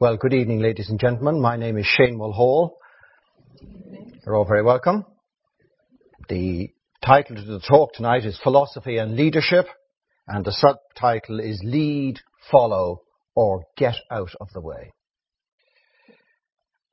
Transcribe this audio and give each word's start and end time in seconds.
Well, 0.00 0.16
good 0.16 0.34
evening, 0.34 0.58
ladies 0.58 0.90
and 0.90 0.98
gentlemen. 0.98 1.40
My 1.40 1.56
name 1.56 1.78
is 1.78 1.86
Shane 1.86 2.18
Mulhall. 2.18 2.78
You're 4.26 4.34
all 4.34 4.44
very 4.44 4.64
welcome. 4.64 5.04
The 6.28 6.70
title 7.06 7.36
to 7.36 7.42
the 7.42 7.60
talk 7.60 7.92
tonight 7.92 8.24
is 8.24 8.36
Philosophy 8.42 8.96
and 8.96 9.14
Leadership, 9.14 9.66
and 10.26 10.44
the 10.44 10.50
subtitle 10.50 11.38
is 11.38 11.62
Lead, 11.62 12.18
Follow, 12.50 13.02
or 13.36 13.66
Get 13.76 13.94
Out 14.10 14.32
of 14.40 14.48
the 14.52 14.60
Way. 14.60 14.92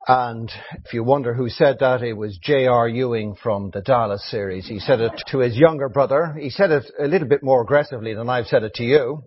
And 0.06 0.48
if 0.84 0.94
you 0.94 1.02
wonder 1.02 1.34
who 1.34 1.48
said 1.48 1.78
that, 1.80 2.04
it 2.04 2.12
was 2.12 2.38
J.R. 2.40 2.86
Ewing 2.86 3.34
from 3.34 3.70
the 3.74 3.80
Dallas 3.80 4.24
series. 4.30 4.68
He 4.68 4.78
said 4.78 5.00
it 5.00 5.20
to 5.32 5.38
his 5.40 5.56
younger 5.56 5.88
brother. 5.88 6.36
He 6.38 6.50
said 6.50 6.70
it 6.70 6.84
a 7.00 7.08
little 7.08 7.26
bit 7.26 7.42
more 7.42 7.62
aggressively 7.62 8.14
than 8.14 8.28
I've 8.28 8.46
said 8.46 8.62
it 8.62 8.74
to 8.74 8.84
you, 8.84 9.24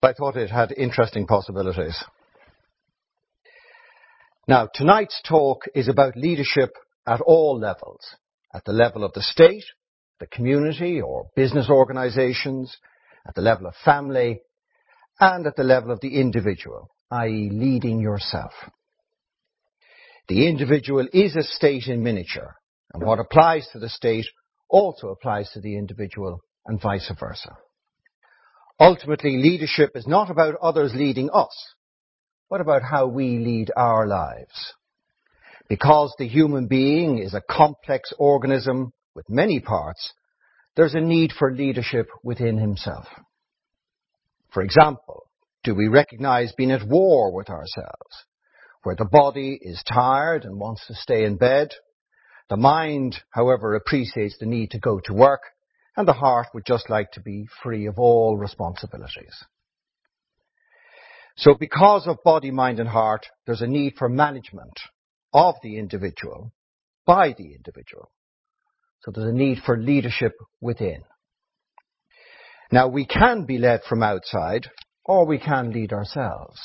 but 0.00 0.10
I 0.10 0.14
thought 0.14 0.36
it 0.36 0.50
had 0.50 0.70
interesting 0.70 1.26
possibilities. 1.26 2.00
Now, 4.48 4.68
tonight's 4.72 5.20
talk 5.28 5.64
is 5.74 5.88
about 5.88 6.16
leadership 6.16 6.74
at 7.06 7.20
all 7.20 7.58
levels. 7.58 8.00
At 8.54 8.64
the 8.64 8.72
level 8.72 9.02
of 9.02 9.12
the 9.12 9.22
state, 9.22 9.64
the 10.20 10.26
community 10.28 11.00
or 11.00 11.30
business 11.34 11.68
organizations, 11.68 12.76
at 13.26 13.34
the 13.34 13.40
level 13.40 13.66
of 13.66 13.74
family, 13.84 14.40
and 15.18 15.46
at 15.46 15.56
the 15.56 15.64
level 15.64 15.90
of 15.90 16.00
the 16.00 16.20
individual, 16.20 16.88
i.e. 17.10 17.50
leading 17.52 18.00
yourself. 18.00 18.52
The 20.28 20.46
individual 20.46 21.08
is 21.12 21.34
a 21.34 21.42
state 21.42 21.86
in 21.88 22.02
miniature, 22.02 22.54
and 22.92 23.04
what 23.04 23.18
applies 23.18 23.68
to 23.72 23.78
the 23.78 23.88
state 23.88 24.26
also 24.68 25.08
applies 25.08 25.50
to 25.52 25.60
the 25.60 25.76
individual 25.76 26.40
and 26.66 26.80
vice 26.80 27.10
versa. 27.18 27.56
Ultimately, 28.78 29.38
leadership 29.38 29.92
is 29.94 30.06
not 30.06 30.30
about 30.30 30.56
others 30.60 30.92
leading 30.94 31.30
us, 31.30 31.74
what 32.48 32.60
about 32.60 32.82
how 32.82 33.06
we 33.06 33.38
lead 33.38 33.70
our 33.76 34.06
lives? 34.06 34.74
Because 35.68 36.14
the 36.18 36.28
human 36.28 36.68
being 36.68 37.18
is 37.18 37.34
a 37.34 37.42
complex 37.48 38.12
organism 38.18 38.92
with 39.14 39.28
many 39.28 39.60
parts, 39.60 40.12
there's 40.76 40.94
a 40.94 41.00
need 41.00 41.32
for 41.36 41.52
leadership 41.52 42.08
within 42.22 42.58
himself. 42.58 43.06
For 44.52 44.62
example, 44.62 45.24
do 45.64 45.74
we 45.74 45.88
recognize 45.88 46.52
being 46.52 46.70
at 46.70 46.86
war 46.86 47.34
with 47.34 47.50
ourselves, 47.50 48.24
where 48.84 48.94
the 48.94 49.04
body 49.04 49.58
is 49.60 49.82
tired 49.82 50.44
and 50.44 50.60
wants 50.60 50.86
to 50.86 50.94
stay 50.94 51.24
in 51.24 51.36
bed, 51.36 51.70
the 52.48 52.56
mind, 52.56 53.16
however, 53.30 53.74
appreciates 53.74 54.38
the 54.38 54.46
need 54.46 54.70
to 54.70 54.78
go 54.78 55.00
to 55.04 55.12
work, 55.12 55.40
and 55.96 56.06
the 56.06 56.12
heart 56.12 56.46
would 56.54 56.64
just 56.64 56.88
like 56.88 57.10
to 57.12 57.20
be 57.20 57.46
free 57.62 57.86
of 57.86 57.98
all 57.98 58.36
responsibilities. 58.36 59.44
So 61.36 61.54
because 61.54 62.06
of 62.06 62.22
body, 62.24 62.50
mind 62.50 62.80
and 62.80 62.88
heart, 62.88 63.26
there's 63.46 63.60
a 63.60 63.66
need 63.66 63.94
for 63.98 64.08
management 64.08 64.80
of 65.32 65.56
the 65.62 65.78
individual 65.78 66.52
by 67.04 67.34
the 67.36 67.54
individual. 67.54 68.10
So 69.02 69.10
there's 69.10 69.28
a 69.28 69.36
need 69.36 69.58
for 69.64 69.76
leadership 69.76 70.32
within. 70.60 71.02
Now 72.72 72.88
we 72.88 73.06
can 73.06 73.44
be 73.44 73.58
led 73.58 73.82
from 73.88 74.02
outside 74.02 74.68
or 75.04 75.26
we 75.26 75.38
can 75.38 75.72
lead 75.72 75.92
ourselves. 75.92 76.58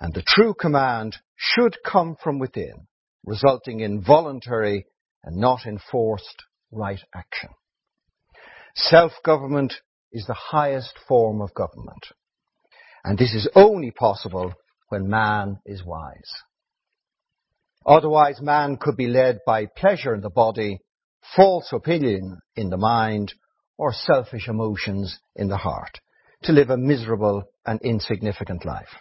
And 0.00 0.12
the 0.12 0.22
true 0.24 0.54
command 0.54 1.16
should 1.34 1.76
come 1.84 2.16
from 2.22 2.38
within, 2.38 2.86
resulting 3.24 3.80
in 3.80 4.04
voluntary 4.04 4.86
and 5.24 5.36
not 5.36 5.66
enforced 5.66 6.44
right 6.70 7.00
action. 7.14 7.50
Self-government 8.76 9.72
is 10.12 10.26
the 10.26 10.34
highest 10.34 10.92
form 11.08 11.40
of 11.40 11.54
government. 11.54 12.06
And 13.06 13.16
this 13.16 13.34
is 13.34 13.48
only 13.54 13.92
possible 13.92 14.52
when 14.88 15.08
man 15.08 15.60
is 15.64 15.84
wise. 15.84 16.32
Otherwise, 17.86 18.40
man 18.40 18.78
could 18.78 18.96
be 18.96 19.06
led 19.06 19.38
by 19.46 19.66
pleasure 19.66 20.12
in 20.12 20.22
the 20.22 20.28
body, 20.28 20.80
false 21.36 21.72
opinion 21.72 22.40
in 22.56 22.68
the 22.68 22.76
mind, 22.76 23.32
or 23.78 23.92
selfish 23.92 24.48
emotions 24.48 25.20
in 25.36 25.46
the 25.46 25.56
heart 25.56 26.00
to 26.42 26.52
live 26.52 26.68
a 26.68 26.76
miserable 26.76 27.44
and 27.64 27.80
insignificant 27.82 28.64
life. 28.64 28.96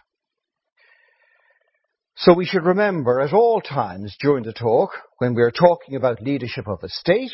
So 2.15 2.31
we 2.31 2.45
should 2.45 2.63
remember 2.63 3.21
at 3.21 3.33
all 3.33 3.59
times 3.59 4.15
during 4.21 4.43
the 4.43 4.53
talk, 4.53 4.91
when 5.17 5.33
we 5.33 5.41
are 5.41 5.51
talking 5.51 5.95
about 5.95 6.21
leadership 6.21 6.67
of 6.67 6.83
a 6.83 6.89
state, 6.89 7.33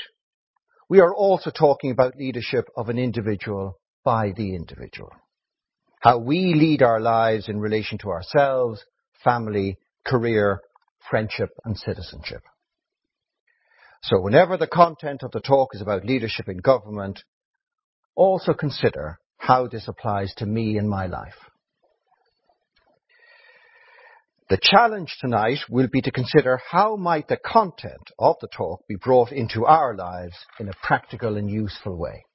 we 0.87 1.01
are 1.01 1.13
also 1.13 1.51
talking 1.51 1.91
about 1.91 2.15
leadership 2.15 2.69
of 2.77 2.87
an 2.87 2.97
individual 2.97 3.77
by 4.05 4.31
the 4.31 4.55
individual 4.55 5.11
how 6.01 6.17
we 6.17 6.53
lead 6.55 6.81
our 6.81 6.99
lives 6.99 7.47
in 7.47 7.59
relation 7.59 7.97
to 7.99 8.09
ourselves, 8.09 8.83
family, 9.23 9.77
career, 10.05 10.59
friendship, 11.09 11.49
and 11.63 11.77
citizenship. 11.77 12.41
So 14.03 14.19
whenever 14.19 14.57
the 14.57 14.67
content 14.67 15.21
of 15.21 15.31
the 15.31 15.41
talk 15.41 15.75
is 15.75 15.81
about 15.81 16.05
leadership 16.05 16.49
in 16.49 16.57
government, 16.57 17.19
also 18.15 18.53
consider 18.53 19.19
how 19.37 19.67
this 19.67 19.87
applies 19.87 20.33
to 20.37 20.45
me 20.47 20.77
in 20.77 20.89
my 20.89 21.05
life. 21.05 21.37
The 24.49 24.59
challenge 24.61 25.15
tonight 25.21 25.59
will 25.69 25.87
be 25.87 26.01
to 26.01 26.11
consider 26.11 26.59
how 26.71 26.95
might 26.95 27.27
the 27.27 27.37
content 27.37 28.09
of 28.17 28.37
the 28.41 28.49
talk 28.49 28.85
be 28.87 28.95
brought 28.95 29.31
into 29.31 29.65
our 29.65 29.95
lives 29.95 30.35
in 30.59 30.67
a 30.67 30.73
practical 30.83 31.37
and 31.37 31.49
useful 31.49 31.95
way. 31.95 32.25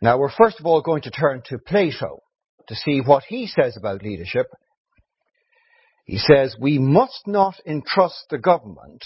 Now 0.00 0.18
we're 0.18 0.30
first 0.30 0.60
of 0.60 0.66
all 0.66 0.80
going 0.80 1.02
to 1.02 1.10
turn 1.10 1.42
to 1.46 1.58
Plato 1.58 2.20
to 2.68 2.74
see 2.74 3.00
what 3.00 3.24
he 3.24 3.46
says 3.46 3.76
about 3.76 4.02
leadership. 4.02 4.46
He 6.04 6.18
says, 6.18 6.56
we 6.58 6.78
must 6.78 7.26
not 7.26 7.56
entrust 7.66 8.26
the 8.30 8.38
government 8.38 9.04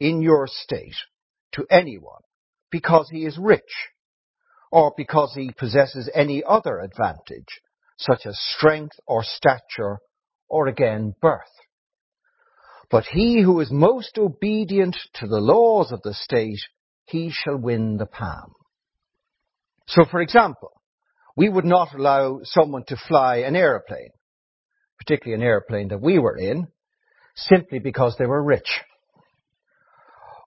in 0.00 0.20
your 0.20 0.46
state 0.46 0.96
to 1.52 1.66
anyone 1.70 2.20
because 2.70 3.08
he 3.10 3.24
is 3.24 3.38
rich 3.38 3.62
or 4.70 4.92
because 4.96 5.32
he 5.34 5.50
possesses 5.56 6.10
any 6.14 6.42
other 6.46 6.80
advantage 6.80 7.60
such 7.98 8.26
as 8.26 8.38
strength 8.56 8.96
or 9.06 9.22
stature 9.22 9.98
or 10.48 10.66
again 10.66 11.14
birth. 11.20 11.40
But 12.90 13.04
he 13.04 13.40
who 13.42 13.60
is 13.60 13.70
most 13.70 14.18
obedient 14.18 14.96
to 15.14 15.26
the 15.26 15.40
laws 15.40 15.92
of 15.92 16.02
the 16.02 16.14
state, 16.14 16.60
he 17.06 17.30
shall 17.30 17.56
win 17.56 17.96
the 17.96 18.06
palm. 18.06 18.52
So, 19.86 20.04
for 20.10 20.20
example, 20.20 20.70
we 21.36 21.48
would 21.48 21.64
not 21.64 21.94
allow 21.94 22.40
someone 22.44 22.84
to 22.88 22.96
fly 23.08 23.38
an 23.38 23.56
aeroplane, 23.56 24.10
particularly 24.98 25.40
an 25.40 25.46
aeroplane 25.46 25.88
that 25.88 26.00
we 26.00 26.18
were 26.18 26.36
in, 26.36 26.68
simply 27.34 27.78
because 27.78 28.16
they 28.18 28.26
were 28.26 28.42
rich. 28.42 28.80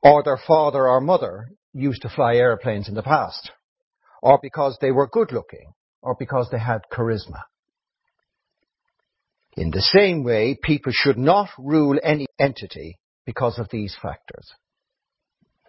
Or 0.04 0.24
their 0.24 0.40
father 0.48 0.88
or 0.88 1.02
mother 1.02 1.50
used 1.74 2.04
to 2.04 2.10
fly 2.10 2.36
airplanes 2.36 2.88
in 2.88 2.94
the 2.94 3.02
past. 3.02 3.52
Or 4.22 4.40
because 4.42 4.78
they 4.80 4.92
were 4.92 5.08
good 5.08 5.32
looking. 5.32 5.74
Or 6.02 6.16
because 6.18 6.50
they 6.52 6.60
had 6.60 6.82
charisma. 6.92 7.42
In 9.58 9.72
the 9.72 9.82
same 9.82 10.24
way, 10.24 10.58
people 10.62 10.92
should 10.94 11.18
not 11.18 11.50
rule 11.58 11.98
any 12.04 12.28
entity 12.38 13.00
because 13.26 13.58
of 13.58 13.70
these 13.72 13.96
factors. 14.00 14.52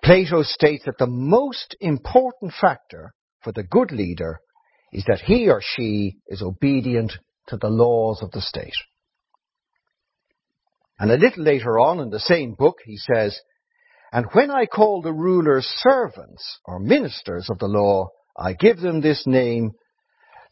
Plato 0.02 0.42
states 0.42 0.84
that 0.84 0.98
the 0.98 1.06
most 1.06 1.76
important 1.80 2.52
factor 2.60 3.14
for 3.46 3.52
the 3.52 3.62
good 3.62 3.92
leader 3.92 4.40
is 4.92 5.04
that 5.06 5.20
he 5.20 5.48
or 5.48 5.62
she 5.62 6.16
is 6.26 6.42
obedient 6.42 7.12
to 7.46 7.56
the 7.56 7.68
laws 7.68 8.20
of 8.20 8.32
the 8.32 8.40
state. 8.40 8.74
And 10.98 11.12
a 11.12 11.16
little 11.16 11.44
later 11.44 11.78
on 11.78 12.00
in 12.00 12.10
the 12.10 12.18
same 12.18 12.54
book, 12.54 12.78
he 12.84 12.96
says, 12.96 13.38
And 14.12 14.26
when 14.32 14.50
I 14.50 14.66
call 14.66 15.00
the 15.00 15.12
rulers 15.12 15.64
servants 15.64 16.58
or 16.64 16.80
ministers 16.80 17.48
of 17.48 17.60
the 17.60 17.68
law, 17.68 18.08
I 18.36 18.54
give 18.54 18.80
them 18.80 19.00
this 19.00 19.22
name 19.26 19.70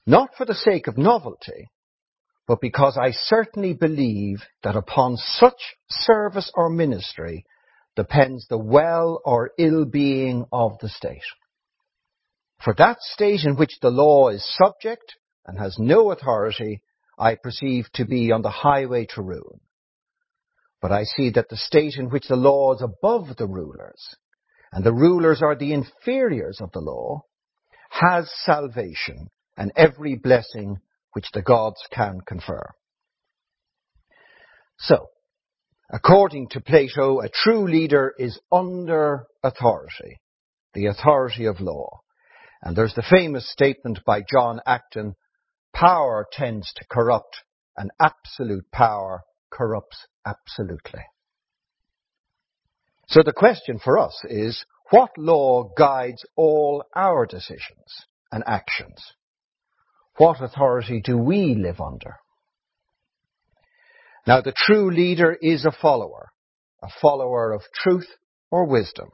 not 0.06 0.28
for 0.38 0.46
the 0.46 0.54
sake 0.54 0.86
of 0.86 0.96
novelty, 0.96 1.66
but 2.46 2.60
because 2.60 2.96
I 2.96 3.10
certainly 3.10 3.74
believe 3.74 4.44
that 4.62 4.76
upon 4.76 5.16
such 5.16 5.76
service 5.88 6.52
or 6.54 6.70
ministry 6.70 7.44
depends 7.96 8.46
the 8.46 8.58
well 8.58 9.20
or 9.24 9.50
ill 9.58 9.84
being 9.84 10.44
of 10.52 10.78
the 10.80 10.88
state. 10.88 11.24
For 12.64 12.74
that 12.78 13.02
state 13.02 13.44
in 13.44 13.56
which 13.56 13.78
the 13.82 13.90
law 13.90 14.28
is 14.30 14.56
subject 14.56 15.16
and 15.44 15.58
has 15.58 15.78
no 15.78 16.10
authority, 16.10 16.82
I 17.18 17.34
perceive 17.34 17.86
to 17.92 18.06
be 18.06 18.32
on 18.32 18.40
the 18.40 18.50
highway 18.50 19.06
to 19.14 19.22
ruin. 19.22 19.60
But 20.80 20.90
I 20.90 21.04
see 21.04 21.30
that 21.30 21.50
the 21.50 21.58
state 21.58 21.96
in 21.98 22.08
which 22.08 22.26
the 22.26 22.36
law 22.36 22.74
is 22.74 22.80
above 22.80 23.36
the 23.36 23.46
rulers, 23.46 24.16
and 24.72 24.82
the 24.82 24.94
rulers 24.94 25.42
are 25.42 25.54
the 25.54 25.74
inferiors 25.74 26.60
of 26.62 26.72
the 26.72 26.80
law, 26.80 27.24
has 27.90 28.30
salvation 28.44 29.28
and 29.58 29.70
every 29.76 30.16
blessing 30.16 30.78
which 31.12 31.26
the 31.32 31.42
gods 31.42 31.80
can 31.92 32.20
confer. 32.26 32.70
So, 34.78 35.10
according 35.92 36.48
to 36.50 36.60
Plato, 36.60 37.20
a 37.20 37.28
true 37.28 37.68
leader 37.68 38.14
is 38.18 38.40
under 38.50 39.26
authority, 39.42 40.20
the 40.72 40.86
authority 40.86 41.44
of 41.44 41.60
law. 41.60 42.00
And 42.64 42.74
there's 42.74 42.94
the 42.94 43.04
famous 43.08 43.48
statement 43.52 44.00
by 44.06 44.22
John 44.22 44.58
Acton 44.66 45.16
power 45.74 46.26
tends 46.32 46.72
to 46.76 46.84
corrupt 46.90 47.42
and 47.76 47.90
absolute 48.00 48.70
power 48.72 49.22
corrupts 49.50 50.06
absolutely. 50.26 51.02
So 53.06 53.22
the 53.22 53.34
question 53.34 53.78
for 53.78 53.98
us 53.98 54.18
is, 54.24 54.64
what 54.90 55.10
law 55.18 55.72
guides 55.76 56.24
all 56.36 56.84
our 56.96 57.26
decisions 57.26 58.06
and 58.32 58.42
actions? 58.46 59.12
What 60.16 60.42
authority 60.42 61.02
do 61.04 61.18
we 61.18 61.54
live 61.54 61.82
under? 61.82 62.16
Now 64.26 64.40
the 64.40 64.54
true 64.56 64.90
leader 64.90 65.36
is 65.38 65.66
a 65.66 65.72
follower, 65.82 66.30
a 66.82 66.88
follower 67.02 67.52
of 67.52 67.60
truth 67.74 68.08
or 68.50 68.64
wisdom. 68.64 69.10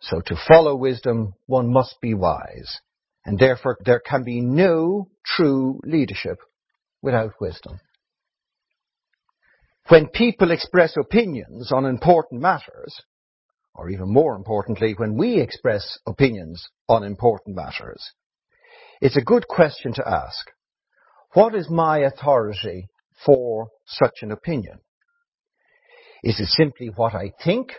So 0.00 0.20
to 0.26 0.36
follow 0.48 0.76
wisdom, 0.76 1.34
one 1.46 1.72
must 1.72 2.00
be 2.00 2.14
wise, 2.14 2.80
and 3.24 3.38
therefore 3.38 3.78
there 3.84 4.00
can 4.00 4.22
be 4.24 4.40
no 4.40 5.08
true 5.24 5.80
leadership 5.84 6.38
without 7.02 7.32
wisdom. 7.40 7.80
When 9.88 10.08
people 10.08 10.50
express 10.50 10.96
opinions 10.96 11.70
on 11.70 11.84
important 11.84 12.40
matters, 12.40 13.02
or 13.74 13.90
even 13.90 14.12
more 14.12 14.34
importantly, 14.34 14.94
when 14.96 15.16
we 15.16 15.40
express 15.40 15.98
opinions 16.06 16.68
on 16.88 17.04
important 17.04 17.56
matters, 17.56 18.12
it's 19.00 19.16
a 19.16 19.22
good 19.22 19.46
question 19.48 19.92
to 19.94 20.08
ask. 20.08 20.50
What 21.34 21.54
is 21.54 21.68
my 21.68 21.98
authority 21.98 22.88
for 23.26 23.68
such 23.86 24.22
an 24.22 24.30
opinion? 24.30 24.78
Is 26.22 26.40
it 26.40 26.46
simply 26.46 26.88
what 26.94 27.14
I 27.14 27.32
think 27.44 27.72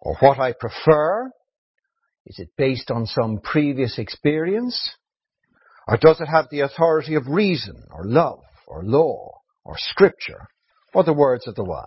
or 0.00 0.16
what 0.20 0.38
I 0.38 0.52
prefer? 0.52 1.30
Is 2.26 2.38
it 2.38 2.50
based 2.56 2.90
on 2.90 3.06
some 3.06 3.40
previous 3.42 3.98
experience? 3.98 4.90
Or 5.88 5.96
does 5.96 6.20
it 6.20 6.26
have 6.26 6.46
the 6.50 6.60
authority 6.60 7.14
of 7.14 7.26
reason 7.26 7.84
or 7.90 8.04
love 8.04 8.40
or 8.66 8.84
law 8.84 9.40
or 9.64 9.74
scripture 9.76 10.46
or 10.94 11.04
the 11.04 11.12
words 11.12 11.46
of 11.46 11.54
the 11.54 11.64
wise? 11.64 11.86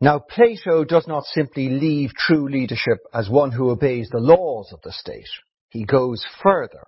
Now, 0.00 0.18
Plato 0.18 0.84
does 0.84 1.06
not 1.06 1.24
simply 1.26 1.68
leave 1.68 2.12
true 2.14 2.48
leadership 2.48 2.98
as 3.14 3.30
one 3.30 3.52
who 3.52 3.70
obeys 3.70 4.08
the 4.10 4.18
laws 4.18 4.72
of 4.72 4.80
the 4.82 4.90
state. 4.90 5.28
He 5.68 5.84
goes 5.84 6.24
further. 6.42 6.84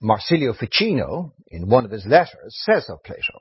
Marsilio 0.00 0.54
Ficino, 0.54 1.34
in 1.48 1.68
one 1.68 1.84
of 1.84 1.90
his 1.90 2.06
letters, 2.06 2.56
says 2.64 2.88
of 2.88 3.02
Plato, 3.04 3.40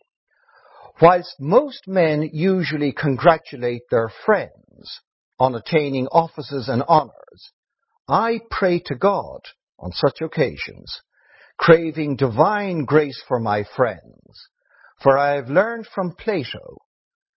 Whilst 1.01 1.35
most 1.39 1.87
men 1.87 2.29
usually 2.33 2.91
congratulate 2.91 3.83
their 3.89 4.09
friends 4.25 5.01
on 5.39 5.55
attaining 5.55 6.07
offices 6.07 6.69
and 6.69 6.83
honours, 6.83 7.51
I 8.07 8.41
pray 8.51 8.79
to 8.85 8.95
God 8.95 9.41
on 9.79 9.91
such 9.91 10.21
occasions, 10.21 11.01
craving 11.57 12.17
divine 12.17 12.85
grace 12.85 13.21
for 13.27 13.39
my 13.39 13.63
friends, 13.63 14.49
for 15.01 15.17
I 15.17 15.35
have 15.35 15.49
learned 15.49 15.87
from 15.87 16.15
Plato 16.15 16.77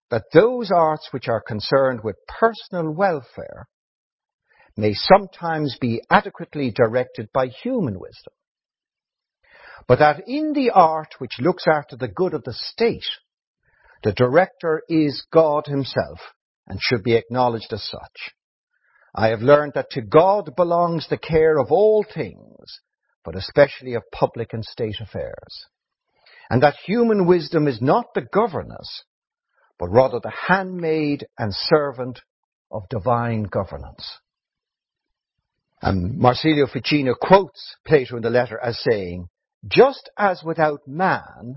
that 0.10 0.26
those 0.34 0.72
arts 0.72 1.10
which 1.12 1.28
are 1.28 1.42
concerned 1.42 2.02
with 2.04 2.16
personal 2.28 2.92
welfare 2.92 3.68
may 4.78 4.94
sometimes 4.94 5.78
be 5.80 6.02
adequately 6.10 6.72
directed 6.72 7.30
by 7.34 7.48
human 7.48 8.00
wisdom, 8.00 8.34
but 9.88 10.00
that 10.00 10.28
in 10.28 10.54
the 10.54 10.72
art 10.72 11.16
which 11.20 11.40
looks 11.40 11.66
after 11.68 11.96
the 11.96 12.08
good 12.08 12.34
of 12.34 12.44
the 12.44 12.54
state, 12.54 13.06
the 14.06 14.14
director 14.14 14.84
is 14.88 15.26
God 15.34 15.66
himself 15.66 16.20
and 16.68 16.80
should 16.80 17.02
be 17.02 17.16
acknowledged 17.16 17.74
as 17.74 17.84
such. 17.90 18.34
I 19.16 19.30
have 19.30 19.42
learned 19.42 19.72
that 19.74 19.90
to 19.92 20.02
God 20.04 20.56
belongs 20.56 21.08
the 21.10 21.18
care 21.18 21.58
of 21.58 21.72
all 21.72 22.06
things, 22.14 22.82
but 23.24 23.36
especially 23.36 23.96
of 23.96 24.04
public 24.12 24.54
and 24.54 24.64
state 24.64 24.98
affairs, 25.02 25.66
and 26.52 26.62
that 26.62 26.76
human 26.86 27.26
wisdom 27.26 27.68
is 27.68 27.82
not 27.82 28.14
the 28.14 28.28
governess, 28.32 29.04
but 29.80 29.88
rather 29.88 30.20
the 30.20 30.34
handmaid 30.50 31.26
and 31.40 31.52
servant 31.52 32.20
of 32.70 32.84
divine 32.92 33.42
governance. 33.42 34.20
And 35.82 36.20
Marsilio 36.20 36.68
Ficino 36.68 37.16
quotes 37.20 37.76
Plato 37.88 38.18
in 38.18 38.22
the 38.22 38.30
letter 38.30 38.60
as 38.60 38.80
saying, 38.80 39.30
just 39.68 40.12
as 40.16 40.44
without 40.44 40.82
man, 40.88 41.56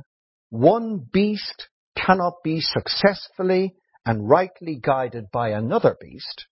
one 0.49 1.07
beast 1.13 1.69
cannot 2.07 2.35
be 2.45 2.61
successfully 2.61 3.75
and 4.07 4.29
rightly 4.29 4.79
guided 4.81 5.27
by 5.33 5.51
another 5.51 5.97
beast, 6.01 6.47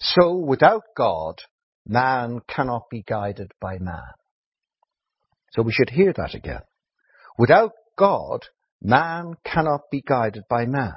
so 0.00 0.34
without 0.36 0.82
God, 0.96 1.40
man 1.86 2.40
cannot 2.48 2.88
be 2.90 3.02
guided 3.06 3.52
by 3.60 3.78
man. 3.78 4.12
So 5.52 5.62
we 5.62 5.72
should 5.72 5.90
hear 5.90 6.12
that 6.12 6.34
again. 6.34 6.62
Without 7.38 7.72
God, 7.96 8.46
man 8.80 9.34
cannot 9.44 9.82
be 9.90 10.02
guided 10.06 10.44
by 10.48 10.66
man. 10.66 10.94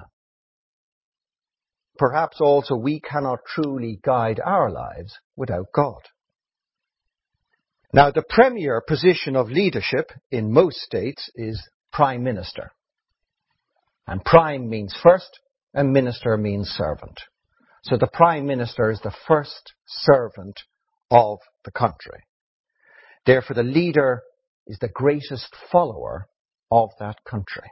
Perhaps 1.97 2.41
also 2.41 2.75
we 2.75 2.99
cannot 2.99 3.39
truly 3.45 3.99
guide 4.03 4.39
our 4.43 4.71
lives 4.71 5.17
without 5.35 5.67
God. 5.73 6.01
Now 7.93 8.11
the 8.11 8.23
premier 8.27 8.81
position 8.81 9.35
of 9.35 9.49
leadership 9.49 10.11
in 10.31 10.53
most 10.53 10.77
states 10.77 11.29
is 11.35 11.69
prime 11.91 12.23
minister. 12.23 12.71
And 14.11 14.25
prime 14.25 14.67
means 14.67 14.93
first 15.01 15.39
and 15.73 15.93
minister 15.93 16.35
means 16.35 16.67
servant. 16.67 17.17
So 17.83 17.95
the 17.95 18.09
prime 18.11 18.45
minister 18.45 18.91
is 18.91 18.99
the 18.99 19.15
first 19.25 19.71
servant 19.87 20.59
of 21.09 21.39
the 21.63 21.71
country. 21.71 22.25
Therefore 23.25 23.55
the 23.55 23.63
leader 23.63 24.21
is 24.67 24.77
the 24.79 24.89
greatest 24.89 25.55
follower 25.71 26.27
of 26.69 26.89
that 26.99 27.23
country. 27.23 27.71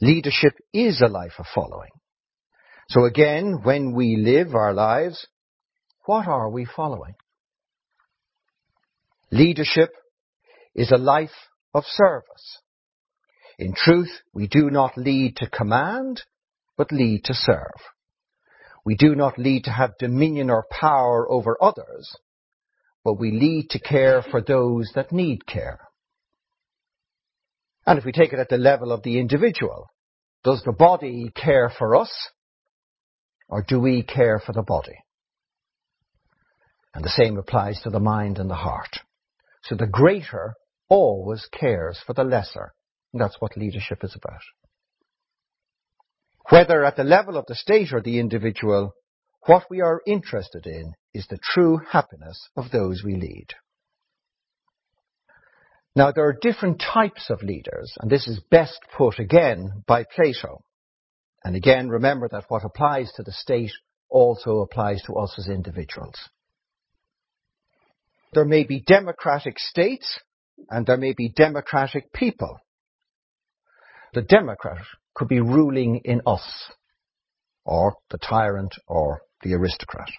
Leadership 0.00 0.54
is 0.74 1.00
a 1.00 1.06
life 1.06 1.34
of 1.38 1.46
following. 1.54 1.92
So 2.88 3.04
again, 3.04 3.60
when 3.62 3.94
we 3.94 4.16
live 4.16 4.52
our 4.52 4.74
lives, 4.74 5.28
what 6.06 6.26
are 6.26 6.50
we 6.50 6.64
following? 6.64 7.14
Leadership 9.30 9.90
is 10.74 10.90
a 10.90 10.98
life 10.98 11.30
of 11.72 11.84
service. 11.86 12.58
In 13.62 13.74
truth, 13.74 14.10
we 14.34 14.48
do 14.48 14.70
not 14.70 14.98
lead 14.98 15.36
to 15.36 15.48
command, 15.48 16.22
but 16.76 16.90
lead 16.90 17.22
to 17.26 17.32
serve. 17.32 17.78
We 18.84 18.96
do 18.96 19.14
not 19.14 19.38
lead 19.38 19.62
to 19.64 19.70
have 19.70 19.96
dominion 19.98 20.50
or 20.50 20.66
power 20.68 21.30
over 21.30 21.56
others, 21.62 22.12
but 23.04 23.20
we 23.20 23.30
lead 23.30 23.70
to 23.70 23.78
care 23.78 24.20
for 24.20 24.40
those 24.40 24.90
that 24.96 25.12
need 25.12 25.46
care. 25.46 25.78
And 27.86 28.00
if 28.00 28.04
we 28.04 28.10
take 28.10 28.32
it 28.32 28.40
at 28.40 28.48
the 28.48 28.56
level 28.56 28.90
of 28.90 29.04
the 29.04 29.20
individual, 29.20 29.86
does 30.42 30.64
the 30.64 30.72
body 30.72 31.30
care 31.32 31.70
for 31.70 31.94
us 31.94 32.12
or 33.48 33.62
do 33.62 33.78
we 33.78 34.02
care 34.02 34.40
for 34.44 34.52
the 34.52 34.62
body? 34.62 34.98
And 36.94 37.04
the 37.04 37.10
same 37.10 37.38
applies 37.38 37.80
to 37.82 37.90
the 37.90 38.00
mind 38.00 38.38
and 38.38 38.50
the 38.50 38.56
heart. 38.56 38.98
So 39.62 39.76
the 39.76 39.86
greater 39.86 40.54
always 40.88 41.46
cares 41.52 42.00
for 42.04 42.12
the 42.12 42.24
lesser. 42.24 42.72
That's 43.12 43.36
what 43.40 43.56
leadership 43.56 44.02
is 44.02 44.16
about. 44.16 44.40
Whether 46.50 46.84
at 46.84 46.96
the 46.96 47.04
level 47.04 47.36
of 47.36 47.46
the 47.46 47.54
state 47.54 47.92
or 47.92 48.00
the 48.00 48.18
individual, 48.18 48.94
what 49.46 49.64
we 49.70 49.80
are 49.80 50.02
interested 50.06 50.66
in 50.66 50.94
is 51.12 51.26
the 51.26 51.38
true 51.42 51.80
happiness 51.90 52.48
of 52.56 52.70
those 52.70 53.02
we 53.04 53.16
lead. 53.16 53.48
Now, 55.94 56.10
there 56.10 56.26
are 56.26 56.38
different 56.40 56.80
types 56.80 57.28
of 57.28 57.42
leaders, 57.42 57.92
and 58.00 58.10
this 58.10 58.26
is 58.26 58.40
best 58.50 58.80
put 58.96 59.18
again 59.18 59.82
by 59.86 60.04
Plato. 60.04 60.64
And 61.44 61.54
again, 61.54 61.88
remember 61.88 62.28
that 62.30 62.46
what 62.48 62.64
applies 62.64 63.12
to 63.12 63.22
the 63.22 63.32
state 63.32 63.72
also 64.08 64.60
applies 64.60 65.02
to 65.02 65.14
us 65.14 65.34
as 65.38 65.48
individuals. 65.48 66.16
There 68.32 68.46
may 68.46 68.64
be 68.64 68.80
democratic 68.80 69.58
states, 69.58 70.18
and 70.70 70.86
there 70.86 70.96
may 70.96 71.12
be 71.12 71.28
democratic 71.28 72.12
people. 72.12 72.58
The 74.12 74.22
democrat 74.22 74.84
could 75.14 75.28
be 75.28 75.40
ruling 75.40 76.02
in 76.04 76.20
us, 76.26 76.70
or 77.64 77.96
the 78.10 78.18
tyrant, 78.18 78.74
or 78.86 79.22
the 79.42 79.54
aristocrat. 79.54 80.10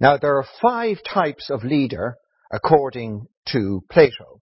Now, 0.00 0.16
there 0.16 0.36
are 0.36 0.46
five 0.60 0.98
types 1.04 1.50
of 1.50 1.62
leader 1.62 2.16
according 2.52 3.26
to 3.52 3.82
Plato. 3.90 4.40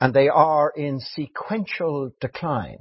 And 0.00 0.14
they 0.14 0.28
are 0.28 0.72
in 0.74 1.00
sequential 1.00 2.12
decline. 2.20 2.78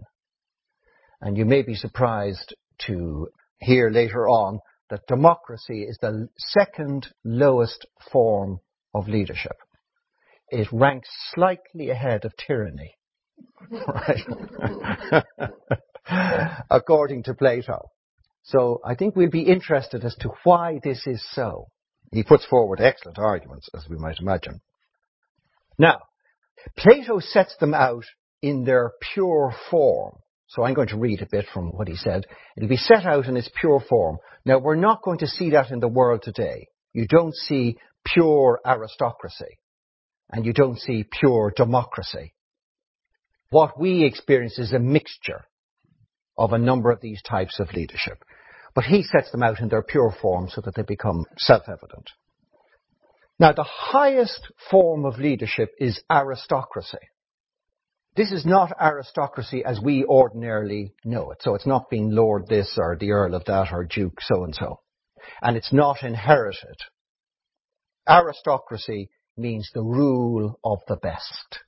And 1.22 1.38
you 1.38 1.46
may 1.46 1.64
be 1.64 1.76
surprised 1.76 2.56
to 2.86 3.28
hear 3.60 3.90
later 3.90 4.28
on 4.30 4.60
that 4.90 5.06
democracy 5.08 5.84
is 5.84 5.98
the 6.02 6.30
second 6.38 7.08
lowest 7.26 7.86
form 8.12 8.60
of 8.94 9.10
leadership. 9.10 9.58
It 10.50 10.70
ranks 10.72 11.10
slightly 11.34 11.90
ahead 11.90 12.24
of 12.26 12.38
tyranny. 12.38 12.96
Right? 13.72 15.24
According 16.70 17.24
to 17.24 17.34
Plato. 17.34 17.90
So 18.44 18.82
I 18.86 18.96
think 18.96 19.16
we'll 19.16 19.30
be 19.30 19.44
interested 19.44 20.04
as 20.04 20.16
to 20.22 20.30
why 20.44 20.80
this 20.84 21.06
is 21.06 21.24
so. 21.32 21.68
He 22.12 22.24
puts 22.24 22.46
forward 22.46 22.82
excellent 22.82 23.20
arguments, 23.20 23.70
as 23.76 23.88
we 23.88 23.98
might 23.98 24.20
imagine. 24.20 24.62
Now, 25.78 26.00
Plato 26.78 27.20
sets 27.20 27.56
them 27.58 27.74
out 27.74 28.06
in 28.42 28.64
their 28.64 28.92
pure 29.14 29.54
form. 29.70 30.18
So 30.48 30.64
I'm 30.64 30.74
going 30.74 30.88
to 30.88 30.98
read 30.98 31.22
a 31.22 31.28
bit 31.30 31.46
from 31.54 31.68
what 31.70 31.88
he 31.88 31.96
said. 31.96 32.26
It'll 32.58 32.68
be 32.68 32.78
set 32.78 33.06
out 33.06 33.28
in 33.28 33.38
its 33.38 33.50
pure 33.60 33.80
form. 33.88 34.18
Now, 34.46 34.58
we're 34.58 34.76
not 34.76 35.04
going 35.04 35.20
to 35.20 35.28
see 35.28 35.52
that 35.52 35.70
in 35.70 35.80
the 35.80 35.88
world 35.88 36.24
today. 36.24 36.68
You 36.92 37.06
don't 37.08 37.36
see 37.36 37.78
pure 38.04 38.60
aristocracy, 38.66 39.60
and 40.32 40.46
you 40.46 40.54
don't 40.54 40.80
see 40.80 41.06
pure 41.20 41.54
democracy. 41.56 42.34
What 43.50 43.80
we 43.80 44.04
experience 44.04 44.60
is 44.60 44.74
a 44.74 44.80
mixture 44.80 45.46
of 46.38 46.54
a 46.54 46.58
number 46.58 46.92
of 46.92 47.02
these 47.02 47.22
types 47.22 47.60
of 47.60 47.74
leadership. 47.74 48.24
But 48.76 48.86
he 48.86 49.04
sets 49.04 49.32
them 49.32 49.44
out 49.44 49.60
in 49.60 49.70
their 49.70 49.82
pure 49.82 50.16
form 50.22 50.48
so 50.50 50.62
that 50.62 50.76
they 50.76 50.84
become 50.84 51.26
self-evident. 51.38 52.12
Now, 53.40 53.54
the 53.54 53.64
highest 53.64 54.52
form 54.70 55.06
of 55.06 55.18
leadership 55.18 55.72
is 55.80 56.02
aristocracy. 56.12 56.98
This 58.16 58.32
is 58.32 58.46
not 58.46 58.72
aristocracy 58.80 59.64
as 59.64 59.80
we 59.82 60.04
ordinarily 60.04 60.94
know 61.06 61.32
it. 61.32 61.38
So 61.42 61.56
it's 61.56 61.68
not 61.68 61.90
being 61.90 62.12
Lord 62.12 62.48
this 62.48 62.78
or 62.78 62.98
the 62.98 63.12
Earl 63.12 63.34
of 63.34 63.46
that 63.46 63.70
or 63.72 63.86
Duke 63.86 64.20
so 64.22 64.44
and 64.44 64.54
so. 64.54 64.82
And 65.42 65.58
it's 65.58 65.74
not 65.74 66.04
inherited. 66.04 66.76
Aristocracy 68.08 69.10
means 69.38 69.70
the 69.74 69.84
rule 69.84 70.60
of 70.64 70.80
the 70.88 70.98
best. 70.98 71.60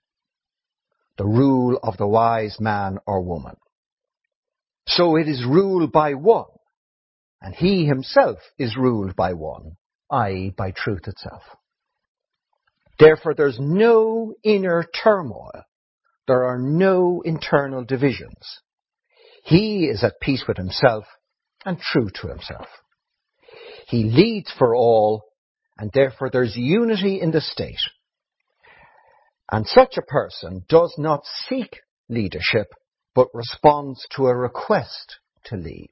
The 1.17 1.25
rule 1.25 1.79
of 1.83 1.97
the 1.97 2.07
wise 2.07 2.57
man 2.59 2.99
or 3.05 3.21
woman. 3.21 3.55
So 4.87 5.15
it 5.15 5.27
is 5.27 5.45
ruled 5.45 5.91
by 5.91 6.13
one. 6.13 6.45
And 7.41 7.55
he 7.55 7.85
himself 7.85 8.37
is 8.57 8.77
ruled 8.77 9.15
by 9.15 9.33
one, 9.33 9.77
i.e. 10.11 10.53
by 10.55 10.71
truth 10.71 11.07
itself. 11.07 11.43
Therefore 12.99 13.33
there's 13.33 13.57
no 13.59 14.35
inner 14.43 14.85
turmoil 15.03 15.63
there 16.31 16.45
are 16.45 16.59
no 16.59 17.21
internal 17.25 17.83
divisions. 17.83 18.61
He 19.43 19.85
is 19.85 20.03
at 20.03 20.21
peace 20.21 20.45
with 20.47 20.55
himself 20.55 21.05
and 21.65 21.79
true 21.79 22.09
to 22.21 22.27
himself. 22.27 22.67
He 23.87 24.05
leads 24.05 24.49
for 24.57 24.73
all, 24.73 25.23
and 25.77 25.91
therefore 25.93 26.29
there's 26.29 26.55
unity 26.55 27.19
in 27.19 27.31
the 27.31 27.41
state. 27.41 27.81
And 29.51 29.67
such 29.67 29.97
a 29.97 30.01
person 30.01 30.65
does 30.69 30.95
not 30.97 31.25
seek 31.47 31.81
leadership, 32.07 32.73
but 33.13 33.27
responds 33.33 34.07
to 34.15 34.27
a 34.27 34.35
request 34.35 35.17
to 35.45 35.57
lead. 35.57 35.91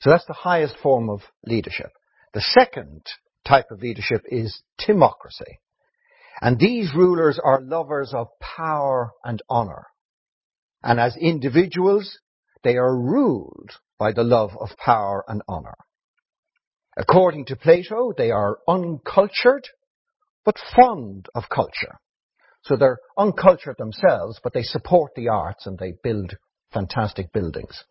So 0.00 0.10
that's 0.10 0.26
the 0.26 0.32
highest 0.32 0.76
form 0.82 1.10
of 1.10 1.20
leadership. 1.44 1.90
The 2.34 2.40
second 2.40 3.02
type 3.46 3.70
of 3.70 3.82
leadership 3.82 4.22
is 4.26 4.62
timocracy. 4.80 5.58
And 6.40 6.58
these 6.58 6.94
rulers 6.94 7.38
are 7.42 7.60
lovers 7.60 8.12
of 8.14 8.28
power 8.40 9.12
and 9.24 9.42
honor. 9.48 9.86
And 10.82 10.98
as 10.98 11.16
individuals, 11.16 12.18
they 12.64 12.76
are 12.76 12.96
ruled 12.96 13.70
by 13.98 14.12
the 14.12 14.24
love 14.24 14.50
of 14.58 14.70
power 14.76 15.24
and 15.28 15.42
honor. 15.46 15.76
According 16.96 17.46
to 17.46 17.56
Plato, 17.56 18.12
they 18.16 18.30
are 18.30 18.58
uncultured, 18.68 19.68
but 20.44 20.56
fond 20.74 21.28
of 21.34 21.44
culture. 21.48 21.98
So 22.62 22.76
they're 22.76 22.98
uncultured 23.18 23.76
themselves, 23.78 24.40
but 24.42 24.52
they 24.52 24.62
support 24.62 25.12
the 25.14 25.28
arts 25.28 25.66
and 25.66 25.78
they 25.78 25.94
build 26.02 26.36
fantastic 26.72 27.32
buildings. 27.32 27.84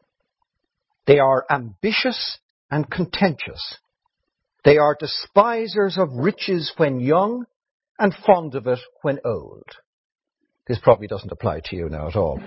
They 1.06 1.20
are 1.20 1.46
ambitious 1.50 2.38
and 2.70 2.90
contentious. 2.90 3.78
They 4.64 4.78
are 4.78 4.96
despisers 5.00 5.98
of 5.98 6.10
riches 6.14 6.72
when 6.78 7.00
young 7.00 7.46
and 8.00 8.16
fond 8.26 8.56
of 8.56 8.68
it 8.68 8.80
when 9.02 9.20
old. 9.26 9.66
This 10.68 10.80
probably 10.82 11.08
doesn't 11.08 11.32
apply 11.32 11.62
to 11.66 11.76
you 11.76 11.90
now 11.90 12.08
at 12.08 12.16
all. 12.16 12.40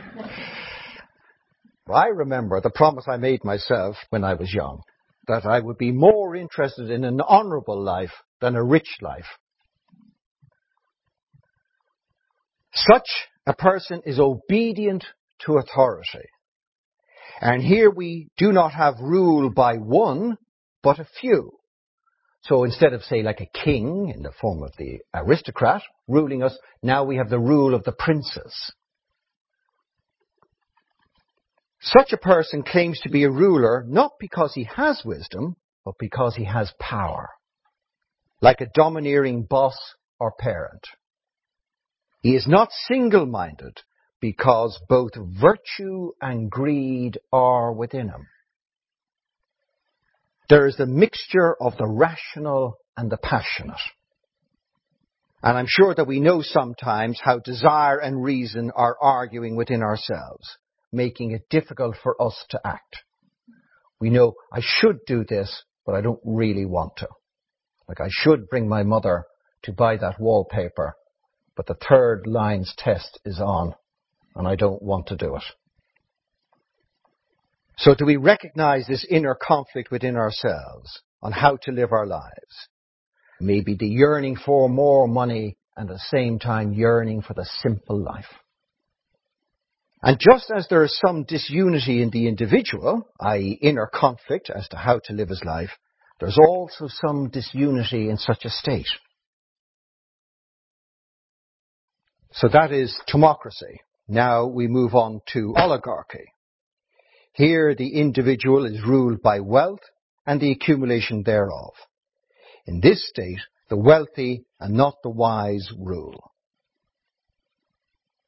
I 1.93 2.07
remember 2.07 2.61
the 2.61 2.71
promise 2.71 3.05
I 3.07 3.19
made 3.19 3.45
myself 3.45 3.97
when 4.09 4.25
I 4.25 4.35
was 4.35 4.55
young 4.55 4.83
that 5.27 5.45
I 5.45 5.61
would 5.61 5.79
be 5.79 5.93
more 5.93 6.37
interested 6.37 6.91
in 6.91 7.05
an 7.05 7.21
honourable 7.21 7.83
life 7.83 8.13
than 8.41 8.57
a 8.57 8.65
rich 8.65 8.97
life. 9.01 9.27
Such 12.75 13.09
a 13.47 13.54
person 13.54 14.02
is 14.04 14.19
obedient 14.19 15.04
to 15.47 15.59
authority. 15.59 16.28
And 17.40 17.62
here 17.62 17.90
we 17.90 18.28
do 18.37 18.52
not 18.52 18.73
have 18.73 18.95
rule 19.00 19.50
by 19.50 19.76
one, 19.76 20.37
but 20.83 20.99
a 20.99 21.07
few. 21.21 21.52
So 22.43 22.64
instead 22.64 22.93
of, 22.93 23.02
say, 23.02 23.23
like 23.23 23.40
a 23.40 23.64
king 23.64 24.12
in 24.14 24.23
the 24.23 24.33
form 24.40 24.62
of 24.62 24.73
the 24.76 24.99
aristocrat 25.14 25.83
ruling 26.09 26.43
us, 26.43 26.57
now 26.83 27.04
we 27.04 27.16
have 27.16 27.31
the 27.31 27.38
rule 27.38 27.75
of 27.75 27.85
the 27.85 27.93
princes. 27.93 28.73
Such 31.81 32.12
a 32.12 32.19
person 32.19 32.62
claims 32.62 33.00
to 33.00 33.11
be 33.11 33.25
a 33.25 33.31
ruler 33.31 33.85
not 33.87 34.12
because 34.19 34.52
he 34.54 34.64
has 34.76 35.02
wisdom, 35.04 35.57
but 35.85 35.95
because 35.99 36.35
he 36.35 36.45
has 36.45 36.73
power, 36.78 37.28
like 38.40 38.61
a 38.61 38.71
domineering 38.75 39.47
boss 39.49 39.76
or 40.19 40.33
parent. 40.38 40.87
He 42.25 42.35
is 42.35 42.47
not 42.49 42.71
single-minded 42.88 43.83
because 44.19 44.81
both 44.88 45.11
virtue 45.14 46.12
and 46.23 46.50
greed 46.50 47.19
are 47.31 47.71
within 47.71 48.09
him. 48.09 48.26
There 50.49 50.66
is 50.66 50.76
the 50.78 50.87
mixture 50.87 51.54
of 51.61 51.76
the 51.76 51.87
rational 51.87 52.78
and 52.97 53.11
the 53.11 53.19
passionate. 53.19 53.76
And 55.43 55.59
I'm 55.59 55.66
sure 55.69 55.95
that 55.95 56.07
we 56.07 56.19
know 56.19 56.40
sometimes 56.40 57.21
how 57.23 57.40
desire 57.40 57.99
and 57.99 58.25
reason 58.25 58.71
are 58.75 58.97
arguing 58.99 59.54
within 59.54 59.83
ourselves, 59.83 60.57
making 60.90 61.33
it 61.33 61.50
difficult 61.50 61.95
for 62.02 62.16
us 62.23 62.43
to 62.49 62.61
act. 62.64 63.02
We 64.00 64.09
know 64.09 64.33
I 64.50 64.61
should 64.62 65.00
do 65.07 65.26
this, 65.28 65.62
but 65.85 65.95
I 65.95 66.00
don't 66.00 66.21
really 66.25 66.64
want 66.64 66.97
to. 66.97 67.09
Like 67.87 68.00
I 68.00 68.09
should 68.09 68.49
bring 68.49 68.66
my 68.66 68.83
mother 68.83 69.25
to 69.64 69.73
buy 69.73 69.99
that 69.99 70.19
wallpaper, 70.19 70.97
but 71.57 71.67
the 71.67 71.77
third 71.89 72.27
line's 72.27 72.75
test 72.77 73.21
is 73.25 73.41
on 73.41 73.75
and 74.35 74.49
I 74.49 74.57
don't 74.57 74.83
want 74.83 75.09
to 75.09 75.17
do 75.17 75.37
it. 75.37 75.45
So 77.77 77.95
do 77.95 78.05
we 78.05 78.17
recognize 78.17 78.87
this 78.87 79.07
inner 79.09 79.35
conflict 79.35 79.91
within 79.91 80.17
ourselves 80.17 81.03
on 81.23 81.33
how 81.33 81.57
to 81.63 81.73
live 81.73 81.93
our 81.93 82.07
lives? 82.07 82.69
Maybe 83.41 83.77
the 83.79 83.89
yearning 83.89 84.37
for 84.37 84.69
more 84.69 85.09
money 85.09 85.57
and 85.77 85.91
at 85.91 85.95
the 85.95 86.03
same 86.11 86.39
time 86.39 86.73
yearning 86.73 87.23
for 87.23 87.35
the 87.35 87.45
simple 87.63 88.01
life. 88.01 88.27
And 90.03 90.19
just 90.21 90.53
as 90.55 90.69
there 90.69 90.85
is 90.85 91.01
some 91.05 91.25
disunity 91.25 92.03
in 92.03 92.11
the 92.11 92.29
individual, 92.29 93.09
i.e. 93.21 93.59
inner 93.63 93.91
conflict 93.93 94.51
as 94.55 94.69
to 94.69 94.77
how 94.77 95.01
to 95.05 95.13
live 95.15 95.31
his 95.31 95.43
life, 95.45 95.71
there's 96.21 96.39
also 96.39 96.89
some 96.89 97.31
disunity 97.31 98.09
in 98.11 98.19
such 98.19 98.45
a 98.45 98.51
state. 98.51 98.87
So 102.35 102.49
that 102.49 102.73
is 102.73 102.99
democracy. 103.07 103.81
Now 104.09 104.47
we 104.47 104.67
move 104.67 104.95
on 104.95 105.21
to 105.33 105.55
oligarchy. 105.57 106.33
Here 107.33 107.75
the 107.75 108.00
individual 108.00 108.64
is 108.64 108.85
ruled 108.85 109.23
by 109.23 109.41
wealth 109.41 109.81
and 110.26 110.41
the 110.41 110.50
accumulation 110.50 111.23
thereof. 111.23 111.73
In 112.67 112.81
this 112.81 113.09
state, 113.09 113.41
the 113.71 113.76
wealthy 113.76 114.45
and 114.59 114.75
not 114.75 114.97
the 115.03 115.11
wise 115.11 115.69
rule. 115.79 116.33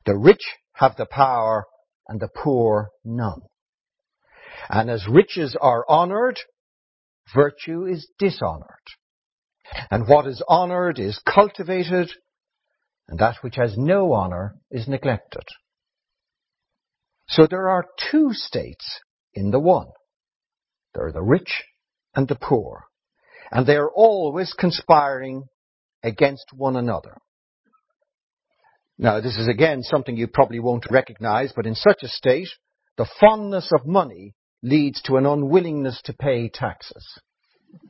The 0.05 0.17
rich 0.17 0.45
have 0.75 0.97
the 0.97 1.07
power 1.07 1.67
and 2.07 2.21
the 2.21 2.29
poor 2.29 2.91
none. 3.05 3.43
And 4.69 4.89
as 4.89 5.07
riches 5.09 5.57
are 5.61 5.85
honored, 5.89 6.39
virtue 7.35 7.87
is 7.87 8.09
dishonored. 8.19 8.69
And 9.91 10.07
what 10.07 10.27
is 10.27 10.43
honored 10.49 11.01
is 11.01 11.21
cultivated, 11.27 12.11
and 13.09 13.19
that 13.19 13.37
which 13.43 13.57
has 13.57 13.77
no 13.77 14.13
honor 14.13 14.57
is 14.71 14.89
neglected. 14.89 15.45
So 17.29 17.47
there 17.49 17.69
are 17.69 17.87
two 18.11 18.33
states 18.33 19.01
in 19.35 19.51
the 19.51 19.61
one. 19.61 19.89
There 20.95 21.07
are 21.07 21.13
the 21.13 21.23
rich 21.23 21.65
and 22.15 22.27
the 22.27 22.37
poor. 22.37 22.85
And 23.51 23.67
they 23.67 23.77
are 23.77 23.91
always 23.91 24.53
conspiring 24.59 25.45
against 26.03 26.47
one 26.53 26.77
another. 26.77 27.19
Now, 28.99 29.21
this 29.21 29.37
is 29.37 29.47
again 29.47 29.83
something 29.83 30.17
you 30.17 30.27
probably 30.27 30.59
won't 30.59 30.87
recognize, 30.91 31.53
but 31.55 31.67
in 31.67 31.75
such 31.75 32.03
a 32.03 32.09
state, 32.09 32.49
the 32.97 33.09
fondness 33.21 33.71
of 33.79 33.87
money 33.87 34.35
leads 34.63 35.03
to 35.03 35.17
an 35.17 35.27
unwillingness 35.27 36.01
to 36.05 36.15
pay 36.15 36.49
taxes. 36.49 37.07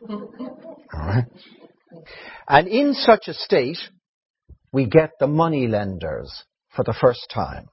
Alright? 0.10 1.26
And 2.48 2.66
in 2.68 2.94
such 2.94 3.28
a 3.28 3.34
state, 3.34 3.78
we 4.76 4.84
get 4.84 5.12
the 5.18 5.26
money 5.26 5.66
lenders 5.66 6.44
for 6.68 6.84
the 6.84 6.92
first 7.00 7.30
time. 7.32 7.70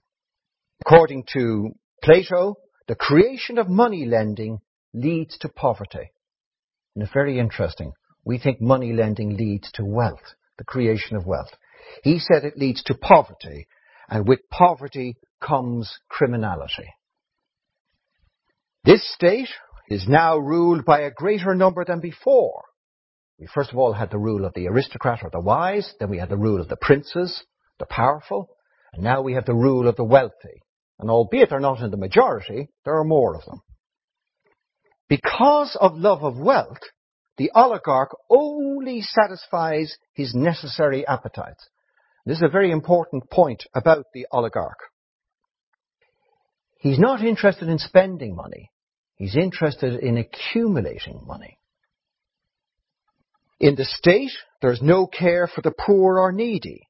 According 0.86 1.26
to 1.34 1.72
Plato, 2.02 2.56
the 2.88 2.96
creation 2.96 3.58
of 3.58 3.68
money 3.68 4.06
lending 4.06 4.60
leads 4.94 5.38
to 5.40 5.50
poverty. 5.50 6.14
And 6.96 7.04
it's 7.04 7.12
very 7.12 7.40
interesting. 7.40 7.92
we 8.24 8.38
think 8.40 8.62
money 8.62 8.94
lending 8.94 9.36
leads 9.36 9.70
to 9.74 9.84
wealth, 9.84 10.36
the 10.58 10.64
creation 10.64 11.18
of 11.18 11.26
wealth. 11.26 11.52
He 12.04 12.20
said 12.20 12.46
it 12.46 12.58
leads 12.58 12.82
to 12.84 12.96
poverty, 12.96 13.68
and 14.08 14.26
with 14.26 14.40
poverty 14.50 15.18
comes 15.42 15.92
criminality. 16.08 16.88
This 18.86 19.04
state 19.14 19.50
is 19.90 20.08
now 20.08 20.38
ruled 20.38 20.86
by 20.86 21.02
a 21.02 21.12
greater 21.12 21.54
number 21.54 21.84
than 21.84 22.00
before. 22.00 22.64
We 23.40 23.48
first 23.48 23.72
of 23.72 23.78
all 23.78 23.94
had 23.94 24.12
the 24.12 24.20
rule 24.20 24.46
of 24.46 24.54
the 24.54 24.68
aristocrat 24.68 25.20
or 25.24 25.30
the 25.30 25.40
wise, 25.40 25.94
then 26.00 26.10
we 26.10 26.20
had 26.20 26.30
the 26.30 26.38
rule 26.38 26.62
of 26.62 26.70
the 26.70 26.78
princes, 26.78 27.44
the 27.80 27.86
powerful, 27.86 28.50
and 28.94 29.04
now 29.04 29.22
we 29.22 29.34
have 29.34 29.46
the 29.46 29.56
rule 29.56 29.88
of 29.88 29.96
the 29.96 30.04
wealthy. 30.04 30.62
And 31.00 31.10
albeit 31.10 31.50
they're 31.50 31.60
not 31.60 31.82
in 31.82 31.92
the 31.92 31.98
majority, 31.98 32.70
there 32.86 32.98
are 32.98 33.04
more 33.04 33.36
of 33.36 33.44
them. 33.46 33.62
Because 35.10 35.76
of 35.80 35.98
love 35.98 36.24
of 36.24 36.38
wealth, 36.38 36.80
the 37.38 37.52
oligarch 37.56 38.16
only 38.30 39.02
satisfies 39.02 39.98
his 40.14 40.34
necessary 40.36 41.06
appetites. 41.06 41.68
This 42.26 42.38
is 42.38 42.44
a 42.44 42.52
very 42.52 42.72
important 42.72 43.30
point 43.30 43.64
about 43.74 44.06
the 44.14 44.28
oligarch. 44.32 44.78
He's 46.80 47.00
not 47.00 47.24
interested 47.24 47.68
in 47.68 47.80
spending 47.80 48.36
money. 48.36 48.70
He's 49.16 49.36
interested 49.36 50.00
in 50.00 50.18
accumulating 50.18 51.22
money. 51.26 51.58
In 53.64 53.76
the 53.76 53.86
state, 53.86 54.34
there's 54.62 54.82
no 54.82 55.08
care 55.08 55.48
for 55.48 55.62
the 55.62 55.72
poor 55.72 56.20
or 56.20 56.34
needy. 56.34 56.82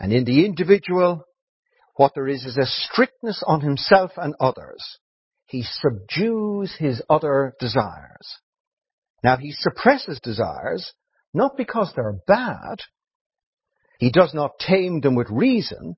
And 0.00 0.12
in 0.12 0.24
the 0.24 0.44
individual, 0.44 1.22
what 1.94 2.14
there 2.16 2.26
is 2.26 2.44
is 2.44 2.56
a 2.56 2.66
strictness 2.66 3.44
on 3.46 3.60
himself 3.60 4.10
and 4.16 4.34
others. 4.40 4.82
He 5.46 5.62
subdues 5.62 6.74
his 6.80 7.00
other 7.08 7.54
desires. 7.60 8.40
Now 9.22 9.36
he 9.36 9.52
suppresses 9.52 10.18
desires, 10.20 10.92
not 11.32 11.56
because 11.56 11.92
they're 11.94 12.18
bad. 12.26 12.80
He 14.00 14.10
does 14.10 14.34
not 14.34 14.58
tame 14.58 15.00
them 15.00 15.14
with 15.14 15.30
reason, 15.30 15.94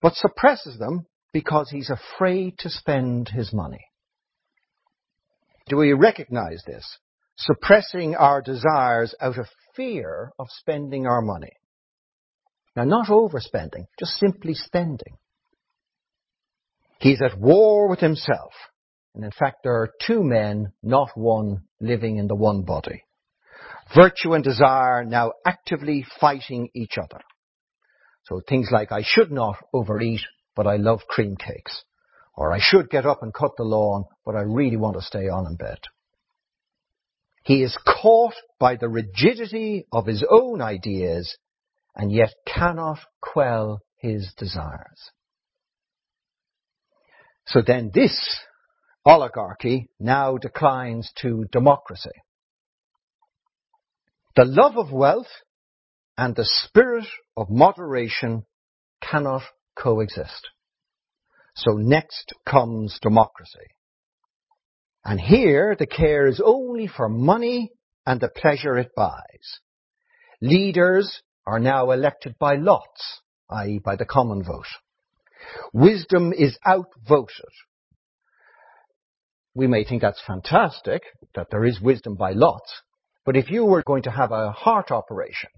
but 0.00 0.14
suppresses 0.14 0.78
them 0.78 1.04
because 1.34 1.68
he's 1.68 1.90
afraid 1.90 2.56
to 2.60 2.70
spend 2.70 3.28
his 3.28 3.52
money. 3.52 3.84
Do 5.68 5.76
we 5.76 5.92
recognize 5.92 6.62
this? 6.66 6.96
Suppressing 7.36 8.14
our 8.14 8.40
desires 8.40 9.14
out 9.20 9.38
of 9.38 9.46
fear 9.74 10.32
of 10.38 10.48
spending 10.50 11.06
our 11.06 11.20
money. 11.20 11.52
Now, 12.74 12.84
not 12.84 13.08
overspending, 13.08 13.86
just 13.98 14.18
simply 14.18 14.54
spending. 14.54 15.16
He's 16.98 17.20
at 17.22 17.38
war 17.38 17.88
with 17.88 18.00
himself. 18.00 18.52
And 19.14 19.24
in 19.24 19.30
fact, 19.30 19.58
there 19.62 19.74
are 19.74 19.92
two 20.06 20.22
men, 20.22 20.72
not 20.82 21.10
one, 21.14 21.62
living 21.80 22.16
in 22.16 22.26
the 22.26 22.34
one 22.34 22.62
body. 22.62 23.02
Virtue 23.94 24.34
and 24.34 24.42
desire 24.44 25.04
now 25.04 25.32
actively 25.46 26.04
fighting 26.20 26.68
each 26.74 26.98
other. 26.98 27.20
So 28.24 28.40
things 28.46 28.68
like, 28.70 28.92
I 28.92 29.02
should 29.04 29.30
not 29.30 29.56
overeat, 29.72 30.20
but 30.54 30.66
I 30.66 30.76
love 30.76 31.06
cream 31.08 31.36
cakes. 31.36 31.84
Or 32.34 32.52
I 32.52 32.58
should 32.60 32.90
get 32.90 33.06
up 33.06 33.22
and 33.22 33.32
cut 33.32 33.52
the 33.56 33.62
lawn, 33.62 34.04
but 34.24 34.34
I 34.34 34.40
really 34.40 34.76
want 34.76 34.96
to 34.96 35.02
stay 35.02 35.28
on 35.28 35.46
in 35.46 35.56
bed. 35.56 35.78
He 37.46 37.62
is 37.62 37.78
caught 37.86 38.34
by 38.58 38.74
the 38.74 38.88
rigidity 38.88 39.86
of 39.92 40.06
his 40.06 40.24
own 40.28 40.60
ideas 40.60 41.38
and 41.94 42.10
yet 42.10 42.34
cannot 42.44 42.98
quell 43.22 43.82
his 43.98 44.34
desires. 44.36 45.12
So 47.46 47.62
then 47.64 47.92
this 47.94 48.40
oligarchy 49.04 49.88
now 50.00 50.38
declines 50.38 51.12
to 51.22 51.44
democracy. 51.52 52.10
The 54.34 54.44
love 54.44 54.76
of 54.76 54.90
wealth 54.90 55.30
and 56.18 56.34
the 56.34 56.44
spirit 56.44 57.06
of 57.36 57.48
moderation 57.48 58.44
cannot 59.00 59.42
coexist. 59.78 60.48
So 61.54 61.74
next 61.74 62.32
comes 62.44 62.98
democracy. 63.00 63.75
And 65.08 65.20
here 65.20 65.76
the 65.78 65.86
care 65.86 66.26
is 66.26 66.42
only 66.44 66.88
for 66.88 67.08
money 67.08 67.70
and 68.04 68.20
the 68.20 68.28
pleasure 68.28 68.76
it 68.76 68.90
buys. 68.96 69.60
Leaders 70.40 71.22
are 71.46 71.60
now 71.60 71.92
elected 71.92 72.34
by 72.40 72.56
lots, 72.56 73.20
i.e. 73.50 73.78
by 73.78 73.94
the 73.94 74.04
common 74.04 74.42
vote. 74.42 74.66
Wisdom 75.72 76.32
is 76.32 76.58
outvoted. 76.66 77.52
We 79.54 79.68
may 79.68 79.84
think 79.84 80.02
that's 80.02 80.20
fantastic, 80.26 81.02
that 81.36 81.50
there 81.52 81.64
is 81.64 81.80
wisdom 81.80 82.16
by 82.16 82.32
lots, 82.32 82.82
but 83.24 83.36
if 83.36 83.48
you 83.48 83.64
were 83.64 83.84
going 83.86 84.02
to 84.02 84.10
have 84.10 84.32
a 84.32 84.50
heart 84.50 84.90
operation, 84.90 85.50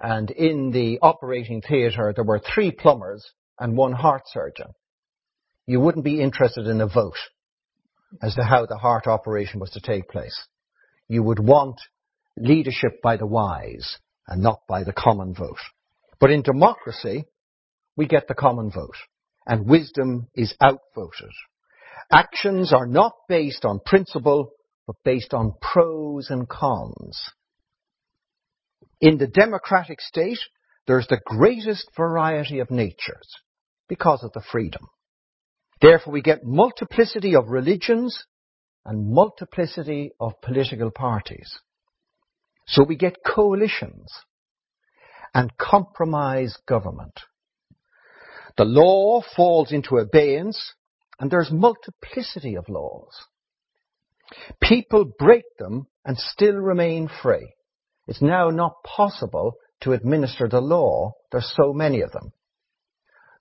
and 0.00 0.30
in 0.30 0.70
the 0.70 1.00
operating 1.02 1.60
theatre 1.60 2.14
there 2.16 2.24
were 2.24 2.40
three 2.40 2.70
plumbers 2.70 3.26
and 3.60 3.76
one 3.76 3.92
heart 3.92 4.22
surgeon, 4.24 4.68
you 5.66 5.80
wouldn't 5.80 6.04
be 6.04 6.22
interested 6.22 6.66
in 6.66 6.80
a 6.80 6.86
vote 6.86 7.18
as 8.22 8.34
to 8.34 8.42
how 8.42 8.66
the 8.66 8.76
heart 8.76 9.06
operation 9.06 9.60
was 9.60 9.70
to 9.70 9.80
take 9.80 10.08
place. 10.08 10.38
You 11.08 11.22
would 11.22 11.38
want 11.38 11.80
leadership 12.36 13.02
by 13.02 13.16
the 13.16 13.26
wise 13.26 13.98
and 14.26 14.42
not 14.42 14.60
by 14.68 14.84
the 14.84 14.92
common 14.92 15.34
vote. 15.34 15.58
But 16.20 16.30
in 16.30 16.42
democracy, 16.42 17.24
we 17.96 18.06
get 18.06 18.28
the 18.28 18.34
common 18.34 18.70
vote 18.70 18.96
and 19.46 19.68
wisdom 19.68 20.28
is 20.34 20.54
outvoted. 20.62 21.32
Actions 22.10 22.72
are 22.72 22.86
not 22.86 23.12
based 23.28 23.64
on 23.64 23.80
principle, 23.84 24.50
but 24.86 24.96
based 25.04 25.34
on 25.34 25.54
pros 25.60 26.28
and 26.30 26.48
cons. 26.48 27.20
In 29.00 29.18
the 29.18 29.26
democratic 29.26 30.00
state, 30.00 30.38
there's 30.86 31.06
the 31.08 31.20
greatest 31.24 31.88
variety 31.96 32.58
of 32.58 32.70
natures 32.70 33.28
because 33.88 34.22
of 34.22 34.32
the 34.32 34.42
freedom. 34.52 34.88
Therefore, 35.80 36.12
we 36.12 36.22
get 36.22 36.44
multiplicity 36.44 37.34
of 37.34 37.48
religions 37.48 38.24
and 38.84 39.12
multiplicity 39.12 40.12
of 40.20 40.40
political 40.40 40.90
parties. 40.90 41.58
So 42.66 42.84
we 42.84 42.96
get 42.96 43.24
coalitions 43.26 44.10
and 45.34 45.56
compromise 45.58 46.56
government. 46.66 47.20
The 48.56 48.64
law 48.64 49.20
falls 49.36 49.72
into 49.72 49.98
abeyance 49.98 50.74
and 51.18 51.30
there's 51.30 51.50
multiplicity 51.50 52.56
of 52.56 52.68
laws. 52.68 53.12
People 54.62 55.04
break 55.18 55.44
them 55.58 55.86
and 56.04 56.18
still 56.18 56.54
remain 56.54 57.08
free. 57.22 57.52
It's 58.06 58.22
now 58.22 58.50
not 58.50 58.82
possible 58.84 59.54
to 59.80 59.92
administer 59.92 60.48
the 60.48 60.60
law. 60.60 61.12
There's 61.32 61.52
so 61.56 61.72
many 61.72 62.00
of 62.00 62.12
them. 62.12 62.32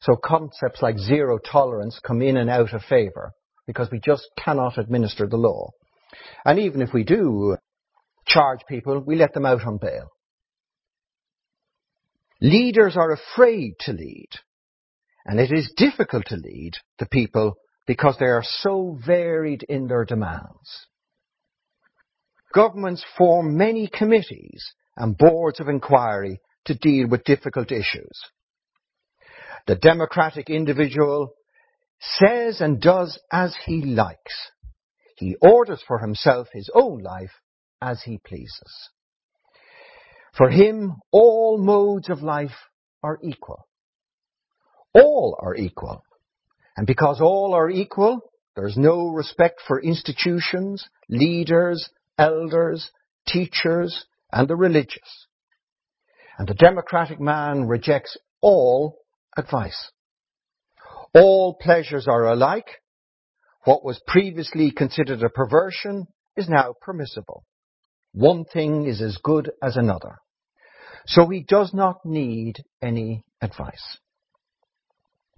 So 0.04 0.18
concepts 0.18 0.82
like 0.82 0.98
zero 1.00 1.38
tolerance 1.38 1.98
come 2.06 2.22
in 2.22 2.36
and 2.36 2.50
out 2.50 2.74
of 2.74 2.82
favour 2.84 3.32
because 3.66 3.90
we 3.90 4.02
just 4.04 4.28
cannot 4.38 4.78
administer 4.78 5.28
the 5.28 5.38
law. 5.38 5.72
And 6.44 6.60
even 6.60 6.82
if 6.82 6.90
we 6.94 7.06
do 7.06 7.56
charge 8.28 8.60
people, 8.68 9.00
we 9.00 9.16
let 9.16 9.34
them 9.34 9.46
out 9.46 9.66
on 9.66 9.78
bail. 9.78 10.10
Leaders 12.42 12.98
are 12.98 13.14
afraid 13.14 13.76
to 13.82 13.94
lead. 13.94 14.28
And 15.26 15.40
it 15.40 15.54
is 15.54 15.74
difficult 15.78 16.26
to 16.28 16.36
lead 16.36 16.74
the 17.00 17.06
people 17.06 17.54
because 17.88 18.18
they 18.20 18.26
are 18.26 18.44
so 18.44 19.00
varied 19.06 19.64
in 19.64 19.88
their 19.88 20.04
demands. 20.04 20.88
Governments 22.54 23.06
form 23.18 23.56
many 23.56 23.88
committees 23.88 24.74
and 24.98 25.18
boards 25.18 25.62
of 25.62 25.70
inquiry 25.70 26.42
to 26.66 26.76
deal 26.76 27.08
with 27.08 27.24
difficult 27.24 27.72
issues. 27.72 28.20
The 29.68 29.76
democratic 29.76 30.50
individual 30.50 31.34
says 32.00 32.60
and 32.60 32.82
does 32.82 33.20
as 33.32 33.56
he 33.66 33.82
likes. 33.84 34.52
He 35.18 35.36
orders 35.42 35.82
for 35.88 36.00
himself 36.00 36.48
his 36.52 36.70
own 36.74 37.02
life 37.02 37.32
as 37.82 38.02
he 38.04 38.18
pleases. 38.18 38.90
For 40.38 40.50
him, 40.50 40.96
all 41.12 41.58
modes 41.58 42.10
of 42.10 42.24
life 42.24 42.70
are 43.04 43.20
equal. 43.24 43.68
All 44.94 45.38
are 45.40 45.56
equal. 45.56 46.04
And 46.76 46.88
because 46.88 47.22
all 47.22 47.54
are 47.54 47.70
equal, 47.70 48.20
there's 48.56 48.78
no 48.78 49.08
respect 49.08 49.62
for 49.68 49.82
institutions, 49.82 50.88
leaders, 51.08 51.90
elders, 52.18 52.92
teachers, 53.28 54.06
and 54.32 54.48
the 54.48 54.56
religious. 54.56 55.28
And 56.38 56.48
the 56.48 56.54
democratic 56.54 57.20
man 57.20 57.68
rejects 57.68 58.18
all 58.42 58.98
advice. 59.38 59.92
All 61.14 61.56
pleasures 61.56 62.08
are 62.08 62.28
alike. 62.28 62.82
What 63.66 63.86
was 63.86 64.02
previously 64.08 64.72
considered 64.72 65.24
a 65.24 65.30
perversion 65.30 66.08
is 66.36 66.50
now 66.50 66.74
permissible. 66.82 67.46
One 68.14 68.46
thing 68.46 68.88
is 68.88 69.02
as 69.02 69.18
good 69.24 69.52
as 69.62 69.78
another. 69.78 70.18
So 71.06 71.28
he 71.28 71.44
does 71.44 71.74
not 71.74 72.06
need 72.06 72.64
any 72.82 73.24
advice. 73.42 73.98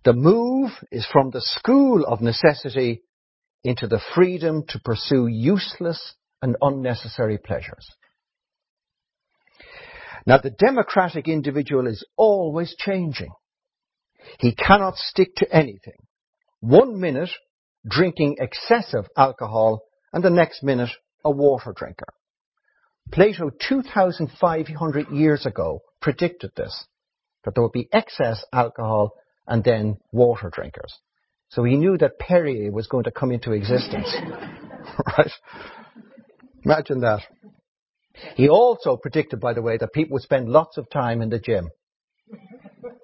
The 0.03 0.13
move 0.13 0.71
is 0.91 1.07
from 1.11 1.31
the 1.31 1.41
school 1.41 2.05
of 2.05 2.21
necessity 2.21 3.01
into 3.63 3.87
the 3.87 4.01
freedom 4.13 4.63
to 4.69 4.79
pursue 4.79 5.27
useless 5.27 6.13
and 6.41 6.55
unnecessary 6.61 7.39
pleasures. 7.39 7.89
Now 10.27 10.37
the 10.37 10.51
democratic 10.51 11.27
individual 11.27 11.87
is 11.87 12.05
always 12.15 12.75
changing. 12.77 13.31
He 14.39 14.53
cannot 14.53 14.97
stick 14.97 15.35
to 15.37 15.55
anything. 15.55 16.07
One 16.59 16.99
minute 16.99 17.29
drinking 17.87 18.37
excessive 18.39 19.05
alcohol 19.15 19.83
and 20.11 20.23
the 20.23 20.29
next 20.29 20.63
minute 20.63 20.89
a 21.23 21.31
water 21.31 21.73
drinker. 21.75 22.13
Plato 23.11 23.51
2,500 23.69 25.09
years 25.11 25.45
ago 25.45 25.81
predicted 26.01 26.51
this, 26.55 26.85
that 27.43 27.53
there 27.53 27.63
would 27.63 27.71
be 27.71 27.89
excess 27.91 28.43
alcohol 28.51 29.13
and 29.47 29.63
then 29.63 29.97
water 30.11 30.49
drinkers. 30.51 30.97
So 31.49 31.63
he 31.63 31.77
knew 31.77 31.97
that 31.99 32.19
Perrier 32.19 32.71
was 32.71 32.87
going 32.87 33.03
to 33.03 33.11
come 33.11 33.31
into 33.31 33.51
existence. 33.51 34.13
right? 35.17 35.31
Imagine 36.63 37.01
that. 37.01 37.21
He 38.35 38.49
also 38.49 38.97
predicted, 38.97 39.39
by 39.39 39.53
the 39.53 39.61
way, 39.61 39.77
that 39.77 39.93
people 39.93 40.13
would 40.13 40.23
spend 40.23 40.49
lots 40.49 40.77
of 40.77 40.89
time 40.89 41.21
in 41.21 41.29
the 41.29 41.39
gym. 41.39 41.69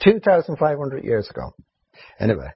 2,500 0.03 1.03
years 1.03 1.29
ago. 1.29 1.53
Anyway. 2.19 2.49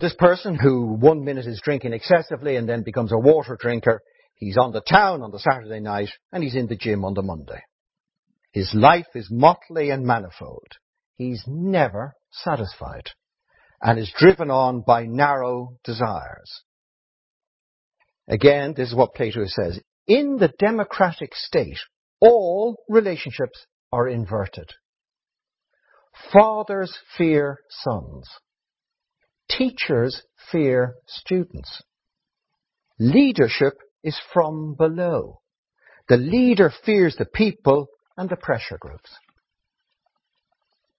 This 0.00 0.14
person 0.18 0.54
who 0.54 0.94
one 0.94 1.24
minute 1.24 1.46
is 1.46 1.60
drinking 1.62 1.92
excessively 1.92 2.56
and 2.56 2.66
then 2.66 2.82
becomes 2.82 3.12
a 3.12 3.18
water 3.18 3.58
drinker, 3.60 4.00
he's 4.34 4.56
on 4.56 4.72
the 4.72 4.80
town 4.80 5.22
on 5.22 5.30
the 5.30 5.38
Saturday 5.38 5.80
night 5.80 6.08
and 6.32 6.42
he's 6.42 6.54
in 6.54 6.68
the 6.68 6.76
gym 6.76 7.04
on 7.04 7.12
the 7.12 7.22
Monday. 7.22 7.60
His 8.52 8.72
life 8.74 9.08
is 9.14 9.28
motley 9.30 9.90
and 9.90 10.06
manifold. 10.06 10.66
He's 11.16 11.44
never 11.46 12.14
satisfied 12.30 13.10
and 13.82 13.98
is 13.98 14.12
driven 14.16 14.50
on 14.50 14.82
by 14.86 15.04
narrow 15.04 15.76
desires. 15.84 16.62
Again, 18.26 18.74
this 18.74 18.88
is 18.88 18.94
what 18.94 19.14
Plato 19.14 19.44
says. 19.46 19.80
In 20.06 20.38
the 20.38 20.52
democratic 20.58 21.34
state, 21.34 21.78
all 22.20 22.76
relationships 22.88 23.66
are 23.92 24.08
inverted. 24.08 24.70
Fathers 26.32 26.96
fear 27.16 27.60
sons. 27.68 28.28
Teachers 29.48 30.22
fear 30.50 30.94
students. 31.06 31.82
Leadership 32.98 33.74
is 34.02 34.18
from 34.32 34.74
below. 34.74 35.40
The 36.08 36.16
leader 36.16 36.72
fears 36.84 37.16
the 37.16 37.24
people 37.24 37.88
and 38.16 38.28
the 38.28 38.36
pressure 38.36 38.78
groups. 38.78 39.10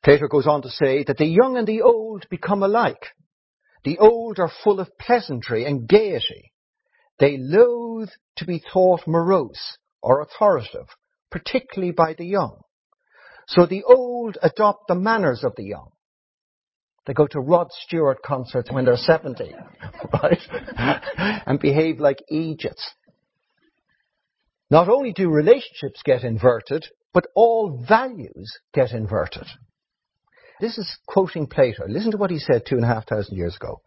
Plato 0.04 0.28
goes 0.28 0.48
on 0.48 0.62
to 0.64 0.70
say 0.70 1.04
that 1.04 1.18
the 1.18 1.26
young 1.26 1.58
and 1.58 1.68
the 1.68 1.82
old 1.82 2.26
become 2.30 2.64
alike. 2.64 3.08
The 3.84 4.00
old 4.00 4.40
are 4.40 4.52
full 4.64 4.80
of 4.80 4.98
pleasantry 4.98 5.66
and 5.66 5.88
gaiety. 5.88 6.52
They 7.20 7.38
loathe 7.38 8.10
to 8.38 8.46
be 8.46 8.64
thought 8.74 9.08
morose 9.08 9.78
or 10.02 10.22
authoritative, 10.22 10.88
particularly 11.30 11.92
by 11.92 12.16
the 12.18 12.26
young. 12.26 12.62
So 13.52 13.66
the 13.66 13.84
old 13.84 14.38
adopt 14.42 14.88
the 14.88 14.96
manners 14.96 15.44
of 15.44 15.56
the 15.58 15.66
young. 15.66 15.92
They 17.06 17.14
go 17.14 17.28
to 17.28 17.42
Rod 17.42 17.68
Stewart 17.72 18.22
concerts 18.24 18.72
when 18.72 18.86
they're 18.86 18.96
70, 18.96 19.54
right? 20.24 20.40
and 21.46 21.60
behave 21.60 22.00
like 22.00 22.24
Egypts. 22.30 22.92
Not 24.70 24.88
only 24.88 25.12
do 25.12 25.30
relationships 25.30 26.02
get 26.06 26.24
inverted, 26.24 26.86
but 27.14 27.28
all 27.36 27.84
values 27.86 28.58
get 28.74 28.92
inverted. 28.92 29.48
This 30.62 30.78
is 30.78 30.98
quoting 31.06 31.48
Plato. 31.48 31.84
Listen 31.90 32.12
to 32.12 32.18
what 32.18 32.32
he 32.32 32.40
said 32.40 32.64
two 32.66 32.76
and 32.76 32.86
a 32.86 32.88
half 32.88 33.06
thousand 33.06 33.36
years 33.36 33.58
ago. 33.58 33.82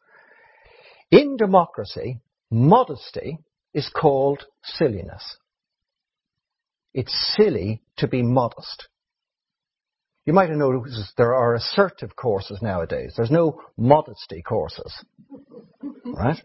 In 1.10 1.38
democracy, 1.38 2.20
modesty 2.50 3.38
is 3.72 3.88
called 3.88 4.44
silliness. 4.62 5.38
It's 6.92 7.34
silly 7.34 7.82
to 7.96 8.08
be 8.08 8.22
modest. 8.22 8.88
You 10.26 10.32
might 10.32 10.48
have 10.48 10.58
noticed 10.58 11.16
there 11.16 11.34
are 11.34 11.54
assertive 11.54 12.16
courses 12.16 12.60
nowadays. 12.62 13.14
There's 13.16 13.30
no 13.30 13.60
modesty 13.76 14.42
courses. 14.42 15.04
Right? 16.04 16.40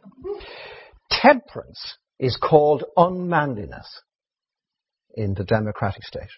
Temperance 1.10 1.98
is 2.20 2.38
called 2.38 2.84
unmanliness 2.98 4.02
in 5.16 5.34
the 5.34 5.46
democratic 5.46 6.04
state. 6.04 6.30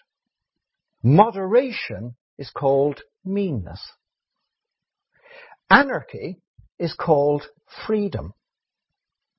Moderation 1.02 2.14
is 2.38 2.50
called 2.50 3.00
meanness. 3.24 3.80
Anarchy 5.68 6.38
is 6.78 6.94
called 6.94 7.44
freedom. 7.86 8.34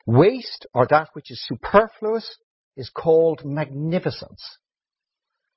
Waste, 0.06 0.66
or 0.74 0.86
that 0.89 1.10
which 1.13 1.32
is 1.32 1.42
superfluous, 1.46 2.38
is 2.76 2.89
called 2.89 3.46
magnificence. 3.46 4.58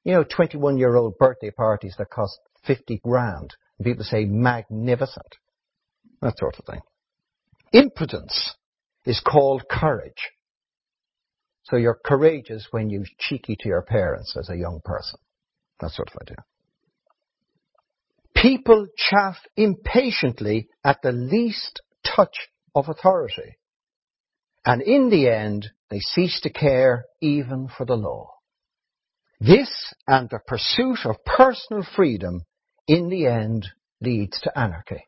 You 0.07 0.13
know, 0.13 0.23
21 0.23 0.79
year 0.79 0.95
old 0.95 1.19
birthday 1.19 1.51
parties 1.51 1.97
that 1.99 2.11
cost 2.11 2.39
50 2.65 3.01
grand. 3.03 3.51
And 3.77 3.85
people 3.85 4.05
say 4.05 4.25
magnificent. 4.25 5.35
That 6.23 6.39
sort 6.39 6.55
of 6.61 6.65
thing. 6.65 6.81
Impudence 7.73 8.55
is 9.05 9.21
called 9.21 9.65
courage. 9.69 10.31
So 11.65 11.75
you're 11.75 11.99
courageous 12.05 12.69
when 12.71 12.89
you're 12.89 13.03
cheeky 13.19 13.57
to 13.59 13.69
your 13.69 13.83
parents 13.83 14.37
as 14.39 14.49
a 14.49 14.57
young 14.57 14.81
person. 14.85 15.19
That 15.81 15.91
sort 15.91 16.13
of 16.15 16.23
idea. 16.23 16.45
People 18.37 18.87
chaff 18.97 19.39
impatiently 19.57 20.69
at 20.85 21.03
the 21.03 21.11
least 21.11 21.83
touch 22.05 22.49
of 22.77 22.89
authority. 22.89 23.59
And 24.65 24.83
in 24.83 25.11
the 25.11 25.29
end, 25.29 25.71
they 25.91 25.99
cease 25.99 26.41
to 26.43 26.51
care 26.51 27.07
even 27.21 27.67
for 27.77 27.85
the 27.85 27.97
law. 27.97 28.36
This 29.41 29.93
and 30.07 30.31
the 30.31 30.41
pursuit 30.47 31.01
of 31.05 31.25
personal 31.25 31.85
freedom 31.95 32.45
in 32.87 33.09
the 33.09 33.27
end 33.27 33.69
leads 34.01 34.41
to 34.41 34.59
anarchy. 34.59 35.07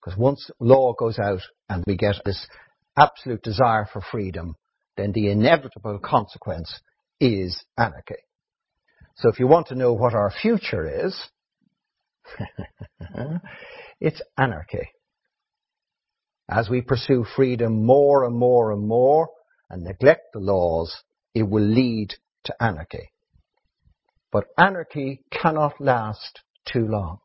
Because 0.00 0.18
once 0.18 0.50
law 0.60 0.92
goes 0.92 1.18
out 1.18 1.40
and 1.68 1.82
we 1.86 1.96
get 1.96 2.16
this 2.24 2.46
absolute 2.96 3.42
desire 3.42 3.86
for 3.92 4.00
freedom, 4.00 4.54
then 4.96 5.12
the 5.12 5.30
inevitable 5.30 5.98
consequence 5.98 6.80
is 7.20 7.64
anarchy. 7.76 8.22
So 9.16 9.28
if 9.28 9.40
you 9.40 9.48
want 9.48 9.68
to 9.68 9.74
know 9.74 9.92
what 9.92 10.14
our 10.14 10.30
future 10.30 11.06
is, 11.06 11.20
it's 14.00 14.22
anarchy. 14.36 14.90
As 16.48 16.70
we 16.70 16.82
pursue 16.82 17.24
freedom 17.36 17.84
more 17.84 18.24
and 18.24 18.36
more 18.36 18.72
and 18.72 18.86
more 18.86 19.28
and 19.68 19.82
neglect 19.82 20.32
the 20.32 20.38
laws, 20.38 21.02
it 21.34 21.42
will 21.42 21.64
lead 21.64 22.14
to 22.48 22.62
anarchy. 22.62 23.12
But 24.32 24.46
anarchy 24.58 25.22
cannot 25.30 25.80
last 25.80 26.40
too 26.70 26.86
long. 26.86 27.18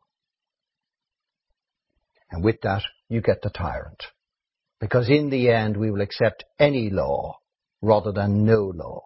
And 2.30 2.42
with 2.42 2.60
that, 2.62 2.82
you 3.08 3.20
get 3.20 3.42
the 3.42 3.50
tyrant. 3.50 4.02
Because 4.80 5.08
in 5.08 5.30
the 5.30 5.50
end, 5.50 5.76
we 5.76 5.90
will 5.90 6.00
accept 6.00 6.44
any 6.58 6.90
law 6.90 7.38
rather 7.82 8.12
than 8.12 8.44
no 8.44 8.72
law. 8.74 9.02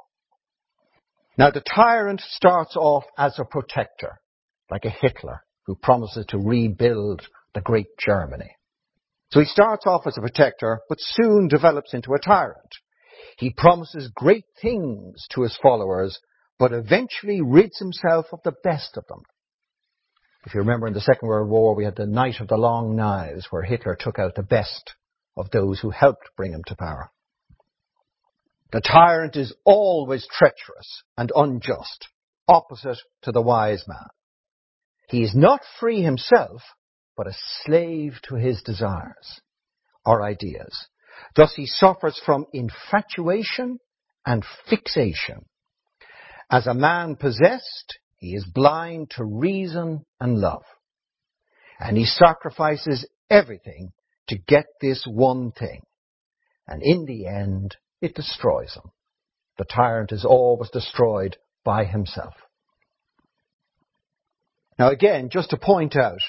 Now, 1.36 1.50
the 1.50 1.60
tyrant 1.60 2.20
starts 2.20 2.76
off 2.76 3.04
as 3.16 3.38
a 3.38 3.44
protector, 3.44 4.20
like 4.70 4.84
a 4.84 4.90
Hitler 4.90 5.44
who 5.66 5.76
promises 5.76 6.26
to 6.28 6.38
rebuild 6.38 7.22
the 7.54 7.60
great 7.60 7.96
Germany. 7.98 8.50
So 9.30 9.40
he 9.40 9.46
starts 9.46 9.86
off 9.86 10.06
as 10.06 10.16
a 10.16 10.22
protector, 10.22 10.80
but 10.88 10.98
soon 11.00 11.48
develops 11.48 11.94
into 11.94 12.14
a 12.14 12.18
tyrant. 12.18 12.74
He 13.36 13.50
promises 13.50 14.10
great 14.14 14.44
things 14.60 15.26
to 15.30 15.42
his 15.42 15.56
followers, 15.62 16.18
but 16.58 16.72
eventually 16.72 17.40
rids 17.40 17.78
himself 17.78 18.26
of 18.32 18.40
the 18.42 18.54
best 18.64 18.96
of 18.96 19.06
them. 19.06 19.22
If 20.44 20.54
you 20.54 20.60
remember 20.60 20.86
in 20.86 20.94
the 20.94 21.00
Second 21.00 21.28
World 21.28 21.48
War, 21.48 21.74
we 21.74 21.84
had 21.84 21.96
the 21.96 22.06
Night 22.06 22.40
of 22.40 22.48
the 22.48 22.56
Long 22.56 22.96
Knives, 22.96 23.46
where 23.50 23.62
Hitler 23.62 23.96
took 23.96 24.18
out 24.18 24.34
the 24.34 24.42
best 24.42 24.94
of 25.36 25.50
those 25.50 25.80
who 25.80 25.90
helped 25.90 26.30
bring 26.36 26.52
him 26.52 26.64
to 26.66 26.76
power. 26.76 27.10
The 28.72 28.80
tyrant 28.80 29.36
is 29.36 29.54
always 29.64 30.26
treacherous 30.26 31.02
and 31.16 31.32
unjust, 31.34 32.08
opposite 32.46 32.98
to 33.22 33.32
the 33.32 33.42
wise 33.42 33.86
man. 33.88 34.08
He 35.08 35.22
is 35.22 35.34
not 35.34 35.60
free 35.80 36.02
himself, 36.02 36.62
but 37.16 37.26
a 37.26 37.36
slave 37.64 38.20
to 38.24 38.34
his 38.36 38.62
desires 38.62 39.40
or 40.04 40.22
ideas. 40.22 40.86
Thus 41.36 41.54
he 41.54 41.66
suffers 41.66 42.20
from 42.24 42.46
infatuation 42.52 43.78
and 44.24 44.44
fixation. 44.68 45.46
As 46.50 46.66
a 46.66 46.74
man 46.74 47.16
possessed, 47.16 47.98
he 48.16 48.34
is 48.34 48.46
blind 48.46 49.10
to 49.10 49.24
reason 49.24 50.04
and 50.20 50.38
love. 50.38 50.64
And 51.78 51.96
he 51.96 52.04
sacrifices 52.04 53.06
everything 53.30 53.92
to 54.28 54.38
get 54.38 54.66
this 54.80 55.06
one 55.06 55.52
thing. 55.52 55.82
And 56.66 56.82
in 56.82 57.04
the 57.04 57.26
end, 57.26 57.76
it 58.00 58.14
destroys 58.14 58.74
him. 58.74 58.90
The 59.58 59.64
tyrant 59.64 60.12
is 60.12 60.24
always 60.24 60.70
destroyed 60.70 61.36
by 61.64 61.84
himself. 61.84 62.34
Now 64.78 64.90
again, 64.90 65.28
just 65.30 65.50
to 65.50 65.56
point 65.56 65.96
out, 65.96 66.20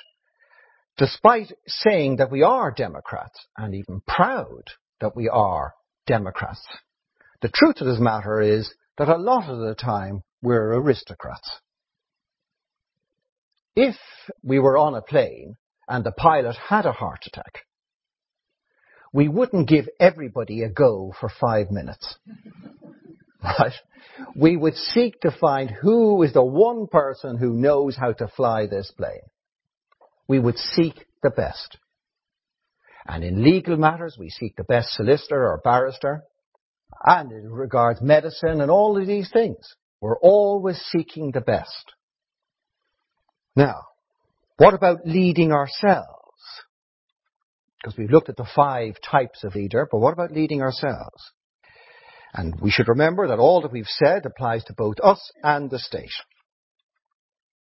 despite 0.98 1.52
saying 1.68 2.18
that 2.18 2.32
we 2.32 2.42
are 2.44 2.72
Democrats 2.72 3.40
and 3.56 3.76
even 3.76 4.02
proud 4.08 4.64
that 5.02 5.16
we 5.16 5.30
are 5.30 5.74
Democrats, 6.08 6.66
the 7.42 7.50
truth 7.50 7.82
of 7.82 7.88
this 7.88 8.00
matter 8.00 8.42
is 8.42 8.74
that 8.98 9.10
a 9.10 9.18
lot 9.18 9.50
of 9.50 9.60
the 9.60 9.76
time 9.76 10.24
we're 10.42 10.74
aristocrats. 10.74 11.50
if 13.76 13.96
we 14.44 14.60
were 14.60 14.78
on 14.78 14.94
a 14.94 15.02
plane 15.02 15.56
and 15.88 16.04
the 16.04 16.12
pilot 16.12 16.56
had 16.56 16.86
a 16.86 16.92
heart 16.92 17.22
attack, 17.26 17.66
we 19.14 19.28
wouldn't 19.28 19.70
give 19.70 19.88
everybody 20.00 20.64
a 20.64 20.70
go 20.70 21.14
for 21.20 21.30
five 21.30 21.72
minutes. 21.72 22.16
Right? 23.42 23.72
We 24.36 24.58
would 24.58 24.76
seek 24.76 25.22
to 25.22 25.32
find 25.32 25.70
who 25.70 26.22
is 26.24 26.34
the 26.34 26.44
one 26.44 26.88
person 26.88 27.38
who 27.38 27.54
knows 27.54 27.96
how 27.96 28.12
to 28.12 28.28
fly 28.28 28.68
this 28.68 28.92
plane. 28.98 29.30
We 30.28 30.40
would 30.40 30.58
seek 30.58 31.06
the 31.24 31.30
best. 31.30 31.78
And 33.08 33.24
in 33.24 33.44
legal 33.44 33.78
matters, 33.78 34.18
we 34.20 34.30
seek 34.30 34.56
the 34.56 34.64
best 34.64 34.94
solicitor 34.94 35.42
or 35.42 35.62
barrister. 35.64 36.24
And 37.04 37.32
in 37.32 37.50
regards 37.50 38.02
medicine 38.02 38.62
and 38.62 38.70
all 38.70 39.00
of 39.00 39.08
these 39.08 39.30
things, 39.32 39.76
we're 40.02 40.20
always 40.20 40.78
seeking 40.92 41.32
the 41.32 41.42
best. 41.42 41.94
Now, 43.56 43.84
what 44.58 44.74
about 44.74 45.06
leading 45.06 45.52
ourselves? 45.52 46.08
Because 47.78 47.98
we've 47.98 48.12
looked 48.12 48.30
at 48.30 48.38
the 48.38 48.48
five 48.56 48.96
types 49.10 49.44
of 49.44 49.56
leader, 49.56 49.88
but 49.90 50.00
what 50.00 50.14
about 50.14 50.32
leading 50.32 50.62
ourselves? 50.62 51.32
And 52.34 52.60
we 52.62 52.70
should 52.70 52.90
remember 52.90 53.28
that 53.28 53.40
all 53.40 53.62
that 53.62 53.72
we've 53.72 53.88
said 53.88 54.26
applies 54.26 54.64
to 54.66 54.74
both 54.74 54.98
us 55.02 55.32
and 55.42 55.70
the 55.70 55.80
state. 55.80 56.12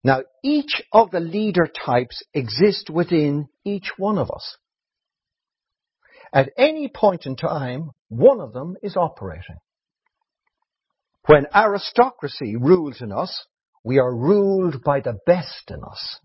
Now, 0.03 0.21
each 0.43 0.81
of 0.91 1.11
the 1.11 1.19
leader 1.19 1.67
types 1.67 2.23
exist 2.33 2.89
within 2.89 3.47
each 3.65 3.91
one 3.97 4.17
of 4.17 4.29
us. 4.29 4.57
At 6.33 6.49
any 6.57 6.89
point 6.89 7.27
in 7.27 7.35
time, 7.35 7.91
one 8.09 8.41
of 8.41 8.53
them 8.53 8.75
is 8.81 8.97
operating. 8.97 9.57
When 11.27 11.45
aristocracy 11.53 12.55
rules 12.55 13.01
in 13.01 13.11
us, 13.11 13.45
we 13.83 13.99
are 13.99 14.13
ruled 14.13 14.83
by 14.83 15.01
the 15.01 15.19
best 15.27 15.69
in 15.69 15.83
us, 15.83 16.19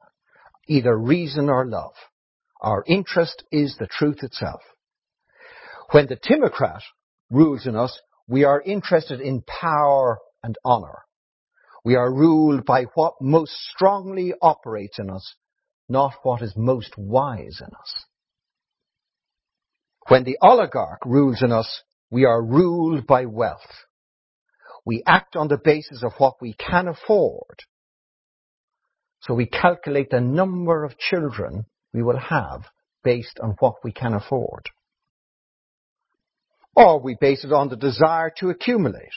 either 0.67 0.97
reason 0.97 1.51
or 1.51 1.67
love. 1.67 1.95
Our 2.61 2.83
interest 2.87 3.45
is 3.53 3.77
the 3.77 3.87
truth 3.87 4.23
itself. 4.23 4.63
When 5.91 6.07
the 6.07 6.17
timocrat 6.17 6.83
rules 7.31 7.67
in 7.67 7.77
us, 7.77 8.01
we 8.27 8.45
are 8.45 8.63
interested 8.63 9.21
in 9.21 9.43
power 9.43 10.19
and 10.43 10.57
honor. 10.65 11.03
We 11.85 11.97
are 11.97 12.13
ruled 12.13 12.65
by 12.65 12.85
what 12.95 13.15
most 13.21 13.53
strongly 13.53 14.35
operates 14.41 14.99
in 14.99 15.11
us, 15.11 15.35
not 15.89 16.15
what 16.23 16.43
is 16.43 16.55
most 16.57 16.97
wise 16.97 17.61
in 17.61 17.75
us. 17.75 18.05
When 20.09 20.25
the 20.25 20.39
oligarch 20.43 21.05
rules 21.05 21.43
in 21.43 21.53
us, 21.53 21.83
we 22.11 22.25
are 22.25 22.43
ruled 22.43 23.07
by 23.07 23.27
wealth. 23.27 23.87
We 24.85 25.03
act 25.07 25.37
on 25.37 25.49
the 25.49 25.61
basis 25.63 26.03
of 26.03 26.13
what 26.19 26.41
we 26.41 26.55
can 26.55 26.89
afford. 26.89 27.61
So 29.21 29.35
we 29.35 29.47
calculate 29.47 30.11
the 30.11 30.21
number 30.21 30.85
of 30.85 30.97
children 30.97 31.67
we 31.93 32.03
will 32.03 32.19
have 32.19 32.63
based 33.05 33.39
on 33.43 33.57
what 33.59 33.77
we 33.85 33.93
can 33.93 34.15
afford. 34.15 34.71
Or 36.75 37.01
we 37.01 37.17
base 37.21 37.45
it 37.45 37.53
on 37.53 37.69
the 37.69 37.77
desire 37.77 38.33
to 38.39 38.49
accumulate. 38.49 39.09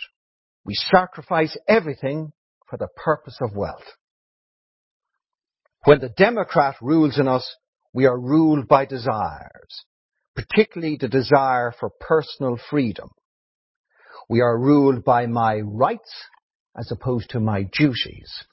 We 0.65 0.73
sacrifice 0.75 1.55
everything 1.67 2.33
for 2.69 2.77
the 2.77 2.89
purpose 2.95 3.37
of 3.41 3.55
wealth. 3.55 3.85
When 5.85 5.99
the 5.99 6.09
Democrat 6.09 6.75
rules 6.81 7.17
in 7.17 7.27
us, 7.27 7.55
we 7.93 8.05
are 8.05 8.19
ruled 8.19 8.67
by 8.67 8.85
desires, 8.85 9.85
particularly 10.35 10.97
the 10.99 11.07
desire 11.07 11.73
for 11.79 11.89
personal 11.89 12.57
freedom. 12.69 13.09
We 14.29 14.41
are 14.41 14.57
ruled 14.57 15.03
by 15.03 15.25
my 15.25 15.59
rights 15.59 16.11
as 16.77 16.91
opposed 16.91 17.31
to 17.31 17.39
my 17.39 17.63
duties. 17.63 18.45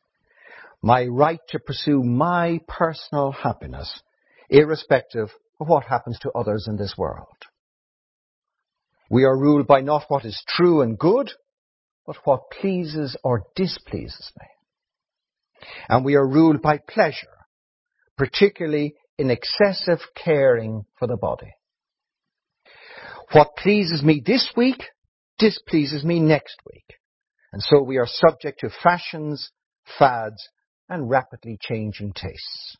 My 0.82 1.06
right 1.06 1.40
to 1.50 1.58
pursue 1.58 2.02
my 2.02 2.60
personal 2.68 3.32
happiness, 3.32 4.00
irrespective 4.48 5.28
of 5.60 5.68
what 5.68 5.84
happens 5.84 6.18
to 6.20 6.32
others 6.32 6.66
in 6.68 6.76
this 6.76 6.94
world. 6.96 7.36
We 9.10 9.24
are 9.24 9.38
ruled 9.38 9.66
by 9.66 9.80
not 9.80 10.04
what 10.08 10.24
is 10.24 10.42
true 10.48 10.82
and 10.82 10.98
good, 10.98 11.30
but 12.06 12.16
what 12.24 12.50
pleases 12.50 13.16
or 13.22 13.44
displeases 13.56 14.32
me. 14.38 14.46
And 15.88 16.04
we 16.04 16.14
are 16.14 16.26
ruled 16.26 16.62
by 16.62 16.78
pleasure, 16.78 17.46
particularly 18.16 18.94
in 19.18 19.30
excessive 19.30 20.00
caring 20.14 20.84
for 20.98 21.08
the 21.08 21.16
body. 21.16 21.54
What 23.32 23.56
pleases 23.56 24.02
me 24.02 24.22
this 24.24 24.50
week 24.56 24.82
displeases 25.38 26.04
me 26.04 26.20
next 26.20 26.56
week. 26.72 26.96
And 27.52 27.62
so 27.62 27.82
we 27.82 27.98
are 27.98 28.06
subject 28.06 28.60
to 28.60 28.70
fashions, 28.82 29.50
fads, 29.98 30.48
and 30.88 31.10
rapidly 31.10 31.58
changing 31.60 32.12
tastes. 32.14 32.76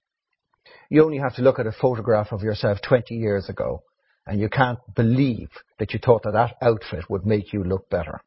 You 0.90 1.04
only 1.04 1.18
have 1.18 1.34
to 1.36 1.42
look 1.42 1.58
at 1.58 1.66
a 1.66 1.72
photograph 1.72 2.32
of 2.32 2.42
yourself 2.42 2.78
20 2.86 3.14
years 3.14 3.48
ago 3.48 3.82
and 4.26 4.40
you 4.40 4.48
can't 4.48 4.78
believe 4.94 5.48
that 5.78 5.92
you 5.92 6.00
thought 6.02 6.22
that 6.24 6.32
that 6.32 6.56
outfit 6.62 7.08
would 7.08 7.24
make 7.24 7.52
you 7.52 7.64
look 7.64 7.88
better. 7.88 8.20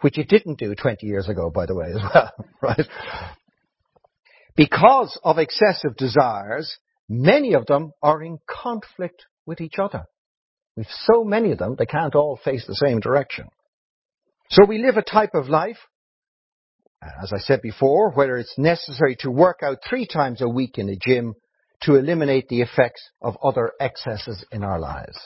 Which 0.00 0.18
it 0.18 0.28
didn't 0.28 0.58
do 0.58 0.74
20 0.74 1.06
years 1.06 1.28
ago, 1.28 1.50
by 1.50 1.66
the 1.66 1.74
way, 1.74 1.86
as 1.90 2.02
well, 2.02 2.32
right? 2.62 2.86
Because 4.56 5.18
of 5.22 5.38
excessive 5.38 5.96
desires, 5.96 6.78
many 7.08 7.54
of 7.54 7.66
them 7.66 7.92
are 8.02 8.22
in 8.22 8.38
conflict 8.48 9.24
with 9.46 9.60
each 9.60 9.78
other. 9.78 10.04
We've 10.76 10.86
so 11.06 11.24
many 11.24 11.52
of 11.52 11.58
them, 11.58 11.76
they 11.78 11.86
can't 11.86 12.14
all 12.14 12.38
face 12.42 12.66
the 12.66 12.74
same 12.74 13.00
direction. 13.00 13.48
So 14.50 14.64
we 14.66 14.78
live 14.78 14.96
a 14.96 15.02
type 15.02 15.34
of 15.34 15.48
life, 15.48 15.78
as 17.22 17.32
I 17.32 17.38
said 17.38 17.62
before, 17.62 18.10
whether 18.12 18.36
it's 18.36 18.58
necessary 18.58 19.16
to 19.20 19.30
work 19.30 19.60
out 19.62 19.78
three 19.88 20.06
times 20.06 20.40
a 20.40 20.48
week 20.48 20.78
in 20.78 20.88
a 20.88 20.96
gym 20.96 21.34
to 21.82 21.96
eliminate 21.96 22.48
the 22.48 22.62
effects 22.62 23.02
of 23.20 23.36
other 23.42 23.72
excesses 23.80 24.44
in 24.52 24.62
our 24.62 24.78
lives. 24.78 25.18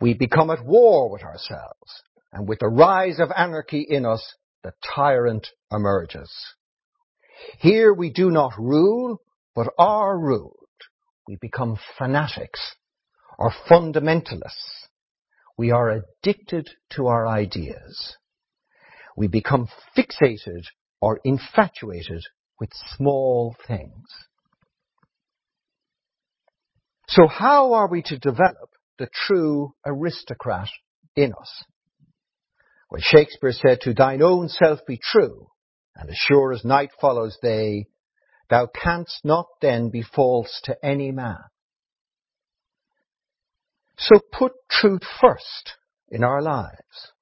We 0.00 0.14
become 0.14 0.50
at 0.50 0.64
war 0.64 1.10
with 1.10 1.22
ourselves, 1.22 2.02
and 2.32 2.48
with 2.48 2.60
the 2.60 2.68
rise 2.68 3.20
of 3.20 3.30
anarchy 3.36 3.86
in 3.88 4.06
us, 4.06 4.34
the 4.64 4.72
tyrant 4.94 5.48
emerges. 5.70 6.32
Here 7.58 7.92
we 7.92 8.10
do 8.10 8.30
not 8.30 8.58
rule, 8.58 9.20
but 9.54 9.68
are 9.78 10.18
ruled. 10.18 10.61
We 11.26 11.36
become 11.36 11.78
fanatics 11.98 12.74
or 13.38 13.52
fundamentalists. 13.70 14.86
We 15.56 15.70
are 15.70 15.90
addicted 15.90 16.70
to 16.90 17.06
our 17.06 17.26
ideas. 17.26 18.16
We 19.16 19.28
become 19.28 19.68
fixated 19.96 20.64
or 21.00 21.20
infatuated 21.24 22.22
with 22.58 22.70
small 22.96 23.54
things. 23.66 24.06
So 27.08 27.26
how 27.26 27.74
are 27.74 27.88
we 27.88 28.02
to 28.02 28.18
develop 28.18 28.70
the 28.98 29.08
true 29.26 29.74
aristocrat 29.84 30.68
in 31.14 31.32
us? 31.38 31.64
Well, 32.90 33.02
Shakespeare 33.02 33.52
said, 33.52 33.80
to 33.82 33.94
thine 33.94 34.22
own 34.22 34.48
self 34.48 34.80
be 34.86 34.98
true, 35.02 35.48
and 35.94 36.08
as 36.08 36.16
sure 36.16 36.52
as 36.52 36.64
night 36.64 36.90
follows 37.00 37.36
day, 37.42 37.86
thou 38.50 38.66
canst 38.66 39.20
not 39.24 39.46
then 39.60 39.90
be 39.90 40.02
false 40.02 40.60
to 40.64 40.76
any 40.84 41.10
man. 41.10 41.42
So 43.98 44.20
put 44.32 44.52
truth 44.70 45.02
first 45.20 45.74
in 46.10 46.24
our 46.24 46.42
lives. 46.42 47.12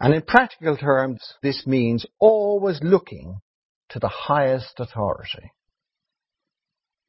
And 0.00 0.14
in 0.14 0.22
practical 0.22 0.76
terms, 0.76 1.20
this 1.42 1.66
means 1.66 2.06
always 2.18 2.80
looking 2.82 3.40
to 3.90 3.98
the 3.98 4.08
highest 4.08 4.80
authority. 4.80 5.52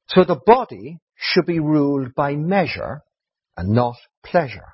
So 0.07 0.23
the 0.23 0.39
body 0.45 0.99
should 1.15 1.45
be 1.45 1.59
ruled 1.59 2.13
by 2.13 2.35
measure 2.35 3.01
and 3.57 3.69
not 3.69 3.95
pleasure. 4.23 4.73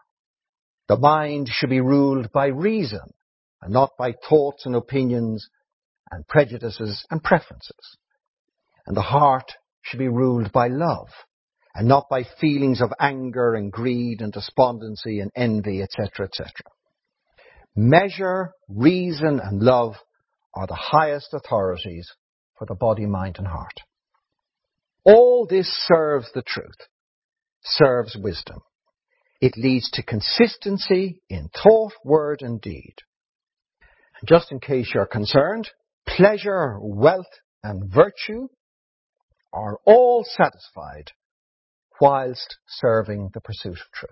The 0.87 0.97
mind 0.97 1.49
should 1.49 1.69
be 1.69 1.79
ruled 1.79 2.31
by 2.31 2.47
reason 2.47 3.13
and 3.61 3.71
not 3.71 3.91
by 3.97 4.13
thoughts 4.27 4.65
and 4.65 4.75
opinions 4.75 5.47
and 6.09 6.27
prejudices 6.27 7.05
and 7.09 7.23
preferences. 7.23 7.97
And 8.85 8.95
the 8.95 9.01
heart 9.01 9.51
should 9.81 9.99
be 9.99 10.07
ruled 10.07 10.51
by 10.51 10.67
love 10.67 11.07
and 11.73 11.87
not 11.87 12.09
by 12.09 12.23
feelings 12.39 12.81
of 12.81 12.91
anger 12.99 13.55
and 13.55 13.71
greed 13.71 14.21
and 14.21 14.33
despondency 14.33 15.19
and 15.19 15.31
envy, 15.35 15.81
etc., 15.81 16.25
etc. 16.25 16.51
Measure, 17.75 18.51
reason 18.67 19.39
and 19.39 19.61
love 19.61 19.95
are 20.53 20.67
the 20.67 20.75
highest 20.75 21.33
authorities 21.33 22.11
for 22.57 22.65
the 22.65 22.75
body, 22.75 23.05
mind 23.05 23.37
and 23.37 23.47
heart. 23.47 23.79
All 25.05 25.47
this 25.49 25.67
serves 25.87 26.31
the 26.33 26.43
truth, 26.43 26.87
serves 27.63 28.17
wisdom. 28.21 28.59
It 29.39 29.57
leads 29.57 29.89
to 29.91 30.03
consistency 30.03 31.21
in 31.29 31.49
thought, 31.49 31.93
word 32.03 32.41
and 32.41 32.61
deed. 32.61 32.95
And 34.19 34.27
just 34.27 34.51
in 34.51 34.59
case 34.59 34.91
you're 34.93 35.07
concerned, 35.07 35.69
pleasure, 36.05 36.77
wealth 36.79 37.25
and 37.63 37.91
virtue 37.91 38.49
are 39.53 39.77
all 39.85 40.25
satisfied 40.25 41.11
whilst 41.99 42.57
serving 42.67 43.29
the 43.33 43.41
pursuit 43.41 43.73
of 43.73 43.91
truth. 43.93 44.11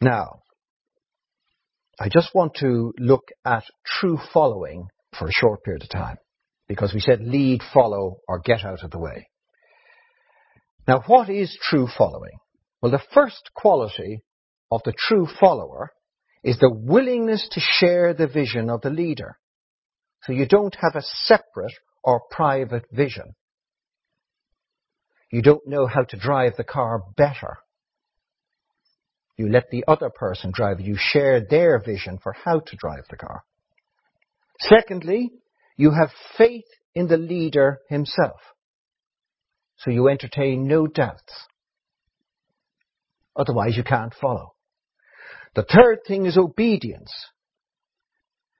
Now, 0.00 0.40
I 1.98 2.08
just 2.08 2.34
want 2.34 2.56
to 2.60 2.92
look 2.98 3.28
at 3.44 3.64
true 3.84 4.18
following 4.32 4.88
for 5.18 5.26
a 5.26 5.32
short 5.32 5.64
period 5.64 5.82
of 5.82 5.88
time 5.88 6.18
because 6.68 6.92
we 6.92 7.00
said 7.00 7.20
lead, 7.20 7.62
follow, 7.72 8.18
or 8.28 8.40
get 8.40 8.64
out 8.64 8.82
of 8.82 8.90
the 8.90 8.98
way. 8.98 9.28
Now, 10.86 11.02
what 11.06 11.30
is 11.30 11.56
true 11.62 11.88
following? 11.96 12.38
Well, 12.82 12.92
the 12.92 13.02
first 13.14 13.50
quality 13.54 14.22
of 14.70 14.82
the 14.84 14.92
true 14.96 15.26
follower 15.40 15.92
is 16.44 16.58
the 16.58 16.72
willingness 16.72 17.48
to 17.52 17.60
share 17.60 18.12
the 18.12 18.28
vision 18.28 18.68
of 18.70 18.82
the 18.82 18.90
leader. 18.90 19.38
So 20.24 20.32
you 20.32 20.46
don't 20.46 20.76
have 20.80 20.94
a 20.94 21.02
separate 21.02 21.72
or 22.06 22.22
private 22.30 22.84
vision. 22.90 23.34
You 25.30 25.42
don't 25.42 25.66
know 25.66 25.86
how 25.88 26.04
to 26.04 26.16
drive 26.16 26.52
the 26.56 26.64
car 26.64 27.02
better. 27.16 27.58
You 29.36 29.50
let 29.50 29.70
the 29.70 29.84
other 29.86 30.08
person 30.08 30.52
drive. 30.54 30.80
You 30.80 30.96
share 30.96 31.44
their 31.44 31.78
vision 31.78 32.18
for 32.22 32.32
how 32.32 32.60
to 32.60 32.76
drive 32.76 33.04
the 33.10 33.16
car. 33.16 33.42
Secondly, 34.60 35.30
you 35.76 35.90
have 35.90 36.10
faith 36.38 36.64
in 36.94 37.08
the 37.08 37.18
leader 37.18 37.80
himself. 37.90 38.40
So 39.78 39.90
you 39.90 40.08
entertain 40.08 40.66
no 40.66 40.86
doubts. 40.86 41.34
Otherwise 43.34 43.76
you 43.76 43.82
can't 43.82 44.14
follow. 44.14 44.54
The 45.54 45.64
third 45.64 45.98
thing 46.06 46.24
is 46.24 46.38
obedience. 46.38 47.12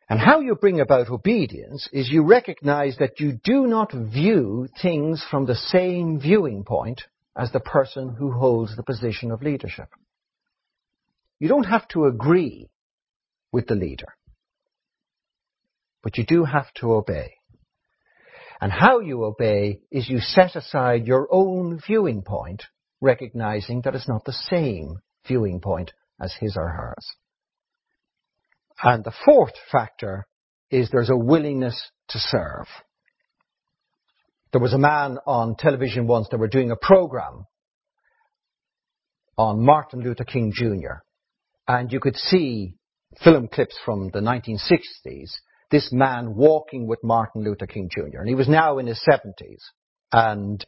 And 0.08 0.20
how 0.20 0.40
you 0.40 0.54
bring 0.54 0.80
about 0.80 1.10
obedience 1.10 1.88
is 1.92 2.10
you 2.10 2.22
recognize 2.22 2.96
that 2.98 3.18
you 3.18 3.40
do 3.42 3.66
not 3.66 3.92
view 3.92 4.68
things 4.80 5.24
from 5.28 5.46
the 5.46 5.56
same 5.56 6.20
viewing 6.20 6.62
point 6.64 7.02
as 7.36 7.50
the 7.50 7.60
person 7.60 8.14
who 8.14 8.30
holds 8.30 8.76
the 8.76 8.84
position 8.84 9.32
of 9.32 9.42
leadership. 9.42 9.88
You 11.40 11.48
don't 11.48 11.64
have 11.64 11.88
to 11.88 12.06
agree 12.06 12.70
with 13.52 13.66
the 13.66 13.74
leader, 13.74 14.14
but 16.02 16.16
you 16.16 16.24
do 16.24 16.44
have 16.44 16.72
to 16.74 16.94
obey. 16.94 17.34
And 18.60 18.72
how 18.72 19.00
you 19.00 19.24
obey 19.24 19.80
is 19.90 20.08
you 20.08 20.20
set 20.20 20.56
aside 20.56 21.06
your 21.06 21.28
own 21.30 21.80
viewing 21.84 22.22
point, 22.22 22.62
recognizing 23.00 23.82
that 23.82 23.94
it's 23.94 24.08
not 24.08 24.24
the 24.24 24.32
same 24.32 25.00
viewing 25.26 25.60
point 25.60 25.92
as 26.20 26.32
his 26.40 26.56
or 26.56 26.68
hers. 26.68 27.06
And 28.82 29.04
the 29.04 29.14
fourth 29.24 29.54
factor 29.72 30.26
is 30.70 30.90
there's 30.90 31.10
a 31.10 31.16
willingness 31.16 31.90
to 32.08 32.18
serve. 32.18 32.66
There 34.52 34.60
was 34.60 34.74
a 34.74 34.78
man 34.78 35.18
on 35.26 35.56
television 35.56 36.06
once 36.06 36.28
that 36.30 36.38
were 36.38 36.48
doing 36.48 36.70
a 36.70 36.76
program 36.76 37.46
on 39.36 39.64
Martin 39.64 40.00
Luther 40.00 40.24
King 40.24 40.52
Jr. 40.54 41.02
And 41.68 41.92
you 41.92 42.00
could 42.00 42.16
see 42.16 42.74
film 43.22 43.48
clips 43.48 43.78
from 43.84 44.10
the 44.10 44.20
1960s, 44.20 45.30
this 45.70 45.92
man 45.92 46.34
walking 46.34 46.86
with 46.86 47.02
Martin 47.02 47.42
Luther 47.42 47.66
King 47.66 47.88
Jr. 47.90 48.20
And 48.20 48.28
he 48.28 48.34
was 48.34 48.48
now 48.48 48.78
in 48.78 48.86
his 48.86 49.02
70s. 49.08 49.60
And 50.12 50.64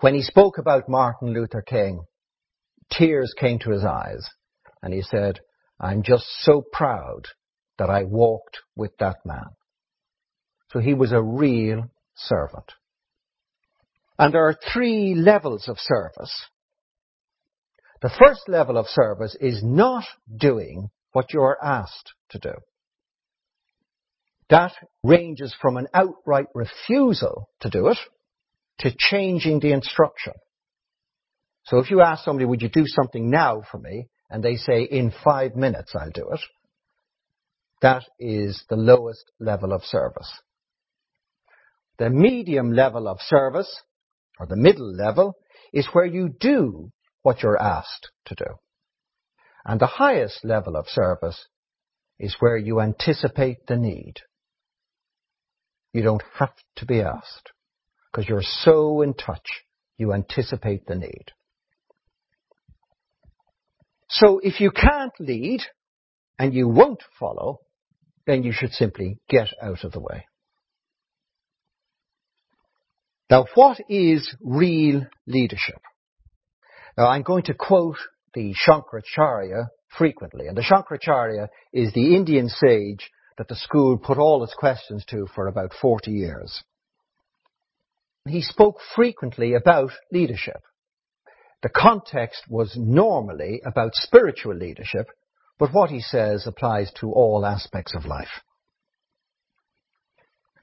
when 0.00 0.14
he 0.14 0.22
spoke 0.22 0.58
about 0.58 0.88
Martin 0.88 1.32
Luther 1.32 1.62
King, 1.62 2.00
tears 2.90 3.32
came 3.38 3.58
to 3.60 3.70
his 3.70 3.84
eyes. 3.84 4.28
And 4.82 4.92
he 4.92 5.02
said, 5.02 5.40
I'm 5.80 6.02
just 6.02 6.26
so 6.42 6.62
proud 6.72 7.26
that 7.78 7.90
I 7.90 8.04
walked 8.04 8.58
with 8.76 8.96
that 8.98 9.18
man. 9.24 9.50
So 10.72 10.80
he 10.80 10.94
was 10.94 11.12
a 11.12 11.22
real 11.22 11.84
servant. 12.14 12.72
And 14.18 14.34
there 14.34 14.46
are 14.48 14.56
three 14.72 15.14
levels 15.14 15.68
of 15.68 15.78
service. 15.78 16.34
The 18.02 18.10
first 18.10 18.48
level 18.48 18.76
of 18.76 18.86
service 18.86 19.36
is 19.40 19.62
not 19.62 20.04
doing 20.36 20.90
what 21.12 21.32
you 21.32 21.40
are 21.40 21.58
asked 21.62 22.12
to 22.30 22.38
do. 22.38 22.52
That 24.50 24.72
ranges 25.02 25.54
from 25.60 25.76
an 25.76 25.88
outright 25.94 26.46
refusal 26.54 27.48
to 27.60 27.70
do 27.70 27.88
it 27.88 27.98
to 28.78 28.94
changing 28.96 29.60
the 29.60 29.72
instruction. 29.72 30.32
So 31.64 31.78
if 31.78 31.90
you 31.90 32.00
ask 32.00 32.24
somebody, 32.24 32.46
would 32.46 32.62
you 32.62 32.68
do 32.68 32.86
something 32.86 33.30
now 33.30 33.62
for 33.70 33.78
me? 33.78 34.06
And 34.30 34.42
they 34.42 34.56
say, 34.56 34.82
in 34.82 35.12
five 35.24 35.56
minutes 35.56 35.94
I'll 35.94 36.10
do 36.10 36.28
it, 36.32 36.40
that 37.80 38.04
is 38.18 38.64
the 38.68 38.76
lowest 38.76 39.24
level 39.38 39.72
of 39.72 39.84
service. 39.84 40.32
The 41.98 42.10
medium 42.10 42.72
level 42.72 43.08
of 43.08 43.18
service, 43.20 43.82
or 44.38 44.46
the 44.46 44.56
middle 44.56 44.92
level, 44.94 45.36
is 45.72 45.88
where 45.92 46.06
you 46.06 46.28
do 46.28 46.90
what 47.22 47.42
you're 47.42 47.60
asked 47.60 48.10
to 48.26 48.34
do. 48.34 48.54
And 49.64 49.80
the 49.80 49.86
highest 49.86 50.44
level 50.44 50.76
of 50.76 50.88
service 50.88 51.46
is 52.18 52.36
where 52.40 52.56
you 52.56 52.80
anticipate 52.80 53.66
the 53.66 53.76
need. 53.76 54.14
You 55.92 56.02
don't 56.02 56.22
have 56.38 56.54
to 56.76 56.86
be 56.86 57.00
asked 57.00 57.50
because 58.10 58.28
you're 58.28 58.42
so 58.42 59.02
in 59.02 59.14
touch, 59.14 59.64
you 59.96 60.12
anticipate 60.12 60.86
the 60.86 60.94
need. 60.94 61.32
So 64.08 64.40
if 64.42 64.60
you 64.60 64.70
can't 64.70 65.12
lead 65.20 65.60
and 66.38 66.54
you 66.54 66.68
won't 66.68 67.02
follow, 67.18 67.60
then 68.26 68.42
you 68.42 68.52
should 68.52 68.72
simply 68.72 69.18
get 69.28 69.48
out 69.62 69.84
of 69.84 69.92
the 69.92 70.00
way. 70.00 70.26
Now, 73.30 73.46
what 73.54 73.78
is 73.88 74.34
real 74.40 75.06
leadership? 75.26 75.80
Now, 76.96 77.08
I'm 77.08 77.22
going 77.22 77.44
to 77.44 77.54
quote 77.54 77.98
the 78.34 78.54
Shankaracharya 78.54 79.66
frequently, 79.96 80.46
and 80.46 80.56
the 80.56 80.62
Shankaracharya 80.62 81.48
is 81.72 81.92
the 81.92 82.16
Indian 82.16 82.48
sage 82.48 83.10
that 83.36 83.48
the 83.48 83.56
school 83.56 83.98
put 83.98 84.18
all 84.18 84.42
its 84.44 84.54
questions 84.54 85.04
to 85.10 85.26
for 85.34 85.46
about 85.46 85.72
40 85.80 86.10
years. 86.10 86.62
He 88.26 88.42
spoke 88.42 88.76
frequently 88.96 89.54
about 89.54 89.90
leadership. 90.12 90.60
The 91.62 91.68
context 91.68 92.44
was 92.48 92.76
normally 92.76 93.60
about 93.64 93.94
spiritual 93.94 94.54
leadership, 94.54 95.08
but 95.58 95.72
what 95.72 95.90
he 95.90 96.00
says 96.00 96.46
applies 96.46 96.92
to 97.00 97.10
all 97.12 97.44
aspects 97.44 97.94
of 97.94 98.06
life. 98.06 98.42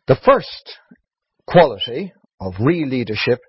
The 0.08 0.15
first 0.15 0.77
quality 1.47 2.13
of 2.39 2.53
real 2.60 2.88
leadership 2.88 3.39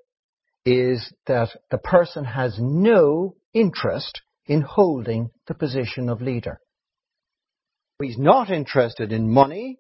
is 0.64 1.12
that 1.26 1.50
the 1.70 1.78
person 1.78 2.24
has 2.24 2.56
no 2.58 3.36
interest 3.54 4.20
in 4.46 4.62
holding 4.62 5.30
the 5.46 5.54
position 5.54 6.08
of 6.08 6.20
leader. 6.20 6.58
He's 8.02 8.18
not 8.18 8.50
interested 8.50 9.12
in 9.12 9.30
money 9.30 9.78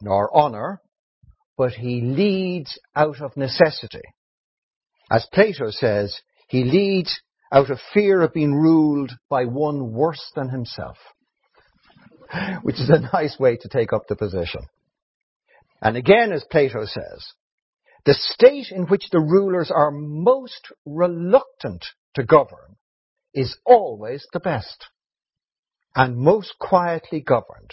nor 0.00 0.34
honor, 0.34 0.80
but 1.56 1.72
he 1.72 2.00
leads 2.00 2.78
out 2.94 3.20
of 3.20 3.36
necessity. 3.36 4.02
As 5.10 5.26
Plato 5.32 5.70
says, 5.70 6.20
he 6.48 6.64
leads 6.64 7.20
out 7.52 7.70
of 7.70 7.78
fear 7.94 8.22
of 8.22 8.34
being 8.34 8.54
ruled 8.54 9.12
by 9.30 9.44
one 9.44 9.92
worse 9.92 10.32
than 10.34 10.48
himself, 10.48 10.96
which 12.62 12.76
is 12.76 12.90
a 12.90 13.00
nice 13.12 13.38
way 13.38 13.56
to 13.56 13.68
take 13.68 13.92
up 13.92 14.06
the 14.08 14.16
position. 14.16 14.62
And 15.80 15.96
again, 15.96 16.32
as 16.32 16.44
Plato 16.50 16.84
says, 16.84 17.32
the 18.04 18.14
state 18.14 18.68
in 18.70 18.86
which 18.86 19.10
the 19.10 19.20
rulers 19.20 19.70
are 19.74 19.90
most 19.90 20.72
reluctant 20.84 21.84
to 22.14 22.24
govern 22.24 22.76
is 23.34 23.56
always 23.64 24.26
the 24.32 24.40
best 24.40 24.86
and 25.94 26.16
most 26.16 26.54
quietly 26.58 27.20
governed, 27.20 27.72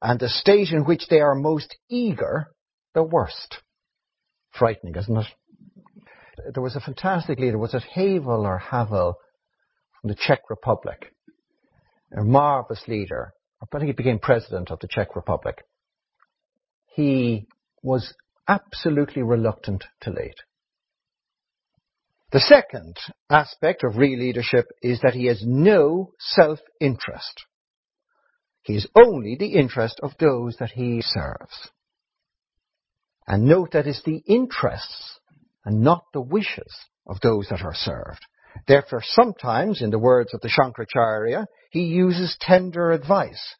and 0.00 0.20
the 0.20 0.28
state 0.28 0.70
in 0.70 0.84
which 0.84 1.06
they 1.08 1.20
are 1.20 1.34
most 1.34 1.76
eager, 1.88 2.48
the 2.94 3.02
worst. 3.02 3.58
Frightening, 4.50 4.94
isn't 4.96 5.16
it? 5.16 5.26
There 6.52 6.62
was 6.62 6.76
a 6.76 6.80
fantastic 6.80 7.38
leader. 7.38 7.58
Was 7.58 7.74
it 7.74 7.82
Havel 7.94 8.46
or 8.46 8.58
Havel 8.58 9.16
from 10.00 10.08
the 10.08 10.16
Czech 10.16 10.40
Republic? 10.48 11.14
A 12.16 12.22
marvelous 12.22 12.82
leader. 12.88 13.32
I 13.62 13.66
think 13.66 13.88
he 13.88 13.92
became 13.92 14.18
president 14.18 14.70
of 14.70 14.80
the 14.80 14.88
Czech 14.88 15.14
Republic. 15.16 15.62
He 16.94 17.46
was 17.82 18.14
absolutely 18.48 19.22
reluctant 19.22 19.84
to 20.02 20.10
lead. 20.10 20.34
The 22.32 22.40
second 22.40 22.96
aspect 23.28 23.84
of 23.84 23.96
real 23.96 24.18
leadership 24.18 24.66
is 24.82 25.00
that 25.02 25.14
he 25.14 25.26
has 25.26 25.42
no 25.46 26.12
self-interest. 26.18 27.44
He 28.62 28.74
is 28.74 28.88
only 28.94 29.36
the 29.36 29.54
interest 29.54 30.00
of 30.02 30.12
those 30.18 30.56
that 30.58 30.70
he 30.70 31.02
serves. 31.02 31.70
And 33.26 33.44
note 33.44 33.72
that 33.72 33.86
it's 33.86 34.02
the 34.02 34.22
interests 34.26 35.18
and 35.64 35.80
not 35.80 36.04
the 36.12 36.20
wishes 36.20 36.74
of 37.06 37.20
those 37.20 37.48
that 37.48 37.62
are 37.62 37.74
served. 37.74 38.20
Therefore, 38.66 39.02
sometimes, 39.04 39.80
in 39.80 39.90
the 39.90 39.98
words 39.98 40.34
of 40.34 40.40
the 40.40 40.48
Shankaracharya, 40.48 41.46
he 41.70 41.84
uses 41.84 42.36
tender 42.40 42.92
advice, 42.92 43.56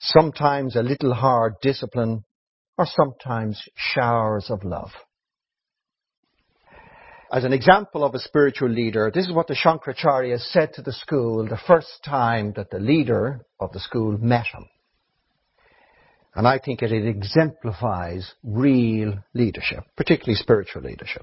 sometimes 0.00 0.76
a 0.76 0.82
little 0.82 1.14
hard 1.14 1.54
discipline, 1.60 2.24
or 2.78 2.86
sometimes 2.86 3.62
showers 3.76 4.50
of 4.50 4.64
love. 4.64 4.90
As 7.30 7.44
an 7.44 7.52
example 7.52 8.04
of 8.04 8.14
a 8.14 8.20
spiritual 8.20 8.68
leader, 8.68 9.10
this 9.12 9.26
is 9.26 9.32
what 9.32 9.48
the 9.48 9.54
Shankaracharya 9.56 10.38
said 10.38 10.72
to 10.74 10.82
the 10.82 10.92
school 10.92 11.46
the 11.46 11.60
first 11.66 12.02
time 12.04 12.52
that 12.56 12.70
the 12.70 12.78
leader 12.78 13.44
of 13.58 13.72
the 13.72 13.80
school 13.80 14.16
met 14.18 14.46
him. 14.46 14.66
And 16.34 16.48
I 16.48 16.58
think 16.58 16.82
it 16.82 16.92
exemplifies 16.92 18.32
real 18.42 19.14
leadership, 19.34 19.84
particularly 19.96 20.34
spiritual 20.34 20.82
leadership. 20.82 21.22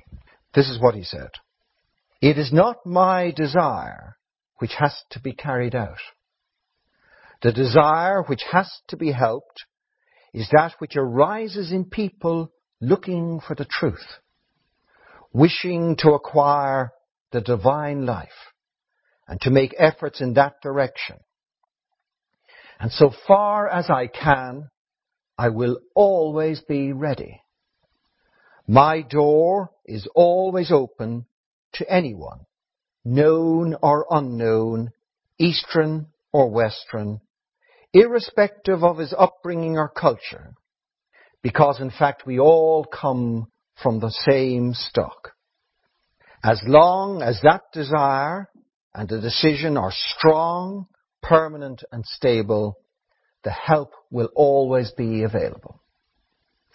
This 0.54 0.70
is 0.70 0.80
what 0.80 0.96
he 0.96 1.04
said. 1.04 1.30
It 2.22 2.38
is 2.38 2.54
not 2.54 2.86
my 2.86 3.32
desire 3.36 4.18
which 4.60 4.72
has 4.78 4.96
to 5.10 5.20
be 5.20 5.34
carried 5.34 5.76
out. 5.76 5.98
The 7.42 7.52
desire 7.52 8.22
which 8.22 8.44
has 8.52 8.72
to 8.90 8.98
be 8.98 9.12
helped 9.12 9.66
is 10.34 10.48
that 10.52 10.76
which 10.80 10.96
arises 10.96 11.72
in 11.72 11.86
people 11.86 12.52
looking 12.80 13.42
for 13.46 13.56
the 13.56 13.66
truth, 13.66 14.06
wishing 15.34 15.96
to 15.98 16.12
acquire 16.12 16.92
the 17.32 17.42
divine 17.42 18.06
life, 18.06 18.30
and 19.28 19.42
to 19.42 19.50
make 19.50 19.74
efforts 19.78 20.22
in 20.22 20.34
that 20.34 20.62
direction. 20.62 21.18
And 22.80 22.92
so 22.92 23.12
far 23.28 23.68
as 23.68 23.90
I 23.90 24.08
can, 24.08 24.70
I 25.38 25.50
will 25.50 25.80
always 25.96 26.62
be 26.62 26.94
ready. 26.94 27.42
My 28.68 29.02
door 29.02 29.72
is 29.86 30.08
always 30.16 30.72
open 30.72 31.26
to 31.74 31.92
anyone, 31.92 32.46
known 33.04 33.76
or 33.82 34.06
unknown, 34.10 34.92
Eastern 35.38 36.08
or 36.32 36.50
Western, 36.50 37.22
irrespective 37.94 38.84
of 38.84 38.98
his 38.98 39.14
upbringing 39.18 39.78
or 39.78 39.90
culture, 39.90 40.54
because 41.42 41.82
in 41.82 41.92
fact 41.92 42.26
we 42.26 42.40
all 42.40 42.86
come 42.86 43.52
from 43.82 44.00
the 44.00 44.14
same 44.30 44.74
stock. 44.74 45.32
As 46.44 46.62
long 46.66 47.22
as 47.22 47.40
that 47.42 47.64
desire 47.74 48.50
and 48.94 49.10
the 49.10 49.20
decision 49.20 49.78
are 49.78 49.92
strong, 49.92 50.88
permanent 51.22 51.84
and 51.92 52.06
stable, 52.06 52.78
the 53.44 53.52
help 53.52 53.94
will 54.10 54.30
always 54.36 54.92
be 54.92 55.24
available. 55.24 55.82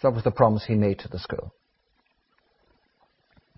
That 0.03 0.13
was 0.13 0.23
the 0.23 0.31
promise 0.31 0.65
he 0.65 0.75
made 0.75 0.99
to 0.99 1.07
the 1.07 1.19
school. 1.19 1.53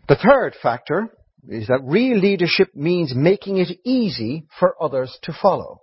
The 0.07 0.16
third 0.16 0.55
factor 0.62 1.10
is 1.47 1.68
that 1.68 1.82
real 1.84 2.18
leadership 2.18 2.76
means 2.76 3.14
making 3.16 3.57
it 3.57 3.80
easy 3.84 4.47
for 4.60 4.76
others 4.82 5.18
to 5.24 5.34
follow. 5.39 5.82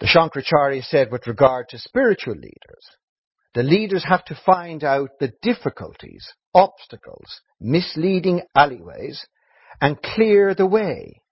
The 0.00 0.06
Shankaracharya 0.06 0.84
said 0.84 1.10
with 1.10 1.26
regard 1.26 1.68
to 1.70 1.78
spiritual 1.78 2.34
leaders, 2.34 2.84
the 3.54 3.64
leaders 3.64 4.04
have 4.08 4.24
to 4.26 4.38
find 4.46 4.84
out 4.84 5.18
the 5.18 5.32
difficulties, 5.42 6.32
obstacles, 6.54 7.40
misleading 7.60 8.42
alleyways, 8.54 9.26
and 9.80 10.00
clear 10.00 10.54
the 10.54 10.66
way 10.66 11.22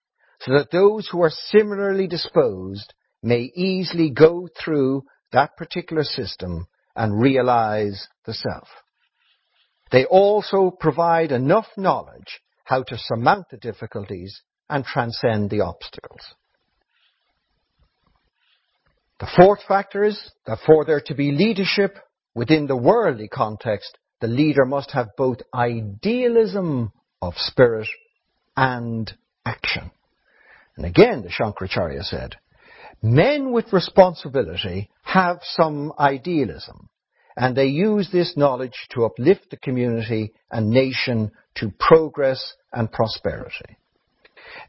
so 0.40 0.52
that 0.52 0.70
those 0.70 1.08
who 1.08 1.22
are 1.22 1.30
similarly 1.30 2.06
disposed 2.06 2.92
may 3.22 3.50
easily 3.54 4.10
go 4.10 4.48
through 4.62 5.04
that 5.32 5.56
particular 5.56 6.04
system 6.04 6.66
and 6.94 7.20
realize 7.20 8.08
the 8.24 8.34
self. 8.34 8.68
They 9.92 10.04
also 10.04 10.70
provide 10.70 11.32
enough 11.32 11.66
knowledge 11.76 12.40
how 12.64 12.82
to 12.84 12.98
surmount 12.98 13.46
the 13.50 13.56
difficulties 13.56 14.42
and 14.68 14.84
transcend 14.84 15.50
the 15.50 15.60
obstacles. 15.60 16.34
The 19.20 19.28
fourth 19.36 19.60
factor 19.66 20.04
is 20.04 20.30
that 20.46 20.58
for 20.66 20.84
there 20.84 21.00
to 21.06 21.14
be 21.14 21.32
leadership 21.32 21.96
within 22.34 22.66
the 22.66 22.76
worldly 22.76 23.28
context, 23.28 23.96
the 24.20 24.26
leader 24.26 24.64
must 24.64 24.90
have 24.90 25.08
both 25.16 25.38
idealism 25.54 26.92
of 27.22 27.34
spirit 27.36 27.88
and 28.56 29.10
action. 29.44 29.90
And 30.76 30.84
again, 30.84 31.22
the 31.22 31.28
Shankaracharya 31.28 32.04
said, 32.04 32.36
men 33.02 33.52
with 33.52 33.72
responsibility 33.72 34.90
have 35.02 35.38
some 35.42 35.92
idealism, 35.98 36.88
and 37.36 37.56
they 37.56 37.66
use 37.66 38.10
this 38.10 38.36
knowledge 38.36 38.86
to 38.90 39.04
uplift 39.04 39.50
the 39.50 39.56
community 39.56 40.32
and 40.50 40.70
nation 40.70 41.30
to 41.56 41.72
progress 41.78 42.54
and 42.72 42.90
prosperity. 42.90 43.78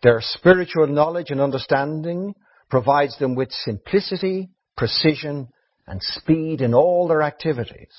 Their 0.03 0.19
spiritual 0.21 0.87
knowledge 0.87 1.29
and 1.29 1.41
understanding 1.41 2.35
provides 2.69 3.17
them 3.17 3.35
with 3.35 3.51
simplicity, 3.51 4.49
precision, 4.75 5.49
and 5.85 6.01
speed 6.01 6.61
in 6.61 6.73
all 6.73 7.07
their 7.07 7.21
activities. 7.21 7.93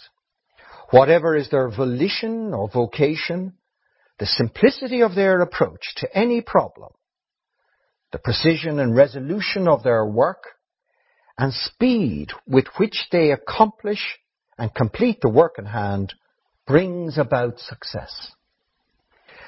Whatever 0.91 1.37
is 1.37 1.51
their 1.51 1.69
volition 1.71 2.55
or 2.55 2.69
vocation, 2.69 3.55
the 4.19 4.27
simplicity 4.27 5.03
of 5.03 5.15
their 5.15 5.41
approach 5.41 5.95
to 5.97 6.17
any 6.17 6.41
problem 6.41 6.93
the 8.13 8.19
precision 8.19 8.79
and 8.79 8.97
resolution 8.97 9.69
of 9.69 9.83
their 9.83 10.05
work, 10.05 10.43
and 11.39 11.53
speed 11.53 12.29
with 12.47 12.67
which 12.77 13.07
they 13.13 13.31
accomplish 13.31 14.19
and 14.57 14.75
complete 14.75 15.21
the 15.21 15.29
work 15.29 15.55
in 15.59 15.67
hand 15.67 16.15
brings 16.67 17.17
about 17.17 17.59
success. 17.59 18.33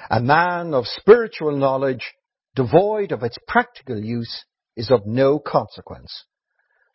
A 0.09 0.21
man 0.21 0.73
of 0.73 0.87
spiritual 0.87 1.55
knowledge, 1.57 2.13
devoid 2.55 3.11
of 3.11 3.23
its 3.23 3.37
practical 3.47 3.99
use, 3.99 4.45
is 4.75 4.89
of 4.89 5.05
no 5.05 5.37
consequence, 5.37 6.23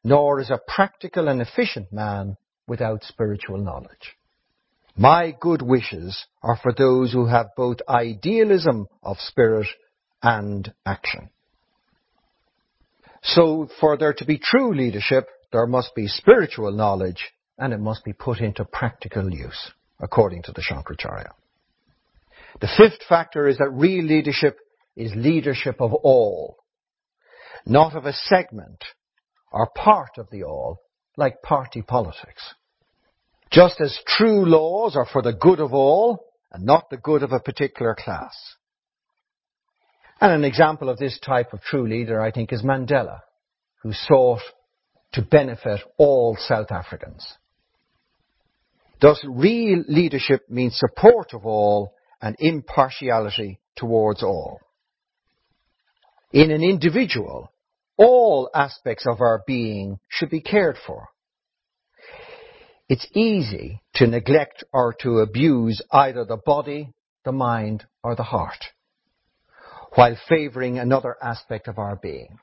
nor 0.03 0.41
is 0.41 0.51
a 0.51 0.61
practical 0.67 1.29
and 1.29 1.41
efficient 1.41 1.93
man 1.93 2.37
without 2.67 3.05
spiritual 3.05 3.59
knowledge. 3.59 4.17
My 4.97 5.35
good 5.39 5.61
wishes 5.61 6.27
are 6.43 6.57
for 6.57 6.73
those 6.73 7.13
who 7.13 7.27
have 7.27 7.49
both 7.57 7.79
idealism 7.89 8.87
of 9.03 9.19
spirit 9.19 9.67
and 10.23 10.73
action. 10.87 11.31
So 13.23 13.69
for 13.81 13.97
there 13.97 14.15
to 14.15 14.25
be 14.25 14.39
true 14.39 14.75
leadership, 14.75 15.29
there 15.53 15.67
must 15.67 15.95
be 15.95 16.07
spiritual 16.07 16.73
knowledge 16.73 17.33
and 17.59 17.73
it 17.73 17.81
must 17.81 18.05
be 18.05 18.13
put 18.13 18.41
into 18.41 18.65
practical 18.65 19.33
use, 19.33 19.73
according 20.01 20.43
to 20.45 20.53
the 20.53 20.63
Shankaracharya. 20.63 21.31
The 22.61 22.69
fifth 22.77 23.03
factor 23.09 23.49
is 23.49 23.59
that 23.59 23.71
real 23.71 24.05
leadership 24.05 24.59
is 24.97 25.13
leadership 25.15 25.81
of 25.81 25.93
all, 25.93 26.57
not 27.67 27.95
of 27.95 28.07
a 28.07 28.13
segment 28.13 28.85
or 29.53 29.69
part 29.75 30.19
of 30.19 30.29
the 30.31 30.45
all, 30.45 30.81
like 31.17 31.43
party 31.43 31.83
politics. 31.83 32.55
Just 33.51 33.81
as 33.81 33.99
true 34.07 34.45
laws 34.45 34.97
are 34.97 35.07
for 35.07 35.23
the 35.23 35.33
good 35.33 35.61
of 35.61 35.73
all 35.73 36.25
and 36.53 36.65
not 36.65 36.91
the 36.91 36.97
good 36.97 37.23
of 37.23 37.33
a 37.33 37.41
particular 37.41 37.95
class. 37.95 38.35
And 40.21 40.33
an 40.33 40.45
example 40.45 40.89
of 40.89 40.99
this 40.99 41.19
type 41.19 41.53
of 41.53 41.61
true 41.61 41.87
leader, 41.87 42.21
I 42.21 42.31
think, 42.31 42.53
is 42.53 42.63
Mandela, 42.63 43.21
who 43.83 43.93
sought 43.93 44.41
to 45.13 45.23
benefit 45.23 45.81
all 45.99 46.37
South 46.39 46.71
Africans. 46.71 47.27
Thus, 49.01 49.23
real 49.29 49.85
leadership 49.89 50.49
means 50.49 50.79
support 50.79 51.35
of 51.35 51.45
all 51.45 51.93
and 52.23 52.35
impartiality 52.39 53.61
towards 53.77 54.23
all. 54.23 54.61
In 56.33 56.51
an 56.51 56.63
individual, 56.63 57.53
all 57.99 58.49
aspects 58.55 59.07
of 59.07 59.21
our 59.21 59.43
being 59.47 59.99
should 60.09 60.31
be 60.31 60.41
cared 60.41 60.77
for. 60.87 61.09
It's 62.89 63.07
easy 63.13 63.83
to 63.95 64.07
neglect 64.07 64.65
or 64.73 64.95
to 65.01 65.19
abuse 65.19 65.83
either 65.93 66.25
the 66.25 66.39
body, 66.39 66.95
the 67.25 67.33
mind, 67.33 67.85
or 68.03 68.15
the 68.15 68.23
heart 68.23 68.65
while 69.97 70.17
favoring 70.29 70.79
another 70.79 71.17
aspect 71.23 71.69
of 71.69 71.79
our 71.79 71.97
being. 71.97 72.39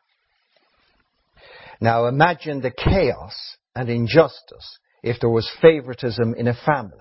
Now 1.79 2.07
imagine 2.07 2.61
the 2.61 2.71
chaos 2.71 3.35
and 3.75 3.89
injustice 3.89 4.79
if 5.03 5.19
there 5.19 5.29
was 5.29 5.49
favoritism 5.61 6.33
in 6.35 6.47
a 6.47 6.57
family. 6.65 6.97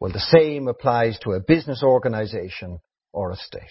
Well, 0.00 0.12
the 0.12 0.20
same 0.20 0.68
applies 0.68 1.18
to 1.20 1.32
a 1.32 1.40
business 1.40 1.82
organization 1.82 2.80
or 3.12 3.30
a 3.30 3.36
state. 3.36 3.62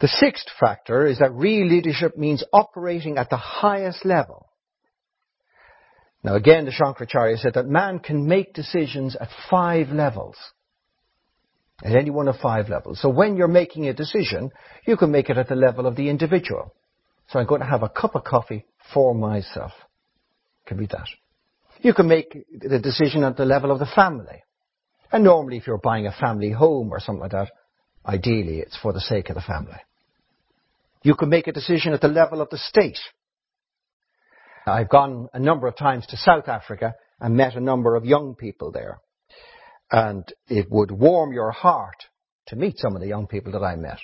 The 0.00 0.08
sixth 0.08 0.48
factor 0.58 1.06
is 1.06 1.20
that 1.20 1.32
real 1.32 1.68
leadership 1.68 2.16
means 2.18 2.42
operating 2.52 3.16
at 3.16 3.30
the 3.30 3.36
highest 3.36 4.04
level. 4.04 4.48
Now 6.24 6.34
again, 6.34 6.64
the 6.64 6.72
Shankaracharya 6.72 7.38
said 7.38 7.54
that 7.54 7.66
man 7.66 8.00
can 8.00 8.26
make 8.26 8.54
decisions 8.54 9.14
at 9.14 9.28
five 9.48 9.90
levels. 9.90 10.36
At 11.84 11.94
any 11.94 12.10
one 12.10 12.28
of 12.28 12.36
five 12.36 12.70
levels. 12.70 13.00
So 13.02 13.10
when 13.10 13.36
you're 13.36 13.46
making 13.46 13.86
a 13.86 13.92
decision, 13.92 14.50
you 14.86 14.96
can 14.96 15.10
make 15.10 15.28
it 15.28 15.36
at 15.36 15.48
the 15.48 15.54
level 15.54 15.86
of 15.86 15.96
the 15.96 16.08
individual. 16.08 16.72
So 17.28 17.38
I'm 17.38 17.46
going 17.46 17.60
to 17.60 17.66
have 17.66 17.82
a 17.82 17.90
cup 17.90 18.14
of 18.14 18.24
coffee 18.24 18.64
for 18.94 19.14
myself. 19.14 19.72
Can 20.66 20.78
be 20.78 20.86
that. 20.86 21.06
You 21.80 21.92
can 21.92 22.08
make 22.08 22.34
the 22.50 22.78
decision 22.78 23.22
at 23.22 23.36
the 23.36 23.44
level 23.44 23.70
of 23.70 23.78
the 23.78 23.86
family. 23.94 24.42
And 25.12 25.24
normally 25.24 25.58
if 25.58 25.66
you're 25.66 25.76
buying 25.76 26.06
a 26.06 26.12
family 26.12 26.50
home 26.50 26.90
or 26.90 27.00
something 27.00 27.20
like 27.20 27.32
that, 27.32 27.50
ideally 28.06 28.60
it's 28.60 28.78
for 28.80 28.94
the 28.94 29.00
sake 29.00 29.28
of 29.28 29.34
the 29.34 29.42
family. 29.42 29.78
You 31.02 31.14
can 31.14 31.28
make 31.28 31.46
a 31.48 31.52
decision 31.52 31.92
at 31.92 32.00
the 32.00 32.08
level 32.08 32.40
of 32.40 32.48
the 32.48 32.56
state. 32.56 32.98
I've 34.66 34.88
gone 34.88 35.28
a 35.34 35.38
number 35.38 35.66
of 35.66 35.76
times 35.76 36.06
to 36.06 36.16
South 36.16 36.48
Africa 36.48 36.94
and 37.20 37.36
met 37.36 37.56
a 37.56 37.60
number 37.60 37.94
of 37.94 38.06
young 38.06 38.34
people 38.34 38.72
there. 38.72 39.00
And 39.96 40.24
it 40.48 40.70
would 40.70 40.90
warm 40.90 41.32
your 41.32 41.52
heart 41.52 42.04
to 42.46 42.56
meet 42.56 42.78
some 42.78 42.96
of 42.96 43.00
the 43.00 43.08
young 43.08 43.26
people 43.26 43.52
that 43.52 43.62
I 43.62 43.76
met. 43.76 43.98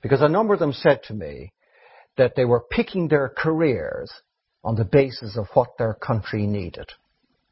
Because 0.00 0.22
a 0.22 0.28
number 0.28 0.54
of 0.54 0.60
them 0.60 0.72
said 0.72 1.02
to 1.04 1.14
me, 1.14 1.52
that 2.16 2.34
they 2.36 2.44
were 2.44 2.64
picking 2.70 3.08
their 3.08 3.28
careers 3.28 4.10
on 4.64 4.74
the 4.74 4.84
basis 4.84 5.36
of 5.36 5.46
what 5.54 5.76
their 5.78 5.94
country 5.94 6.46
needed. 6.46 6.90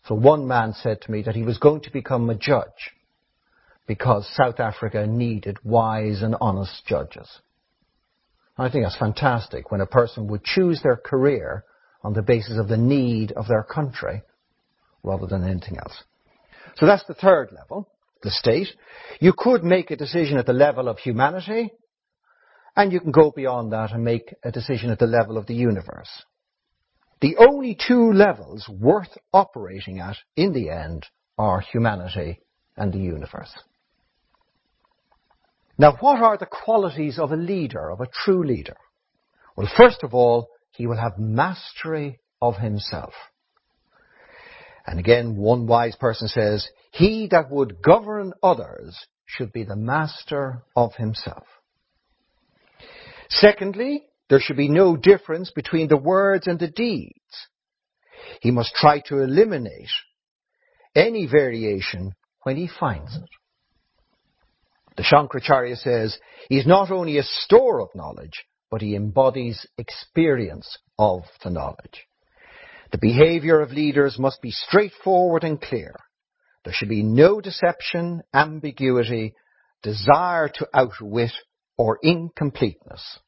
So 0.07 0.15
one 0.15 0.47
man 0.47 0.75
said 0.75 1.01
to 1.03 1.11
me 1.11 1.23
that 1.23 1.37
he 1.37 1.43
was 1.43 1.59
going 1.59 1.83
to 1.83 1.91
become 1.91 2.29
a 2.29 2.35
judge 2.35 2.93
because 3.87 4.29
South 4.35 4.61
Africa 4.61 5.07
needed 5.07 5.59
wise 5.63 6.23
and 6.23 6.35
honest 6.41 6.87
judges. 6.87 7.29
I 8.57 8.71
think 8.71 8.85
that's 8.85 8.99
fantastic 8.99 9.71
when 9.71 9.81
a 9.81 9.87
person 9.87 10.29
would 10.29 10.45
choose 10.45 10.81
their 10.83 10.97
career 10.97 11.65
on 12.03 12.13
the 12.13 12.23
basis 12.23 12.59
of 12.59 12.69
the 12.69 12.77
need 12.77 13.33
of 13.33 13.49
their 13.49 13.63
country 13.63 14.23
rather 15.03 15.27
than 15.27 15.45
anything 15.45 15.79
else. 15.79 16.05
So 16.77 16.87
that's 16.87 17.05
the 17.07 17.15
third 17.15 17.51
level, 17.53 17.89
the 18.23 18.31
state. 18.31 18.69
You 19.21 19.33
could 19.37 19.63
make 19.63 19.91
a 19.91 19.97
decision 19.97 20.39
at 20.39 20.47
the 20.47 20.53
level 20.53 20.89
of 20.89 20.99
humanity, 20.99 21.71
and 22.77 22.93
you 22.93 23.01
can 23.01 23.13
go 23.13 23.31
beyond 23.31 23.73
that 23.73 23.93
and 23.93 24.05
make 24.05 24.35
a 24.43 24.51
decision 24.51 24.91
at 24.91 24.99
the 24.99 25.07
level 25.07 25.37
of 25.37 25.47
the 25.47 25.55
universe. 25.55 26.25
The 27.21 27.37
only 27.37 27.77
two 27.87 28.13
levels 28.13 28.69
worth 28.69 29.17
operating 29.33 30.01
at 30.01 30.17
in 30.37 30.53
the 30.53 30.71
end 30.71 31.07
are 31.39 31.61
humanity 31.61 32.41
and 32.77 32.93
the 32.93 32.99
universe. 32.99 33.53
Now, 35.79 35.97
what 36.01 36.21
are 36.21 36.37
the 36.37 36.47
qualities 36.47 37.19
of 37.19 37.33
a 37.33 37.37
leader, 37.37 37.91
of 37.91 38.01
a 38.01 38.07
true 38.07 38.45
leader? 38.45 38.77
Well, 39.57 39.71
first 39.77 40.03
of 40.03 40.15
all, 40.15 40.49
he 40.73 40.87
will 40.87 40.97
have 40.97 41.19
mastery 41.19 42.21
of 42.41 42.57
himself. 42.57 43.13
And 44.87 44.99
again, 45.01 45.37
one 45.37 45.67
wise 45.67 45.97
person 45.97 46.29
says, 46.29 46.69
he 46.93 47.29
that 47.31 47.51
would 47.51 47.83
govern 47.83 48.33
others 48.43 48.97
should 49.25 49.53
be 49.53 49.65
the 49.65 49.77
master 49.77 50.63
of 50.77 50.95
himself. 50.95 51.47
Secondly, 53.31 54.05
there 54.29 54.41
should 54.41 54.57
be 54.57 54.69
no 54.69 54.97
difference 54.97 55.51
between 55.51 55.89
the 55.89 55.97
words 55.97 56.47
and 56.47 56.59
the 56.59 56.69
deeds. 56.69 57.15
He 58.41 58.51
must 58.51 58.75
try 58.75 59.01
to 59.07 59.23
eliminate 59.23 59.89
any 60.95 61.27
variation 61.27 62.13
when 62.43 62.57
he 62.57 62.69
finds 62.69 63.17
it. 63.17 63.29
The 64.97 65.03
Shankaracharya 65.03 65.77
says, 65.77 66.19
he 66.49 66.59
is 66.59 66.67
not 66.67 66.91
only 66.91 67.19
a 67.19 67.25
store 67.25 67.81
of 67.81 67.89
knowledge, 67.95 68.45
but 68.71 68.81
he 68.81 68.95
embodies 68.95 69.67
experience 69.77 70.79
of 70.99 71.23
the 71.43 71.51
knowledge. 71.51 72.07
The 72.95 72.99
behavior 72.99 73.61
of 73.61 73.73
leaders 73.73 74.21
must 74.21 74.41
be 74.41 74.53
straightforward 74.53 75.43
and 75.43 75.61
clear. 75.61 75.97
There 76.63 76.73
should 76.73 76.89
be 76.89 77.03
no 77.03 77.41
deception, 77.41 78.23
ambiguity, 78.33 79.35
desire 79.83 80.49
to 80.49 80.69
outwit, 80.73 81.33
or 81.77 81.99
incompleteness. 82.05 83.19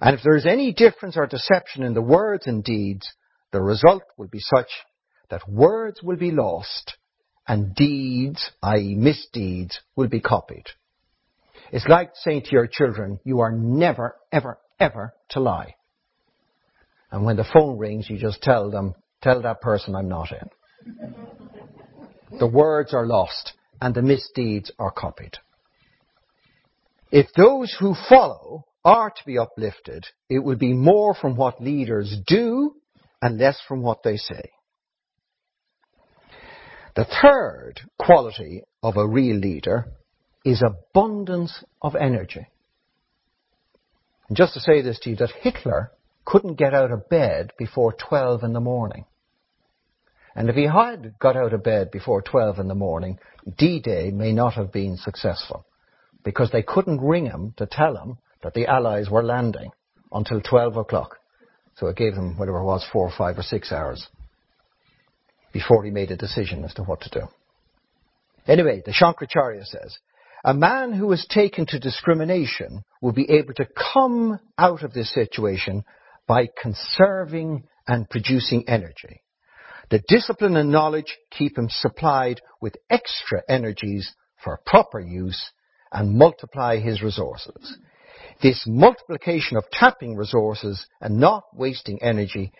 And 0.00 0.16
if 0.16 0.22
there 0.22 0.36
is 0.36 0.46
any 0.46 0.72
difference 0.72 1.18
or 1.18 1.26
deception 1.26 1.82
in 1.82 1.92
the 1.92 2.00
words 2.00 2.46
and 2.46 2.64
deeds, 2.64 3.06
the 3.52 3.60
result 3.60 4.04
will 4.16 4.28
be 4.28 4.40
such 4.40 4.70
that 5.28 5.46
words 5.46 6.02
will 6.02 6.16
be 6.16 6.30
lost 6.30 6.96
and 7.46 7.74
deeds, 7.74 8.52
i.e. 8.62 8.94
misdeeds, 8.94 9.78
will 9.96 10.08
be 10.08 10.20
copied. 10.20 10.64
It's 11.72 11.88
like 11.88 12.12
saying 12.14 12.44
to 12.44 12.52
your 12.52 12.68
children, 12.68 13.20
you 13.22 13.40
are 13.40 13.52
never, 13.52 14.16
ever, 14.32 14.58
ever 14.80 15.12
to 15.32 15.40
lie. 15.40 15.74
And 17.12 17.24
when 17.24 17.36
the 17.36 17.44
phone 17.52 17.78
rings, 17.78 18.08
you 18.08 18.18
just 18.18 18.42
tell 18.42 18.70
them, 18.70 18.94
tell 19.20 19.42
that 19.42 19.60
person 19.60 19.94
I'm 19.94 20.08
not 20.08 20.32
in. 20.32 20.48
the 22.38 22.46
words 22.46 22.94
are 22.94 23.06
lost 23.06 23.52
and 23.80 23.94
the 23.94 24.02
misdeeds 24.02 24.72
are 24.78 24.90
copied. 24.90 25.34
If 27.10 27.26
those 27.36 27.76
who 27.78 27.94
follow 28.08 28.64
are 28.84 29.10
to 29.10 29.24
be 29.26 29.38
uplifted, 29.38 30.06
it 30.30 30.38
will 30.38 30.56
be 30.56 30.72
more 30.72 31.14
from 31.14 31.36
what 31.36 31.62
leaders 31.62 32.16
do 32.26 32.74
and 33.20 33.38
less 33.38 33.60
from 33.68 33.82
what 33.82 34.02
they 34.02 34.16
say. 34.16 34.50
The 36.96 37.06
third 37.22 37.74
quality 37.98 38.62
of 38.82 38.96
a 38.96 39.06
real 39.06 39.36
leader 39.36 39.86
is 40.44 40.62
abundance 40.62 41.62
of 41.82 41.94
energy. 41.94 42.46
And 44.28 44.36
just 44.36 44.54
to 44.54 44.60
say 44.60 44.80
this 44.80 44.98
to 45.00 45.10
you, 45.10 45.16
that 45.16 45.30
Hitler 45.42 45.92
couldn't 46.24 46.54
get 46.54 46.74
out 46.74 46.90
of 46.90 47.08
bed 47.08 47.52
before 47.58 47.92
12 47.92 48.42
in 48.42 48.52
the 48.52 48.60
morning. 48.60 49.04
And 50.34 50.48
if 50.48 50.56
he 50.56 50.64
had 50.64 51.18
got 51.18 51.36
out 51.36 51.52
of 51.52 51.62
bed 51.62 51.90
before 51.90 52.22
12 52.22 52.58
in 52.58 52.68
the 52.68 52.74
morning, 52.74 53.18
D-Day 53.58 54.10
may 54.10 54.32
not 54.32 54.54
have 54.54 54.72
been 54.72 54.96
successful 54.96 55.66
because 56.24 56.50
they 56.50 56.62
couldn't 56.62 57.00
ring 57.00 57.26
him 57.26 57.52
to 57.58 57.66
tell 57.66 57.96
him 57.96 58.18
that 58.42 58.54
the 58.54 58.66
Allies 58.66 59.10
were 59.10 59.22
landing 59.22 59.72
until 60.10 60.40
12 60.40 60.76
o'clock. 60.76 61.18
So 61.76 61.88
it 61.88 61.96
gave 61.96 62.14
them 62.14 62.38
whatever 62.38 62.58
it 62.58 62.64
was, 62.64 62.86
four 62.92 63.06
or 63.06 63.12
five 63.16 63.38
or 63.38 63.42
six 63.42 63.72
hours 63.72 64.06
before 65.52 65.84
he 65.84 65.90
made 65.90 66.10
a 66.10 66.16
decision 66.16 66.64
as 66.64 66.74
to 66.74 66.82
what 66.82 67.02
to 67.02 67.10
do. 67.10 67.26
Anyway, 68.46 68.82
the 68.84 68.92
Shankaracharya 68.92 69.64
says, 69.66 69.98
a 70.44 70.54
man 70.54 70.92
who 70.92 71.12
is 71.12 71.26
taken 71.28 71.66
to 71.66 71.78
discrimination 71.78 72.82
will 73.00 73.12
be 73.12 73.30
able 73.30 73.54
to 73.54 73.68
come 73.92 74.40
out 74.58 74.82
of 74.82 74.92
this 74.92 75.12
situation 75.12 75.84
by 76.32 76.48
conserving 76.62 77.62
and 77.86 78.08
producing 78.08 78.64
energy. 78.66 79.20
The 79.90 80.02
discipline 80.08 80.56
and 80.56 80.72
knowledge 80.72 81.18
keep 81.30 81.58
him 81.58 81.68
supplied 81.68 82.40
with 82.58 82.78
extra 82.88 83.42
energies 83.50 84.10
for 84.42 84.58
proper 84.64 84.98
use 84.98 85.50
and 85.92 86.16
multiply 86.16 86.78
his 86.78 87.02
resources. 87.02 87.76
This 88.42 88.64
multiplication 88.66 89.58
of 89.58 89.64
tapping 89.70 90.16
resources 90.16 90.86
and 91.02 91.20
not 91.20 91.44
wasting 91.54 92.02
energy 92.02 92.50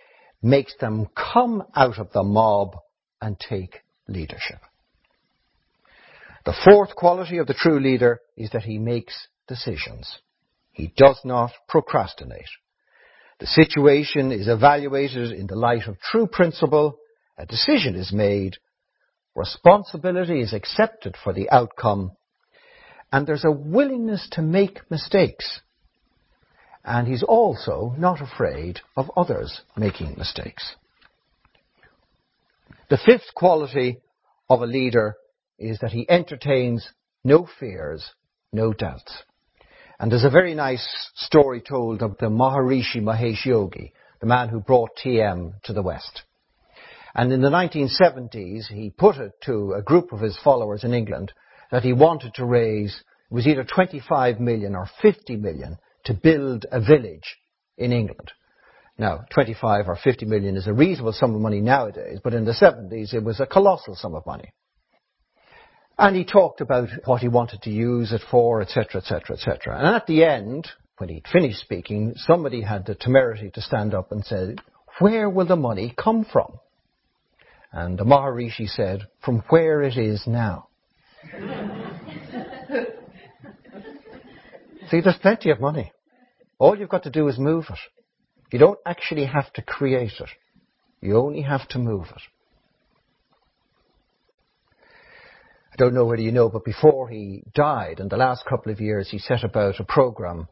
makes 0.42 0.76
them 0.78 1.06
come 1.16 1.62
out 1.74 1.98
of 1.98 2.12
the 2.12 2.22
mob 2.22 2.76
and 3.22 3.40
take 3.40 3.80
leadership. 4.06 4.58
The 6.44 6.58
fourth 6.62 6.94
quality 6.94 7.38
of 7.38 7.46
the 7.46 7.54
true 7.54 7.80
leader 7.80 8.20
is 8.36 8.50
that 8.50 8.64
he 8.64 8.76
makes 8.76 9.28
decisions. 9.48 10.18
He 10.72 10.92
does 10.94 11.18
not 11.24 11.52
procrastinate. 11.70 12.50
The 13.42 13.48
situation 13.48 14.30
is 14.30 14.46
evaluated 14.46 15.32
in 15.32 15.48
the 15.48 15.56
light 15.56 15.88
of 15.88 15.98
true 15.98 16.28
principle, 16.28 17.00
a 17.36 17.44
decision 17.44 17.96
is 17.96 18.12
made, 18.12 18.58
responsibility 19.34 20.40
is 20.40 20.52
accepted 20.52 21.16
for 21.16 21.32
the 21.32 21.50
outcome, 21.50 22.12
and 23.10 23.26
there's 23.26 23.44
a 23.44 23.50
willingness 23.50 24.28
to 24.34 24.42
make 24.42 24.88
mistakes. 24.92 25.60
And 26.84 27.08
he's 27.08 27.24
also 27.24 27.96
not 27.98 28.20
afraid 28.20 28.78
of 28.96 29.10
others 29.16 29.62
making 29.76 30.14
mistakes. 30.16 30.76
The 32.90 33.00
fifth 33.04 33.34
quality 33.34 34.02
of 34.48 34.62
a 34.62 34.66
leader 34.66 35.16
is 35.58 35.80
that 35.80 35.90
he 35.90 36.08
entertains 36.08 36.88
no 37.24 37.48
fears, 37.58 38.08
no 38.52 38.72
doubts. 38.72 39.24
And 40.02 40.10
there's 40.10 40.24
a 40.24 40.30
very 40.30 40.56
nice 40.56 40.84
story 41.14 41.60
told 41.60 42.02
of 42.02 42.18
the 42.18 42.26
Maharishi 42.26 43.00
Mahesh 43.00 43.46
Yogi, 43.46 43.92
the 44.20 44.26
man 44.26 44.48
who 44.48 44.58
brought 44.58 44.96
TM 44.96 45.52
to 45.62 45.72
the 45.72 45.80
West. 45.80 46.22
And 47.14 47.32
in 47.32 47.40
the 47.40 47.50
1970s, 47.50 48.66
he 48.66 48.90
put 48.90 49.18
it 49.18 49.30
to 49.44 49.74
a 49.74 49.82
group 49.82 50.12
of 50.12 50.18
his 50.18 50.36
followers 50.42 50.82
in 50.82 50.92
England 50.92 51.32
that 51.70 51.84
he 51.84 51.92
wanted 51.92 52.34
to 52.34 52.44
raise, 52.44 53.00
it 53.30 53.32
was 53.32 53.46
either 53.46 53.62
25 53.62 54.40
million 54.40 54.74
or 54.74 54.88
50 55.00 55.36
million 55.36 55.78
to 56.06 56.14
build 56.14 56.66
a 56.72 56.80
village 56.80 57.36
in 57.78 57.92
England. 57.92 58.32
Now, 58.98 59.20
25 59.32 59.86
or 59.86 59.94
50 59.94 60.26
million 60.26 60.56
is 60.56 60.66
a 60.66 60.72
reasonable 60.72 61.12
sum 61.12 61.32
of 61.36 61.40
money 61.40 61.60
nowadays, 61.60 62.18
but 62.24 62.34
in 62.34 62.44
the 62.44 62.50
70s 62.50 63.14
it 63.14 63.22
was 63.22 63.38
a 63.38 63.46
colossal 63.46 63.94
sum 63.94 64.16
of 64.16 64.26
money. 64.26 64.52
And 65.98 66.16
he 66.16 66.24
talked 66.24 66.60
about 66.60 66.88
what 67.04 67.20
he 67.20 67.28
wanted 67.28 67.62
to 67.62 67.70
use 67.70 68.12
it 68.12 68.22
for, 68.30 68.60
etc., 68.62 69.00
etc., 69.00 69.36
etc. 69.36 69.78
And 69.78 69.94
at 69.94 70.06
the 70.06 70.24
end, 70.24 70.68
when 70.98 71.08
he'd 71.08 71.26
finished 71.30 71.60
speaking, 71.60 72.14
somebody 72.16 72.62
had 72.62 72.86
the 72.86 72.94
temerity 72.94 73.50
to 73.54 73.60
stand 73.60 73.94
up 73.94 74.12
and 74.12 74.24
say, 74.24 74.56
where 74.98 75.28
will 75.28 75.46
the 75.46 75.56
money 75.56 75.94
come 75.96 76.24
from? 76.24 76.58
And 77.72 77.98
the 77.98 78.04
Maharishi 78.04 78.68
said, 78.68 79.08
from 79.24 79.42
where 79.48 79.82
it 79.82 79.96
is 79.96 80.26
now. 80.26 80.68
See, 84.90 85.00
there's 85.00 85.16
plenty 85.22 85.50
of 85.50 85.60
money. 85.60 85.92
All 86.58 86.78
you've 86.78 86.90
got 86.90 87.04
to 87.04 87.10
do 87.10 87.28
is 87.28 87.38
move 87.38 87.66
it. 87.70 87.78
You 88.52 88.58
don't 88.58 88.78
actually 88.84 89.24
have 89.24 89.50
to 89.54 89.62
create 89.62 90.20
it. 90.20 90.28
You 91.00 91.16
only 91.16 91.40
have 91.42 91.66
to 91.68 91.78
move 91.78 92.06
it. 92.14 92.22
I 95.72 95.76
don't 95.76 95.94
know 95.94 96.04
whether 96.04 96.20
you 96.20 96.32
know, 96.32 96.50
but 96.50 96.64
before 96.64 97.08
he 97.08 97.44
died, 97.54 97.98
in 97.98 98.08
the 98.08 98.18
last 98.18 98.44
couple 98.44 98.70
of 98.70 98.80
years, 98.80 99.08
he 99.10 99.18
set 99.18 99.42
about 99.42 99.80
a 99.80 99.84
program 99.84 100.48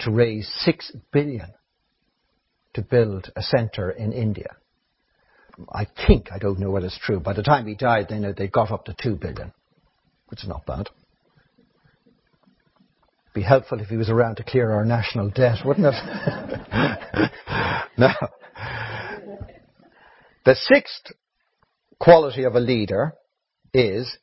to 0.00 0.12
raise 0.12 0.48
six 0.58 0.92
billion 1.12 1.52
to 2.74 2.82
build 2.82 3.32
a 3.34 3.42
centre 3.42 3.90
in 3.90 4.12
India. 4.12 4.54
I 5.72 5.88
think, 6.06 6.28
I 6.32 6.38
don't 6.38 6.60
know 6.60 6.70
whether 6.70 6.86
it's 6.86 6.98
true, 6.98 7.18
by 7.18 7.32
the 7.32 7.42
time 7.42 7.66
he 7.66 7.74
died, 7.74 8.06
they, 8.08 8.20
know 8.20 8.32
they 8.32 8.46
got 8.46 8.70
up 8.70 8.84
to 8.84 8.94
two 8.94 9.16
billion, 9.16 9.52
which 10.28 10.44
is 10.44 10.48
not 10.48 10.64
bad. 10.66 10.88
Be 13.34 13.42
helpful 13.42 13.80
if 13.80 13.88
he 13.88 13.96
was 13.96 14.08
around 14.08 14.36
to 14.36 14.44
clear 14.44 14.70
our 14.70 14.84
national 14.84 15.30
debt, 15.30 15.58
wouldn't 15.64 15.86
it? 15.86 15.94
now, 17.98 18.14
the 20.44 20.54
sixth 20.54 21.12
quality 21.98 22.44
of 22.44 22.54
a 22.54 22.60
leader 22.60 23.14
is 23.74 24.16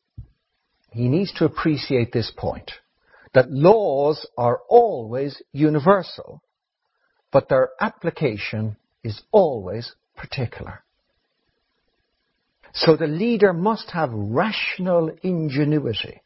he 0.98 1.08
needs 1.08 1.32
to 1.34 1.46
appreciate 1.46 2.12
this 2.12 2.32
point 2.36 2.72
that 3.34 3.52
laws 3.52 4.26
are 4.38 4.62
always 4.68 5.42
universal, 5.52 6.42
but 7.32 7.50
their 7.50 7.70
application 7.80 8.78
is 9.04 9.22
always 9.32 9.94
particular. 10.16 10.84
So 12.74 12.96
the 12.96 13.08
leader 13.08 13.54
must 13.54 13.92
have 13.92 14.10
rational 14.12 15.12
ingenuity 15.22 16.22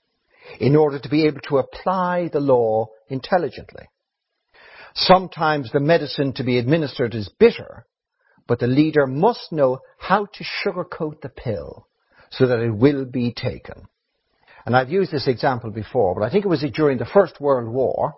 in 0.60 0.76
order 0.78 1.00
to 1.00 1.10
be 1.10 1.26
able 1.26 1.42
to 1.50 1.58
apply 1.58 2.30
the 2.32 2.40
law 2.40 2.88
intelligently. 3.10 3.90
Sometimes 4.94 5.72
the 5.72 5.80
medicine 5.82 6.34
to 6.34 6.44
be 6.44 6.58
administered 6.58 7.14
is 7.14 7.30
bitter, 7.40 7.86
but 8.48 8.60
the 8.60 8.68
leader 8.68 9.06
must 9.06 9.52
know 9.52 9.80
how 9.98 10.28
to 10.28 10.44
sugarcoat 10.44 11.22
the 11.22 11.30
pill 11.30 11.88
so 12.30 12.48
that 12.48 12.60
it 12.60 12.72
will 12.72 13.06
be 13.06 13.34
taken. 13.34 13.88
And 14.66 14.76
I've 14.76 14.90
used 14.90 15.12
this 15.12 15.28
example 15.28 15.72
before, 15.72 16.16
but 16.16 16.24
I 16.24 16.30
think 16.30 16.46
it 16.46 16.50
was 16.50 16.66
during 16.74 16.98
the 16.98 17.06
First 17.06 17.40
World 17.42 17.68
War. 17.68 18.16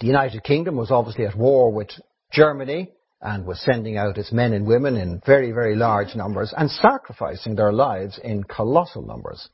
The 0.00 0.06
United 0.06 0.44
Kingdom 0.44 0.76
was 0.76 0.90
obviously 0.90 1.26
at 1.26 1.36
war 1.36 1.72
with 1.72 1.90
Germany 2.30 2.92
and 3.20 3.44
was 3.44 3.60
sending 3.60 3.96
out 3.96 4.16
its 4.16 4.30
men 4.32 4.52
and 4.52 4.66
women 4.66 4.96
in 4.96 5.20
very, 5.26 5.50
very 5.50 5.74
large 5.74 6.14
numbers 6.14 6.54
and 6.56 6.70
sacrificing 6.70 7.56
their 7.56 7.72
lives 7.72 8.20
in 8.22 8.44
colossal 8.44 9.02
numbers. 9.02 9.48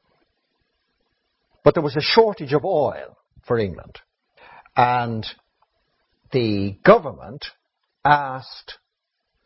But 1.63 1.73
there 1.73 1.83
was 1.83 1.97
a 1.97 2.03
shortage 2.03 2.53
of 2.53 2.65
oil 2.65 3.17
for 3.47 3.59
England. 3.59 3.99
And 4.77 5.27
the 6.31 6.77
government 6.85 7.47
asked 8.05 8.79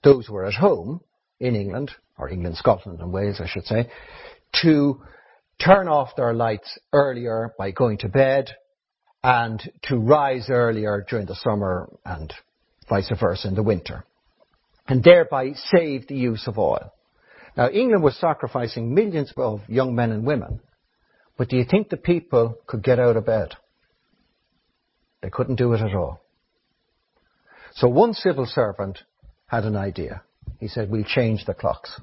those 0.02 0.26
who 0.26 0.34
were 0.34 0.46
at 0.46 0.54
home 0.54 1.00
in 1.38 1.54
England, 1.54 1.92
or 2.16 2.28
England, 2.28 2.56
Scotland 2.56 2.98
and 3.00 3.12
Wales 3.12 3.40
I 3.40 3.46
should 3.46 3.66
say, 3.66 3.88
to 4.62 5.00
turn 5.64 5.88
off 5.88 6.16
their 6.16 6.34
lights 6.34 6.78
earlier 6.92 7.54
by 7.58 7.70
going 7.70 7.98
to 7.98 8.08
bed 8.08 8.50
and 9.22 9.60
to 9.82 9.96
rise 9.96 10.48
earlier 10.48 11.04
during 11.08 11.26
the 11.26 11.34
summer 11.34 11.88
and 12.04 12.32
vice 12.88 13.10
versa 13.18 13.48
in 13.48 13.54
the 13.54 13.62
winter. 13.62 14.04
And 14.86 15.02
thereby 15.02 15.52
save 15.54 16.06
the 16.06 16.16
use 16.16 16.46
of 16.46 16.58
oil. 16.58 16.92
Now 17.56 17.68
England 17.68 18.02
was 18.02 18.16
sacrificing 18.16 18.94
millions 18.94 19.32
of 19.36 19.60
young 19.68 19.94
men 19.94 20.12
and 20.12 20.24
women 20.24 20.60
but 21.38 21.48
do 21.48 21.56
you 21.56 21.64
think 21.64 21.88
the 21.88 21.96
people 21.96 22.58
could 22.66 22.82
get 22.82 22.98
out 22.98 23.16
of 23.16 23.24
bed? 23.24 23.54
They 25.22 25.30
couldn't 25.30 25.54
do 25.54 25.72
it 25.72 25.80
at 25.80 25.94
all. 25.94 26.20
So 27.74 27.88
one 27.88 28.12
civil 28.12 28.44
servant 28.44 28.98
had 29.46 29.64
an 29.64 29.76
idea. 29.76 30.22
He 30.58 30.66
said, 30.66 30.90
we'll 30.90 31.04
change 31.04 31.44
the 31.46 31.54
clocks. 31.54 31.98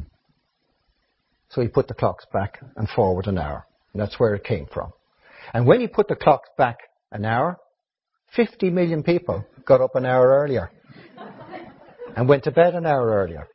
So 1.56 1.62
he 1.62 1.70
put 1.70 1.88
the 1.88 1.94
clocks 1.94 2.26
back 2.34 2.60
and 2.76 2.90
forward 2.90 3.28
an 3.28 3.38
hour. 3.38 3.66
And 3.94 4.02
that's 4.02 4.20
where 4.20 4.36
it 4.36 4.44
came 4.44 4.68
from. 4.72 4.92
And 5.54 5.66
when 5.66 5.80
he 5.80 5.88
put 5.88 6.10
the 6.10 6.16
clocks 6.16 6.50
back 6.58 6.80
an 7.14 7.24
hour, 7.24 7.58
50 8.36 8.72
million 8.72 9.04
people 9.04 9.46
got 9.66 9.80
up 9.80 9.96
an 9.96 10.06
hour 10.06 10.42
earlier 10.42 10.70
and 12.18 12.28
went 12.28 12.44
to 12.44 12.52
bed 12.52 12.76
an 12.76 12.86
hour 12.86 13.08
earlier. 13.08 13.48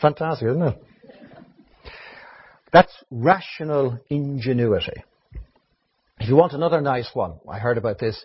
Fantastic, 0.00 0.48
isn't 0.48 0.62
it? 0.62 0.82
That's 2.72 2.92
rational 3.10 3.98
ingenuity. 4.08 5.04
If 6.20 6.28
you 6.28 6.36
want 6.36 6.54
another 6.54 6.80
nice 6.80 7.10
one, 7.12 7.34
I 7.46 7.58
heard 7.58 7.76
about 7.76 7.98
this 7.98 8.18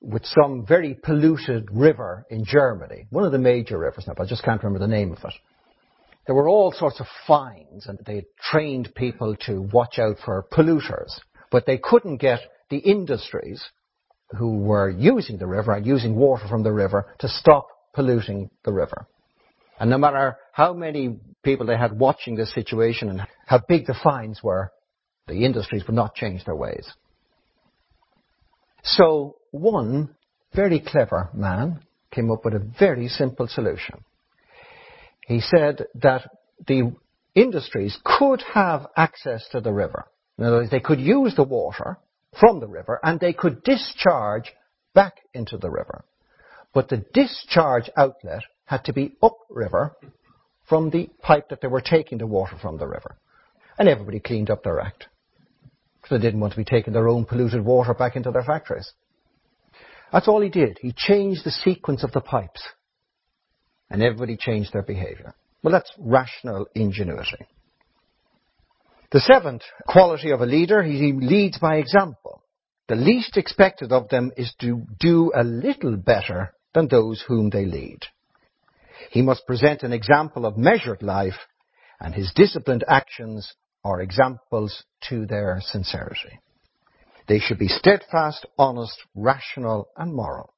with 0.00 0.24
some 0.24 0.64
very 0.64 0.94
polluted 0.94 1.68
river 1.72 2.26
in 2.30 2.44
Germany, 2.44 3.06
one 3.10 3.24
of 3.24 3.32
the 3.32 3.38
major 3.38 3.76
rivers 3.76 4.04
now, 4.06 4.14
but 4.16 4.24
I 4.24 4.28
just 4.28 4.44
can't 4.44 4.62
remember 4.62 4.86
the 4.86 4.92
name 4.92 5.10
of 5.10 5.18
it. 5.18 5.34
There 6.26 6.34
were 6.34 6.48
all 6.48 6.72
sorts 6.72 7.00
of 7.00 7.06
fines 7.26 7.86
and 7.86 7.98
they 8.06 8.24
trained 8.50 8.94
people 8.94 9.36
to 9.46 9.62
watch 9.72 9.98
out 9.98 10.16
for 10.24 10.46
polluters, 10.50 11.20
but 11.50 11.66
they 11.66 11.78
couldn't 11.78 12.16
get 12.16 12.40
the 12.70 12.78
industries 12.78 13.62
who 14.38 14.58
were 14.58 14.88
using 14.88 15.36
the 15.38 15.46
river 15.46 15.72
and 15.72 15.86
using 15.86 16.16
water 16.16 16.48
from 16.48 16.62
the 16.62 16.72
river 16.72 17.06
to 17.18 17.28
stop 17.28 17.68
polluting 17.92 18.50
the 18.64 18.72
river. 18.72 19.06
And 19.78 19.90
no 19.90 19.98
matter 19.98 20.38
how 20.52 20.72
many 20.72 21.18
people 21.42 21.66
they 21.66 21.76
had 21.76 21.98
watching 21.98 22.36
this 22.36 22.54
situation 22.54 23.10
and 23.10 23.20
how 23.46 23.60
big 23.68 23.86
the 23.86 23.94
fines 24.02 24.42
were, 24.42 24.72
the 25.26 25.44
industries 25.44 25.86
would 25.86 25.96
not 25.96 26.14
change 26.14 26.44
their 26.44 26.56
ways. 26.56 26.90
So 28.82 29.36
one 29.50 30.14
very 30.54 30.80
clever 30.80 31.30
man 31.34 31.80
came 32.10 32.30
up 32.30 32.44
with 32.44 32.54
a 32.54 32.66
very 32.78 33.08
simple 33.08 33.48
solution. 33.48 34.04
He 35.26 35.40
said 35.40 35.86
that 35.96 36.28
the 36.66 36.94
industries 37.34 37.98
could 38.04 38.42
have 38.52 38.86
access 38.96 39.46
to 39.52 39.60
the 39.60 39.72
river. 39.72 40.06
In 40.38 40.44
other 40.44 40.56
words, 40.56 40.70
they 40.70 40.80
could 40.80 41.00
use 41.00 41.34
the 41.34 41.44
water 41.44 41.98
from 42.38 42.60
the 42.60 42.66
river 42.66 43.00
and 43.02 43.18
they 43.18 43.32
could 43.32 43.62
discharge 43.62 44.52
back 44.94 45.14
into 45.32 45.56
the 45.56 45.70
river. 45.70 46.04
But 46.72 46.88
the 46.88 47.04
discharge 47.12 47.90
outlet 47.96 48.42
had 48.66 48.84
to 48.84 48.92
be 48.92 49.16
upriver 49.22 49.96
from 50.68 50.90
the 50.90 51.10
pipe 51.20 51.48
that 51.50 51.60
they 51.60 51.68
were 51.68 51.80
taking 51.80 52.18
the 52.18 52.26
water 52.26 52.56
from 52.60 52.78
the 52.78 52.86
river. 52.86 53.16
And 53.78 53.88
everybody 53.88 54.20
cleaned 54.20 54.50
up 54.50 54.62
their 54.62 54.80
act. 54.80 55.06
Because 56.00 56.18
they 56.18 56.26
didn't 56.26 56.40
want 56.40 56.52
to 56.52 56.58
be 56.58 56.64
taking 56.64 56.92
their 56.92 57.08
own 57.08 57.24
polluted 57.24 57.64
water 57.64 57.94
back 57.94 58.16
into 58.16 58.30
their 58.30 58.42
factories. 58.42 58.92
That's 60.12 60.28
all 60.28 60.40
he 60.40 60.48
did. 60.48 60.78
He 60.80 60.92
changed 60.96 61.44
the 61.44 61.50
sequence 61.50 62.04
of 62.04 62.12
the 62.12 62.20
pipes. 62.20 62.62
And 63.90 64.02
everybody 64.02 64.36
changed 64.36 64.72
their 64.72 64.82
behavior. 64.82 65.34
Well, 65.62 65.72
that's 65.72 65.92
rational 65.98 66.66
ingenuity. 66.74 67.46
The 69.12 69.20
seventh 69.20 69.62
quality 69.86 70.30
of 70.30 70.40
a 70.40 70.46
leader, 70.46 70.82
he 70.82 71.12
leads 71.12 71.58
by 71.58 71.76
example. 71.76 72.42
The 72.88 72.96
least 72.96 73.36
expected 73.36 73.92
of 73.92 74.08
them 74.08 74.32
is 74.36 74.52
to 74.60 74.82
do 74.98 75.32
a 75.34 75.44
little 75.44 75.96
better 75.96 76.52
than 76.74 76.88
those 76.88 77.22
whom 77.26 77.50
they 77.50 77.64
lead. 77.64 78.00
He 79.10 79.22
must 79.22 79.46
present 79.46 79.82
an 79.82 79.92
example 79.92 80.44
of 80.44 80.58
measured 80.58 81.02
life, 81.02 81.38
and 82.00 82.14
his 82.14 82.32
disciplined 82.34 82.84
actions 82.88 83.54
are 83.84 84.00
examples 84.00 84.84
to 85.08 85.26
their 85.26 85.60
sincerity. 85.60 86.40
They 87.28 87.38
should 87.38 87.58
be 87.58 87.68
steadfast, 87.68 88.44
honest, 88.58 88.98
rational, 89.14 89.88
and 89.96 90.12
moral. 90.12 90.52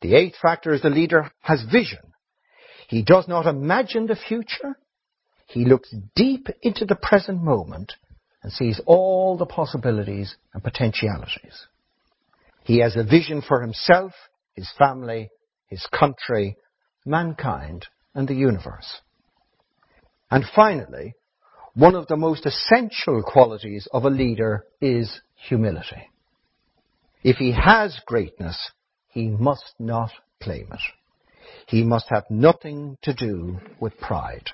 The 0.00 0.14
eighth 0.14 0.36
factor 0.40 0.72
is 0.72 0.82
the 0.82 0.90
leader 0.90 1.30
has 1.42 1.62
vision. 1.70 2.00
He 2.90 3.02
does 3.02 3.28
not 3.28 3.46
imagine 3.46 4.08
the 4.08 4.16
future. 4.16 4.76
He 5.46 5.64
looks 5.64 5.94
deep 6.16 6.48
into 6.60 6.84
the 6.84 6.96
present 6.96 7.40
moment 7.40 7.92
and 8.42 8.50
sees 8.52 8.80
all 8.84 9.36
the 9.36 9.46
possibilities 9.46 10.34
and 10.52 10.64
potentialities. 10.64 11.68
He 12.64 12.80
has 12.80 12.96
a 12.96 13.04
vision 13.04 13.42
for 13.42 13.62
himself, 13.62 14.10
his 14.54 14.68
family, 14.76 15.30
his 15.68 15.86
country, 15.96 16.56
mankind, 17.06 17.86
and 18.12 18.26
the 18.26 18.34
universe. 18.34 19.02
And 20.28 20.44
finally, 20.52 21.14
one 21.74 21.94
of 21.94 22.08
the 22.08 22.16
most 22.16 22.44
essential 22.44 23.22
qualities 23.22 23.86
of 23.92 24.04
a 24.04 24.10
leader 24.10 24.64
is 24.80 25.20
humility. 25.36 26.10
If 27.22 27.36
he 27.36 27.52
has 27.52 28.00
greatness, 28.04 28.72
he 29.06 29.28
must 29.28 29.74
not 29.78 30.10
claim 30.42 30.66
it. 30.72 30.80
He 31.70 31.84
must 31.84 32.06
have 32.08 32.24
nothing 32.28 32.98
to 33.02 33.14
do 33.14 33.60
with 33.78 33.96
pride. 33.96 34.50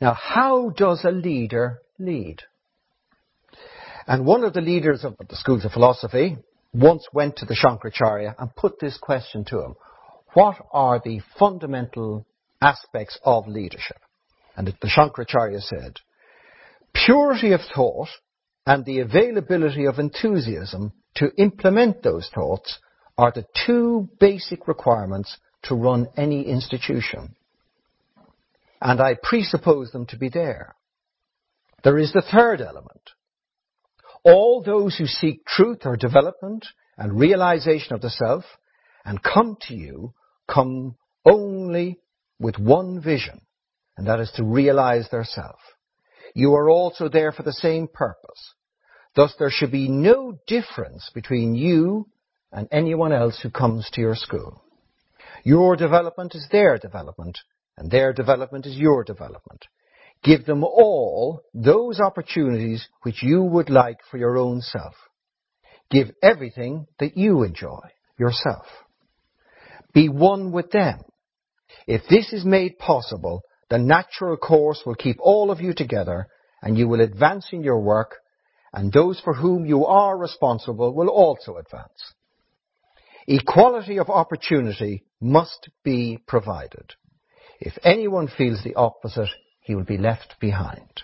Now, 0.00 0.14
how 0.14 0.70
does 0.70 1.04
a 1.04 1.10
leader 1.10 1.82
lead? 1.98 2.38
And 4.06 4.24
one 4.24 4.44
of 4.44 4.54
the 4.54 4.62
leaders 4.62 5.04
of 5.04 5.16
the 5.18 5.36
schools 5.36 5.66
of 5.66 5.72
philosophy, 5.72 6.38
once 6.72 7.06
went 7.12 7.36
to 7.36 7.44
the 7.44 7.54
Shankaracharya 7.54 8.34
and 8.38 8.56
put 8.56 8.80
this 8.80 8.96
question 8.96 9.44
to 9.50 9.60
him. 9.62 9.74
What 10.32 10.56
are 10.72 10.98
the 10.98 11.20
fundamental 11.38 12.24
aspects 12.62 13.18
of 13.22 13.46
leadership? 13.46 13.98
And 14.56 14.66
the 14.68 14.88
Shankaracharya 14.88 15.60
said, 15.60 15.96
purity 16.94 17.52
of 17.52 17.60
thought 17.74 18.08
and 18.66 18.86
the 18.86 19.00
availability 19.00 19.84
of 19.84 19.98
enthusiasm 19.98 20.94
to 21.16 21.30
implement 21.36 22.02
those 22.02 22.30
thoughts 22.34 22.78
are 23.22 23.30
the 23.30 23.46
two 23.64 24.08
basic 24.18 24.66
requirements 24.66 25.38
to 25.62 25.76
run 25.76 26.08
any 26.16 26.42
institution. 26.42 27.36
And 28.80 29.00
I 29.00 29.14
presuppose 29.22 29.92
them 29.92 30.06
to 30.06 30.18
be 30.18 30.28
there. 30.28 30.74
There 31.84 31.98
is 31.98 32.12
the 32.12 32.24
third 32.32 32.60
element, 32.60 33.10
all 34.24 34.60
those 34.60 34.96
who 34.98 35.06
seek 35.06 35.46
truth 35.46 35.82
or 35.84 35.96
development 35.96 36.66
and 36.98 37.16
realization 37.16 37.94
of 37.94 38.00
the 38.00 38.10
self 38.10 38.42
and 39.04 39.22
come 39.22 39.56
to 39.68 39.74
you 39.74 40.14
come 40.52 40.96
only 41.24 42.00
with 42.40 42.58
one 42.58 43.00
vision, 43.00 43.40
and 43.96 44.08
that 44.08 44.18
is 44.18 44.32
to 44.34 44.42
realize 44.42 45.08
their 45.10 45.24
self. 45.24 45.60
You 46.34 46.54
are 46.54 46.68
also 46.68 47.08
there 47.08 47.30
for 47.30 47.44
the 47.44 47.52
same 47.52 47.86
purpose, 47.86 48.54
Thus 49.14 49.34
there 49.38 49.50
should 49.50 49.70
be 49.70 49.88
no 49.88 50.38
difference 50.46 51.10
between 51.12 51.54
you 51.54 52.08
and 52.52 52.68
anyone 52.70 53.12
else 53.12 53.40
who 53.42 53.50
comes 53.50 53.88
to 53.92 54.00
your 54.00 54.14
school. 54.14 54.62
Your 55.44 55.74
development 55.76 56.34
is 56.34 56.46
their 56.52 56.78
development, 56.78 57.38
and 57.76 57.90
their 57.90 58.12
development 58.12 58.66
is 58.66 58.76
your 58.76 59.02
development. 59.02 59.66
Give 60.22 60.44
them 60.44 60.62
all 60.62 61.40
those 61.52 61.98
opportunities 61.98 62.86
which 63.02 63.22
you 63.22 63.42
would 63.42 63.70
like 63.70 63.98
for 64.10 64.18
your 64.18 64.38
own 64.38 64.60
self. 64.60 64.94
Give 65.90 66.08
everything 66.22 66.86
that 67.00 67.16
you 67.16 67.42
enjoy 67.42 67.80
yourself. 68.18 68.66
Be 69.92 70.08
one 70.08 70.52
with 70.52 70.70
them. 70.70 71.00
If 71.86 72.02
this 72.08 72.32
is 72.32 72.44
made 72.44 72.78
possible, 72.78 73.42
the 73.68 73.78
natural 73.78 74.36
course 74.36 74.82
will 74.86 74.94
keep 74.94 75.16
all 75.20 75.50
of 75.50 75.60
you 75.60 75.74
together 75.74 76.28
and 76.62 76.78
you 76.78 76.86
will 76.86 77.00
advance 77.00 77.48
in 77.52 77.64
your 77.64 77.80
work 77.80 78.16
and 78.72 78.92
those 78.92 79.20
for 79.20 79.34
whom 79.34 79.66
you 79.66 79.84
are 79.86 80.16
responsible 80.16 80.94
will 80.94 81.08
also 81.08 81.56
advance. 81.56 82.14
Equality 83.26 83.98
of 83.98 84.10
opportunity 84.10 85.04
must 85.20 85.68
be 85.84 86.18
provided. 86.26 86.94
If 87.60 87.74
anyone 87.84 88.28
feels 88.28 88.62
the 88.64 88.74
opposite, 88.74 89.28
he 89.60 89.74
will 89.74 89.84
be 89.84 89.98
left 89.98 90.36
behind. 90.40 91.02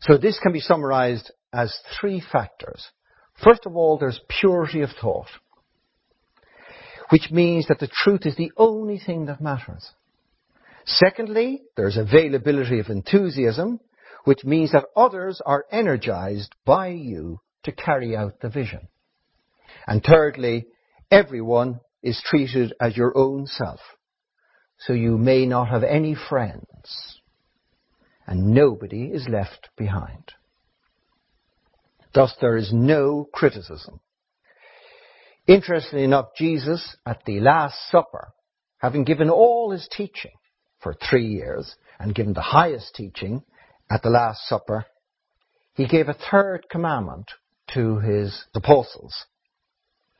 So 0.00 0.16
this 0.16 0.38
can 0.42 0.52
be 0.52 0.60
summarized 0.60 1.30
as 1.52 1.78
three 2.00 2.22
factors. 2.32 2.88
First 3.44 3.66
of 3.66 3.76
all, 3.76 3.98
there's 3.98 4.20
purity 4.40 4.80
of 4.80 4.90
thought, 5.00 5.28
which 7.10 7.30
means 7.30 7.68
that 7.68 7.78
the 7.78 7.90
truth 7.92 8.24
is 8.24 8.36
the 8.36 8.52
only 8.56 8.98
thing 8.98 9.26
that 9.26 9.40
matters. 9.40 9.90
Secondly, 10.86 11.62
there's 11.76 11.96
availability 11.96 12.78
of 12.78 12.88
enthusiasm, 12.88 13.80
which 14.24 14.44
means 14.44 14.72
that 14.72 14.86
others 14.96 15.40
are 15.44 15.66
energized 15.70 16.54
by 16.64 16.88
you 16.88 17.40
to 17.64 17.72
carry 17.72 18.16
out 18.16 18.40
the 18.40 18.48
vision. 18.48 18.88
And 19.86 20.02
thirdly, 20.02 20.66
everyone 21.10 21.80
is 22.02 22.22
treated 22.24 22.74
as 22.80 22.96
your 22.96 23.16
own 23.16 23.46
self. 23.46 23.80
So 24.78 24.92
you 24.92 25.16
may 25.16 25.46
not 25.46 25.68
have 25.68 25.84
any 25.84 26.14
friends. 26.14 27.20
And 28.26 28.48
nobody 28.48 29.04
is 29.04 29.28
left 29.28 29.68
behind. 29.76 30.32
Thus 32.14 32.34
there 32.40 32.56
is 32.56 32.72
no 32.72 33.28
criticism. 33.32 34.00
Interestingly 35.46 36.04
enough, 36.04 36.34
Jesus 36.36 36.96
at 37.04 37.24
the 37.24 37.40
Last 37.40 37.76
Supper, 37.90 38.32
having 38.78 39.04
given 39.04 39.28
all 39.28 39.70
his 39.70 39.88
teaching 39.90 40.32
for 40.80 40.94
three 40.94 41.26
years 41.26 41.74
and 41.98 42.14
given 42.14 42.32
the 42.32 42.40
highest 42.40 42.94
teaching 42.94 43.42
at 43.90 44.02
the 44.02 44.10
Last 44.10 44.46
Supper, 44.48 44.86
he 45.74 45.86
gave 45.86 46.08
a 46.08 46.16
third 46.30 46.66
commandment 46.70 47.30
to 47.74 47.98
his 47.98 48.44
apostles. 48.54 49.26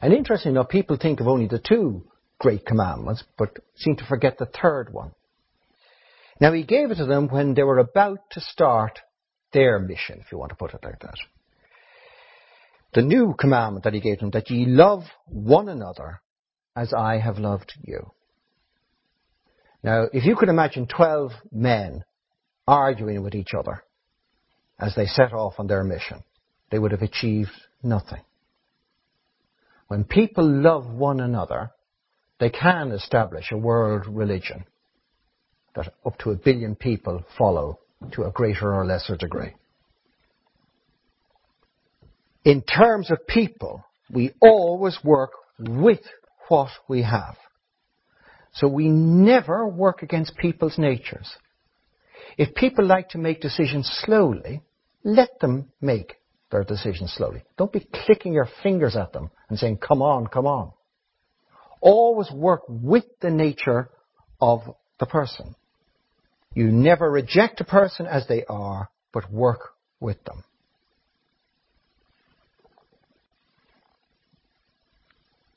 And 0.03 0.13
interestingly 0.13 0.57
enough, 0.57 0.69
people 0.69 0.99
think 1.01 1.21
of 1.21 1.29
only 1.29 1.47
the 1.47 1.61
two 1.61 2.05
great 2.39 2.67
commandments, 2.67 3.23
but 3.39 3.57
seem 3.77 3.95
to 3.97 4.05
forget 4.05 4.37
the 4.37 4.47
third 4.47 4.93
one. 4.93 5.13
Now 6.41 6.53
he 6.53 6.65
gave 6.65 6.91
it 6.91 6.97
to 6.97 7.07
them 7.07 7.29
when 7.29 7.55
they 7.55 7.63
were 7.63 7.79
about 7.79 8.19
to 8.33 8.41
start 8.41 8.99
their 9.53 9.79
mission, 9.79 10.19
if 10.21 10.33
you 10.33 10.39
want 10.39 10.51
to 10.51 10.57
put 10.57 10.75
it 10.75 10.83
like 10.83 10.99
that. 11.01 11.15
The 12.95 13.03
new 13.03 13.35
commandment 13.39 13.85
that 13.85 13.95
he 13.95 14.01
gave 14.01 14.19
them, 14.19 14.31
that 14.31 14.51
ye 14.51 14.67
love 14.67 15.05
one 15.27 15.69
another 15.69 16.21
as 16.75 16.93
I 16.93 17.19
have 17.19 17.39
loved 17.39 17.73
you. 17.83 18.11
Now, 19.85 20.09
if 20.13 20.25
you 20.25 20.35
could 20.35 20.49
imagine 20.49 20.89
12 20.89 21.31
men 21.53 22.05
arguing 22.67 23.23
with 23.23 23.35
each 23.35 23.55
other 23.57 23.85
as 24.81 24.95
they 24.97 25.07
set 25.07 25.33
off 25.33 25.55
on 25.59 25.69
their 25.69 25.85
mission, 25.85 26.25
they 26.71 26.79
would 26.79 26.91
have 26.91 27.03
achieved 27.03 27.51
nothing. 27.83 28.23
When 29.93 30.05
people 30.05 30.49
love 30.49 30.91
one 30.91 31.21
another, 31.21 31.71
they 32.41 32.49
can 32.49 32.93
establish 32.93 33.53
a 33.53 33.59
world 33.59 34.07
religion 34.07 34.65
that 35.75 35.93
up 36.07 36.17
to 36.21 36.31
a 36.31 36.35
billion 36.35 36.77
people 36.77 37.23
follow 37.37 37.79
to 38.13 38.23
a 38.23 38.31
greater 38.31 38.75
or 38.75 38.87
lesser 38.87 39.19
degree. 39.19 39.53
In 42.43 42.63
terms 42.63 43.11
of 43.11 43.27
people, 43.27 43.85
we 44.11 44.33
always 44.41 44.99
work 45.05 45.33
with 45.59 46.01
what 46.49 46.71
we 46.89 47.03
have. 47.03 47.37
So 48.55 48.69
we 48.69 48.89
never 48.89 49.69
work 49.69 50.03
against 50.03 50.39
people's 50.39 50.79
natures. 50.79 51.31
If 52.39 52.55
people 52.55 52.87
like 52.87 53.11
to 53.11 53.19
make 53.19 53.43
decisions 53.43 53.91
slowly, 54.07 54.63
let 55.05 55.39
them 55.41 55.71
make 55.83 56.15
their 56.53 56.63
decisions 56.63 57.13
slowly. 57.17 57.43
Don't 57.59 57.73
be 57.73 57.89
clicking 58.07 58.33
your 58.33 58.49
fingers 58.63 58.95
at 58.95 59.13
them 59.13 59.31
and 59.49 59.59
saying, 59.59 59.79
come 59.79 60.03
on, 60.03 60.29
come 60.29 60.47
on 60.47 60.73
always 61.83 62.31
work 62.31 62.63
with 62.69 63.05
the 63.21 63.31
nature 63.31 63.91
of 64.41 64.61
the 64.99 65.07
person. 65.07 65.55
You 66.55 66.69
never 66.69 67.11
reject 67.11 67.61
a 67.61 67.65
person 67.65 68.07
as 68.07 68.27
they 68.29 68.45
are, 68.49 68.89
but 69.13 69.31
work 69.31 69.75
with 70.01 70.23
them. 70.25 70.45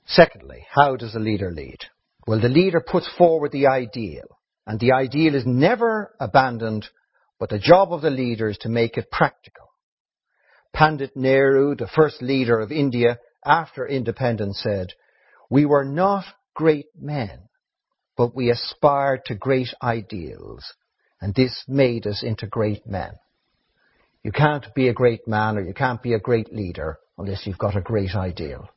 Secondly, 0.07 0.65
how 0.73 0.95
does 0.95 1.15
a 1.15 1.19
leader 1.19 1.51
lead? 1.51 1.79
Well, 2.27 2.41
the 2.41 2.49
leader 2.49 2.81
puts 2.81 3.09
forward 3.17 3.51
the 3.51 3.67
ideal, 3.67 4.39
and 4.65 4.79
the 4.79 4.93
ideal 4.93 5.35
is 5.35 5.45
never 5.45 6.13
abandoned, 6.19 6.87
but 7.39 7.49
the 7.49 7.59
job 7.59 7.91
of 7.91 8.01
the 8.01 8.09
leader 8.09 8.49
is 8.49 8.57
to 8.59 8.69
make 8.69 8.97
it 8.97 9.11
practical. 9.11 9.64
Pandit 10.75 11.15
Nehru, 11.15 11.73
the 11.73 11.87
first 11.87 12.21
leader 12.21 12.59
of 12.59 12.69
India 12.69 13.17
after 13.45 13.87
independence, 13.87 14.59
said, 14.61 14.91
we 15.49 15.65
were 15.65 15.85
not 15.85 16.25
great 16.53 16.87
men, 16.99 17.47
but 18.17 18.35
we 18.35 18.49
aspired 18.49 19.23
to 19.25 19.35
great 19.35 19.73
ideals, 19.81 20.73
and 21.21 21.33
this 21.33 21.63
made 21.65 22.05
us 22.05 22.23
into 22.23 22.45
great 22.45 22.85
men. 22.85 23.13
You 24.21 24.33
can't 24.33 24.65
be 24.75 24.89
a 24.89 24.93
great 24.93 25.25
man 25.29 25.57
or 25.57 25.61
you 25.61 25.73
can't 25.73 26.03
be 26.03 26.13
a 26.13 26.19
great 26.19 26.53
leader 26.53 26.97
unless 27.17 27.47
you've 27.47 27.57
got 27.57 27.77
a 27.77 27.81
great 27.81 28.13
ideal. 28.13 28.67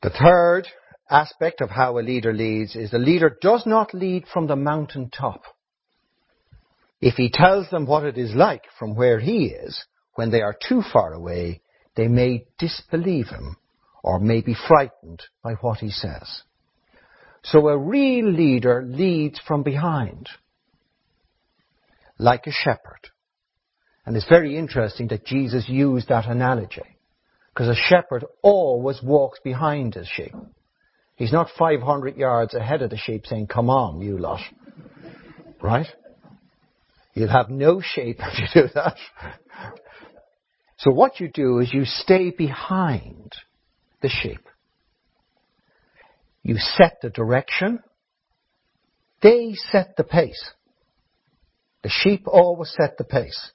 The 0.00 0.10
third 0.10 0.68
aspect 1.10 1.60
of 1.60 1.70
how 1.70 1.98
a 1.98 2.06
leader 2.06 2.32
leads 2.32 2.76
is 2.76 2.92
the 2.92 3.00
leader 3.00 3.36
does 3.40 3.66
not 3.66 3.92
lead 3.92 4.26
from 4.32 4.46
the 4.46 4.54
mountain 4.54 5.10
top. 5.10 5.42
If 7.00 7.14
he 7.14 7.30
tells 7.30 7.68
them 7.70 7.86
what 7.86 8.04
it 8.04 8.16
is 8.16 8.34
like 8.34 8.64
from 8.78 8.94
where 8.94 9.20
he 9.20 9.46
is, 9.46 9.84
when 10.14 10.30
they 10.30 10.40
are 10.40 10.56
too 10.68 10.82
far 10.92 11.12
away, 11.12 11.60
they 11.94 12.08
may 12.08 12.46
disbelieve 12.58 13.28
him 13.28 13.56
or 14.02 14.18
may 14.18 14.40
be 14.40 14.56
frightened 14.68 15.22
by 15.42 15.54
what 15.54 15.78
he 15.78 15.90
says. 15.90 16.42
So 17.42 17.68
a 17.68 17.78
real 17.78 18.30
leader 18.30 18.84
leads 18.86 19.38
from 19.46 19.62
behind, 19.62 20.28
like 22.18 22.46
a 22.46 22.52
shepherd. 22.52 23.10
And 24.04 24.16
it's 24.16 24.28
very 24.28 24.56
interesting 24.56 25.08
that 25.08 25.26
Jesus 25.26 25.68
used 25.68 26.08
that 26.08 26.26
analogy, 26.26 26.98
because 27.52 27.68
a 27.68 27.80
shepherd 27.88 28.24
always 28.42 29.02
walks 29.02 29.38
behind 29.42 29.94
his 29.94 30.08
sheep. 30.08 30.34
He's 31.16 31.32
not 31.32 31.48
500 31.58 32.16
yards 32.16 32.54
ahead 32.54 32.82
of 32.82 32.90
the 32.90 32.96
sheep 32.96 33.26
saying, 33.26 33.48
come 33.48 33.70
on, 33.70 34.00
you 34.00 34.18
lot. 34.18 34.40
Right? 35.60 35.86
You'll 37.16 37.30
have 37.30 37.48
no 37.48 37.80
shape 37.80 38.18
if 38.20 38.54
you 38.54 38.62
do 38.62 38.68
that. 38.74 38.96
So 40.76 40.92
what 40.92 41.18
you 41.18 41.30
do 41.32 41.58
is 41.60 41.72
you 41.72 41.86
stay 41.86 42.30
behind 42.30 43.32
the 44.02 44.10
sheep. 44.10 44.46
You 46.42 46.56
set 46.58 46.98
the 47.00 47.08
direction. 47.08 47.80
They 49.22 49.54
set 49.72 49.96
the 49.96 50.04
pace. 50.04 50.52
The 51.82 51.88
sheep 51.88 52.28
always 52.28 52.72
set 52.76 52.98
the 52.98 53.04
pace. 53.04 53.50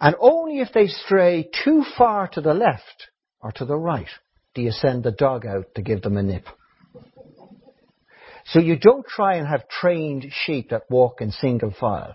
And 0.00 0.14
only 0.20 0.60
if 0.60 0.72
they 0.72 0.86
stray 0.86 1.50
too 1.64 1.84
far 1.98 2.28
to 2.28 2.40
the 2.40 2.54
left 2.54 3.08
or 3.42 3.50
to 3.52 3.64
the 3.64 3.76
right 3.76 4.08
do 4.54 4.62
you 4.62 4.70
send 4.70 5.02
the 5.02 5.10
dog 5.10 5.44
out 5.44 5.74
to 5.74 5.82
give 5.82 6.02
them 6.02 6.16
a 6.16 6.22
nip. 6.22 6.44
So 8.46 8.60
you 8.60 8.76
don't 8.76 9.06
try 9.06 9.36
and 9.36 9.46
have 9.46 9.68
trained 9.68 10.26
sheep 10.44 10.70
that 10.70 10.90
walk 10.90 11.20
in 11.20 11.30
single 11.30 11.72
file. 11.78 12.14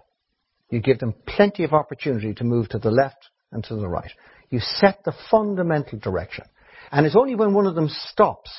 You 0.70 0.80
give 0.80 1.00
them 1.00 1.16
plenty 1.26 1.64
of 1.64 1.74
opportunity 1.74 2.34
to 2.36 2.44
move 2.44 2.70
to 2.70 2.80
the 2.80 2.92
left 2.92 3.30
and 3.52 3.64
to 3.66 3.76
the 3.76 3.88
right. 3.88 4.12
You 4.50 4.60
set 4.60 5.04
the 5.04 5.14
fundamental 5.32 6.00
direction. 6.00 6.46
And 6.92 7.06
it's 7.06 7.16
only 7.16 7.36
when 7.36 7.54
one 7.54 7.66
of 7.66 7.76
them 7.76 7.90
stops 7.90 8.52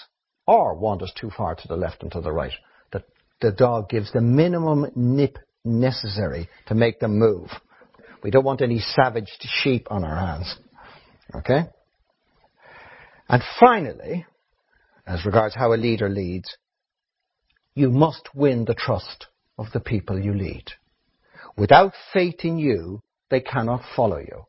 or 0.47 0.77
wanders 0.77 1.13
too 1.19 1.31
far 1.37 1.55
to 1.55 1.69
the 1.69 1.77
left 1.77 2.03
and 2.03 2.11
to 2.13 2.21
the 2.21 2.33
right 2.33 2.53
that 2.93 3.05
the 3.41 3.53
dog 3.53 3.89
gives 3.89 4.13
the 4.13 4.21
minimum 4.21 4.87
nip 4.97 5.39
necessary 5.65 6.49
to 6.67 6.75
make 6.75 6.99
them 6.99 7.19
move. 7.19 7.49
We 8.23 8.31
don't 8.31 8.45
want 8.45 8.63
any 8.63 8.81
savaged 8.81 9.47
sheep 9.63 9.87
on 9.91 10.05
our 10.05 10.17
hands. 10.17 10.57
Okay? 11.35 11.63
And 13.29 13.43
finally, 13.61 14.27
as 15.07 15.25
regards 15.25 15.55
how 15.55 15.73
a 15.73 15.77
leader 15.77 16.09
leads, 16.09 16.57
you 17.75 17.91
must 17.91 18.29
win 18.35 18.65
the 18.65 18.75
trust 18.75 19.27
of 19.59 19.67
the 19.73 19.81
people 19.81 20.19
you 20.19 20.35
lead. 20.35 20.65
Without 21.57 21.93
faith 22.13 22.45
in 22.45 22.59
you, 22.59 23.03
they 23.31 23.41
cannot 23.41 23.83
follow 23.95 24.19
you. 24.19 24.47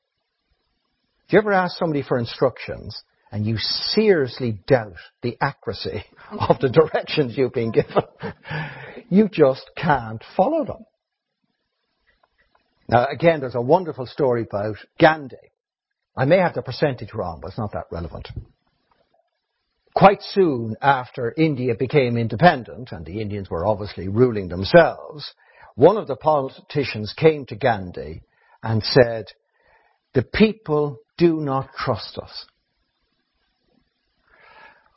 Do 1.28 1.38
you 1.38 1.40
ever 1.40 1.54
ask 1.54 1.78
somebody 1.78 2.04
for 2.04 2.18
instructions 2.18 3.04
and 3.32 3.46
you 3.46 3.58
seriously 3.58 4.60
doubt 4.68 4.98
the 5.22 5.38
accuracy 5.42 6.04
of 6.32 6.60
the 6.60 6.70
directions 6.94 7.38
you've 7.38 7.54
been 7.54 7.72
given? 7.72 8.04
you 9.10 9.30
just 9.32 9.70
can't 9.78 10.24
follow 10.36 10.66
them. 10.66 10.86
Now, 12.88 13.08
again, 13.08 13.40
there's 13.40 13.56
a 13.56 13.62
wonderful 13.62 14.06
story 14.06 14.44
about 14.44 14.76
Gandhi. 15.00 15.38
I 16.16 16.26
may 16.26 16.38
have 16.40 16.54
the 16.54 16.62
percentage 16.62 17.14
wrong, 17.14 17.40
but 17.42 17.50
it's 17.50 17.58
not 17.58 17.72
that 17.72 17.86
relevant. 17.90 18.28
Quite 20.02 20.24
soon 20.24 20.76
after 20.82 21.32
India 21.38 21.76
became 21.78 22.18
independent, 22.18 22.92
and 22.92 23.06
the 23.06 23.22
Indians 23.22 23.52
were 23.52 23.68
obviously 23.68 24.08
ruling 24.08 24.48
themselves, 24.48 25.32
one 25.76 25.96
of 25.96 26.08
the 26.08 26.16
politicians 26.16 27.14
came 27.16 27.46
to 27.46 27.56
Gandhi 27.56 28.24
and 28.64 28.82
said, 28.82 29.26
the 30.16 30.24
people 30.24 30.98
do 31.20 31.36
not 31.36 31.70
trust 31.78 32.18
us. 32.18 32.48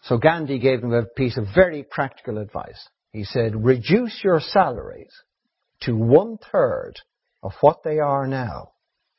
So 0.05 0.17
Gandhi 0.17 0.59
gave 0.59 0.83
him 0.83 0.95
a 0.95 1.05
piece 1.05 1.37
of 1.37 1.49
very 1.55 1.83
practical 1.83 2.39
advice. 2.39 2.89
He 3.13 3.25
said, 3.25 3.63
reduce 3.63 4.25
your 4.25 4.41
salaries 4.41 5.13
to 5.83 5.95
one 5.95 6.39
third 6.51 6.95
of 7.43 7.53
what 7.61 7.83
they 7.85 7.99
are 7.99 8.27
now 8.27 8.71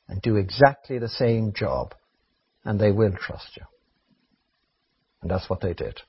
and 0.08 0.20
do 0.24 0.38
exactly 0.38 0.98
the 0.98 1.10
same 1.10 1.54
job, 1.54 1.94
and 2.64 2.80
they 2.80 2.92
will 2.92 3.14
trust 3.16 3.52
you. 3.56 3.66
And 5.26 5.32
that's 5.32 5.50
what 5.50 5.60
they 5.60 5.74
did. 5.74 6.02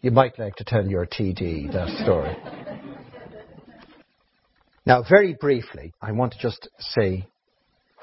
You 0.00 0.10
might 0.10 0.36
like 0.36 0.56
to 0.56 0.64
tell 0.64 0.84
your 0.84 1.06
TD 1.06 1.72
that 1.72 2.02
story. 2.02 2.36
now, 4.84 5.04
very 5.08 5.34
briefly, 5.34 5.92
I 6.02 6.10
want 6.10 6.32
to 6.32 6.38
just 6.40 6.68
say 6.80 7.28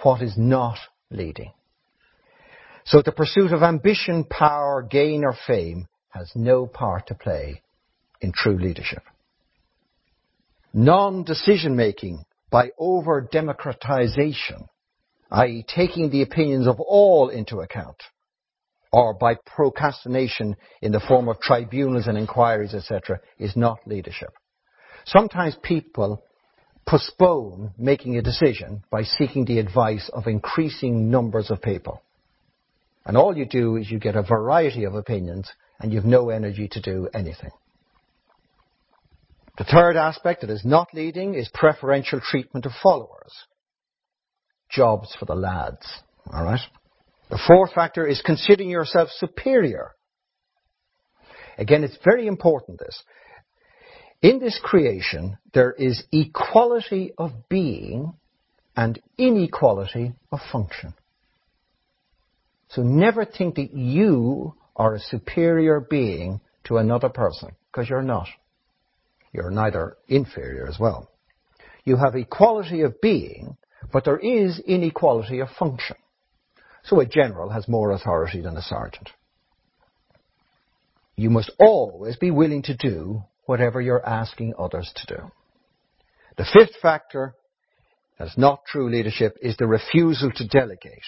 what 0.01 0.21
is 0.21 0.35
not 0.37 0.77
leading. 1.11 1.51
So 2.85 3.01
the 3.01 3.11
pursuit 3.11 3.51
of 3.51 3.61
ambition, 3.61 4.23
power, 4.23 4.87
gain 4.89 5.25
or 5.25 5.35
fame 5.45 5.89
has 6.11 6.31
no 6.33 6.65
part 6.65 7.07
to 7.07 7.15
play 7.15 7.61
in 8.21 8.31
true 8.31 8.57
leadership. 8.57 9.03
Non-decision 10.71 11.75
making 11.75 12.23
by 12.49 12.69
over-democratization, 12.77 14.69
i.e. 15.29 15.65
taking 15.67 16.09
the 16.09 16.21
opinions 16.21 16.67
of 16.67 16.79
all 16.79 17.27
into 17.27 17.59
account, 17.59 18.01
or 18.91 19.13
by 19.13 19.35
procrastination 19.45 20.55
in 20.81 20.91
the 20.91 20.99
form 20.99 21.29
of 21.29 21.39
tribunals 21.39 22.07
and 22.07 22.17
inquiries, 22.17 22.73
etc., 22.73 23.19
is 23.37 23.55
not 23.55 23.79
leadership. 23.85 24.29
Sometimes 25.05 25.55
people 25.61 26.23
postpone 26.87 27.71
making 27.77 28.17
a 28.17 28.21
decision 28.21 28.83
by 28.89 29.03
seeking 29.03 29.45
the 29.45 29.59
advice 29.59 30.09
of 30.11 30.25
increasing 30.25 31.11
numbers 31.11 31.51
of 31.51 31.61
people. 31.61 32.01
And 33.05 33.15
all 33.15 33.37
you 33.37 33.45
do 33.45 33.75
is 33.75 33.89
you 33.91 33.99
get 33.99 34.15
a 34.15 34.23
variety 34.23 34.85
of 34.85 34.95
opinions 34.95 35.51
and 35.79 35.93
you've 35.93 36.05
no 36.05 36.29
energy 36.29 36.67
to 36.71 36.81
do 36.81 37.07
anything. 37.13 37.51
The 39.57 39.65
third 39.65 39.97
aspect 39.97 40.41
that 40.41 40.49
is 40.49 40.63
not 40.65 40.87
leading 40.93 41.35
is 41.35 41.49
preferential 41.53 42.21
treatment 42.21 42.65
of 42.65 42.71
followers. 42.81 43.33
Jobs 44.69 45.15
for 45.19 45.25
the 45.25 45.35
lads. 45.35 45.85
Alright? 46.33 46.61
The 47.30 47.39
fourth 47.47 47.73
factor 47.73 48.07
is 48.07 48.21
considering 48.25 48.69
yourself 48.69 49.09
superior. 49.11 49.91
Again, 51.57 51.84
it's 51.84 51.97
very 52.03 52.25
important 52.25 52.80
this. 52.80 53.03
In 54.21 54.39
this 54.39 54.59
creation, 54.61 55.38
there 55.53 55.71
is 55.71 56.03
equality 56.11 57.13
of 57.17 57.32
being 57.47 58.13
and 58.75 58.99
inequality 59.17 60.13
of 60.32 60.39
function. 60.51 60.93
So 62.69 62.82
never 62.82 63.25
think 63.25 63.55
that 63.55 63.73
you 63.73 64.55
are 64.75 64.95
a 64.95 64.99
superior 64.99 65.80
being 65.80 66.41
to 66.65 66.77
another 66.77 67.09
person, 67.09 67.51
because 67.71 67.89
you're 67.89 68.01
not. 68.01 68.27
You're 69.34 69.51
neither 69.51 69.97
inferior 70.07 70.67
as 70.67 70.80
well. 70.80 71.09
You 71.84 71.97
have 71.97 72.15
equality 72.15 72.82
of 72.82 73.01
being, 73.01 73.57
but 73.91 74.05
there 74.05 74.17
is 74.17 74.59
inequality 74.59 75.39
of 75.39 75.49
function. 75.57 75.97
So 76.84 76.99
a 76.99 77.05
general 77.05 77.49
has 77.49 77.67
more 77.67 77.91
authority 77.91 78.41
than 78.41 78.57
a 78.57 78.61
sergeant. 78.61 79.09
You 81.15 81.30
must 81.30 81.51
always 81.59 82.15
be 82.15 82.32
willing 82.32 82.61
to 82.63 82.77
do 82.77 83.23
whatever 83.45 83.82
you're 83.82 84.05
asking 84.05 84.53
others 84.57 84.91
to 84.95 85.15
do. 85.15 85.32
The 86.38 86.45
fifth 86.45 86.77
factor 86.82 87.36
that's 88.17 88.38
not 88.38 88.65
true 88.65 88.89
leadership 88.89 89.38
is 89.41 89.57
the 89.57 89.67
refusal 89.67 90.32
to 90.36 90.47
delegate. 90.47 91.03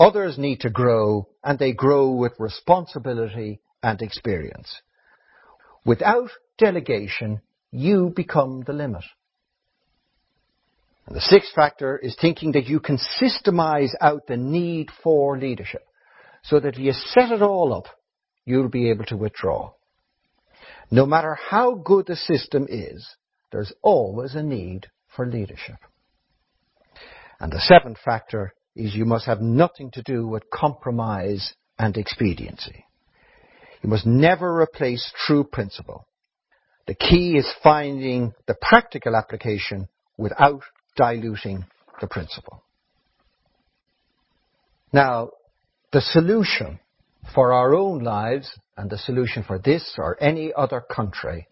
Others 0.00 0.38
need 0.38 0.60
to 0.60 0.70
grow 0.70 1.28
and 1.42 1.58
they 1.58 1.72
grow 1.72 2.10
with 2.10 2.32
responsibility 2.38 3.60
and 3.82 4.00
experience. 4.02 4.82
Without 5.84 6.30
delegation, 6.58 7.40
you 7.70 8.12
become 8.14 8.62
the 8.66 8.72
limit. 8.72 9.04
And 11.08 11.16
the 11.16 11.22
sixth 11.22 11.54
factor 11.54 11.96
is 11.96 12.14
thinking 12.20 12.52
that 12.52 12.66
you 12.66 12.80
can 12.80 12.98
systemize 12.98 13.92
out 13.98 14.26
the 14.26 14.36
need 14.36 14.90
for 15.02 15.38
leadership 15.38 15.86
so 16.42 16.60
that 16.60 16.74
if 16.74 16.78
you 16.78 16.92
set 16.92 17.32
it 17.32 17.40
all 17.40 17.72
up, 17.72 17.86
you'll 18.44 18.68
be 18.68 18.90
able 18.90 19.06
to 19.06 19.16
withdraw. 19.16 19.72
No 20.90 21.06
matter 21.06 21.34
how 21.34 21.76
good 21.76 22.06
the 22.06 22.16
system 22.16 22.66
is, 22.68 23.08
there's 23.50 23.72
always 23.80 24.34
a 24.34 24.42
need 24.42 24.88
for 25.16 25.26
leadership. 25.26 25.76
And 27.40 27.50
the 27.50 27.60
seventh 27.60 27.98
factor 28.04 28.52
is 28.76 28.94
you 28.94 29.06
must 29.06 29.24
have 29.24 29.40
nothing 29.40 29.90
to 29.92 30.02
do 30.02 30.26
with 30.26 30.50
compromise 30.50 31.54
and 31.78 31.96
expediency. 31.96 32.84
You 33.82 33.88
must 33.88 34.04
never 34.04 34.60
replace 34.60 35.10
true 35.26 35.44
principle. 35.44 36.06
The 36.86 36.94
key 36.94 37.38
is 37.38 37.50
finding 37.62 38.34
the 38.46 38.56
practical 38.60 39.16
application 39.16 39.88
without 40.18 40.62
diluting 40.98 41.64
the 42.02 42.06
principle. 42.06 42.62
Now, 44.92 45.30
the 45.92 46.02
solution 46.02 46.78
for 47.34 47.54
our 47.54 47.74
own 47.74 48.02
lives 48.04 48.50
and 48.76 48.90
the 48.90 48.98
solution 48.98 49.42
for 49.42 49.58
this 49.58 49.94
or 49.96 50.22
any 50.22 50.52
other 50.54 50.82
country 50.82 51.48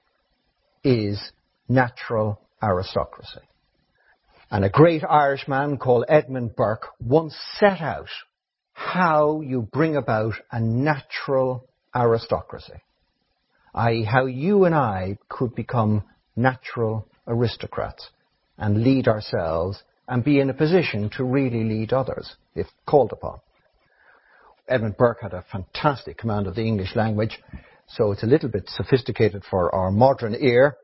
is 0.85 1.33
natural 1.69 2.41
aristocracy. 2.63 3.41
And 4.51 4.65
a 4.65 4.69
great 4.69 5.03
Irishman 5.03 5.79
called 5.79 6.05
Edmund 6.09 6.55
Burke 6.55 6.89
once 7.01 7.35
set 7.59 7.81
out 7.81 8.11
how 8.75 9.41
you 9.41 9.63
bring 9.63 9.97
about 9.97 10.35
a 10.53 10.61
natural 10.61 11.67
aristocracy 11.95 12.83
i.e. 13.77 14.05
how 14.05 14.25
you 14.25 14.65
and 14.65 14.75
I 14.75 15.19
could 15.29 15.55
become 15.55 16.03
natural 16.35 17.07
aristocrats 17.27 18.09
and 18.59 18.83
lead 18.83 19.09
ourselves 19.09 19.83
and 20.09 20.25
be 20.25 20.41
in 20.41 20.51
a 20.51 20.55
position 20.55 21.11
to 21.17 21.25
really 21.25 21.65
lead 21.65 21.93
others 21.93 22.37
if 22.55 22.67
called 22.87 23.13
upon. 23.13 23.41
Edmund 24.69 24.97
Burke 24.97 25.21
had 25.23 25.33
a 25.33 25.45
fantastic 25.51 26.19
command 26.19 26.47
of 26.47 26.55
the 26.55 26.65
English 26.65 26.97
language, 26.97 27.39
so 27.89 28.13
it's 28.13 28.23
a 28.23 28.27
little 28.27 28.49
bit 28.49 28.69
sophisticated 28.69 29.45
for 29.49 29.73
our 29.75 29.91
modern 29.91 30.35
ear. 30.35 30.77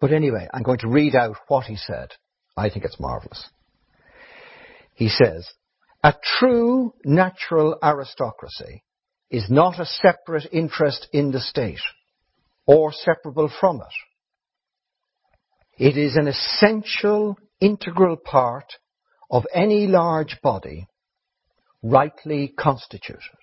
But 0.00 0.12
anyway, 0.12 0.48
I'm 0.52 0.62
going 0.62 0.78
to 0.80 0.88
read 0.88 1.14
out 1.14 1.36
what 1.48 1.66
he 1.66 1.76
said. 1.76 2.10
I 2.56 2.68
think 2.68 2.84
it's 2.84 3.00
marvellous. 3.00 3.48
He 4.94 5.08
says, 5.08 5.48
a 6.04 6.14
true 6.38 6.94
natural 7.04 7.78
aristocracy 7.82 8.82
is 9.30 9.46
not 9.48 9.80
a 9.80 9.86
separate 9.86 10.46
interest 10.52 11.08
in 11.12 11.30
the 11.30 11.40
state 11.40 11.80
or 12.66 12.92
separable 12.92 13.50
from 13.60 13.76
it. 13.76 13.94
It 15.82 15.96
is 15.96 16.14
an 16.14 16.28
essential, 16.28 17.36
integral 17.60 18.16
part 18.16 18.74
of 19.28 19.44
any 19.52 19.88
large 19.88 20.38
body 20.40 20.86
rightly 21.82 22.54
constituted. 22.56 23.42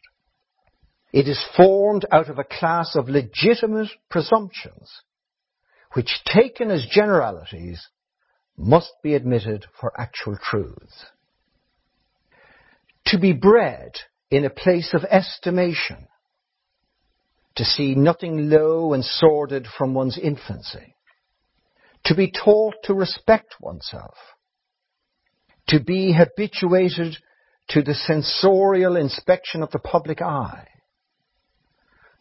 It 1.11 1.27
is 1.27 1.43
formed 1.57 2.05
out 2.13 2.29
of 2.29 2.39
a 2.39 2.45
class 2.45 2.95
of 2.95 3.09
legitimate 3.09 3.89
presumptions 4.09 4.89
which 5.95 6.23
taken 6.23 6.71
as 6.71 6.87
generalities 6.89 7.85
must 8.55 8.93
be 9.03 9.15
admitted 9.15 9.65
for 9.77 9.91
actual 9.99 10.37
truths. 10.41 11.07
To 13.07 13.19
be 13.19 13.33
bred 13.33 13.97
in 14.31 14.45
a 14.45 14.49
place 14.49 14.93
of 14.93 15.03
estimation 15.03 16.07
to 17.57 17.65
see 17.65 17.95
nothing 17.95 18.49
low 18.49 18.93
and 18.93 19.03
sordid 19.03 19.67
from 19.77 19.93
one's 19.93 20.17
infancy, 20.17 20.95
to 22.05 22.15
be 22.15 22.31
taught 22.31 22.75
to 22.83 22.93
respect 22.93 23.55
oneself, 23.59 24.15
to 25.67 25.79
be 25.79 26.13
habituated 26.13 27.17
to 27.69 27.81
the 27.81 27.93
censorial 27.93 28.95
inspection 28.95 29.61
of 29.61 29.71
the 29.71 29.79
public 29.79 30.21
eye, 30.21 30.67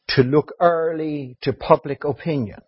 to 0.09 0.23
look 0.23 0.53
early 0.61 1.37
to 1.43 1.53
public 1.53 2.05
opinion, 2.05 2.61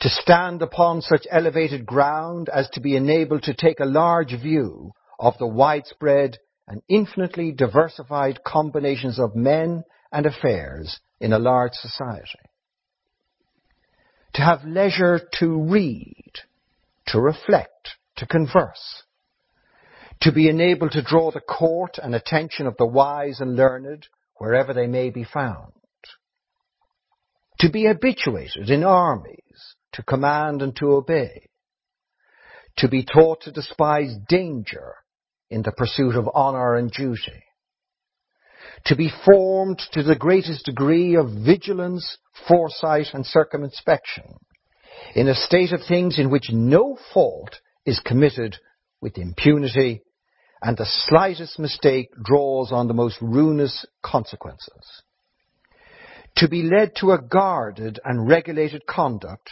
to 0.00 0.08
stand 0.08 0.62
upon 0.62 1.02
such 1.02 1.26
elevated 1.30 1.84
ground 1.84 2.48
as 2.48 2.68
to 2.70 2.80
be 2.80 2.96
enabled 2.96 3.42
to 3.42 3.54
take 3.54 3.80
a 3.80 3.84
large 3.84 4.32
view 4.40 4.92
of 5.18 5.36
the 5.38 5.46
widespread 5.46 6.38
and 6.68 6.82
infinitely 6.88 7.52
diversified 7.52 8.44
combinations 8.44 9.18
of 9.18 9.34
men 9.34 9.82
and 10.12 10.26
affairs 10.26 11.00
in 11.20 11.32
a 11.32 11.38
large 11.38 11.72
society. 11.72 12.38
To 14.38 14.44
have 14.44 14.64
leisure 14.64 15.20
to 15.40 15.62
read, 15.68 16.32
to 17.08 17.20
reflect, 17.20 17.96
to 18.18 18.26
converse, 18.26 19.02
to 20.20 20.30
be 20.30 20.48
enabled 20.48 20.92
to 20.92 21.02
draw 21.02 21.32
the 21.32 21.40
court 21.40 21.98
and 22.00 22.14
attention 22.14 22.68
of 22.68 22.76
the 22.76 22.86
wise 22.86 23.40
and 23.40 23.56
learned 23.56 24.06
wherever 24.36 24.72
they 24.72 24.86
may 24.86 25.10
be 25.10 25.24
found. 25.24 25.72
To 27.58 27.68
be 27.68 27.86
habituated 27.86 28.70
in 28.70 28.84
armies, 28.84 29.74
to 29.94 30.04
command 30.04 30.62
and 30.62 30.76
to 30.76 30.92
obey. 30.92 31.48
To 32.76 32.86
be 32.86 33.04
taught 33.04 33.40
to 33.40 33.50
despise 33.50 34.14
danger 34.28 34.94
in 35.50 35.62
the 35.62 35.72
pursuit 35.72 36.14
of 36.14 36.30
honor 36.32 36.76
and 36.76 36.92
duty. 36.92 37.42
To 38.86 38.96
be 38.96 39.10
formed 39.24 39.80
to 39.92 40.02
the 40.02 40.16
greatest 40.16 40.64
degree 40.64 41.16
of 41.16 41.30
vigilance, 41.30 42.18
foresight 42.46 43.08
and 43.12 43.26
circumspection 43.26 44.24
in 45.14 45.28
a 45.28 45.34
state 45.34 45.72
of 45.72 45.80
things 45.86 46.18
in 46.18 46.30
which 46.30 46.50
no 46.50 46.98
fault 47.12 47.60
is 47.84 48.00
committed 48.00 48.56
with 49.00 49.18
impunity 49.18 50.02
and 50.62 50.76
the 50.76 50.86
slightest 50.86 51.58
mistake 51.58 52.10
draws 52.22 52.72
on 52.72 52.88
the 52.88 52.94
most 52.94 53.16
ruinous 53.20 53.86
consequences. 54.02 55.02
To 56.36 56.48
be 56.48 56.62
led 56.62 56.96
to 56.96 57.12
a 57.12 57.22
guarded 57.22 58.00
and 58.04 58.28
regulated 58.28 58.86
conduct 58.86 59.50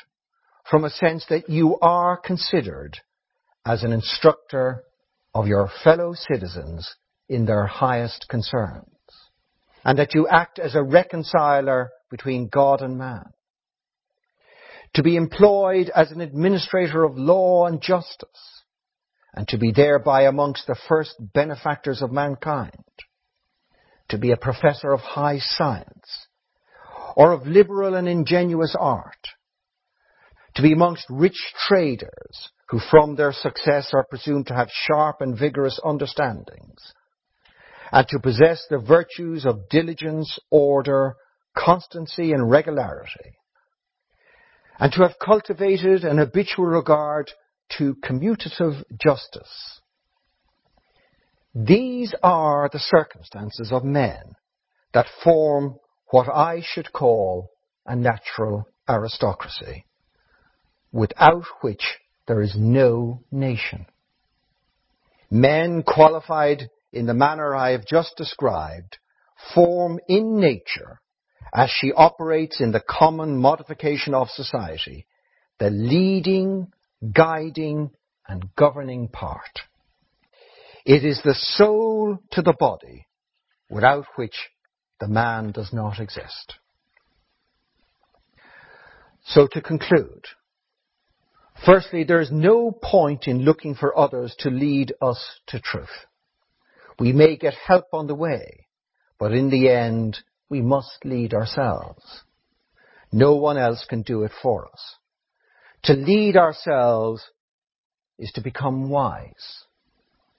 from 0.68 0.84
a 0.84 0.90
sense 0.90 1.24
that 1.28 1.48
you 1.48 1.78
are 1.80 2.16
considered 2.16 2.98
as 3.64 3.82
an 3.82 3.92
instructor 3.92 4.82
of 5.34 5.46
your 5.46 5.70
fellow 5.84 6.14
citizens 6.14 6.94
in 7.28 7.46
their 7.46 7.66
highest 7.66 8.26
concerns, 8.28 8.88
and 9.86 10.00
that 10.00 10.14
you 10.14 10.26
act 10.26 10.58
as 10.58 10.74
a 10.74 10.82
reconciler 10.82 11.90
between 12.10 12.48
God 12.48 12.82
and 12.82 12.98
man. 12.98 13.22
To 14.94 15.02
be 15.04 15.14
employed 15.14 15.92
as 15.94 16.10
an 16.10 16.20
administrator 16.20 17.04
of 17.04 17.16
law 17.16 17.66
and 17.66 17.80
justice, 17.80 18.64
and 19.32 19.46
to 19.46 19.58
be 19.58 19.70
thereby 19.70 20.22
amongst 20.22 20.66
the 20.66 20.76
first 20.88 21.14
benefactors 21.32 22.02
of 22.02 22.10
mankind, 22.10 22.82
to 24.08 24.18
be 24.18 24.32
a 24.32 24.36
professor 24.36 24.90
of 24.90 24.98
high 24.98 25.38
science, 25.38 26.26
or 27.14 27.30
of 27.30 27.46
liberal 27.46 27.94
and 27.94 28.08
ingenuous 28.08 28.74
art, 28.76 29.28
to 30.56 30.62
be 30.62 30.72
amongst 30.72 31.06
rich 31.08 31.40
traders 31.68 32.50
who 32.70 32.80
from 32.90 33.14
their 33.14 33.32
success 33.32 33.92
are 33.94 34.06
presumed 34.10 34.48
to 34.48 34.54
have 34.54 34.68
sharp 34.68 35.20
and 35.20 35.38
vigorous 35.38 35.78
understandings, 35.84 36.92
and 37.92 38.06
to 38.08 38.18
possess 38.18 38.64
the 38.68 38.78
virtues 38.78 39.44
of 39.46 39.68
diligence, 39.68 40.38
order, 40.50 41.16
constancy 41.56 42.32
and 42.32 42.50
regularity, 42.50 43.38
and 44.78 44.92
to 44.92 45.02
have 45.02 45.18
cultivated 45.24 46.04
an 46.04 46.18
habitual 46.18 46.66
regard 46.66 47.30
to 47.78 47.96
commutative 47.96 48.82
justice. 49.02 49.80
These 51.54 52.14
are 52.22 52.68
the 52.70 52.78
circumstances 52.78 53.72
of 53.72 53.82
men 53.82 54.34
that 54.92 55.06
form 55.24 55.76
what 56.10 56.28
I 56.28 56.60
should 56.62 56.92
call 56.92 57.50
a 57.86 57.96
natural 57.96 58.68
aristocracy, 58.88 59.84
without 60.92 61.44
which 61.62 61.82
there 62.26 62.42
is 62.42 62.54
no 62.56 63.22
nation. 63.30 63.86
Men 65.30 65.82
qualified 65.82 66.68
in 66.92 67.06
the 67.06 67.14
manner 67.14 67.54
I 67.54 67.72
have 67.72 67.86
just 67.86 68.16
described 68.16 68.98
form 69.54 70.00
in 70.08 70.40
nature, 70.40 71.00
as 71.54 71.70
she 71.70 71.92
operates 71.92 72.60
in 72.60 72.72
the 72.72 72.82
common 72.86 73.36
modification 73.36 74.14
of 74.14 74.28
society, 74.30 75.06
the 75.58 75.70
leading 75.70 76.72
guiding 77.12 77.90
and 78.26 78.54
governing 78.56 79.08
part. 79.08 79.60
It 80.84 81.04
is 81.04 81.20
the 81.22 81.34
soul 81.34 82.18
to 82.32 82.42
the 82.42 82.52
body 82.52 83.06
without 83.68 84.06
which 84.16 84.36
the 85.00 85.08
man 85.08 85.52
does 85.52 85.72
not 85.72 86.00
exist. 86.00 86.54
So 89.24 89.48
to 89.48 89.60
conclude, 89.60 90.26
firstly, 91.64 92.04
there 92.04 92.20
is 92.20 92.30
no 92.30 92.70
point 92.70 93.26
in 93.26 93.42
looking 93.42 93.74
for 93.74 93.98
others 93.98 94.34
to 94.40 94.50
lead 94.50 94.92
us 95.02 95.40
to 95.48 95.60
truth. 95.60 96.06
We 96.98 97.12
may 97.12 97.36
get 97.36 97.54
help 97.54 97.86
on 97.92 98.06
the 98.06 98.14
way, 98.14 98.66
but 99.18 99.32
in 99.32 99.50
the 99.50 99.68
end, 99.68 100.18
we 100.48 100.62
must 100.62 101.04
lead 101.04 101.34
ourselves. 101.34 102.22
No 103.12 103.36
one 103.36 103.58
else 103.58 103.84
can 103.88 104.02
do 104.02 104.22
it 104.22 104.32
for 104.42 104.66
us. 104.66 104.96
To 105.84 105.92
lead 105.92 106.36
ourselves 106.36 107.22
is 108.18 108.32
to 108.32 108.40
become 108.40 108.88
wise, 108.88 109.64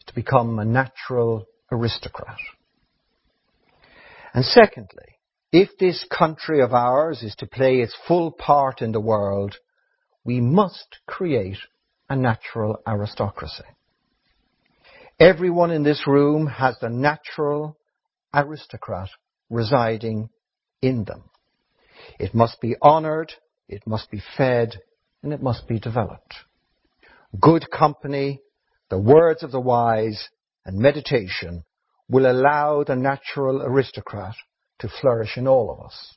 to 0.07 0.15
become 0.15 0.59
a 0.59 0.65
natural 0.65 1.45
aristocrat. 1.71 2.39
And 4.33 4.43
secondly, 4.43 5.17
if 5.51 5.77
this 5.77 6.05
country 6.11 6.61
of 6.61 6.73
ours 6.73 7.23
is 7.23 7.35
to 7.35 7.47
play 7.47 7.77
its 7.77 7.95
full 8.07 8.31
part 8.31 8.81
in 8.81 8.91
the 8.91 8.99
world, 8.99 9.55
we 10.23 10.41
must 10.41 10.97
create 11.07 11.57
a 12.09 12.15
natural 12.15 12.79
aristocracy. 12.87 13.63
Everyone 15.19 15.71
in 15.71 15.81
this 15.81 16.05
room 16.05 16.45
has 16.45 16.77
the 16.79 16.89
natural 16.89 17.75
aristocrat 18.31 19.09
residing 19.49 20.29
in 20.83 21.05
them. 21.05 21.23
It 22.19 22.35
must 22.35 22.61
be 22.61 22.75
honored, 22.83 23.33
it 23.67 23.81
must 23.87 24.11
be 24.11 24.21
fed, 24.37 24.79
and 25.23 25.33
it 25.33 25.41
must 25.41 25.67
be 25.67 25.79
developed. 25.79 26.35
Good 27.41 27.71
company, 27.71 28.41
the 28.91 28.99
words 28.99 29.41
of 29.41 29.51
the 29.51 29.59
wise, 29.59 30.29
and 30.65 30.77
meditation 30.77 31.63
will 32.07 32.29
allow 32.29 32.83
the 32.83 32.95
natural 32.95 33.63
aristocrat 33.63 34.35
to 34.79 34.87
flourish 35.01 35.35
in 35.35 35.47
all 35.47 35.71
of 35.71 35.83
us. 35.83 36.15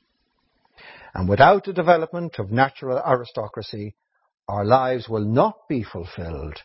And 1.15 1.27
without 1.27 1.65
the 1.65 1.73
development 1.73 2.35
of 2.37 2.51
natural 2.51 2.99
aristocracy, 2.99 3.95
our 4.47 4.63
lives 4.63 5.09
will 5.09 5.25
not 5.25 5.67
be 5.67 5.83
fulfilled 5.83 6.61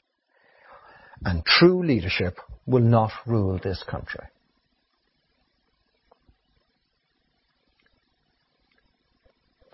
and 1.25 1.45
true 1.45 1.85
leadership 1.85 2.39
will 2.67 2.83
not 2.83 3.13
rule 3.27 3.59
this 3.63 3.83
country. 3.83 4.25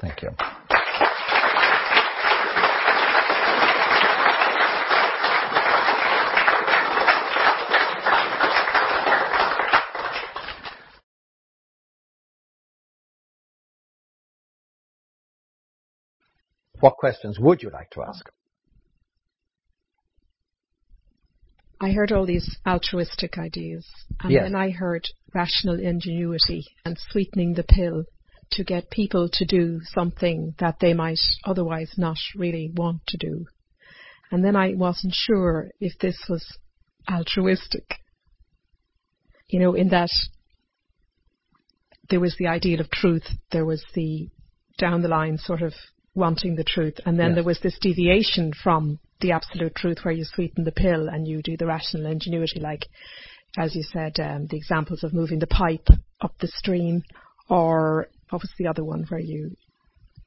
Thank 0.01 0.22
you. 0.22 0.30
What 16.80 16.97
questions 16.97 17.38
would 17.38 17.62
you 17.62 17.70
like 17.70 17.90
to 17.90 18.03
ask? 18.03 18.28
I 21.83 21.91
heard 21.91 22.12
all 22.12 22.24
these 22.24 22.49
altruistic 22.64 23.39
ideas, 23.39 23.85
and 24.22 24.30
Yes. 24.33 24.45
then 24.45 24.55
I 24.55 24.70
heard 24.70 25.05
rational 25.35 25.80
ingenuity 25.80 26.64
and 26.85 26.97
sweetening 26.97 27.55
the 27.55 27.64
pill 27.64 28.05
to 28.53 28.62
get 28.62 28.89
people 28.91 29.28
to 29.28 29.45
do 29.45 29.80
something 29.87 30.55
that 30.59 30.78
they 30.78 30.95
might 30.95 31.18
otherwise 31.45 31.93
not 31.99 32.18
really 32.37 32.70
want 32.72 33.01
to 33.09 33.16
do. 33.16 33.47
And 34.30 34.45
then 34.45 34.55
I 34.55 34.74
wasn't 34.74 35.14
sure 35.14 35.72
if 35.80 35.99
this 35.99 36.16
was 36.28 36.47
altruistic. 37.11 37.99
You 39.49 39.59
know, 39.59 39.74
in 39.74 39.89
that 39.89 40.11
there 42.11 42.20
was 42.20 42.37
the 42.37 42.47
ideal 42.47 42.80
of 42.80 42.91
truth, 42.91 43.26
there 43.51 43.66
was 43.66 43.85
the 43.95 44.28
down 44.78 45.03
the 45.03 45.09
line 45.09 45.37
sort 45.37 45.62
of 45.62 45.74
wanting 46.14 46.55
the 46.55 46.64
truth, 46.64 47.01
and 47.05 47.18
then 47.18 47.30
Yes. 47.30 47.35
there 47.35 47.45
was 47.45 47.61
this 47.61 47.78
deviation 47.80 48.53
from 48.53 49.01
the 49.23 49.33
absolute 49.33 49.75
truth 49.75 49.99
where 50.03 50.12
you 50.12 50.25
sweeten 50.25 50.64
the 50.64 50.73
pill 50.73 51.09
and 51.09 51.27
you 51.27 51.41
do 51.43 51.57
the 51.57 51.66
rational 51.66 52.07
ingenuity, 52.07 52.61
like, 52.61 52.87
as 53.57 53.75
you 53.75 53.83
said, 53.83 54.18
um, 54.20 54.47
the 54.49 54.57
examples 54.57 55.03
of 55.05 55.14
moving 55.14 55.39
the 55.39 55.47
pipe 55.47 55.87
up 56.20 56.35
the 56.41 56.49
stream, 56.49 57.03
or 57.49 58.09
what 58.31 58.43
was 58.43 58.51
the 58.59 58.66
other 58.66 58.85
one 58.85 59.05
where 59.09 59.20
you 59.20 59.57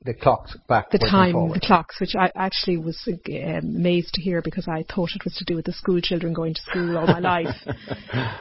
The 0.03 0.13
clock's 0.13 0.55
back. 0.67 0.91
the 0.91 0.99
time, 0.99 1.33
the 1.49 1.59
clocks, 1.59 1.99
which 1.99 2.15
I 2.15 2.31
actually 2.35 2.77
was 2.77 2.97
uh, 3.07 3.31
amazed 3.33 4.13
to 4.15 4.21
hear 4.21 4.41
because 4.41 4.67
I 4.67 4.83
thought 4.83 5.11
it 5.15 5.23
was 5.23 5.35
to 5.35 5.45
do 5.45 5.55
with 5.55 5.65
the 5.65 5.73
school 5.73 6.01
children 6.01 6.33
going 6.33 6.53
to 6.53 6.61
school 6.61 6.97
all 6.97 7.07
my 7.07 7.19
life. 7.19 7.55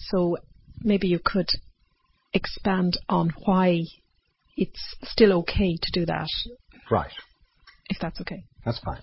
So 0.00 0.36
maybe 0.82 1.08
you 1.08 1.18
could 1.22 1.48
expand 2.32 2.98
on 3.08 3.32
why 3.44 3.82
it's 4.56 4.94
still 5.02 5.32
okay 5.40 5.76
to 5.76 5.90
do 5.92 6.06
that. 6.06 6.28
Right. 6.90 7.10
if 7.90 7.98
that's 8.00 8.20
okay. 8.20 8.44
That's 8.64 8.78
fine. 8.78 9.00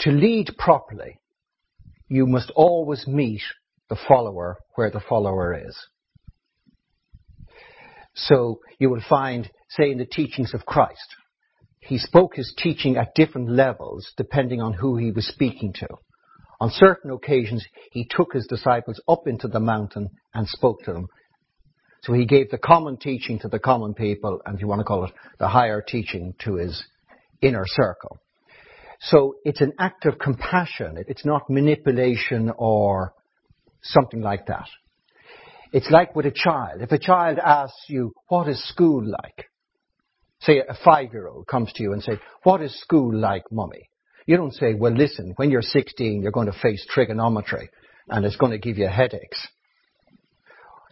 To 0.00 0.10
lead 0.10 0.50
properly, 0.58 1.18
you 2.08 2.26
must 2.26 2.50
always 2.54 3.06
meet 3.06 3.42
the 3.88 3.96
follower 4.08 4.56
where 4.74 4.90
the 4.90 5.00
follower 5.00 5.54
is. 5.54 5.76
So 8.14 8.60
you 8.78 8.90
will 8.90 9.02
find, 9.08 9.50
say, 9.70 9.90
in 9.90 9.98
the 9.98 10.06
teachings 10.06 10.54
of 10.54 10.66
Christ, 10.66 11.16
he 11.80 11.98
spoke 11.98 12.36
his 12.36 12.54
teaching 12.56 12.96
at 12.96 13.14
different 13.14 13.50
levels 13.50 14.12
depending 14.16 14.60
on 14.60 14.72
who 14.72 14.96
he 14.96 15.10
was 15.10 15.26
speaking 15.26 15.72
to. 15.74 15.88
On 16.60 16.70
certain 16.70 17.10
occasions, 17.10 17.66
he 17.90 18.06
took 18.08 18.32
his 18.32 18.46
disciples 18.46 19.00
up 19.08 19.26
into 19.26 19.48
the 19.48 19.60
mountain 19.60 20.08
and 20.32 20.48
spoke 20.48 20.82
to 20.84 20.92
them. 20.92 21.08
So 22.02 22.12
he 22.12 22.26
gave 22.26 22.50
the 22.50 22.58
common 22.58 22.96
teaching 22.96 23.38
to 23.40 23.48
the 23.48 23.58
common 23.58 23.94
people, 23.94 24.40
and 24.44 24.54
if 24.54 24.60
you 24.60 24.68
want 24.68 24.80
to 24.80 24.84
call 24.84 25.04
it 25.04 25.12
the 25.38 25.48
higher 25.48 25.82
teaching 25.82 26.34
to 26.44 26.56
his 26.56 26.84
inner 27.42 27.64
circle. 27.66 28.18
So 29.08 29.36
it's 29.44 29.60
an 29.60 29.74
act 29.78 30.06
of 30.06 30.18
compassion. 30.18 30.96
It's 31.08 31.26
not 31.26 31.50
manipulation 31.50 32.50
or 32.56 33.12
something 33.82 34.22
like 34.22 34.46
that. 34.46 34.66
It's 35.72 35.90
like 35.90 36.16
with 36.16 36.24
a 36.24 36.30
child. 36.30 36.80
If 36.80 36.90
a 36.90 36.98
child 36.98 37.38
asks 37.38 37.84
you, 37.88 38.12
what 38.28 38.48
is 38.48 38.66
school 38.68 39.04
like? 39.04 39.46
Say 40.40 40.62
a 40.66 40.74
five-year-old 40.84 41.46
comes 41.46 41.72
to 41.74 41.82
you 41.82 41.92
and 41.92 42.02
says, 42.02 42.18
what 42.44 42.62
is 42.62 42.78
school 42.80 43.14
like, 43.14 43.44
mummy? 43.50 43.90
You 44.26 44.38
don't 44.38 44.54
say, 44.54 44.72
well 44.72 44.92
listen, 44.92 45.34
when 45.36 45.50
you're 45.50 45.62
16, 45.62 46.22
you're 46.22 46.32
going 46.32 46.50
to 46.50 46.58
face 46.58 46.86
trigonometry 46.88 47.68
and 48.08 48.24
it's 48.24 48.36
going 48.36 48.52
to 48.52 48.58
give 48.58 48.78
you 48.78 48.88
headaches. 48.88 49.46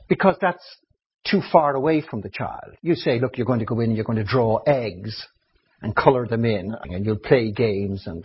Because 0.09 0.37
that's 0.41 0.65
too 1.27 1.41
far 1.51 1.75
away 1.75 2.03
from 2.03 2.21
the 2.21 2.29
child. 2.29 2.77
You 2.83 2.95
say, 2.95 3.21
look, 3.21 3.39
you're 3.39 3.47
going 3.47 3.61
to 3.61 3.65
go 3.65 3.81
in, 3.81 3.93
you're 3.93 4.05
going 4.05 4.19
to 4.19 4.25
draw 4.25 4.59
eggs 4.67 5.27
and 5.83 5.95
colour 5.97 6.26
them 6.26 6.45
in 6.45 6.74
and 6.83 7.05
you'll 7.05 7.16
play 7.16 7.51
games 7.51 8.05
and 8.07 8.24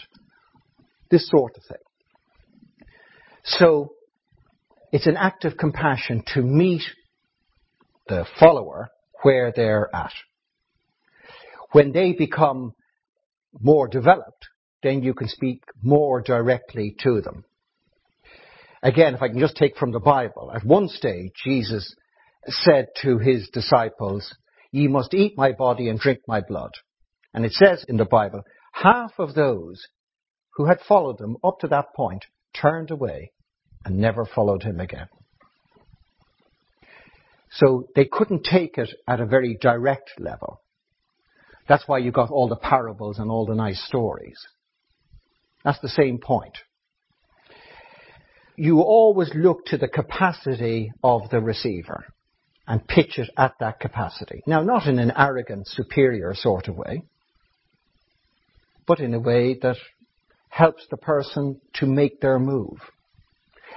this 1.10 1.28
sort 1.30 1.56
of 1.58 1.64
thing. 1.64 1.78
So 3.44 3.94
it's 4.92 5.08
an 5.08 5.18
act 5.18 5.46
of 5.46 5.58
compassion 5.58 6.24
to 6.34 6.42
meet 6.42 6.84
the 8.08 8.26
follower 8.40 8.90
where 9.24 9.52
they're 9.56 9.90
at. 9.94 10.14
When 11.72 11.92
they 11.92 12.14
become 12.14 12.74
more 13.60 13.88
developed, 13.88 14.46
then 14.84 15.02
you 15.02 15.14
can 15.14 15.28
speak 15.28 15.64
more 15.82 16.22
directly 16.22 16.96
to 17.04 17.22
them. 17.22 17.44
Again, 18.84 19.16
if 19.16 19.22
I 19.22 19.30
can 19.30 19.40
just 19.40 19.58
take 19.58 19.76
from 19.76 19.92
the 19.92 20.00
Bible, 20.00 20.52
at 20.54 20.64
one 20.64 20.88
stage 20.88 21.32
Jesus 21.44 21.94
said 22.46 22.88
to 23.02 23.18
his 23.18 23.50
disciples, 23.52 24.34
Ye 24.72 24.88
must 24.88 25.14
eat 25.14 25.34
my 25.36 25.52
body 25.52 25.90
and 25.90 26.00
drink 26.00 26.20
my 26.28 26.42
blood. 26.42 26.72
And 27.38 27.46
it 27.46 27.54
says 27.54 27.86
in 27.88 27.98
the 27.98 28.06
Bible, 28.06 28.42
half 28.72 29.12
of 29.20 29.36
those 29.36 29.86
who 30.56 30.66
had 30.66 30.80
followed 30.88 31.22
him 31.22 31.38
up 31.44 31.60
to 31.60 31.68
that 31.68 31.94
point 31.96 32.26
turned 32.60 32.90
away 32.90 33.32
and 33.86 34.00
never 34.00 34.26
followed 34.26 34.64
him 34.64 34.80
again. 34.80 35.06
So 37.52 37.90
they 37.96 38.06
couldn't 38.06 38.44
take 38.44 38.80
it 38.80 38.90
at 39.08 39.20
a 39.20 39.28
very 39.28 39.56
direct 39.62 40.14
level. 40.18 40.62
That's 41.70 41.88
why 41.88 42.00
you 42.00 42.12
got 42.12 42.32
all 42.32 42.48
the 42.48 42.56
parables 42.56 43.20
and 43.20 43.30
all 43.30 43.46
the 43.46 43.54
nice 43.54 43.86
stories. 43.86 44.40
That's 45.64 45.80
the 45.80 45.90
same 45.90 46.18
point. 46.18 46.58
You 48.56 48.80
always 48.80 49.30
look 49.36 49.64
to 49.68 49.78
the 49.78 49.88
capacity 49.88 50.92
of 51.04 51.30
the 51.30 51.40
receiver 51.40 52.04
and 52.66 52.88
pitch 52.88 53.20
it 53.20 53.30
at 53.38 53.54
that 53.60 53.80
capacity. 53.80 54.42
Now, 54.48 54.64
not 54.64 54.88
in 54.88 54.98
an 54.98 55.14
arrogant, 55.16 55.68
superior 55.68 56.34
sort 56.34 56.68
of 56.68 56.76
way, 56.76 57.04
but 58.88 59.00
in 59.00 59.14
a 59.14 59.20
way 59.20 59.58
that 59.62 59.78
helps 60.50 60.88
the 60.90 60.98
person 60.98 61.60
to 61.76 61.86
make 61.86 62.22
their 62.22 62.40
move. 62.40 62.80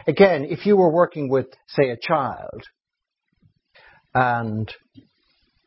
Again, 0.07 0.47
if 0.49 0.65
you 0.65 0.77
were 0.77 0.91
working 0.91 1.29
with, 1.29 1.47
say, 1.69 1.91
a 1.91 1.97
child, 2.01 2.63
and 4.15 4.73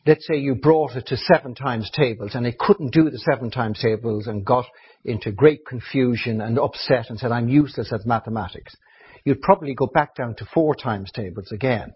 let's 0.06 0.26
say 0.28 0.38
you 0.38 0.56
brought 0.56 0.96
it 0.96 1.08
to 1.08 1.18
seven 1.18 1.56
times 1.56 1.90
tables 1.96 2.32
and 2.34 2.46
it 2.46 2.58
couldn't 2.58 2.94
do 2.94 3.10
the 3.10 3.20
seven 3.20 3.52
times 3.52 3.80
tables 3.80 4.28
and 4.28 4.46
got 4.46 4.66
into 5.06 5.32
great 5.32 5.66
confusion 5.66 6.42
and 6.42 6.58
upset 6.58 7.10
and 7.10 7.20
said, 7.20 7.32
I'm 7.32 7.50
useless 7.50 7.92
at 7.94 8.06
mathematics, 8.06 8.76
you'd 9.24 9.42
probably 9.42 9.74
go 9.76 9.88
back 9.88 10.16
down 10.16 10.36
to 10.36 10.46
four 10.54 10.76
times 10.76 11.12
tables 11.12 11.52
again. 11.52 11.94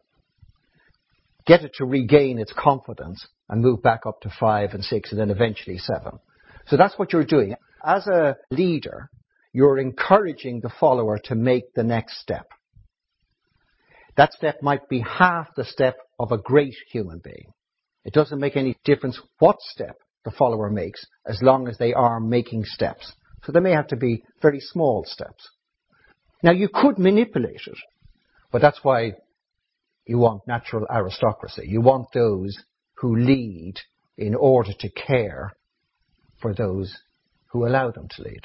Get 1.45 1.63
it 1.63 1.71
to 1.75 1.85
regain 1.85 2.39
its 2.39 2.53
confidence 2.53 3.25
and 3.49 3.61
move 3.61 3.81
back 3.81 4.01
up 4.05 4.19
to 4.21 4.33
five 4.37 4.71
and 4.71 4.83
six 4.83 5.11
and 5.11 5.19
then 5.19 5.31
eventually 5.31 5.77
seven. 5.77 6.19
So 6.67 6.77
that's 6.77 6.97
what 6.97 7.13
you're 7.13 7.25
doing. 7.25 7.55
As 7.83 8.07
a 8.07 8.37
leader, 8.51 9.09
you're 9.53 9.79
encouraging 9.79 10.59
the 10.59 10.71
follower 10.79 11.19
to 11.25 11.35
make 11.35 11.73
the 11.73 11.83
next 11.83 12.19
step. 12.19 12.47
That 14.17 14.33
step 14.33 14.61
might 14.61 14.89
be 14.89 14.99
half 14.99 15.47
the 15.55 15.63
step 15.63 15.97
of 16.19 16.31
a 16.31 16.37
great 16.37 16.75
human 16.91 17.19
being. 17.23 17.53
It 18.03 18.13
doesn't 18.13 18.39
make 18.39 18.57
any 18.57 18.77
difference 18.83 19.19
what 19.39 19.57
step 19.61 19.97
the 20.25 20.31
follower 20.31 20.69
makes 20.69 21.05
as 21.25 21.41
long 21.41 21.67
as 21.67 21.77
they 21.77 21.93
are 21.93 22.19
making 22.19 22.65
steps. 22.65 23.13
So 23.43 23.51
they 23.51 23.59
may 23.59 23.71
have 23.71 23.87
to 23.87 23.95
be 23.95 24.23
very 24.41 24.59
small 24.59 25.05
steps. 25.05 25.49
Now 26.43 26.51
you 26.51 26.67
could 26.73 26.97
manipulate 26.97 27.61
it, 27.67 27.77
but 28.51 28.61
that's 28.61 28.83
why 28.83 29.13
you 30.05 30.17
want 30.17 30.47
natural 30.47 30.85
aristocracy. 30.89 31.65
You 31.67 31.81
want 31.81 32.07
those 32.13 32.57
who 32.95 33.15
lead 33.15 33.75
in 34.17 34.35
order 34.35 34.71
to 34.79 34.89
care 34.89 35.53
for 36.41 36.53
those 36.53 36.97
who 37.51 37.65
allow 37.65 37.91
them 37.91 38.07
to 38.15 38.21
lead. 38.21 38.41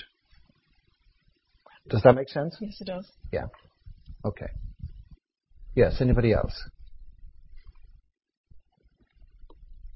Does 1.88 2.02
that 2.02 2.14
make 2.14 2.28
sense? 2.28 2.56
Yes, 2.60 2.80
it 2.80 2.86
does. 2.86 3.10
Yeah. 3.32 3.46
Okay. 4.24 4.48
Yes, 5.74 6.00
anybody 6.00 6.32
else? 6.32 6.54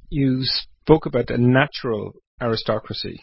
You 0.09 0.41
spoke 0.43 1.07
about 1.07 1.31
a 1.31 1.39
natural 1.39 2.13
aristocracy. 2.41 3.21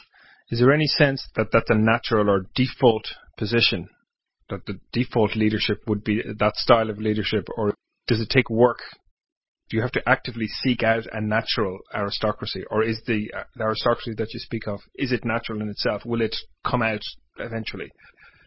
Is 0.50 0.60
there 0.60 0.74
any 0.74 0.88
sense 0.88 1.28
that 1.36 1.48
that's 1.52 1.70
a 1.70 1.76
natural 1.76 2.30
or 2.30 2.46
default 2.56 3.08
position? 3.38 3.90
That 4.50 4.66
the 4.66 4.80
default 4.92 5.36
leadership 5.36 5.80
would 5.88 6.04
be 6.04 6.22
that 6.40 6.56
style 6.56 6.90
of 6.90 7.00
leadership, 7.00 7.48
or 7.58 7.74
does 8.08 8.20
it 8.20 8.30
take 8.30 8.50
work 8.50 8.80
do 9.74 9.78
you 9.78 9.82
have 9.82 9.91
to 9.91 10.08
actively 10.08 10.45
seek 10.45 10.84
out 10.84 11.08
a 11.12 11.20
natural 11.20 11.80
aristocracy, 11.95 12.64
or 12.70 12.84
is 12.84 13.02
the, 13.08 13.32
uh, 13.36 13.41
the 13.56 13.64
aristocracy 13.64 14.14
that 14.16 14.32
you 14.32 14.40
speak 14.40 14.68
of 14.68 14.80
is 14.94 15.12
it 15.12 15.26
natural 15.26 15.64
in 15.64 15.70
itself? 15.70 16.04
Will 16.06 16.22
it 16.22 16.36
come 16.64 16.84
out 16.84 17.02
eventually? 17.40 17.90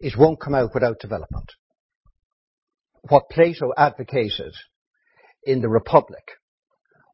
It 0.01 0.17
won't 0.17 0.41
come 0.41 0.55
out 0.55 0.71
without 0.73 1.01
development. 1.01 1.51
What 3.09 3.29
Plato 3.29 3.73
advocated 3.77 4.53
in 5.43 5.63
the 5.63 5.69
Republic 5.69 6.23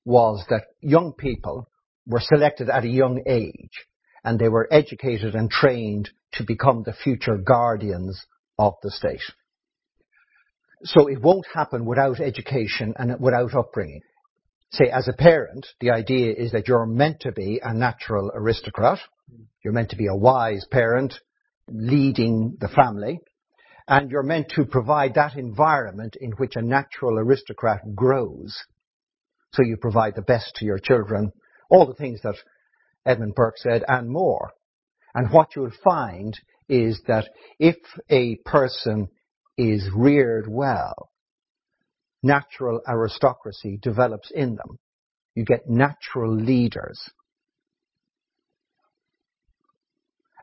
was 0.05 0.45
that 0.51 0.67
young 0.83 1.15
people 1.15 1.71
were 2.07 2.21
selected 2.21 2.69
at 2.69 2.85
a 2.85 2.89
young 2.89 3.23
age 3.27 3.87
and 4.23 4.39
they 4.39 4.51
were 4.51 4.69
educated 4.71 5.35
and 5.35 5.51
trained 5.51 6.11
to 6.35 6.45
become 6.45 6.83
the 6.83 6.93
future 6.93 7.39
guardians 7.39 8.27
of 8.59 8.75
the 8.83 8.91
state. 8.91 9.23
So 10.85 11.07
it 11.07 11.21
won't 11.21 11.47
happen 11.55 11.85
without 11.85 12.21
education 12.21 12.95
and 12.97 13.15
without 13.21 13.55
upbringing. 13.55 14.01
Say, 14.73 14.89
as 14.91 15.07
a 15.07 15.13
parent, 15.13 15.67
the 15.81 15.91
idea 15.91 16.33
is 16.33 16.53
that 16.53 16.67
you're 16.67 16.87
meant 16.87 17.21
to 17.21 17.33
be 17.33 17.61
a 17.63 17.75
natural 17.75 18.31
aristocrat. 18.35 18.99
You're 19.63 19.75
meant 19.75 19.91
to 19.91 19.97
be 19.97 20.07
a 20.07 20.17
wise 20.17 20.67
parent 20.71 21.15
leading 21.69 22.57
the 22.59 22.69
family. 22.69 23.21
And 23.87 24.11
you're 24.11 24.23
meant 24.23 24.51
to 24.57 24.65
provide 24.65 25.15
that 25.15 25.37
environment 25.37 26.17
in 26.21 26.33
which 26.33 26.57
a 26.57 26.63
natural 26.63 27.19
aristocrat 27.19 27.95
grows. 27.95 28.57
So 29.53 29.63
you 29.63 29.77
provide 29.77 30.15
the 30.17 30.23
best 30.23 30.55
to 30.57 30.65
your 30.65 30.79
children, 30.79 31.33
all 31.71 31.87
the 31.87 31.95
things 31.95 32.21
that 32.23 32.37
Edmund 33.05 33.35
Burke 33.35 33.59
said 33.59 33.85
and 33.87 34.09
more. 34.09 34.53
And 35.15 35.31
what 35.31 35.55
you'll 35.55 35.73
find 35.85 36.39
is 36.69 37.03
that 37.07 37.29
if 37.59 37.77
a 38.09 38.37
person 38.47 39.09
is 39.57 39.89
reared 39.95 40.47
well, 40.49 41.11
natural 42.23 42.81
aristocracy 42.89 43.79
develops 43.81 44.31
in 44.31 44.57
them. 44.57 44.79
You 45.35 45.45
get 45.45 45.69
natural 45.69 46.35
leaders. 46.35 47.01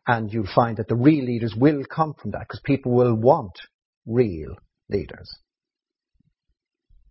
And 0.07 0.34
you'll 0.34 0.48
find 0.53 0.77
that 0.77 0.88
the 0.88 0.95
real 0.95 1.26
leaders 1.26 1.53
will 1.56 1.84
come 1.86 2.15
from 2.19 2.31
that 2.31 2.48
because 2.48 2.61
people 2.64 2.94
will 2.94 3.15
want 3.15 3.53
real 4.07 4.56
leaders. 4.90 5.31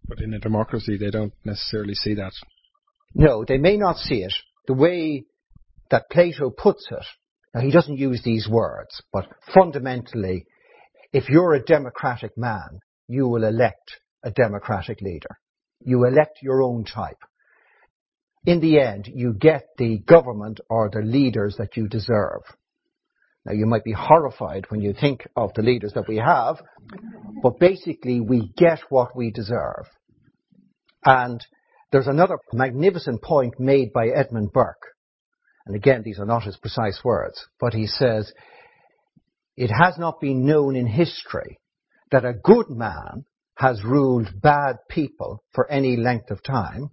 But 0.06 0.20
in 0.20 0.34
a 0.34 0.38
democracy, 0.38 0.96
they 0.98 1.10
don't 1.10 1.34
necessarily 1.44 1.94
see 1.94 2.14
that. 2.14 2.32
No, 3.14 3.44
they 3.46 3.58
may 3.58 3.76
not 3.76 3.96
see 3.96 4.22
it. 4.22 4.32
The 4.66 4.74
way 4.74 5.26
that 5.90 6.10
Plato 6.10 6.50
puts 6.50 6.86
it, 6.90 7.04
now 7.54 7.60
he 7.60 7.70
doesn't 7.70 7.98
use 7.98 8.22
these 8.24 8.48
words, 8.48 9.02
but 9.12 9.26
fundamentally 9.54 10.46
if 11.12 11.28
you're 11.28 11.54
a 11.54 11.62
democratic 11.62 12.36
man, 12.36 12.80
you 13.08 13.26
will 13.28 13.44
elect 13.44 14.00
a 14.22 14.30
democratic 14.30 15.00
leader. 15.00 15.38
You 15.80 16.04
elect 16.04 16.38
your 16.42 16.62
own 16.62 16.84
type. 16.84 17.18
in 18.46 18.60
the 18.60 18.80
end, 18.80 19.08
you 19.12 19.34
get 19.34 19.64
the 19.76 19.98
government 19.98 20.60
or 20.70 20.88
the 20.90 21.02
leaders 21.02 21.56
that 21.58 21.76
you 21.76 21.86
deserve. 21.88 22.42
Now, 23.44 23.52
you 23.52 23.66
might 23.66 23.84
be 23.84 23.92
horrified 23.92 24.66
when 24.68 24.80
you 24.80 24.94
think 24.98 25.26
of 25.36 25.52
the 25.54 25.62
leaders 25.62 25.92
that 25.94 26.08
we 26.08 26.16
have, 26.16 26.60
but 27.42 27.58
basically, 27.58 28.20
we 28.20 28.52
get 28.56 28.80
what 28.88 29.16
we 29.16 29.30
deserve. 29.30 29.86
And 31.04 31.44
there's 31.92 32.06
another 32.06 32.38
magnificent 32.52 33.22
point 33.22 33.58
made 33.58 33.92
by 33.92 34.08
Edmund 34.08 34.52
Burke. 34.52 34.94
And 35.66 35.76
again, 35.76 36.02
these 36.02 36.18
are 36.18 36.26
not 36.26 36.44
his 36.44 36.56
precise 36.56 37.00
words, 37.04 37.46
but 37.60 37.74
he 37.74 37.86
says, 37.86 38.32
it 39.58 39.70
has 39.72 39.98
not 39.98 40.20
been 40.20 40.46
known 40.46 40.76
in 40.76 40.86
history 40.86 41.58
that 42.12 42.24
a 42.24 42.32
good 42.32 42.70
man 42.70 43.24
has 43.56 43.82
ruled 43.82 44.28
bad 44.40 44.76
people 44.88 45.42
for 45.52 45.68
any 45.68 45.96
length 45.96 46.30
of 46.30 46.40
time, 46.44 46.90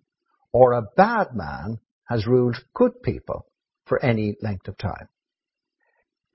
or 0.51 0.73
a 0.73 0.87
bad 0.97 1.27
man 1.35 1.77
has 2.09 2.25
ruled 2.25 2.55
good 2.73 3.03
people 3.03 3.45
for 3.85 4.03
any 4.03 4.35
length 4.41 4.67
of 4.67 4.75
time. 4.79 5.07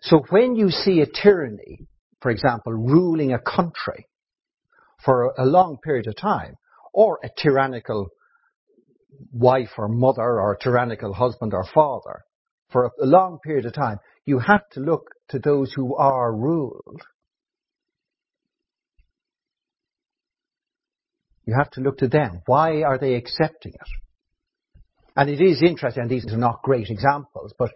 So 0.03 0.23
when 0.31 0.55
you 0.55 0.71
see 0.71 1.01
a 1.01 1.07
tyranny, 1.07 1.89
for 2.23 2.31
example, 2.31 2.75
ruling 2.75 3.33
a 3.33 3.41
country 3.41 4.07
for 5.05 5.35
a 5.37 5.45
long 5.45 5.79
period 5.83 6.07
of 6.07 6.17
time, 6.17 6.55
or 6.95 7.19
a 7.25 7.31
tyrannical 7.43 8.07
wife 9.33 9.71
or 9.77 9.89
mother 9.89 10.23
or 10.41 10.53
a 10.53 10.63
tyrannical 10.63 11.13
husband 11.13 11.53
or 11.55 11.65
father 11.75 12.23
for 12.71 12.93
a 13.03 13.07
long 13.07 13.41
period 13.43 13.67
of 13.67 13.75
time, 13.75 13.99
you 14.27 14.39
have 14.39 14.63
to 14.71 14.79
look 14.79 15.11
to 15.31 15.39
those 15.39 15.73
who 15.73 15.97
are 15.97 16.35
ruled. 16.35 17.03
You 21.45 21.55
have 21.57 21.71
to 21.73 21.81
look 21.81 21.99
to 21.99 22.09
them. 22.09 22.43
Why 22.47 22.83
are 22.83 22.99
they 22.99 23.15
accepting 23.15 23.73
it? 23.73 23.89
And 25.17 25.29
it 25.29 25.41
is 25.41 25.63
interesting, 25.63 26.03
and 26.03 26.11
these 26.11 26.27
are 26.33 26.37
not 26.37 26.63
great 26.63 26.91
examples, 26.91 27.53
but 27.59 27.73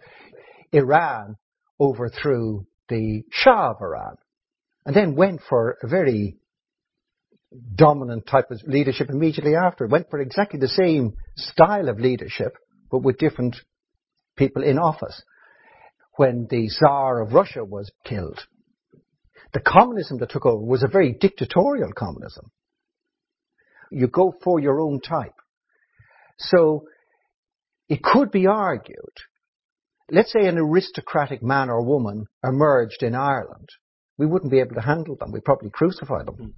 Iran 0.71 1.35
overthrew 1.79 2.65
the 2.87 3.23
Shah 3.31 3.71
of 3.71 3.81
Iran 3.81 4.15
and 4.85 4.95
then 4.95 5.15
went 5.15 5.41
for 5.49 5.77
a 5.81 5.87
very 5.87 6.37
dominant 7.75 8.27
type 8.27 8.51
of 8.51 8.61
leadership 8.65 9.09
immediately 9.09 9.55
after. 9.55 9.87
Went 9.87 10.09
for 10.09 10.19
exactly 10.19 10.59
the 10.59 10.67
same 10.67 11.13
style 11.35 11.89
of 11.89 11.99
leadership, 11.99 12.55
but 12.91 13.03
with 13.03 13.17
different 13.17 13.55
people 14.37 14.63
in 14.63 14.77
office. 14.77 15.21
When 16.17 16.47
the 16.49 16.67
Tsar 16.69 17.21
of 17.21 17.33
Russia 17.33 17.63
was 17.63 17.91
killed, 18.05 18.39
the 19.53 19.59
communism 19.59 20.17
that 20.19 20.29
took 20.29 20.45
over 20.45 20.63
was 20.63 20.83
a 20.83 20.87
very 20.87 21.13
dictatorial 21.13 21.91
communism. 21.93 22.51
You 23.91 24.07
go 24.07 24.33
for 24.43 24.59
your 24.59 24.79
own 24.79 25.01
type. 25.01 25.35
So 26.37 26.85
it 27.87 28.01
could 28.01 28.31
be 28.31 28.47
argued, 28.47 29.15
let's 30.09 30.31
say 30.31 30.47
an 30.47 30.57
aristocratic 30.57 31.43
man 31.43 31.69
or 31.69 31.83
woman 31.83 32.25
emerged 32.43 33.03
in 33.03 33.15
Ireland, 33.15 33.69
we 34.17 34.25
wouldn't 34.25 34.51
be 34.51 34.59
able 34.59 34.75
to 34.75 34.81
handle 34.81 35.15
them. 35.15 35.31
We'd 35.31 35.43
probably 35.43 35.69
crucify 35.69 36.23
them. 36.23 36.53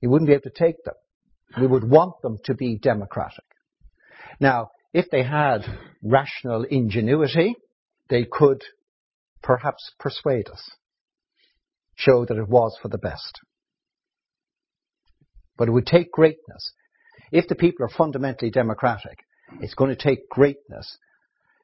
You 0.00 0.10
wouldn't 0.10 0.28
be 0.28 0.34
able 0.34 0.42
to 0.42 0.50
take 0.50 0.82
them. 0.84 0.94
We 1.60 1.66
would 1.66 1.88
want 1.88 2.20
them 2.22 2.38
to 2.44 2.54
be 2.54 2.78
democratic. 2.78 3.44
Now, 4.40 4.70
if 4.92 5.10
they 5.10 5.22
had 5.22 5.64
rational 6.02 6.64
ingenuity, 6.64 7.56
they 8.08 8.24
could 8.24 8.62
perhaps 9.42 9.92
persuade 9.98 10.48
us, 10.48 10.70
show 11.94 12.24
that 12.24 12.36
it 12.36 12.48
was 12.48 12.76
for 12.80 12.88
the 12.88 12.98
best. 12.98 13.40
But 15.56 15.68
it 15.68 15.72
would 15.72 15.86
take 15.86 16.10
greatness. 16.10 16.72
If 17.30 17.48
the 17.48 17.54
people 17.54 17.84
are 17.84 17.90
fundamentally 17.90 18.50
democratic, 18.50 19.18
it's 19.60 19.74
going 19.74 19.94
to 19.94 20.02
take 20.02 20.28
greatness 20.28 20.98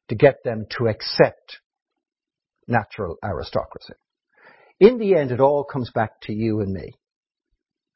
to 0.08 0.14
get 0.14 0.44
them 0.44 0.66
to 0.78 0.88
accept 0.88 1.58
natural 2.66 3.16
aristocracy. 3.24 3.94
In 4.78 4.98
the 4.98 5.14
end, 5.14 5.30
it 5.30 5.40
all 5.40 5.64
comes 5.64 5.90
back 5.90 6.20
to 6.22 6.32
you 6.32 6.60
and 6.60 6.72
me. 6.72 6.94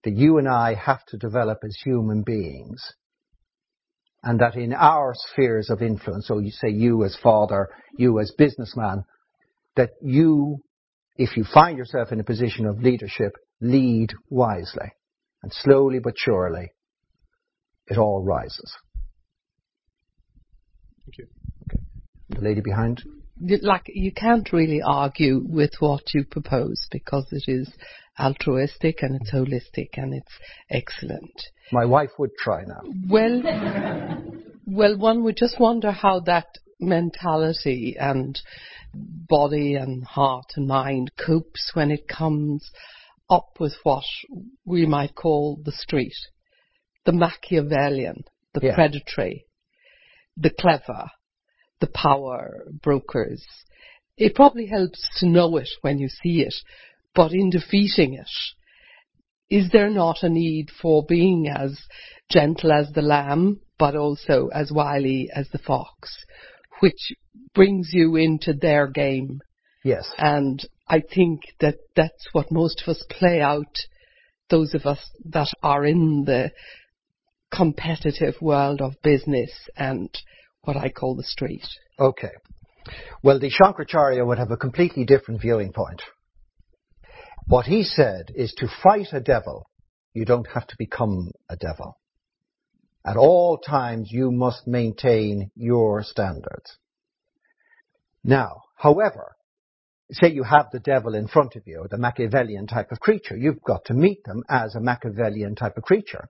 That 0.05 0.15
you 0.15 0.39
and 0.39 0.49
I 0.49 0.75
have 0.75 1.05
to 1.07 1.17
develop 1.17 1.59
as 1.65 1.77
human 1.83 2.23
beings. 2.23 2.93
And 4.27 4.41
that 4.41 4.57
in 4.57 4.73
our 4.73 5.13
spheres 5.15 5.69
of 5.69 5.83
influence, 5.83 6.27
so 6.27 6.39
you 6.39 6.51
say 6.51 6.71
you 6.71 7.05
as 7.05 7.15
father, 7.23 7.69
you 7.99 8.19
as 8.21 8.33
businessman, 8.37 9.05
that 9.77 9.91
you, 10.01 10.63
if 11.17 11.37
you 11.37 11.45
find 11.45 11.77
yourself 11.77 12.11
in 12.11 12.21
a 12.21 12.25
position 12.25 12.65
of 12.65 12.83
leadership, 12.83 13.33
lead 13.61 14.15
wisely. 14.31 14.93
And 15.43 15.53
slowly 15.53 15.99
but 15.99 16.15
surely, 16.17 16.71
it 17.87 17.99
all 17.99 18.25
rises. 18.25 18.75
Thank 21.05 21.19
you. 21.19 21.27
Okay. 21.69 21.83
The 22.31 22.41
lady 22.41 22.63
behind 22.63 23.03
like 23.41 23.91
you 23.93 24.13
can't 24.13 24.53
really 24.53 24.81
argue 24.83 25.43
with 25.45 25.73
what 25.81 26.15
you 26.15 26.25
propose 26.25 26.87
because 26.91 27.27
it 27.33 27.45
is 27.51 27.71
altruistic 28.19 29.03
and 29.03 29.21
it's 29.21 29.33
holistic 29.33 29.91
and 29.95 30.15
it's 30.15 30.33
excellent. 30.71 31.33
My 31.73 31.85
wife 31.85 32.11
would 32.19 32.31
try 32.39 32.65
now. 32.65 32.83
Well, 33.09 33.43
well, 34.67 34.97
one 34.97 35.25
would 35.25 35.37
just 35.37 35.59
wonder 35.59 35.91
how 35.91 36.21
that 36.21 36.47
mentality 36.81 37.97
and 37.99 38.41
body 38.95 39.75
and 39.75 40.05
heart 40.05 40.53
and 40.57 40.69
mind 40.69 41.11
copes 41.17 41.71
when 41.75 41.91
it 41.91 42.07
comes 42.07 42.71
up 43.31 43.57
with 43.59 43.75
what 43.83 44.05
we 44.65 44.87
might 44.87 45.15
call 45.15 45.59
the 45.65 45.73
street, 45.73 46.15
the 47.05 47.13
Machiavellian, 47.13 48.25
the 48.53 48.61
yeah. 48.63 48.75
predatory, 48.75 49.47
the 50.37 50.51
clever, 50.51 51.09
the 51.85 51.91
power 51.91 52.65
brokers. 52.83 53.45
It 54.17 54.35
probably 54.35 54.67
helps 54.67 55.07
to 55.19 55.27
know 55.29 55.59
it 55.59 55.69
when 55.83 55.99
you 55.99 56.09
see 56.09 56.41
it, 56.41 56.55
but 57.15 57.33
in 57.33 57.51
defeating 57.51 58.15
it, 58.15 58.31
is 59.51 59.71
there 59.71 59.91
not 59.91 60.23
a 60.23 60.31
need 60.31 60.69
for 60.81 61.05
being 61.07 61.47
as 61.55 61.79
gentle 62.31 62.73
as 62.73 62.91
the 62.93 63.03
lamb, 63.03 63.61
but 63.79 63.95
also 63.95 64.49
as 64.55 64.73
wily 64.73 65.29
as 65.35 65.51
the 65.51 65.59
fox, 65.59 66.17
which 66.81 67.13
brings 67.55 67.91
you 67.93 68.17
into 68.17 68.55
their 68.55 68.87
game? 68.87 69.41
Yes. 69.85 70.11
And 70.17 70.67
I 70.89 71.01
think 71.01 71.43
that 71.61 71.77
that's 71.95 72.29
what 72.33 72.51
most 72.51 72.83
of 72.83 72.89
us 72.89 73.05
play 73.11 73.43
out, 73.43 73.77
those 74.49 74.73
of 74.73 74.87
us 74.87 75.11
that 75.27 75.53
are 75.63 75.85
in 75.85 76.25
the 76.25 76.51
competitive 77.55 78.37
world 78.41 78.81
of 78.81 78.95
business 79.03 79.51
and 79.77 80.09
what 80.65 80.77
I 80.77 80.89
call 80.89 81.15
the 81.15 81.23
street. 81.23 81.67
Okay. 81.99 82.33
Well, 83.23 83.39
the 83.39 83.51
Shankaracharya 83.51 84.27
would 84.27 84.39
have 84.39 84.51
a 84.51 84.57
completely 84.57 85.05
different 85.05 85.41
viewing 85.41 85.73
point. 85.73 86.03
What 87.47 87.67
he 87.67 87.83
said 87.83 88.31
is 88.35 88.53
to 88.59 88.69
fight 88.83 89.09
a 89.13 89.21
devil, 89.21 89.69
you 90.13 90.25
don't 90.25 90.47
have 90.49 90.67
to 90.67 90.77
become 90.79 91.33
a 91.49 91.57
devil. 91.57 91.99
At 93.07 93.17
all 93.17 93.59
times, 93.59 94.11
you 94.11 94.31
must 94.31 94.67
maintain 94.67 95.51
your 95.55 96.03
standards. 96.03 96.79
Now, 98.23 98.63
however, 98.77 99.37
say 100.11 100.33
you 100.33 100.43
have 100.43 100.69
the 100.73 100.81
devil 100.81 101.15
in 101.15 101.29
front 101.29 101.57
of 101.57 101.63
you, 101.67 101.87
the 101.91 101.99
Machiavellian 101.99 102.67
type 102.67 102.93
of 102.93 103.01
creature, 103.01 103.37
you've 103.37 103.63
got 103.63 103.85
to 103.87 103.95
meet 103.95 104.25
them 104.25 104.43
as 104.49 104.75
a 104.75 104.81
Machiavellian 104.81 105.55
type 105.55 105.77
of 105.77 105.83
creature. 105.83 106.29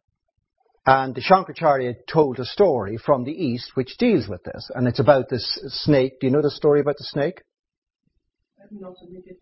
And 0.86 1.14
the 1.14 1.22
Shankaracharya 1.22 1.94
told 2.06 2.38
a 2.38 2.44
story 2.44 2.98
from 2.98 3.24
the 3.24 3.32
East 3.32 3.70
which 3.74 3.96
deals 3.96 4.28
with 4.28 4.42
this. 4.44 4.70
And 4.74 4.86
it's 4.86 5.00
about 5.00 5.30
this 5.30 5.58
snake. 5.82 6.20
Do 6.20 6.26
you 6.26 6.32
know 6.32 6.42
the 6.42 6.50
story 6.50 6.80
about 6.80 6.96
the 6.98 7.04
snake? 7.04 7.40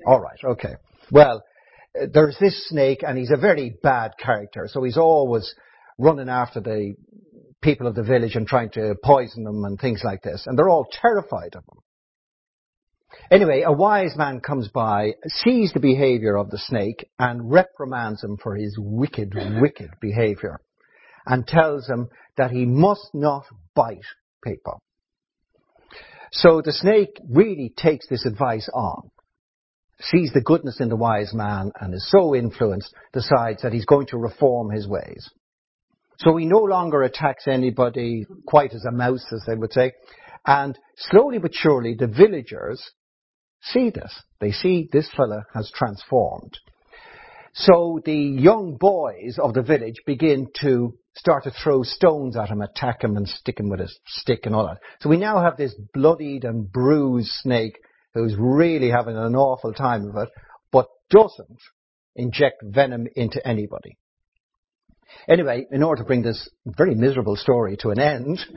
All 0.06 0.20
right, 0.20 0.38
okay. 0.44 0.74
Well, 1.10 1.42
there's 2.12 2.36
this 2.38 2.68
snake 2.68 3.02
and 3.06 3.18
he's 3.18 3.32
a 3.32 3.36
very 3.36 3.76
bad 3.82 4.12
character. 4.18 4.68
So 4.70 4.84
he's 4.84 4.96
always 4.96 5.52
running 5.98 6.28
after 6.28 6.60
the 6.60 6.94
people 7.60 7.88
of 7.88 7.96
the 7.96 8.04
village 8.04 8.36
and 8.36 8.46
trying 8.46 8.70
to 8.70 8.94
poison 9.02 9.42
them 9.42 9.64
and 9.64 9.80
things 9.80 10.02
like 10.04 10.22
this. 10.22 10.44
And 10.46 10.56
they're 10.56 10.70
all 10.70 10.86
terrified 10.90 11.56
of 11.56 11.64
him. 11.64 11.80
Anyway, 13.30 13.62
a 13.62 13.72
wise 13.72 14.16
man 14.16 14.40
comes 14.40 14.68
by, 14.68 15.12
sees 15.26 15.72
the 15.72 15.80
behavior 15.80 16.36
of 16.36 16.50
the 16.50 16.58
snake 16.58 17.10
and 17.18 17.50
reprimands 17.50 18.22
him 18.22 18.38
for 18.42 18.54
his 18.54 18.76
wicked, 18.78 19.34
wicked 19.60 19.90
behavior 20.00 20.60
and 21.26 21.46
tells 21.46 21.88
him 21.88 22.08
that 22.36 22.50
he 22.50 22.64
must 22.64 23.10
not 23.14 23.44
bite 23.74 24.00
people. 24.42 24.80
So 26.32 26.62
the 26.62 26.72
snake 26.72 27.20
really 27.28 27.72
takes 27.76 28.08
this 28.08 28.24
advice 28.24 28.68
on, 28.72 29.10
sees 30.00 30.32
the 30.32 30.40
goodness 30.40 30.80
in 30.80 30.88
the 30.88 30.96
wise 30.96 31.34
man 31.34 31.72
and 31.80 31.92
is 31.94 32.08
so 32.10 32.34
influenced, 32.34 32.94
decides 33.12 33.62
that 33.62 33.72
he's 33.72 33.84
going 33.84 34.06
to 34.08 34.18
reform 34.18 34.70
his 34.70 34.88
ways. 34.88 35.28
So 36.18 36.36
he 36.36 36.46
no 36.46 36.60
longer 36.60 37.02
attacks 37.02 37.46
anybody 37.46 38.24
quite 38.46 38.72
as 38.74 38.84
a 38.84 38.92
mouse, 38.92 39.26
as 39.32 39.42
they 39.46 39.54
would 39.54 39.72
say. 39.72 39.92
And 40.46 40.78
slowly 40.96 41.38
but 41.38 41.54
surely, 41.54 41.94
the 41.94 42.06
villagers 42.06 42.82
see 43.62 43.90
this. 43.90 44.22
They 44.40 44.52
see 44.52 44.88
this 44.90 45.10
fella 45.16 45.44
has 45.54 45.70
transformed. 45.74 46.58
So 47.54 48.00
the 48.04 48.16
young 48.16 48.76
boys 48.78 49.38
of 49.38 49.52
the 49.52 49.62
village 49.62 49.96
begin 50.06 50.48
to 50.62 50.94
start 51.14 51.44
to 51.44 51.50
throw 51.50 51.82
stones 51.82 52.36
at 52.36 52.48
him, 52.48 52.62
attack 52.62 53.04
him, 53.04 53.16
and 53.16 53.28
stick 53.28 53.60
him 53.60 53.68
with 53.68 53.80
a 53.80 53.88
stick 54.06 54.40
and 54.44 54.54
all 54.54 54.66
that. 54.66 54.78
So 55.00 55.08
we 55.08 55.16
now 55.16 55.42
have 55.42 55.56
this 55.56 55.74
bloodied 55.92 56.44
and 56.44 56.70
bruised 56.70 57.30
snake 57.42 57.78
who's 58.14 58.34
really 58.38 58.90
having 58.90 59.16
an 59.16 59.36
awful 59.36 59.72
time 59.72 60.08
of 60.08 60.16
it, 60.16 60.28
but 60.70 60.86
doesn't 61.10 61.60
inject 62.16 62.62
venom 62.62 63.06
into 63.14 63.46
anybody. 63.46 63.98
Anyway, 65.28 65.66
in 65.70 65.82
order 65.82 66.02
to 66.02 66.06
bring 66.06 66.22
this 66.22 66.48
very 66.64 66.94
miserable 66.94 67.36
story 67.36 67.76
to 67.76 67.90
an 67.90 68.00
end, 68.00 68.38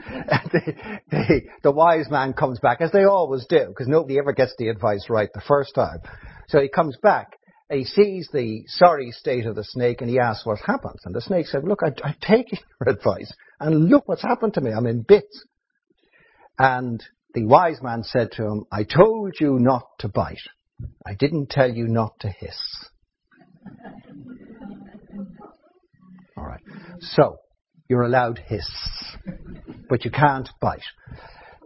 the, 0.51 0.99
the, 1.11 1.41
the, 1.63 1.71
wise 1.71 2.09
man 2.09 2.33
comes 2.33 2.59
back, 2.59 2.79
as 2.79 2.91
they 2.91 3.03
always 3.03 3.45
do, 3.47 3.65
because 3.67 3.87
nobody 3.87 4.17
ever 4.17 4.31
gets 4.31 4.53
the 4.57 4.69
advice 4.69 5.07
right 5.09 5.29
the 5.33 5.41
first 5.47 5.75
time. 5.75 5.99
So 6.47 6.61
he 6.61 6.69
comes 6.69 6.97
back, 7.01 7.37
he 7.69 7.83
sees 7.83 8.29
the 8.31 8.63
sorry 8.67 9.11
state 9.11 9.45
of 9.45 9.55
the 9.55 9.63
snake, 9.63 10.01
and 10.01 10.09
he 10.09 10.19
asks 10.19 10.45
what 10.45 10.59
happened. 10.59 10.99
And 11.03 11.15
the 11.15 11.21
snake 11.21 11.47
said, 11.47 11.63
look, 11.63 11.79
I, 11.83 11.93
I've 12.07 12.19
taken 12.19 12.59
your 12.81 12.93
advice, 12.93 13.31
and 13.59 13.89
look 13.89 14.07
what's 14.07 14.21
happened 14.21 14.53
to 14.55 14.61
me. 14.61 14.71
I'm 14.71 14.85
in 14.85 15.01
bits. 15.01 15.45
And 16.57 17.03
the 17.33 17.45
wise 17.45 17.81
man 17.81 18.03
said 18.03 18.31
to 18.33 18.43
him, 18.43 18.65
I 18.71 18.83
told 18.83 19.33
you 19.39 19.59
not 19.59 19.83
to 19.99 20.07
bite. 20.07 20.37
I 21.05 21.15
didn't 21.15 21.49
tell 21.49 21.69
you 21.69 21.87
not 21.87 22.19
to 22.21 22.29
hiss. 22.29 22.59
All 26.37 26.45
right. 26.45 26.61
So, 26.99 27.37
you're 27.89 28.03
allowed 28.03 28.39
hiss, 28.39 28.69
but 29.89 30.05
you 30.05 30.11
can't 30.11 30.49
bite. 30.61 30.83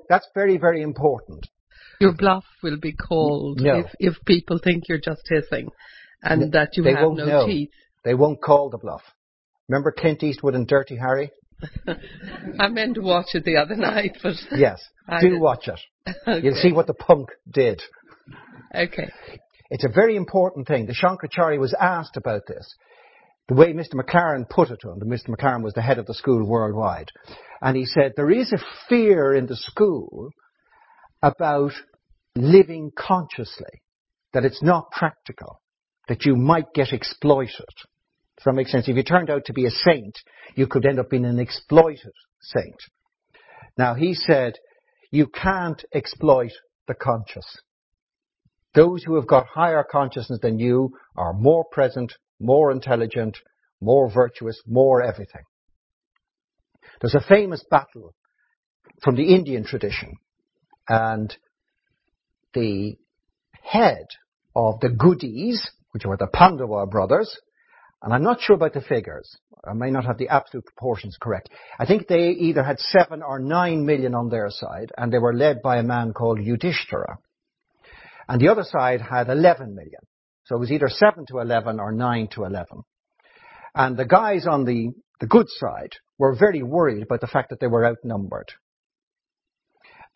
That's 0.09 0.27
very, 0.33 0.57
very 0.57 0.81
important. 0.81 1.47
Your 1.99 2.13
bluff 2.13 2.45
will 2.63 2.79
be 2.79 2.93
called 2.93 3.59
No. 3.61 3.79
if, 3.79 3.85
if 3.99 4.25
people 4.25 4.59
think 4.63 4.83
you're 4.87 4.99
just 4.99 5.21
hissing 5.29 5.69
and 6.23 6.43
N- 6.43 6.51
that 6.51 6.77
you 6.77 6.83
they 6.83 6.93
have 6.93 7.03
won't 7.03 7.17
no 7.19 7.25
know. 7.25 7.45
teeth. 7.47 7.71
They 8.05 8.13
won't 8.13 8.41
call 8.41 8.69
the 8.69 8.77
bluff. 8.77 9.01
Remember 9.67 9.91
Clint 9.91 10.23
Eastwood 10.23 10.55
and 10.55 10.65
Dirty 10.67 10.95
Harry? 10.95 11.31
I 12.59 12.69
meant 12.69 12.95
to 12.95 13.01
watch 13.01 13.27
it 13.33 13.43
the 13.43 13.57
other 13.57 13.75
night, 13.75 14.17
but 14.23 14.35
Yes. 14.55 14.81
I 15.07 15.19
Do 15.21 15.29
did- 15.31 15.41
watch 15.41 15.67
it. 15.67 15.79
okay. 16.27 16.45
You'll 16.45 16.55
see 16.55 16.71
what 16.71 16.87
the 16.87 16.93
punk 16.93 17.29
did. 17.51 17.81
Okay. 18.73 19.09
It's 19.69 19.83
a 19.85 19.89
very 19.89 20.15
important 20.15 20.67
thing. 20.67 20.85
The 20.87 20.93
Shankaracharya 20.95 21.59
was 21.59 21.75
asked 21.79 22.15
about 22.17 22.43
this. 22.47 22.73
The 23.49 23.55
way 23.55 23.73
Mr. 23.73 23.95
MacLaren 23.95 24.47
put 24.47 24.69
it 24.69 24.79
to 24.81 24.91
him, 24.91 24.99
Mr. 25.01 25.29
MacLaren 25.29 25.63
was 25.63 25.73
the 25.73 25.81
head 25.81 25.97
of 25.97 26.05
the 26.05 26.13
school 26.13 26.43
worldwide, 26.47 27.11
and 27.61 27.75
he 27.75 27.85
said 27.85 28.13
there 28.15 28.29
is 28.31 28.53
a 28.53 28.59
fear 28.87 29.33
in 29.33 29.47
the 29.47 29.55
school 29.55 30.29
about 31.23 31.71
living 32.35 32.91
consciously, 32.95 33.81
that 34.33 34.45
it's 34.45 34.63
not 34.63 34.91
practical, 34.91 35.61
that 36.07 36.25
you 36.25 36.35
might 36.35 36.73
get 36.73 36.93
exploited. 36.93 37.65
Does 38.37 38.45
that 38.45 38.53
make 38.53 38.67
sense? 38.67 38.87
If 38.87 38.95
you 38.95 39.03
turned 39.03 39.29
out 39.29 39.45
to 39.45 39.53
be 39.53 39.65
a 39.65 39.71
saint, 39.71 40.17
you 40.55 40.67
could 40.67 40.85
end 40.85 40.99
up 40.99 41.09
being 41.09 41.25
an 41.25 41.39
exploited 41.39 42.13
saint. 42.41 42.77
Now 43.77 43.95
he 43.95 44.13
said, 44.13 44.53
you 45.11 45.27
can't 45.27 45.83
exploit 45.93 46.51
the 46.87 46.93
conscious. 46.93 47.45
Those 48.75 49.03
who 49.03 49.15
have 49.15 49.27
got 49.27 49.47
higher 49.47 49.83
consciousness 49.89 50.39
than 50.41 50.59
you 50.59 50.91
are 51.17 51.33
more 51.33 51.65
present, 51.71 52.13
more 52.39 52.71
intelligent, 52.71 53.37
more 53.81 54.11
virtuous, 54.11 54.61
more 54.67 55.01
everything. 55.01 55.41
There's 57.01 57.15
a 57.15 57.27
famous 57.27 57.63
battle 57.69 58.13
from 59.01 59.15
the 59.15 59.33
Indian 59.33 59.63
tradition, 59.63 60.17
and 60.87 61.35
the 62.53 62.97
head 63.61 64.05
of 64.55 64.79
the 64.79 64.89
Goodies, 64.89 65.69
which 65.91 66.05
were 66.05 66.17
the 66.17 66.27
Pandava 66.27 66.85
brothers, 66.85 67.35
and 68.01 68.13
I'm 68.13 68.23
not 68.23 68.41
sure 68.41 68.55
about 68.55 68.73
the 68.73 68.81
figures. 68.81 69.35
I 69.65 69.73
may 69.73 69.91
not 69.91 70.05
have 70.05 70.17
the 70.17 70.29
absolute 70.29 70.65
proportions 70.65 71.17
correct. 71.19 71.49
I 71.77 71.85
think 71.85 72.07
they 72.07 72.29
either 72.29 72.63
had 72.63 72.79
seven 72.79 73.21
or 73.21 73.39
nine 73.39 73.85
million 73.85 74.15
on 74.15 74.29
their 74.29 74.49
side, 74.49 74.91
and 74.97 75.11
they 75.11 75.17
were 75.17 75.33
led 75.33 75.61
by 75.61 75.77
a 75.77 75.83
man 75.83 76.13
called 76.13 76.39
Yudhishthira. 76.39 77.17
And 78.29 78.39
the 78.39 78.47
other 78.47 78.63
side 78.63 79.01
had 79.01 79.27
11 79.27 79.75
million. 79.75 80.01
So 80.45 80.55
it 80.55 80.59
was 80.59 80.71
either 80.71 80.87
7 80.87 81.25
to 81.27 81.39
11 81.39 81.79
or 81.79 81.91
9 81.91 82.27
to 82.33 82.45
11. 82.45 82.83
And 83.75 83.97
the 83.97 84.05
guys 84.05 84.47
on 84.47 84.65
the, 84.65 84.91
the 85.19 85.27
good 85.27 85.47
side 85.49 85.93
were 86.17 86.35
very 86.35 86.63
worried 86.63 87.03
about 87.03 87.21
the 87.21 87.27
fact 87.27 87.49
that 87.49 87.59
they 87.59 87.67
were 87.67 87.85
outnumbered. 87.85 88.51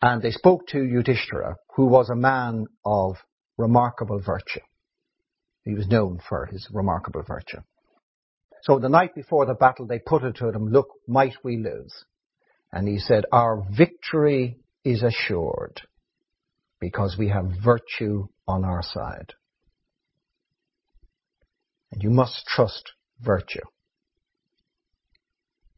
And 0.06 0.20
they 0.20 0.32
spoke 0.32 0.66
to 0.66 0.84
Yudhishthira, 0.84 1.56
who 1.76 1.86
was 1.86 2.10
a 2.10 2.14
man 2.14 2.66
of 2.84 3.16
remarkable 3.56 4.20
virtue. 4.20 4.60
He 5.64 5.72
was 5.72 5.88
known 5.88 6.20
for 6.28 6.44
his 6.44 6.68
remarkable 6.70 7.22
virtue. 7.22 7.62
So 8.64 8.78
the 8.78 8.90
night 8.90 9.14
before 9.14 9.46
the 9.46 9.54
battle, 9.54 9.86
they 9.86 9.98
put 9.98 10.22
it 10.22 10.36
to 10.36 10.50
him, 10.50 10.68
look, 10.68 10.88
might 11.08 11.32
we 11.42 11.56
lose? 11.56 12.04
And 12.70 12.86
he 12.86 12.98
said, 12.98 13.24
our 13.32 13.66
victory 13.74 14.58
is 14.84 15.02
assured 15.02 15.80
because 16.80 17.16
we 17.18 17.30
have 17.30 17.64
virtue 17.64 18.26
on 18.46 18.62
our 18.62 18.82
side. 18.82 19.32
And 21.92 22.02
you 22.02 22.10
must 22.10 22.44
trust 22.46 22.92
virtue. 23.22 23.64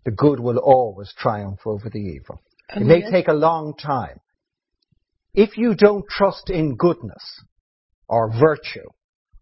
The 0.04 0.10
good 0.10 0.40
will 0.40 0.58
always 0.58 1.14
triumph 1.16 1.60
over 1.64 1.88
the 1.88 2.00
evil. 2.00 2.40
It 2.74 2.82
may 2.82 3.08
take 3.10 3.28
a 3.28 3.32
long 3.32 3.74
time. 3.76 4.20
If 5.34 5.56
you 5.56 5.74
don't 5.74 6.08
trust 6.08 6.50
in 6.50 6.76
goodness 6.76 7.42
or 8.08 8.32
virtue 8.32 8.88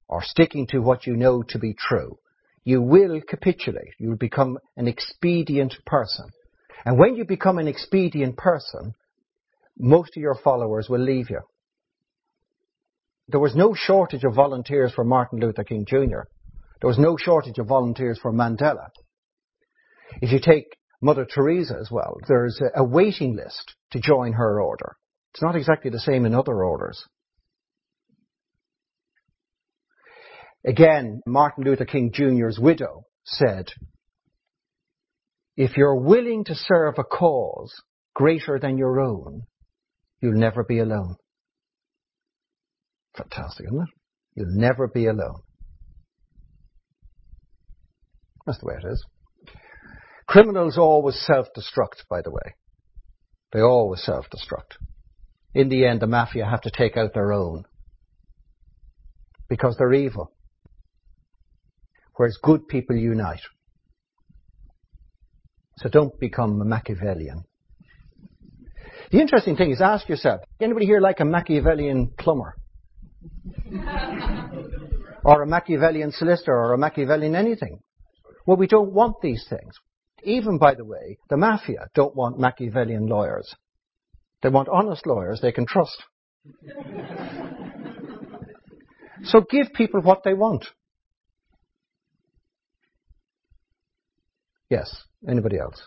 or 0.08 0.22
sticking 0.22 0.66
to 0.68 0.80
what 0.80 1.06
you 1.06 1.16
know 1.16 1.42
to 1.48 1.58
be 1.58 1.74
true, 1.74 2.18
you 2.64 2.82
will 2.82 3.20
capitulate. 3.26 3.94
You 3.98 4.10
will 4.10 4.16
become 4.16 4.58
an 4.76 4.88
expedient 4.88 5.74
person. 5.86 6.26
And 6.84 6.98
when 6.98 7.14
you 7.14 7.24
become 7.24 7.58
an 7.58 7.68
expedient 7.68 8.36
person, 8.36 8.94
most 9.78 10.16
of 10.16 10.20
your 10.20 10.34
followers 10.34 10.88
will 10.88 11.00
leave 11.00 11.30
you. 11.30 11.40
There 13.28 13.40
was 13.40 13.56
no 13.56 13.74
shortage 13.74 14.24
of 14.24 14.34
volunteers 14.34 14.92
for 14.92 15.04
Martin 15.04 15.40
Luther 15.40 15.64
King 15.64 15.86
Jr. 15.86 16.24
There 16.80 16.88
was 16.88 16.98
no 16.98 17.16
shortage 17.16 17.58
of 17.58 17.66
volunteers 17.66 18.18
for 18.20 18.32
Mandela. 18.32 18.88
If 20.20 20.30
you 20.30 20.40
take 20.40 20.76
Mother 21.04 21.26
Teresa 21.26 21.76
as 21.78 21.90
well, 21.90 22.16
there's 22.28 22.58
a- 22.74 22.82
waiting 22.82 23.36
list 23.36 23.74
to 23.90 24.00
join 24.00 24.32
her 24.32 24.58
order. 24.58 24.96
It's 25.34 25.42
not 25.42 25.54
exactly 25.54 25.90
the 25.90 25.98
same 25.98 26.24
in 26.24 26.34
other 26.34 26.64
orders. 26.64 27.06
Again, 30.66 31.20
Martin 31.26 31.64
Luther 31.64 31.84
King 31.84 32.10
Jr.'s 32.10 32.58
widow 32.58 33.04
said, 33.22 33.66
if 35.56 35.76
you're 35.76 36.00
willing 36.00 36.44
to 36.44 36.54
serve 36.54 36.94
a 36.96 37.04
cause 37.04 37.74
greater 38.14 38.58
than 38.58 38.78
your 38.78 38.98
own, 38.98 39.42
you'll 40.22 40.40
never 40.40 40.64
be 40.64 40.78
alone. 40.78 41.16
Fantastic, 43.14 43.66
isn't 43.66 43.82
it? 43.82 43.94
You'll 44.36 44.56
never 44.56 44.88
be 44.88 45.04
alone. 45.04 45.42
That's 48.46 48.58
the 48.60 48.66
way 48.66 48.76
it 48.82 48.86
is. 48.90 49.04
Criminals 50.26 50.78
always 50.78 51.20
self-destruct, 51.26 52.08
by 52.08 52.22
the 52.22 52.30
way. 52.30 52.54
They 53.52 53.60
always 53.60 54.02
self-destruct. 54.02 54.78
In 55.54 55.68
the 55.68 55.86
end, 55.86 56.00
the 56.00 56.06
mafia 56.06 56.44
have 56.44 56.62
to 56.62 56.70
take 56.70 56.96
out 56.96 57.14
their 57.14 57.32
own. 57.32 57.64
Because 59.48 59.76
they're 59.78 59.92
evil. 59.92 60.32
Whereas 62.16 62.38
good 62.42 62.66
people 62.68 62.96
unite. 62.96 63.42
So 65.78 65.88
don't 65.88 66.18
become 66.18 66.60
a 66.60 66.64
Machiavellian. 66.64 67.44
The 69.10 69.20
interesting 69.20 69.56
thing 69.56 69.70
is 69.70 69.80
ask 69.80 70.08
yourself, 70.08 70.40
anybody 70.60 70.86
here 70.86 71.00
like 71.00 71.20
a 71.20 71.24
Machiavellian 71.24 72.12
plumber? 72.18 72.56
or 75.24 75.42
a 75.42 75.46
Machiavellian 75.46 76.12
solicitor 76.12 76.54
or 76.54 76.72
a 76.72 76.78
Machiavellian 76.78 77.34
anything? 77.34 77.80
Well, 78.46 78.56
we 78.56 78.66
don't 78.66 78.92
want 78.92 79.16
these 79.22 79.44
things. 79.48 79.74
Even, 80.24 80.58
by 80.58 80.74
the 80.74 80.84
way, 80.84 81.18
the 81.28 81.36
mafia 81.36 81.88
don't 81.94 82.16
want 82.16 82.38
Machiavellian 82.38 83.06
lawyers. 83.06 83.54
They 84.42 84.48
want 84.48 84.68
honest 84.68 85.06
lawyers 85.06 85.40
they 85.40 85.52
can 85.52 85.66
trust. 85.66 86.02
so 89.24 89.40
give 89.50 89.72
people 89.74 90.00
what 90.00 90.22
they 90.24 90.34
want. 90.34 90.66
Yes. 94.70 95.04
Anybody 95.28 95.58
else? 95.58 95.80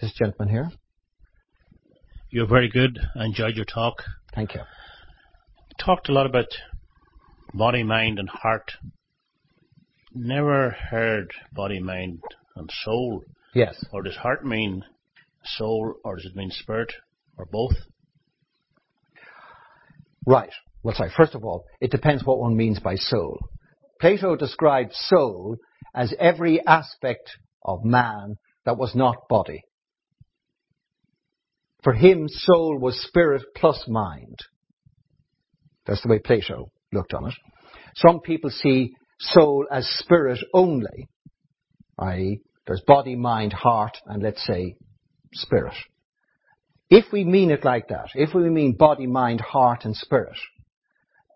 This 0.00 0.12
gentleman 0.12 0.48
here. 0.48 0.70
You're 2.30 2.46
very 2.46 2.68
good. 2.68 2.98
I 3.18 3.26
enjoyed 3.26 3.56
your 3.56 3.66
talk. 3.66 4.02
Thank 4.34 4.54
you. 4.54 4.60
Talked 5.78 6.08
a 6.08 6.12
lot 6.12 6.26
about 6.26 6.46
body, 7.52 7.82
mind, 7.82 8.18
and 8.18 8.28
heart. 8.28 8.72
Never 10.12 10.70
heard 10.70 11.32
body, 11.52 11.80
mind, 11.80 12.20
and 12.56 12.70
soul. 12.84 13.22
Yes. 13.54 13.82
Or 13.92 14.02
does 14.02 14.16
heart 14.16 14.44
mean 14.44 14.84
soul, 15.44 15.94
or 16.04 16.16
does 16.16 16.26
it 16.26 16.36
mean 16.36 16.50
spirit, 16.50 16.92
or 17.36 17.46
both? 17.46 17.74
Right. 20.26 20.52
Well, 20.82 20.94
sorry, 20.94 21.10
first 21.16 21.34
of 21.34 21.44
all, 21.44 21.64
it 21.80 21.90
depends 21.90 22.24
what 22.24 22.38
one 22.38 22.56
means 22.56 22.78
by 22.80 22.96
soul. 22.96 23.38
Plato 24.00 24.36
described 24.36 24.92
soul 24.94 25.56
as 25.94 26.14
every 26.18 26.64
aspect 26.66 27.30
of 27.64 27.84
man 27.84 28.36
that 28.64 28.78
was 28.78 28.94
not 28.94 29.28
body. 29.28 29.62
For 31.82 31.92
him, 31.94 32.28
soul 32.28 32.78
was 32.78 33.02
spirit 33.02 33.42
plus 33.56 33.84
mind. 33.88 34.38
That's 35.86 36.02
the 36.02 36.08
way 36.08 36.18
Plato 36.18 36.70
looked 36.92 37.14
on 37.14 37.28
it. 37.28 37.34
Some 37.96 38.20
people 38.20 38.50
see 38.50 38.94
soul 39.18 39.66
as 39.70 39.86
spirit 39.98 40.38
only, 40.54 41.08
i.e., 41.98 42.40
there's 42.66 42.82
body, 42.86 43.16
mind, 43.16 43.52
heart, 43.52 43.96
and 44.06 44.22
let's 44.22 44.44
say 44.46 44.76
spirit. 45.32 45.74
If 46.88 47.06
we 47.12 47.24
mean 47.24 47.50
it 47.50 47.64
like 47.64 47.88
that, 47.88 48.08
if 48.14 48.34
we 48.34 48.48
mean 48.48 48.76
body, 48.76 49.06
mind, 49.06 49.40
heart, 49.40 49.84
and 49.84 49.96
spirit, 49.96 50.36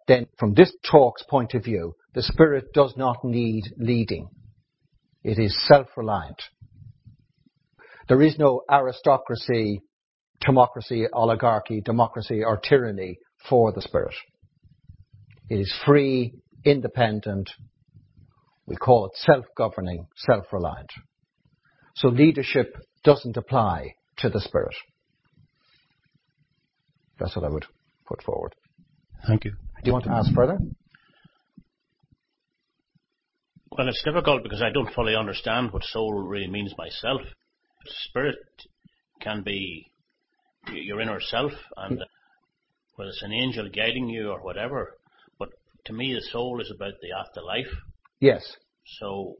then 0.06 0.26
from 0.38 0.54
this 0.54 0.72
talk's 0.90 1.22
point 1.24 1.54
of 1.54 1.64
view, 1.64 1.94
the 2.14 2.22
spirit 2.22 2.72
does 2.72 2.94
not 2.96 3.24
need 3.24 3.64
leading. 3.78 4.28
It 5.22 5.38
is 5.38 5.56
self-reliant. 5.66 6.42
There 8.08 8.20
is 8.20 8.38
no 8.38 8.62
aristocracy, 8.70 9.80
democracy, 10.40 11.06
oligarchy, 11.12 11.80
democracy, 11.80 12.42
or 12.44 12.58
tyranny 12.58 13.18
for 13.48 13.72
the 13.72 13.80
spirit. 13.80 14.14
It 15.48 15.56
is 15.56 15.74
free, 15.84 16.34
independent, 16.64 17.50
we 18.66 18.76
call 18.76 19.06
it 19.06 19.12
self-governing, 19.16 20.06
self-reliant. 20.16 20.90
So 21.96 22.08
leadership 22.08 22.76
doesn't 23.04 23.36
apply 23.36 23.94
to 24.18 24.30
the 24.30 24.40
spirit. 24.40 24.74
That's 27.18 27.36
what 27.36 27.44
I 27.44 27.50
would 27.50 27.66
put 28.06 28.22
forward. 28.22 28.54
Thank 29.26 29.44
you. 29.44 29.52
Do 29.52 29.56
you 29.84 29.92
want 29.92 30.04
to 30.04 30.12
ask 30.12 30.32
further? 30.34 30.58
Well, 33.70 33.88
it's 33.88 34.02
difficult 34.04 34.42
because 34.42 34.62
I 34.62 34.70
don't 34.70 34.92
fully 34.94 35.14
understand 35.14 35.72
what 35.72 35.84
soul 35.84 36.12
really 36.14 36.48
means 36.48 36.74
myself. 36.78 37.20
Spirit 37.86 38.36
can 39.20 39.42
be 39.42 39.90
your 40.72 41.00
inner 41.00 41.20
self, 41.20 41.52
and 41.76 41.98
mm. 41.98 42.04
whether 42.94 43.10
it's 43.10 43.22
an 43.22 43.32
angel 43.32 43.68
guiding 43.68 44.08
you 44.08 44.30
or 44.30 44.42
whatever. 44.42 44.94
To 45.86 45.92
me, 45.92 46.14
the 46.14 46.22
soul 46.32 46.60
is 46.60 46.72
about 46.74 46.94
the 47.02 47.12
afterlife. 47.12 47.72
Yes. 48.20 48.56
So, 48.98 49.36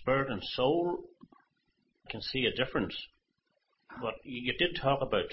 spirit 0.00 0.30
and 0.30 0.42
soul 0.54 1.04
can 2.10 2.20
see 2.20 2.46
a 2.46 2.64
difference. 2.64 2.96
But 4.00 4.14
you 4.24 4.52
did 4.58 4.78
talk 4.80 5.00
about 5.02 5.26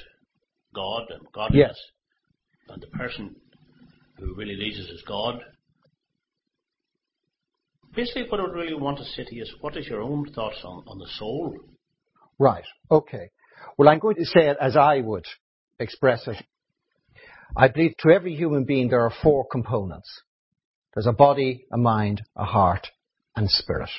God 0.74 1.04
and 1.10 1.32
godliness, 1.32 1.78
Yes. 1.78 2.70
and 2.70 2.82
the 2.82 2.88
person 2.88 3.36
who 4.18 4.36
really 4.36 4.56
leads 4.56 4.80
us 4.80 4.88
is 4.88 5.04
God. 5.08 5.40
Basically, 7.96 8.26
what 8.30 8.40
I 8.40 8.44
would 8.44 8.54
really 8.54 8.74
want 8.74 8.98
to 9.00 9.06
say 9.06 9.24
to 9.24 9.36
you 9.36 9.44
is, 9.44 9.54
what 9.62 9.78
is 9.78 9.88
your 9.88 10.02
own 10.02 10.32
thoughts 10.34 10.62
on, 10.64 10.84
on 10.88 11.00
the 11.00 11.08
soul? 11.18 11.58
Right. 12.38 12.66
Okay. 12.92 13.30
Well, 13.78 13.90
I'm 13.90 14.00
going 14.00 14.16
to 14.16 14.26
say 14.26 14.48
it 14.48 14.58
as 14.62 14.76
I 14.78 15.02
would 15.02 15.26
express 15.80 16.28
it. 16.28 16.38
I 17.56 17.68
believe 17.68 17.96
to 18.00 18.10
every 18.10 18.36
human 18.36 18.64
being 18.64 18.90
there 18.90 19.06
are 19.06 19.14
four 19.24 19.46
components. 19.46 20.10
There's 20.94 21.08
a 21.08 21.14
body, 21.14 21.66
a 21.72 21.78
mind, 21.78 22.24
a 22.36 22.46
heart, 22.46 22.88
and 23.36 23.50
spirit. 23.50 23.90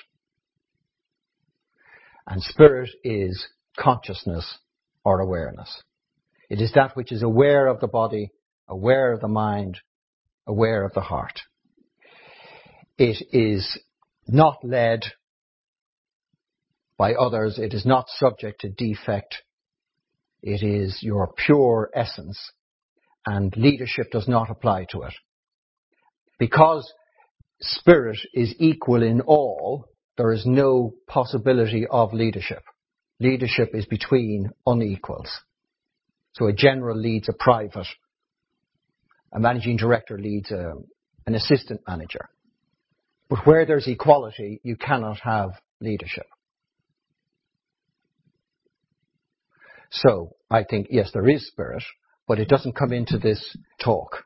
And 2.26 2.42
spirit 2.42 2.90
is 3.02 3.46
consciousness 3.78 4.58
or 5.04 5.20
awareness. 5.20 5.82
It 6.48 6.60
is 6.60 6.72
that 6.74 6.96
which 6.96 7.12
is 7.12 7.22
aware 7.22 7.66
of 7.66 7.80
the 7.80 7.88
body, 7.88 8.32
aware 8.68 9.12
of 9.12 9.20
the 9.20 9.28
mind, 9.28 9.78
aware 10.46 10.84
of 10.84 10.92
the 10.94 11.00
heart. 11.00 11.40
It 12.98 13.24
is 13.32 13.78
not 14.28 14.64
led 14.64 15.04
by 16.96 17.14
others. 17.14 17.58
It 17.58 17.72
is 17.72 17.86
not 17.86 18.06
subject 18.08 18.60
to 18.60 18.68
defect. 18.68 19.36
It 20.42 20.62
is 20.62 20.98
your 21.02 21.32
pure 21.32 21.90
essence 21.94 22.38
and 23.26 23.54
leadership 23.56 24.10
does 24.10 24.28
not 24.28 24.50
apply 24.50 24.86
to 24.90 25.02
it. 25.02 25.14
Because 26.38 26.90
spirit 27.60 28.18
is 28.32 28.54
equal 28.58 29.02
in 29.02 29.20
all, 29.20 29.86
there 30.16 30.32
is 30.32 30.44
no 30.46 30.94
possibility 31.06 31.86
of 31.90 32.12
leadership. 32.12 32.62
Leadership 33.20 33.70
is 33.74 33.86
between 33.86 34.50
unequals. 34.66 35.30
So 36.32 36.46
a 36.46 36.52
general 36.52 36.96
leads 36.96 37.28
a 37.28 37.32
private. 37.32 37.86
A 39.32 39.38
managing 39.38 39.76
director 39.76 40.18
leads 40.18 40.50
a, 40.50 40.74
an 41.26 41.34
assistant 41.34 41.82
manager. 41.86 42.28
But 43.28 43.46
where 43.46 43.66
there's 43.66 43.86
equality, 43.86 44.60
you 44.64 44.76
cannot 44.76 45.20
have 45.20 45.50
leadership. 45.80 46.26
So 49.90 50.36
I 50.50 50.64
think, 50.64 50.88
yes, 50.90 51.10
there 51.12 51.28
is 51.28 51.46
spirit, 51.46 51.82
but 52.30 52.38
it 52.38 52.48
doesn't 52.48 52.76
come 52.76 52.92
into 52.92 53.18
this 53.18 53.56
talk 53.82 54.24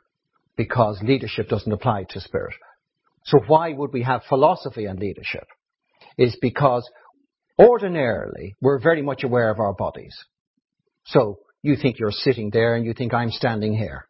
because 0.59 1.01
leadership 1.03 1.49
doesn't 1.49 1.73
apply 1.73 2.05
to 2.11 2.21
spirit. 2.21 2.53
So 3.25 3.39
why 3.47 3.73
would 3.73 3.95
we 3.95 4.03
have 4.03 4.21
philosophy 4.29 4.85
and 4.85 4.99
leadership? 4.99 5.47
Is 6.19 6.37
because 6.43 6.87
ordinarily 7.59 8.57
we're 8.61 8.79
very 8.79 9.01
much 9.01 9.25
aware 9.25 9.49
of 9.49 9.59
our 9.59 9.73
bodies. 9.73 10.15
So 11.07 11.39
you 11.63 11.77
think 11.77 11.99
you're 11.99 12.11
sitting 12.11 12.51
there 12.51 12.75
and 12.75 12.85
you 12.85 12.93
think 12.93 13.15
I'm 13.15 13.31
standing 13.31 13.73
here. 13.75 14.07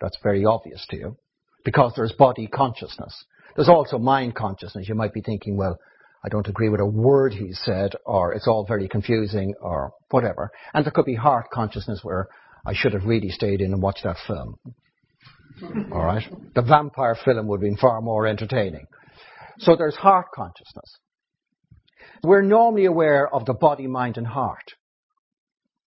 That's 0.00 0.16
very 0.22 0.46
obvious 0.46 0.86
to 0.88 0.96
you 0.96 1.16
because 1.62 1.92
there's 1.94 2.12
body 2.12 2.46
consciousness. 2.46 3.22
There's 3.54 3.68
also 3.68 3.98
mind 3.98 4.34
consciousness. 4.34 4.88
You 4.88 4.94
might 4.94 5.12
be 5.12 5.20
thinking, 5.20 5.58
well, 5.58 5.78
I 6.24 6.30
don't 6.30 6.48
agree 6.48 6.70
with 6.70 6.80
a 6.80 6.86
word 6.86 7.34
he 7.34 7.52
said, 7.52 7.96
or 8.06 8.32
it's 8.32 8.48
all 8.48 8.64
very 8.66 8.88
confusing, 8.88 9.54
or 9.60 9.92
whatever. 10.08 10.50
And 10.72 10.86
there 10.86 10.90
could 10.90 11.04
be 11.04 11.14
heart 11.14 11.50
consciousness 11.52 12.00
where 12.02 12.28
I 12.66 12.74
should 12.74 12.94
have 12.94 13.04
really 13.04 13.30
stayed 13.30 13.60
in 13.60 13.72
and 13.72 13.80
watched 13.80 14.02
that 14.02 14.16
film. 14.26 14.56
all 15.92 16.04
right? 16.04 16.24
The 16.54 16.62
vampire 16.62 17.16
film 17.24 17.46
would 17.46 17.58
have 17.58 17.62
been 17.62 17.76
far 17.76 18.00
more 18.00 18.26
entertaining. 18.26 18.86
So 19.58 19.76
there's 19.76 19.94
heart 19.94 20.26
consciousness. 20.34 20.98
We're 22.24 22.42
normally 22.42 22.86
aware 22.86 23.32
of 23.32 23.46
the 23.46 23.54
body, 23.54 23.86
mind, 23.86 24.18
and 24.18 24.26
heart, 24.26 24.72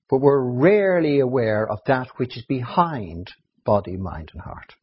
but 0.09 0.21
we're 0.21 0.41
rarely 0.41 1.19
aware 1.19 1.69
of 1.69 1.79
that 1.85 2.07
which 2.17 2.37
is 2.37 2.45
behind 2.45 3.27
body, 3.65 3.97
mind, 3.97 4.31
and 4.33 4.41
heart. 4.41 4.73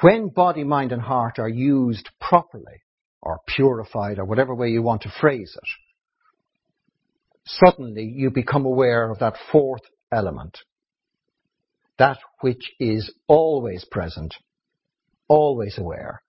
When 0.00 0.28
body, 0.28 0.64
mind, 0.64 0.92
and 0.92 1.02
heart 1.02 1.38
are 1.38 1.48
used 1.48 2.08
properly, 2.20 2.82
or 3.20 3.40
purified, 3.46 4.18
or 4.18 4.24
whatever 4.24 4.54
way 4.54 4.68
you 4.70 4.82
want 4.82 5.02
to 5.02 5.12
phrase 5.20 5.54
it, 5.54 5.68
suddenly 7.58 8.04
you 8.04 8.30
become 8.30 8.64
aware 8.64 9.10
of 9.10 9.18
that 9.18 9.36
fourth 9.50 9.82
element. 10.12 10.58
That 11.98 12.18
which 12.40 12.72
is 12.78 13.12
always 13.26 13.84
present, 13.84 14.34
always 15.28 15.76
aware. 15.78 16.22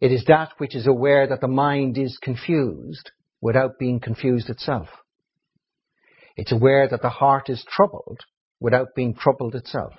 It 0.00 0.12
is 0.12 0.24
that 0.28 0.50
which 0.58 0.76
is 0.76 0.86
aware 0.86 1.26
that 1.26 1.40
the 1.40 1.48
mind 1.48 1.98
is 1.98 2.18
confused 2.22 3.10
without 3.40 3.78
being 3.78 4.00
confused 4.00 4.48
itself. 4.50 4.88
It's 6.36 6.52
aware 6.52 6.88
that 6.88 7.02
the 7.02 7.08
heart 7.08 7.48
is 7.48 7.64
troubled 7.68 8.20
without 8.60 8.94
being 8.94 9.14
troubled 9.14 9.56
itself. 9.56 9.92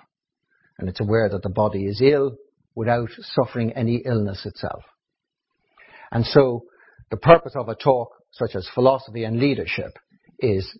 And 0.77 0.87
it's 0.87 1.01
aware 1.01 1.27
that 1.27 1.43
the 1.43 1.49
body 1.49 1.85
is 1.85 2.01
ill 2.01 2.37
without 2.75 3.09
suffering 3.19 3.73
any 3.73 4.01
illness 4.05 4.45
itself. 4.45 4.83
And 6.11 6.25
so 6.25 6.63
the 7.11 7.17
purpose 7.17 7.53
of 7.55 7.67
a 7.67 7.75
talk 7.75 8.11
such 8.31 8.55
as 8.55 8.69
philosophy 8.73 9.25
and 9.25 9.39
leadership 9.39 9.97
is 10.39 10.77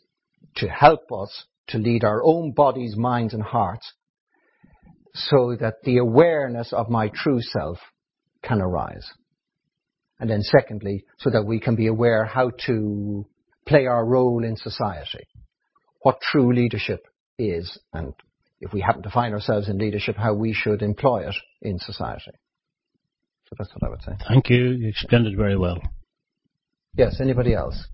to 0.57 0.68
help 0.68 1.11
us 1.11 1.45
to 1.68 1.77
lead 1.77 2.03
our 2.03 2.22
own 2.23 2.52
bodies, 2.52 2.95
minds 2.95 3.34
and 3.34 3.44
hearts 3.44 3.94
so 5.14 5.56
that 5.60 5.76
the 5.84 5.98
awareness 5.98 6.73
of 6.73 6.90
my 6.90 7.10
true 7.14 7.41
self 7.41 7.77
can 8.44 8.61
arise. 8.61 9.07
And 10.19 10.30
then 10.30 10.41
secondly, 10.41 11.06
so 11.18 11.30
that 11.30 11.45
we 11.45 11.60
can 11.60 11.76
be 11.76 11.88
aware 11.88 12.26
how 12.26 12.52
to 12.65 13.26
play 13.65 13.86
our 13.86 14.06
role 14.06 14.44
in 14.44 14.56
society, 14.57 15.27
what 16.02 16.19
true 16.22 16.53
leadership 16.53 17.06
is, 17.38 17.77
and 17.94 18.14
if 18.60 18.73
we 18.73 18.81
happen 18.81 19.03
to 19.03 19.10
find 19.10 19.34
ourselves 19.34 19.69
in 19.69 19.77
leadership, 19.77 20.18
how 20.18 20.34
we 20.34 20.53
should 20.53 20.81
employ 20.81 21.27
it 21.27 21.36
in 21.61 21.80
society. 21.80 22.31
So 23.45 23.56
that's 23.57 23.72
what 23.73 23.88
I 23.88 23.90
would 23.90 24.02
say. 24.02 24.11
Thank 24.27 24.49
you. 24.49 24.72
You 24.72 24.90
explained 24.90 25.27
it 25.27 25.38
very 25.38 25.57
well. 25.57 25.80
Yes, 26.95 27.19
anybody 27.22 27.53
else? 27.53 27.88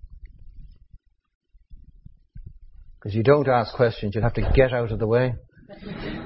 Because 3.06 3.14
you 3.14 3.22
don't 3.22 3.46
ask 3.46 3.72
questions, 3.72 4.16
you 4.16 4.20
have 4.20 4.34
to 4.34 4.50
get 4.52 4.72
out 4.72 4.90
of 4.90 4.98
the 4.98 5.06
way. 5.06 5.34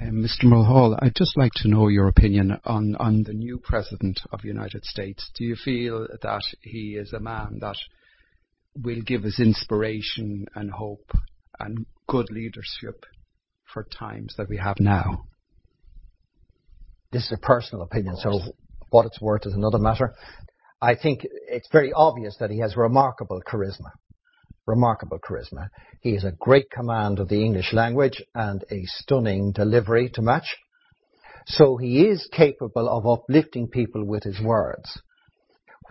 Um, 0.00 0.22
Mr. 0.22 0.44
Mulhall, 0.44 0.96
I'd 1.02 1.16
just 1.16 1.36
like 1.36 1.50
to 1.56 1.68
know 1.68 1.88
your 1.88 2.06
opinion 2.06 2.60
on, 2.64 2.94
on 3.00 3.24
the 3.24 3.32
new 3.32 3.58
President 3.58 4.20
of 4.30 4.42
the 4.42 4.46
United 4.46 4.84
States. 4.84 5.28
Do 5.34 5.42
you 5.42 5.56
feel 5.56 6.06
that 6.22 6.42
he 6.60 6.94
is 6.94 7.12
a 7.12 7.18
man 7.18 7.58
that 7.62 7.74
will 8.76 9.02
give 9.04 9.24
us 9.24 9.40
inspiration 9.40 10.46
and 10.54 10.70
hope 10.70 11.10
and 11.58 11.84
good 12.06 12.30
leadership 12.30 13.06
for 13.64 13.88
times 13.92 14.36
that 14.38 14.48
we 14.48 14.58
have 14.58 14.76
now? 14.78 15.24
This 17.10 17.24
is 17.24 17.32
a 17.32 17.44
personal 17.44 17.82
opinion, 17.82 18.14
so 18.18 18.40
what 18.90 19.04
it's 19.06 19.20
worth 19.20 19.46
is 19.46 19.54
another 19.54 19.78
matter. 19.78 20.14
I 20.80 20.94
think 20.94 21.26
it's 21.48 21.68
very 21.72 21.92
obvious 21.92 22.36
that 22.38 22.52
he 22.52 22.60
has 22.60 22.76
remarkable 22.76 23.42
charisma. 23.44 23.90
Remarkable 24.68 25.18
charisma. 25.18 25.70
He 26.02 26.12
has 26.12 26.24
a 26.24 26.32
great 26.38 26.70
command 26.70 27.20
of 27.20 27.28
the 27.28 27.42
English 27.42 27.72
language 27.72 28.22
and 28.34 28.62
a 28.70 28.84
stunning 28.84 29.52
delivery 29.52 30.10
to 30.10 30.20
match. 30.20 30.56
So 31.46 31.78
he 31.78 32.06
is 32.06 32.28
capable 32.30 32.86
of 32.86 33.06
uplifting 33.06 33.68
people 33.68 34.04
with 34.04 34.24
his 34.24 34.38
words. 34.42 35.00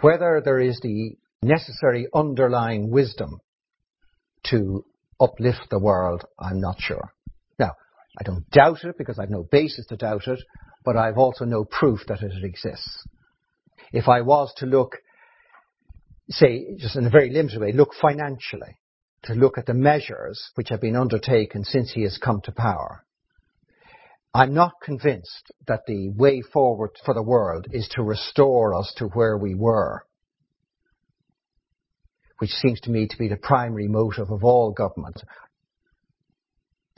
Whether 0.01 0.43
there 0.45 0.59
is 0.59 0.79
the 0.81 1.15
necessary 1.41 2.07
underlying 2.13 2.91
wisdom 2.91 3.39
to 4.51 4.85
uplift 5.19 5.71
the 5.71 5.79
world, 5.79 6.23
I'm 6.37 6.61
not 6.61 6.79
sure. 6.79 7.11
Now, 7.57 7.71
I 8.19 8.23
don't 8.23 8.47
doubt 8.51 8.83
it 8.83 8.95
because 8.95 9.17
I've 9.17 9.31
no 9.31 9.47
basis 9.51 9.87
to 9.87 9.97
doubt 9.97 10.27
it, 10.27 10.39
but 10.85 10.95
I've 10.95 11.17
also 11.17 11.45
no 11.45 11.65
proof 11.65 12.01
that 12.09 12.21
it 12.21 12.43
exists. 12.43 13.03
If 13.91 14.07
I 14.07 14.21
was 14.21 14.53
to 14.57 14.67
look, 14.67 14.97
say, 16.29 16.75
just 16.77 16.95
in 16.95 17.05
a 17.05 17.09
very 17.09 17.29
limited 17.29 17.59
way, 17.59 17.71
look 17.71 17.91
financially, 17.99 18.79
to 19.23 19.33
look 19.33 19.57
at 19.57 19.65
the 19.65 19.73
measures 19.73 20.51
which 20.55 20.69
have 20.69 20.81
been 20.81 20.95
undertaken 20.95 21.63
since 21.63 21.91
he 21.93 22.03
has 22.03 22.17
come 22.17 22.41
to 22.41 22.51
power, 22.51 23.03
I'm 24.33 24.53
not 24.53 24.73
convinced 24.83 25.51
that 25.67 25.85
the 25.87 26.09
way 26.09 26.41
forward 26.41 26.91
for 27.03 27.13
the 27.13 27.23
world 27.23 27.67
is 27.71 27.87
to 27.95 28.03
restore 28.03 28.75
us 28.75 28.93
to 28.97 29.05
where 29.05 29.37
we 29.37 29.55
were, 29.55 30.05
which 32.37 32.51
seems 32.51 32.79
to 32.81 32.91
me 32.91 33.07
to 33.07 33.17
be 33.17 33.29
the 33.29 33.37
primary 33.37 33.87
motive 33.87 34.29
of 34.29 34.43
all 34.43 34.71
governments. 34.71 35.23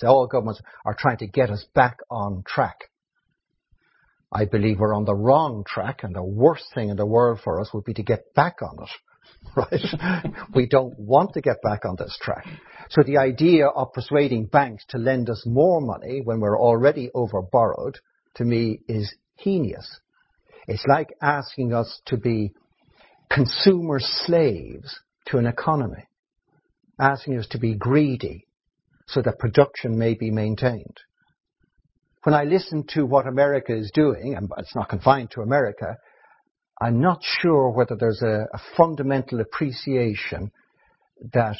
All 0.03 0.27
governments 0.27 0.61
are 0.85 0.95
trying 0.97 1.17
to 1.17 1.27
get 1.27 1.49
us 1.49 1.65
back 1.73 1.99
on 2.09 2.43
track. 2.45 2.89
I 4.31 4.45
believe 4.45 4.79
we're 4.79 4.95
on 4.95 5.05
the 5.05 5.15
wrong 5.15 5.63
track, 5.65 6.03
and 6.03 6.13
the 6.13 6.23
worst 6.23 6.65
thing 6.73 6.89
in 6.89 6.97
the 6.97 7.05
world 7.05 7.39
for 7.43 7.59
us 7.59 7.73
would 7.73 7.85
be 7.85 7.93
to 7.95 8.03
get 8.03 8.33
back 8.33 8.57
on 8.61 8.83
it. 8.83 8.89
Right? 9.55 10.23
we 10.53 10.67
don't 10.67 10.97
want 10.99 11.33
to 11.33 11.41
get 11.41 11.61
back 11.63 11.83
on 11.83 11.95
this 11.97 12.17
track. 12.21 12.45
So 12.89 13.01
the 13.03 13.17
idea 13.17 13.67
of 13.67 13.93
persuading 13.93 14.45
banks 14.45 14.85
to 14.89 14.97
lend 14.97 15.29
us 15.29 15.43
more 15.45 15.81
money 15.81 16.21
when 16.23 16.39
we're 16.39 16.59
already 16.59 17.09
overborrowed, 17.15 17.95
to 18.35 18.45
me, 18.45 18.79
is 18.87 19.13
heinous. 19.37 19.99
It's 20.67 20.85
like 20.87 21.09
asking 21.21 21.73
us 21.73 21.99
to 22.05 22.17
be 22.17 22.53
consumer 23.29 23.99
slaves 23.99 24.99
to 25.27 25.37
an 25.37 25.45
economy, 25.45 26.07
asking 26.99 27.37
us 27.39 27.47
to 27.47 27.59
be 27.59 27.75
greedy 27.75 28.45
so 29.07 29.21
that 29.21 29.39
production 29.39 29.97
may 29.97 30.13
be 30.13 30.31
maintained. 30.31 30.99
When 32.23 32.35
I 32.35 32.43
listen 32.43 32.85
to 32.89 33.05
what 33.05 33.27
America 33.27 33.75
is 33.75 33.91
doing, 33.93 34.35
and 34.35 34.49
it's 34.57 34.75
not 34.75 34.89
confined 34.89 35.31
to 35.31 35.41
America, 35.41 35.97
I'm 36.81 37.01
not 37.01 37.21
sure 37.21 37.69
whether 37.71 37.95
there's 37.95 38.21
a, 38.21 38.47
a 38.53 38.59
fundamental 38.77 39.41
appreciation 39.41 40.51
that 41.33 41.57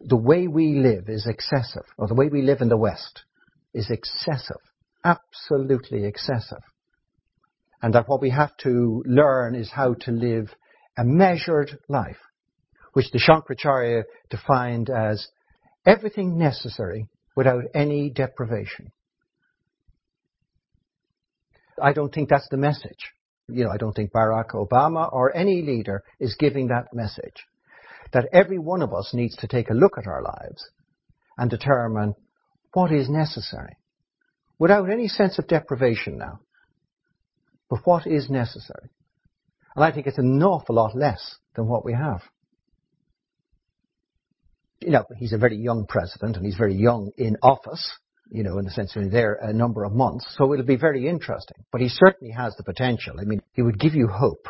the 0.00 0.16
way 0.16 0.46
we 0.46 0.78
live 0.78 1.08
is 1.08 1.26
excessive, 1.26 1.82
or 1.96 2.06
the 2.06 2.14
way 2.14 2.28
we 2.28 2.42
live 2.42 2.60
in 2.60 2.68
the 2.68 2.76
West 2.76 3.24
is 3.74 3.90
excessive, 3.90 4.60
absolutely 5.04 6.04
excessive. 6.04 6.62
And 7.82 7.94
that 7.94 8.08
what 8.08 8.20
we 8.20 8.30
have 8.30 8.56
to 8.58 9.02
learn 9.06 9.56
is 9.56 9.70
how 9.70 9.94
to 10.02 10.12
live 10.12 10.54
a 10.96 11.04
measured 11.04 11.78
life, 11.88 12.18
which 12.92 13.10
the 13.10 13.18
Shankaracharya 13.18 14.04
defined 14.30 14.90
as 14.90 15.28
everything 15.84 16.38
necessary 16.38 17.08
without 17.34 17.64
any 17.74 18.10
deprivation. 18.10 18.92
I 21.82 21.92
don't 21.92 22.12
think 22.12 22.28
that's 22.28 22.48
the 22.50 22.56
message. 22.56 23.12
You 23.48 23.64
know, 23.64 23.70
I 23.70 23.78
don't 23.78 23.94
think 23.94 24.12
Barack 24.12 24.50
Obama 24.50 25.10
or 25.12 25.34
any 25.34 25.62
leader 25.62 26.02
is 26.20 26.36
giving 26.38 26.68
that 26.68 26.92
message. 26.92 27.46
That 28.12 28.28
every 28.32 28.58
one 28.58 28.82
of 28.82 28.92
us 28.94 29.10
needs 29.12 29.36
to 29.36 29.48
take 29.48 29.70
a 29.70 29.74
look 29.74 29.98
at 29.98 30.06
our 30.06 30.22
lives 30.22 30.70
and 31.36 31.50
determine 31.50 32.14
what 32.72 32.92
is 32.92 33.08
necessary 33.08 33.76
without 34.58 34.90
any 34.90 35.08
sense 35.08 35.38
of 35.38 35.46
deprivation 35.46 36.18
now. 36.18 36.40
But 37.70 37.80
what 37.84 38.06
is 38.06 38.30
necessary? 38.30 38.90
And 39.76 39.84
I 39.84 39.92
think 39.92 40.06
it's 40.06 40.18
an 40.18 40.42
awful 40.42 40.74
lot 40.74 40.96
less 40.96 41.36
than 41.54 41.68
what 41.68 41.84
we 41.84 41.92
have. 41.92 42.22
You 44.80 44.90
know, 44.90 45.04
he's 45.16 45.32
a 45.32 45.38
very 45.38 45.56
young 45.56 45.86
president 45.86 46.36
and 46.36 46.46
he's 46.46 46.56
very 46.56 46.74
young 46.74 47.10
in 47.16 47.36
office 47.42 47.92
you 48.30 48.42
know, 48.42 48.58
in 48.58 48.64
the 48.64 48.70
sense 48.70 48.94
of 48.96 49.10
there 49.10 49.34
a 49.36 49.48
uh, 49.48 49.52
number 49.52 49.84
of 49.84 49.92
months. 49.92 50.26
So 50.36 50.52
it'll 50.52 50.66
be 50.66 50.76
very 50.76 51.08
interesting. 51.08 51.64
But 51.72 51.80
he 51.80 51.88
certainly 51.88 52.32
has 52.32 52.54
the 52.56 52.64
potential. 52.64 53.14
I 53.20 53.24
mean, 53.24 53.40
he 53.54 53.62
would 53.62 53.78
give 53.78 53.94
you 53.94 54.08
hope. 54.08 54.46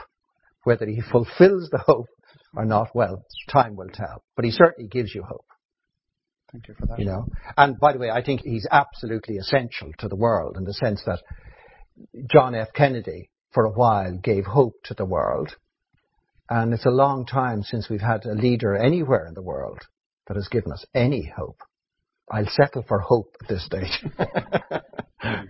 Whether 0.65 0.87
he 0.87 1.01
fulfills 1.01 1.71
the 1.71 1.83
hope 1.87 2.09
or 2.55 2.65
not, 2.65 2.89
well, 2.95 3.25
time 3.51 3.77
will 3.77 3.89
tell. 3.89 4.23
But 4.37 4.45
he 4.45 4.51
certainly 4.51 4.89
gives 4.89 5.15
you 5.15 5.23
hope. 5.23 5.47
Thank 6.53 6.69
you 6.69 6.75
for 6.75 6.87
that. 6.87 6.99
You 6.99 7.05
know, 7.05 7.27
and 7.57 7.79
by 7.79 7.93
the 7.93 7.99
way, 7.99 8.11
I 8.11 8.23
think 8.23 8.41
he's 8.43 8.67
absolutely 8.71 9.37
essential 9.37 9.93
to 9.99 10.09
the 10.09 10.17
world 10.17 10.57
in 10.57 10.65
the 10.65 10.75
sense 10.75 11.03
that 11.07 11.21
John 12.31 12.55
F. 12.55 12.69
Kennedy, 12.75 13.31
for 13.53 13.65
a 13.65 13.71
while, 13.71 14.19
gave 14.19 14.47
hope 14.47 14.75
to 14.85 14.95
the 14.95 15.05
world. 15.05 15.57
And 16.51 16.73
it's 16.73 16.87
a 16.87 16.91
long 16.91 17.27
time 17.27 17.63
since 17.63 17.89
we've 17.89 18.01
had 18.01 18.25
a 18.25 18.33
leader 18.33 18.75
anywhere 18.75 19.27
in 19.27 19.35
the 19.35 19.43
world 19.43 19.79
that 20.27 20.37
has 20.37 20.49
given 20.49 20.73
us 20.73 20.85
any 20.95 21.31
hope. 21.37 21.59
I'll 22.31 22.47
settle 22.49 22.85
for 22.87 23.01
hope 23.01 23.37
at 23.43 23.49
this 23.49 23.65
stage. 23.65 24.05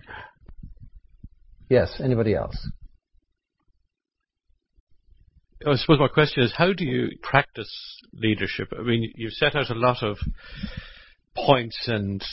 yes, 1.69 1.99
anybody 2.03 2.35
else? 2.35 2.55
I 5.67 5.75
suppose 5.75 5.99
my 5.99 6.07
question 6.07 6.43
is, 6.43 6.53
how 6.55 6.71
do 6.71 6.85
you 6.85 7.09
practice 7.21 7.69
leadership? 8.13 8.69
I 8.77 8.81
mean, 8.81 9.11
you've 9.15 9.33
set 9.33 9.55
out 9.55 9.69
a 9.69 9.75
lot 9.75 10.01
of 10.01 10.17
points 11.35 11.77
and 11.87 12.23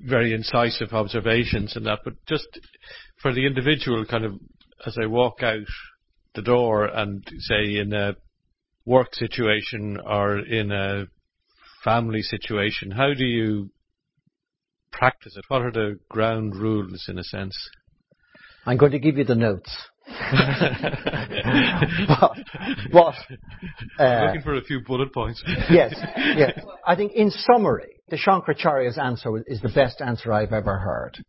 very 0.00 0.34
incisive 0.34 0.92
observations 0.92 1.76
and 1.76 1.86
that, 1.86 2.00
but 2.04 2.14
just 2.26 2.48
for 3.20 3.32
the 3.32 3.46
individual 3.46 4.04
kind 4.04 4.24
of 4.24 4.34
as 4.84 4.96
I 5.00 5.06
walk 5.06 5.42
out 5.42 5.66
the 6.34 6.42
door 6.42 6.86
and 6.86 7.24
say 7.38 7.76
in 7.76 7.92
a 7.92 8.16
work 8.84 9.14
situation 9.14 10.00
or 10.04 10.40
in 10.40 10.72
a 10.72 11.06
family 11.84 12.22
situation, 12.22 12.90
how 12.90 13.14
do 13.14 13.24
you 13.24 13.70
practice 14.90 15.36
it? 15.36 15.44
What 15.48 15.62
are 15.62 15.72
the 15.72 15.98
ground 16.08 16.56
rules, 16.56 17.06
in 17.08 17.18
a 17.18 17.24
sense? 17.24 17.56
I'm 18.64 18.76
going 18.76 18.92
to 18.92 18.98
give 18.98 19.18
you 19.18 19.24
the 19.24 19.34
notes. 19.34 19.70
but, 20.08 20.18
but 22.92 23.14
uh, 23.98 24.26
looking 24.26 24.42
for 24.42 24.54
a 24.54 24.62
few 24.62 24.80
bullet 24.84 25.12
points. 25.12 25.42
yes, 25.70 25.94
yes. 26.36 26.58
I 26.86 26.94
think 26.96 27.12
in 27.12 27.30
summary, 27.30 28.00
the 28.08 28.16
Shankaracharya's 28.16 28.98
answer 28.98 29.30
is 29.46 29.60
the 29.60 29.68
best 29.68 30.00
answer 30.00 30.32
I've 30.32 30.52
ever 30.52 30.78
heard, 30.78 31.22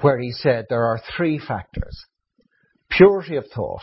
where 0.00 0.18
he 0.18 0.32
said 0.32 0.66
there 0.68 0.86
are 0.86 1.00
three 1.16 1.38
factors: 1.38 2.04
purity 2.90 3.36
of 3.36 3.46
thought, 3.54 3.82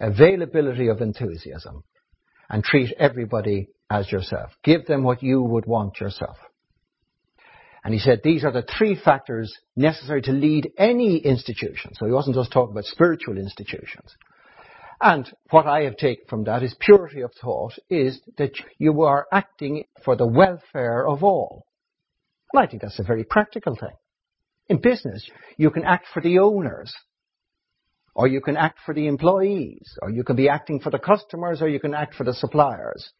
availability 0.00 0.88
of 0.88 1.02
enthusiasm, 1.02 1.84
and 2.48 2.64
treat 2.64 2.94
everybody 2.98 3.68
as 3.90 4.10
yourself. 4.10 4.50
Give 4.64 4.84
them 4.86 5.02
what 5.02 5.22
you 5.22 5.42
would 5.42 5.66
want 5.66 6.00
yourself. 6.00 6.36
And 7.84 7.94
he 7.94 8.00
said 8.00 8.20
these 8.24 8.44
are 8.44 8.50
the 8.50 8.66
three 8.78 8.96
factors 8.96 9.56
necessary 9.76 10.20
to 10.22 10.32
lead 10.32 10.72
any 10.76 11.18
institution. 11.18 11.92
So 11.94 12.06
he 12.06 12.12
wasn't 12.12 12.34
just 12.34 12.50
talking 12.50 12.72
about 12.72 12.84
spiritual 12.84 13.38
institutions. 13.38 14.12
And 15.00 15.30
what 15.50 15.66
I 15.66 15.82
have 15.82 15.96
taken 15.96 16.24
from 16.28 16.44
that 16.44 16.62
is 16.62 16.74
purity 16.80 17.20
of 17.20 17.30
thought 17.40 17.74
is 17.88 18.18
that 18.38 18.52
you 18.78 19.02
are 19.02 19.26
acting 19.30 19.84
for 20.04 20.16
the 20.16 20.26
welfare 20.26 21.06
of 21.06 21.22
all. 21.22 21.66
And 22.52 22.62
I 22.62 22.66
think 22.66 22.82
that's 22.82 22.98
a 22.98 23.04
very 23.04 23.24
practical 23.24 23.76
thing. 23.76 23.94
In 24.68 24.80
business, 24.80 25.28
you 25.56 25.70
can 25.70 25.84
act 25.84 26.06
for 26.12 26.20
the 26.20 26.38
owners, 26.38 26.92
or 28.14 28.26
you 28.26 28.40
can 28.40 28.56
act 28.56 28.78
for 28.84 28.94
the 28.94 29.06
employees, 29.06 29.96
or 30.02 30.10
you 30.10 30.24
can 30.24 30.34
be 30.34 30.48
acting 30.48 30.80
for 30.80 30.90
the 30.90 30.98
customers, 30.98 31.62
or 31.62 31.68
you 31.68 31.78
can 31.78 31.94
act 31.94 32.14
for 32.14 32.24
the 32.24 32.34
suppliers. 32.34 33.12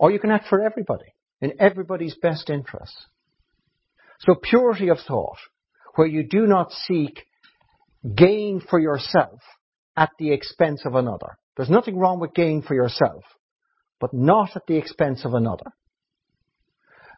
Or 0.00 0.10
you 0.10 0.18
can 0.18 0.30
act 0.30 0.46
for 0.48 0.62
everybody, 0.62 1.14
in 1.42 1.60
everybody's 1.60 2.14
best 2.14 2.48
interests. 2.48 3.04
So 4.20 4.34
purity 4.34 4.88
of 4.88 4.98
thought, 5.06 5.36
where 5.94 6.06
you 6.06 6.26
do 6.26 6.46
not 6.46 6.72
seek 6.72 7.22
gain 8.16 8.62
for 8.62 8.78
yourself 8.78 9.40
at 9.98 10.08
the 10.18 10.32
expense 10.32 10.86
of 10.86 10.94
another. 10.94 11.36
There's 11.54 11.68
nothing 11.68 11.98
wrong 11.98 12.18
with 12.18 12.32
gain 12.32 12.62
for 12.62 12.74
yourself, 12.74 13.24
but 14.00 14.14
not 14.14 14.56
at 14.56 14.66
the 14.66 14.78
expense 14.78 15.26
of 15.26 15.34
another. 15.34 15.70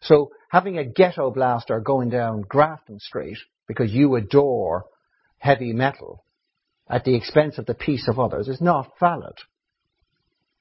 So 0.00 0.32
having 0.50 0.76
a 0.76 0.84
ghetto 0.84 1.30
blaster 1.30 1.78
going 1.78 2.10
down 2.10 2.42
Grafton 2.42 2.98
Street 2.98 3.38
because 3.68 3.92
you 3.92 4.16
adore 4.16 4.86
heavy 5.38 5.72
metal 5.72 6.24
at 6.90 7.04
the 7.04 7.14
expense 7.14 7.58
of 7.58 7.66
the 7.66 7.74
peace 7.74 8.08
of 8.08 8.18
others 8.18 8.48
is 8.48 8.60
not 8.60 8.90
valid. 8.98 9.36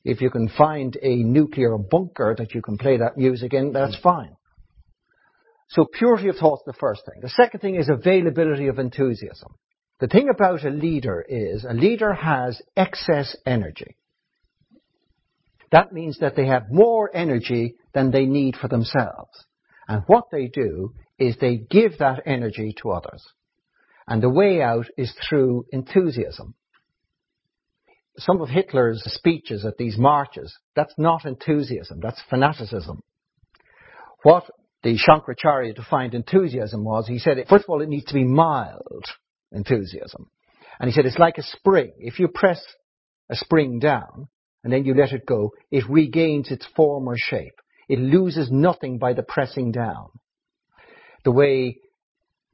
If 0.03 0.21
you 0.21 0.29
can 0.29 0.49
find 0.49 0.97
a 1.01 1.15
nuclear 1.17 1.77
bunker 1.77 2.35
that 2.37 2.53
you 2.53 2.61
can 2.61 2.77
play 2.77 2.97
that 2.97 3.17
music 3.17 3.53
in, 3.53 3.71
that's 3.71 3.97
mm. 3.97 4.01
fine. 4.01 4.35
So 5.69 5.85
purity 5.85 6.27
of 6.27 6.35
thought 6.35 6.59
is 6.59 6.65
the 6.65 6.79
first 6.79 7.03
thing. 7.05 7.21
The 7.21 7.29
second 7.29 7.61
thing 7.61 7.75
is 7.75 7.89
availability 7.89 8.67
of 8.67 8.79
enthusiasm. 8.79 9.55
The 9.99 10.07
thing 10.07 10.29
about 10.29 10.65
a 10.65 10.69
leader 10.69 11.23
is 11.27 11.63
a 11.63 11.73
leader 11.73 12.13
has 12.13 12.61
excess 12.75 13.35
energy. 13.45 13.95
That 15.71 15.93
means 15.93 16.19
that 16.19 16.35
they 16.35 16.47
have 16.47 16.71
more 16.71 17.09
energy 17.15 17.75
than 17.93 18.11
they 18.11 18.25
need 18.25 18.57
for 18.57 18.67
themselves. 18.67 19.45
And 19.87 20.03
what 20.07 20.25
they 20.31 20.47
do 20.47 20.93
is 21.17 21.37
they 21.37 21.57
give 21.57 21.99
that 21.99 22.23
energy 22.25 22.75
to 22.81 22.91
others. 22.91 23.25
And 24.07 24.21
the 24.21 24.29
way 24.29 24.61
out 24.61 24.87
is 24.97 25.13
through 25.29 25.67
enthusiasm. 25.71 26.55
Some 28.17 28.41
of 28.41 28.49
Hitler's 28.49 29.01
speeches 29.05 29.65
at 29.65 29.77
these 29.77 29.97
marches, 29.97 30.53
that's 30.75 30.93
not 30.97 31.25
enthusiasm, 31.25 31.99
that's 32.01 32.21
fanaticism. 32.29 33.01
What 34.23 34.45
the 34.83 34.97
Shankaracharya 34.97 35.75
defined 35.75 36.13
enthusiasm 36.13 36.83
was, 36.83 37.07
he 37.07 37.19
said, 37.19 37.37
first 37.49 37.65
of 37.65 37.69
all, 37.69 37.81
it 37.81 37.89
needs 37.89 38.05
to 38.05 38.13
be 38.13 38.23
mild 38.23 39.05
enthusiasm. 39.51 40.29
And 40.79 40.89
he 40.89 40.95
said, 40.95 41.05
it's 41.05 41.19
like 41.19 41.37
a 41.37 41.43
spring. 41.43 41.93
If 41.99 42.19
you 42.19 42.27
press 42.27 42.61
a 43.29 43.35
spring 43.35 43.79
down 43.79 44.27
and 44.63 44.73
then 44.73 44.85
you 44.85 44.93
let 44.93 45.13
it 45.13 45.25
go, 45.25 45.51
it 45.71 45.89
regains 45.89 46.51
its 46.51 46.65
former 46.75 47.15
shape. 47.17 47.53
It 47.87 47.99
loses 47.99 48.49
nothing 48.51 48.97
by 48.97 49.13
the 49.13 49.23
pressing 49.23 49.71
down. 49.71 50.09
The 51.23 51.31
way 51.31 51.77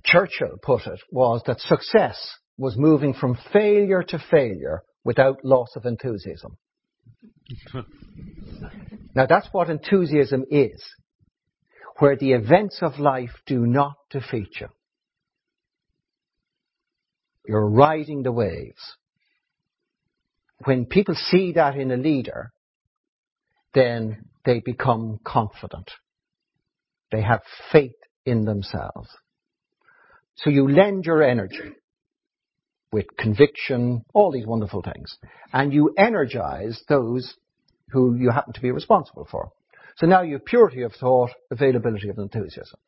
Churchill 0.03 0.57
put 0.61 0.87
it 0.87 0.99
was 1.11 1.41
that 1.47 1.59
success 1.59 2.17
was 2.57 2.75
moving 2.77 3.13
from 3.13 3.37
failure 3.53 4.03
to 4.03 4.19
failure 4.31 4.83
without 5.07 5.45
loss 5.45 5.69
of 5.77 5.85
enthusiasm. 5.85 6.57
now 9.15 9.25
that's 9.25 9.47
what 9.53 9.69
enthusiasm 9.69 10.43
is 10.51 10.83
where 11.99 12.17
the 12.17 12.33
events 12.33 12.79
of 12.81 12.99
life 12.99 13.31
do 13.45 13.65
not 13.65 13.93
defeat 14.11 14.59
you. 14.59 14.67
You're 17.47 17.69
riding 17.69 18.23
the 18.23 18.33
waves. 18.33 18.81
When 20.65 20.85
people 20.85 21.15
see 21.15 21.53
that 21.53 21.77
in 21.77 21.89
a 21.91 21.97
leader, 21.97 22.51
then 23.73 24.25
they 24.43 24.59
become 24.59 25.19
confident. 25.23 25.89
They 27.13 27.21
have 27.21 27.41
faith 27.71 27.95
in 28.25 28.43
themselves. 28.43 29.07
So 30.35 30.49
you 30.49 30.69
lend 30.69 31.05
your 31.05 31.23
energy 31.23 31.71
with 32.91 33.05
conviction, 33.17 34.03
all 34.13 34.31
these 34.31 34.45
wonderful 34.45 34.81
things, 34.81 35.17
and 35.53 35.73
you 35.73 35.93
energize 35.97 36.81
those 36.87 37.35
who 37.89 38.15
you 38.15 38.29
happen 38.29 38.53
to 38.53 38.61
be 38.61 38.71
responsible 38.71 39.27
for. 39.29 39.51
So 39.97 40.05
now 40.05 40.21
you 40.21 40.33
have 40.33 40.45
purity 40.45 40.83
of 40.83 40.93
thought, 40.93 41.31
availability 41.49 42.09
of 42.09 42.17
enthusiasm. 42.17 42.79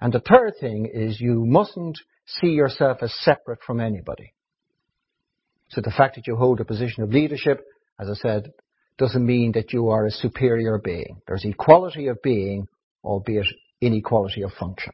And 0.00 0.12
the 0.12 0.20
third 0.20 0.54
thing 0.60 0.90
is 0.92 1.20
you 1.20 1.44
mustn't 1.46 1.98
see 2.26 2.48
yourself 2.48 2.98
as 3.02 3.14
separate 3.20 3.60
from 3.64 3.80
anybody. 3.80 4.32
So 5.68 5.80
the 5.80 5.92
fact 5.96 6.16
that 6.16 6.26
you 6.26 6.36
hold 6.36 6.60
a 6.60 6.64
position 6.64 7.02
of 7.02 7.12
leadership, 7.12 7.64
as 7.98 8.08
I 8.08 8.14
said, 8.14 8.52
doesn't 8.98 9.24
mean 9.24 9.52
that 9.52 9.72
you 9.72 9.88
are 9.90 10.06
a 10.06 10.10
superior 10.10 10.78
being. 10.78 11.20
There's 11.26 11.44
equality 11.44 12.08
of 12.08 12.22
being, 12.22 12.66
albeit 13.04 13.46
inequality 13.80 14.42
of 14.42 14.52
function. 14.52 14.92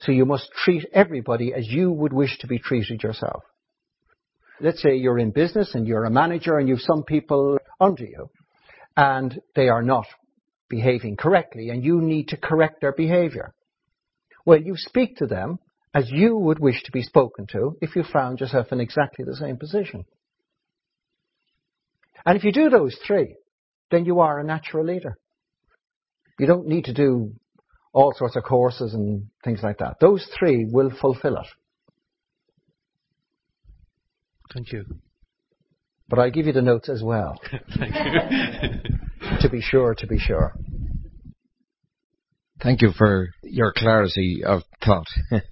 So 0.00 0.12
you 0.12 0.24
must 0.24 0.50
treat 0.52 0.86
everybody 0.92 1.52
as 1.54 1.68
you 1.68 1.92
would 1.92 2.12
wish 2.12 2.38
to 2.38 2.46
be 2.46 2.58
treated 2.58 3.02
yourself. 3.02 3.44
Let's 4.62 4.80
say 4.80 4.94
you're 4.94 5.18
in 5.18 5.32
business 5.32 5.74
and 5.74 5.88
you're 5.88 6.04
a 6.04 6.10
manager 6.10 6.56
and 6.56 6.68
you've 6.68 6.80
some 6.80 7.02
people 7.02 7.58
under 7.80 8.04
you 8.04 8.30
and 8.96 9.40
they 9.56 9.68
are 9.68 9.82
not 9.82 10.06
behaving 10.68 11.16
correctly 11.16 11.70
and 11.70 11.84
you 11.84 12.00
need 12.00 12.28
to 12.28 12.36
correct 12.36 12.80
their 12.80 12.92
behavior. 12.92 13.54
Well, 14.46 14.60
you 14.60 14.74
speak 14.76 15.16
to 15.16 15.26
them 15.26 15.58
as 15.92 16.08
you 16.12 16.36
would 16.36 16.60
wish 16.60 16.80
to 16.84 16.92
be 16.92 17.02
spoken 17.02 17.48
to 17.48 17.76
if 17.80 17.96
you 17.96 18.04
found 18.04 18.38
yourself 18.38 18.68
in 18.70 18.80
exactly 18.80 19.24
the 19.24 19.34
same 19.34 19.56
position. 19.56 20.04
And 22.24 22.36
if 22.36 22.44
you 22.44 22.52
do 22.52 22.70
those 22.70 22.96
three, 23.04 23.34
then 23.90 24.04
you 24.04 24.20
are 24.20 24.38
a 24.38 24.44
natural 24.44 24.86
leader. 24.86 25.18
You 26.38 26.46
don't 26.46 26.68
need 26.68 26.84
to 26.84 26.94
do 26.94 27.32
all 27.92 28.14
sorts 28.16 28.36
of 28.36 28.44
courses 28.44 28.94
and 28.94 29.26
things 29.44 29.60
like 29.60 29.78
that. 29.78 29.96
Those 30.00 30.24
three 30.38 30.66
will 30.70 30.92
fulfill 31.00 31.36
it. 31.38 31.46
Thank 34.54 34.72
you. 34.72 34.84
But 36.08 36.18
I 36.18 36.30
give 36.30 36.46
you 36.46 36.52
the 36.52 36.62
notes 36.62 36.88
as 36.88 37.02
well. 37.02 37.40
Thank 37.78 37.94
you. 37.94 38.96
to 39.40 39.48
be 39.48 39.60
sure, 39.60 39.94
to 39.94 40.06
be 40.06 40.18
sure. 40.18 40.54
Thank 42.62 42.82
you 42.82 42.90
for 42.96 43.30
your 43.42 43.72
clarity 43.76 44.42
of 44.44 44.62
thought. 44.84 45.08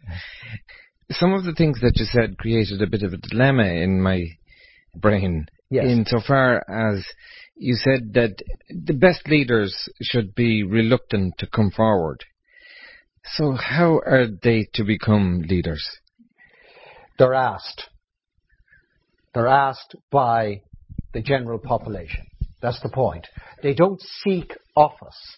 Some 1.11 1.33
of 1.33 1.45
the 1.45 1.55
things 1.55 1.81
that 1.81 1.97
you 1.97 2.05
said 2.05 2.39
created 2.39 2.83
a 2.83 2.87
bit 2.87 3.03
of 3.03 3.13
a 3.13 3.17
dilemma 3.17 3.65
in 3.65 4.01
my 4.01 4.27
brain. 4.95 5.47
Yes. 5.71 5.87
Insofar 5.87 6.63
as 6.69 7.05
you 7.57 7.75
said 7.75 8.15
that 8.15 8.37
the 8.69 8.93
best 8.93 9.27
leaders 9.29 9.89
should 10.01 10.35
be 10.35 10.63
reluctant 10.63 11.35
to 11.39 11.47
come 11.47 11.71
forward. 11.71 12.25
So 13.25 13.53
how 13.53 14.01
are 14.07 14.27
they 14.27 14.69
to 14.75 14.85
become 14.85 15.43
leaders? 15.49 15.87
They're 17.19 17.35
asked. 17.35 17.90
They're 19.35 19.49
asked 19.49 19.95
by 20.11 20.63
the 21.13 21.23
general 21.23 21.59
population. 21.59 22.27
That's 22.61 22.81
the 22.83 22.89
point. 22.89 23.27
They 23.63 23.75
don't 23.75 24.01
seek 24.23 24.57
office. 24.77 25.37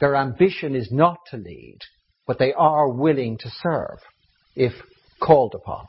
Their 0.00 0.16
ambition 0.16 0.76
is 0.76 0.92
not 0.92 1.18
to 1.30 1.36
lead, 1.36 1.78
but 2.26 2.38
they 2.38 2.52
are 2.52 2.88
willing 2.88 3.38
to 3.38 3.50
serve 3.62 3.98
if 4.54 4.72
called 5.20 5.54
upon. 5.54 5.86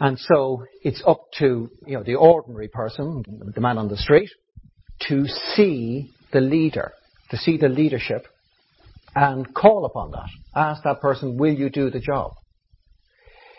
And 0.00 0.18
so 0.18 0.64
it's 0.82 1.02
up 1.06 1.22
to 1.38 1.68
you 1.86 1.96
know 1.96 2.02
the 2.02 2.14
ordinary 2.14 2.68
person, 2.68 3.24
the 3.54 3.60
man 3.60 3.78
on 3.78 3.88
the 3.88 3.96
street, 3.96 4.30
to 5.08 5.26
see 5.26 6.10
the 6.32 6.40
leader, 6.40 6.92
to 7.30 7.36
see 7.36 7.56
the 7.56 7.68
leadership, 7.68 8.26
and 9.14 9.52
call 9.54 9.84
upon 9.84 10.12
that. 10.12 10.28
Ask 10.54 10.82
that 10.84 11.00
person, 11.00 11.36
"Will 11.36 11.54
you 11.54 11.68
do 11.68 11.90
the 11.90 12.00
job?" 12.00 12.32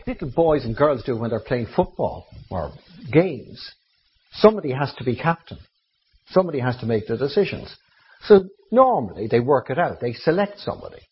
Little 0.09 0.31
boys 0.31 0.65
and 0.65 0.75
girls 0.75 1.03
do 1.03 1.15
when 1.15 1.29
they're 1.29 1.39
playing 1.39 1.67
football 1.75 2.25
or 2.49 2.71
games. 3.13 3.63
Somebody 4.31 4.71
has 4.71 4.91
to 4.95 5.03
be 5.03 5.15
captain. 5.15 5.59
Somebody 6.29 6.59
has 6.59 6.75
to 6.77 6.87
make 6.87 7.05
the 7.05 7.15
decisions. 7.15 7.71
So 8.23 8.45
normally 8.71 9.27
they 9.27 9.39
work 9.39 9.69
it 9.69 9.77
out. 9.77 9.99
They 10.01 10.13
select 10.13 10.61
somebody. 10.61 11.03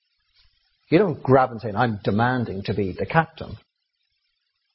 You 0.89 0.97
don't 0.97 1.21
grab 1.21 1.51
and 1.51 1.61
say, 1.61 1.69
I'm 1.73 1.99
demanding 2.03 2.63
to 2.63 2.73
be 2.73 2.95
the 2.97 3.05
captain. 3.05 3.57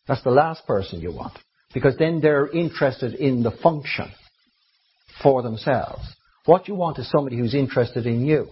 That's 0.06 0.22
the 0.22 0.30
last 0.30 0.68
person 0.68 1.00
you 1.00 1.10
want. 1.10 1.36
Because 1.74 1.96
then 1.98 2.20
they're 2.20 2.46
interested 2.46 3.14
in 3.14 3.42
the 3.42 3.50
function 3.50 4.08
for 5.20 5.42
themselves. 5.42 6.04
What 6.44 6.68
you 6.68 6.76
want 6.76 7.00
is 7.00 7.10
somebody 7.10 7.38
who's 7.38 7.54
interested 7.56 8.06
in 8.06 8.24
you. 8.24 8.50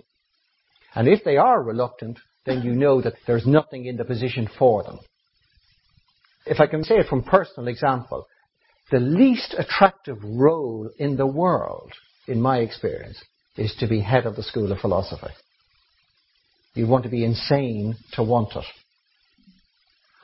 And 0.97 1.06
if 1.06 1.22
they 1.22 1.36
are 1.36 1.62
reluctant, 1.62 2.18
then 2.44 2.62
you 2.62 2.72
know 2.72 3.01
that 3.02 3.14
there's 3.28 3.47
nothing 3.47 3.86
in 3.86 3.97
the 3.97 4.05
position 4.05 4.48
for 4.59 4.82
them. 4.82 4.98
If 6.47 6.61
I 6.61 6.67
can 6.67 6.85
say 6.85 6.97
it 6.97 7.09
from 7.09 7.23
personal 7.23 7.69
example, 7.69 8.27
the 8.91 9.01
least 9.01 9.55
attractive 9.57 10.19
role 10.23 10.91
in 10.99 11.17
the 11.17 11.27
world, 11.27 11.93
in 12.27 12.41
my 12.41 12.59
experience, 12.59 13.23
is 13.57 13.75
to 13.79 13.87
be 13.87 14.01
head 14.01 14.27
of 14.27 14.37
the 14.37 14.43
School 14.43 14.73
of 14.73 14.79
Philosophy. 14.81 15.33
You 16.75 16.87
want 16.87 17.05
to 17.05 17.11
be 17.11 17.25
insane 17.25 17.97
to 18.12 18.23
want 18.23 18.57
it. 18.57 18.65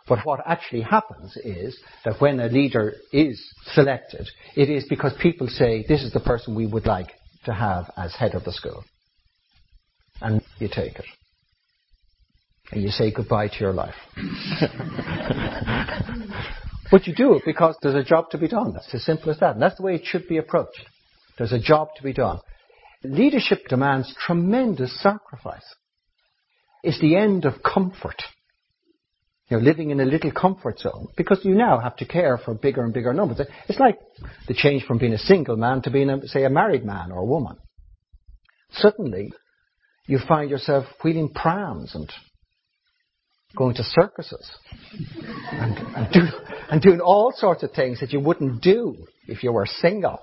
But 0.08 0.24
what 0.24 0.40
actually 0.46 0.82
happens 0.82 1.36
is 1.36 1.76
that 2.04 2.20
when 2.20 2.38
a 2.38 2.46
leader 2.46 2.94
is 3.12 3.44
selected, 3.72 4.28
it 4.54 4.70
is 4.70 4.84
because 4.88 5.12
people 5.20 5.48
say, 5.48 5.84
this 5.88 6.02
is 6.02 6.12
the 6.12 6.20
person 6.20 6.54
we 6.54 6.66
would 6.66 6.86
like 6.86 7.10
to 7.44 7.52
have 7.52 7.90
as 7.96 8.14
head 8.14 8.34
of 8.34 8.44
the 8.44 8.52
school. 8.52 8.84
And 10.20 10.40
you 10.58 10.68
take 10.68 10.96
it. 10.96 11.04
And 12.72 12.82
you 12.82 12.90
say 12.90 13.12
goodbye 13.12 13.48
to 13.48 13.60
your 13.60 13.72
life. 13.72 13.94
But 16.90 17.06
you 17.06 17.14
do 17.14 17.34
it 17.34 17.42
because 17.44 17.76
there's 17.82 17.94
a 17.94 18.08
job 18.08 18.30
to 18.30 18.38
be 18.38 18.48
done. 18.48 18.72
That's 18.72 18.94
as 18.94 19.04
simple 19.04 19.30
as 19.30 19.40
that. 19.40 19.54
And 19.54 19.62
that's 19.62 19.76
the 19.76 19.82
way 19.82 19.96
it 19.96 20.04
should 20.04 20.28
be 20.28 20.38
approached. 20.38 20.86
There's 21.36 21.52
a 21.52 21.58
job 21.58 21.88
to 21.96 22.02
be 22.02 22.12
done. 22.12 22.40
Leadership 23.02 23.66
demands 23.68 24.14
tremendous 24.18 25.00
sacrifice. 25.02 25.64
It's 26.82 27.00
the 27.00 27.16
end 27.16 27.44
of 27.44 27.62
comfort. 27.62 28.22
You 29.48 29.58
know, 29.58 29.62
living 29.62 29.90
in 29.90 30.00
a 30.00 30.04
little 30.04 30.32
comfort 30.32 30.80
zone 30.80 31.08
because 31.16 31.40
you 31.44 31.54
now 31.54 31.78
have 31.78 31.96
to 31.96 32.04
care 32.04 32.38
for 32.38 32.54
bigger 32.54 32.82
and 32.82 32.92
bigger 32.92 33.12
numbers. 33.12 33.40
It's 33.68 33.78
like 33.78 33.98
the 34.48 34.54
change 34.54 34.84
from 34.84 34.98
being 34.98 35.12
a 35.12 35.18
single 35.18 35.56
man 35.56 35.82
to 35.82 35.90
being, 35.90 36.10
a, 36.10 36.26
say, 36.26 36.44
a 36.44 36.50
married 36.50 36.84
man 36.84 37.12
or 37.12 37.20
a 37.20 37.24
woman. 37.24 37.56
Suddenly, 38.72 39.32
you 40.08 40.18
find 40.26 40.50
yourself 40.50 40.86
wheeling 41.04 41.32
prams 41.32 41.94
and 41.94 42.12
going 43.56 43.74
to 43.74 43.82
circuses 43.82 44.48
and, 45.50 45.78
and, 45.96 46.12
do, 46.12 46.20
and 46.70 46.82
doing 46.82 47.00
all 47.00 47.32
sorts 47.34 47.62
of 47.62 47.72
things 47.72 48.00
that 48.00 48.12
you 48.12 48.20
wouldn't 48.20 48.62
do 48.62 49.06
if 49.26 49.42
you 49.42 49.52
were 49.52 49.66
single. 49.66 50.20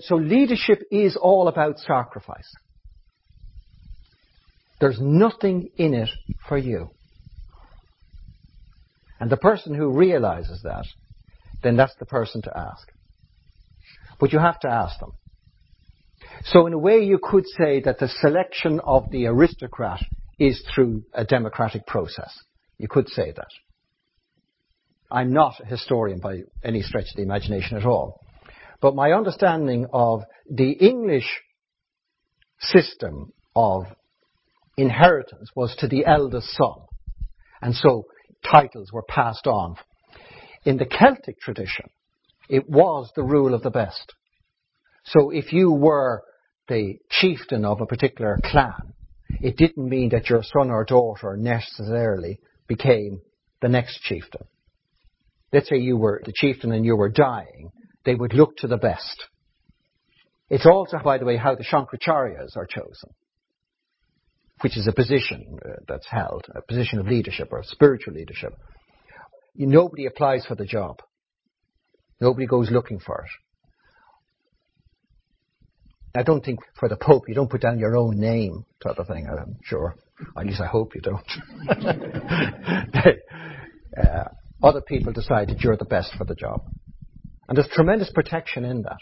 So 0.00 0.16
leadership 0.16 0.82
is 0.90 1.16
all 1.16 1.48
about 1.48 1.78
sacrifice. 1.78 2.52
There's 4.80 4.98
nothing 5.00 5.70
in 5.76 5.94
it 5.94 6.10
for 6.48 6.58
you. 6.58 6.90
And 9.20 9.30
the 9.30 9.36
person 9.36 9.74
who 9.74 9.96
realizes 9.96 10.60
that, 10.64 10.84
then 11.62 11.76
that's 11.76 11.94
the 12.00 12.06
person 12.06 12.42
to 12.42 12.52
ask. 12.56 12.88
But 14.18 14.32
you 14.32 14.40
have 14.40 14.58
to 14.60 14.68
ask 14.68 14.98
them. 14.98 15.12
So 16.44 16.66
in 16.66 16.72
a 16.72 16.78
way 16.78 17.04
you 17.04 17.20
could 17.22 17.44
say 17.46 17.80
that 17.82 18.00
the 18.00 18.08
selection 18.08 18.80
of 18.84 19.10
the 19.12 19.26
aristocrat 19.26 20.00
is 20.38 20.62
through 20.74 21.04
a 21.12 21.24
democratic 21.24 21.86
process. 21.86 22.32
You 22.78 22.88
could 22.88 23.08
say 23.08 23.32
that. 23.34 23.48
I'm 25.10 25.32
not 25.32 25.60
a 25.60 25.66
historian 25.66 26.20
by 26.20 26.40
any 26.64 26.82
stretch 26.82 27.10
of 27.10 27.16
the 27.16 27.22
imagination 27.22 27.76
at 27.76 27.84
all. 27.84 28.20
But 28.80 28.94
my 28.94 29.12
understanding 29.12 29.86
of 29.92 30.22
the 30.50 30.72
English 30.72 31.28
system 32.60 33.32
of 33.54 33.84
inheritance 34.76 35.50
was 35.54 35.76
to 35.76 35.86
the 35.86 36.06
eldest 36.06 36.48
son. 36.50 36.86
And 37.60 37.74
so 37.74 38.06
titles 38.44 38.90
were 38.92 39.04
passed 39.08 39.46
on. 39.46 39.76
In 40.64 40.78
the 40.78 40.86
Celtic 40.86 41.40
tradition, 41.40 41.86
it 42.48 42.68
was 42.68 43.10
the 43.14 43.22
rule 43.22 43.54
of 43.54 43.62
the 43.62 43.70
best. 43.70 44.12
So 45.04 45.30
if 45.30 45.52
you 45.52 45.72
were 45.72 46.22
the 46.68 46.96
chieftain 47.10 47.64
of 47.64 47.80
a 47.80 47.86
particular 47.86 48.38
clan, 48.42 48.94
it 49.40 49.56
didn't 49.56 49.88
mean 49.88 50.10
that 50.10 50.28
your 50.28 50.42
son 50.42 50.70
or 50.70 50.84
daughter 50.84 51.36
necessarily 51.36 52.38
became 52.66 53.20
the 53.60 53.68
next 53.68 54.00
chieftain. 54.02 54.42
Let's 55.52 55.68
say 55.68 55.76
you 55.76 55.96
were 55.96 56.22
the 56.24 56.32
chieftain 56.34 56.72
and 56.72 56.84
you 56.84 56.96
were 56.96 57.10
dying, 57.10 57.70
they 58.04 58.14
would 58.14 58.34
look 58.34 58.56
to 58.58 58.66
the 58.66 58.76
best. 58.76 59.26
It's 60.48 60.66
also, 60.66 60.98
by 61.02 61.18
the 61.18 61.24
way, 61.24 61.36
how 61.36 61.54
the 61.54 61.64
Shankaracharyas 61.64 62.56
are 62.56 62.66
chosen, 62.66 63.10
which 64.60 64.76
is 64.76 64.86
a 64.86 64.92
position 64.92 65.58
uh, 65.64 65.76
that's 65.88 66.06
held, 66.10 66.44
a 66.54 66.62
position 66.62 66.98
of 66.98 67.06
leadership 67.06 67.48
or 67.50 67.62
spiritual 67.64 68.14
leadership. 68.14 68.52
Nobody 69.54 70.06
applies 70.06 70.44
for 70.44 70.54
the 70.54 70.64
job. 70.64 71.00
Nobody 72.20 72.46
goes 72.46 72.70
looking 72.70 73.00
for 73.00 73.24
it. 73.24 73.30
I 76.14 76.22
don't 76.22 76.44
think 76.44 76.60
for 76.78 76.88
the 76.88 76.96
Pope 76.96 77.24
you 77.28 77.34
don't 77.34 77.50
put 77.50 77.62
down 77.62 77.78
your 77.78 77.96
own 77.96 78.18
name, 78.20 78.64
sort 78.82 78.98
of 78.98 79.06
thing. 79.06 79.26
I'm 79.28 79.56
sure. 79.64 79.96
At 80.36 80.46
least 80.46 80.60
I 80.60 80.66
hope 80.66 80.94
you 80.94 81.00
don't. 81.00 81.26
uh, 83.96 84.24
other 84.62 84.82
people 84.82 85.12
decide 85.12 85.48
that 85.48 85.60
you're 85.60 85.76
the 85.76 85.84
best 85.84 86.14
for 86.16 86.24
the 86.24 86.34
job, 86.34 86.64
and 87.48 87.56
there's 87.56 87.68
tremendous 87.68 88.10
protection 88.10 88.64
in 88.64 88.82
that. 88.82 88.98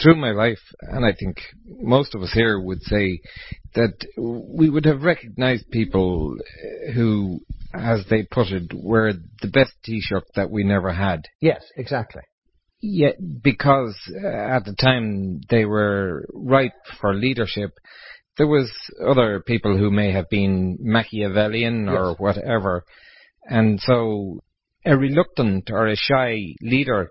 Through 0.00 0.16
my 0.16 0.32
life, 0.32 0.60
and 0.80 1.04
I 1.04 1.12
think 1.18 1.38
most 1.66 2.14
of 2.14 2.22
us 2.22 2.32
here 2.32 2.60
would 2.60 2.82
say 2.82 3.20
that 3.74 3.94
we 4.16 4.68
would 4.68 4.84
have 4.86 5.02
recognised 5.02 5.70
people 5.70 6.36
who, 6.94 7.40
as 7.72 8.04
they 8.10 8.24
put 8.24 8.48
it, 8.48 8.72
were 8.74 9.12
the 9.40 9.48
best 9.48 9.72
Taoiseach 9.88 10.22
that 10.34 10.50
we 10.50 10.64
never 10.64 10.92
had. 10.92 11.22
Yes, 11.40 11.64
exactly. 11.76 12.22
Yeah, 12.86 13.12
because 13.42 13.96
uh, 14.14 14.28
at 14.28 14.66
the 14.66 14.74
time 14.74 15.40
they 15.48 15.64
were 15.64 16.26
ripe 16.34 16.74
for 17.00 17.14
leadership. 17.14 17.70
There 18.36 18.46
was 18.46 18.70
other 19.02 19.40
people 19.40 19.78
who 19.78 19.90
may 19.90 20.12
have 20.12 20.28
been 20.28 20.76
Machiavellian 20.80 21.88
or 21.88 22.10
Yes. 22.10 22.18
whatever, 22.18 22.84
and 23.44 23.80
so 23.80 24.40
a 24.84 24.98
reluctant 24.98 25.70
or 25.70 25.86
a 25.86 25.96
shy 25.96 26.56
leader 26.60 27.08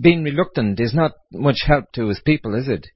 being 0.00 0.22
reluctant 0.22 0.78
is 0.78 0.94
not 0.94 1.10
much 1.32 1.62
help 1.66 1.90
to 1.94 2.06
his 2.06 2.20
people, 2.24 2.54
is 2.54 2.68
it? 2.68 2.86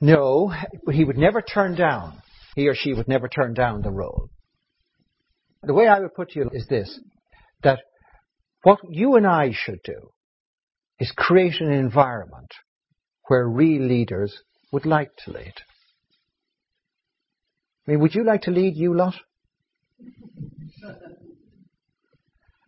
No, 0.00 0.52
he 0.90 1.04
would 1.04 1.18
never 1.18 1.40
turn 1.40 1.76
down. 1.76 2.20
He 2.56 2.66
or 2.66 2.74
she 2.74 2.92
would 2.94 3.06
never 3.06 3.28
turn 3.28 3.54
down 3.54 3.82
the 3.82 3.92
role. 3.92 4.30
The 5.62 5.72
way 5.72 5.86
I 5.86 6.00
would 6.00 6.14
put 6.14 6.30
to 6.30 6.40
you 6.40 6.50
is 6.52 6.66
this: 6.66 6.98
that 7.62 7.78
what 8.64 8.80
you 8.90 9.14
and 9.14 9.24
I 9.24 9.52
should 9.52 9.82
do 9.84 10.10
is 10.98 11.12
create 11.16 11.60
an 11.60 11.72
environment 11.72 12.52
where 13.28 13.46
real 13.46 13.82
leaders 13.82 14.42
would 14.72 14.86
like 14.86 15.10
to 15.24 15.32
lead. 15.32 15.54
I 17.86 17.92
mean, 17.92 18.00
would 18.00 18.14
you 18.14 18.24
like 18.24 18.42
to 18.42 18.50
lead, 18.50 18.76
you 18.76 18.94
lot? 18.94 19.14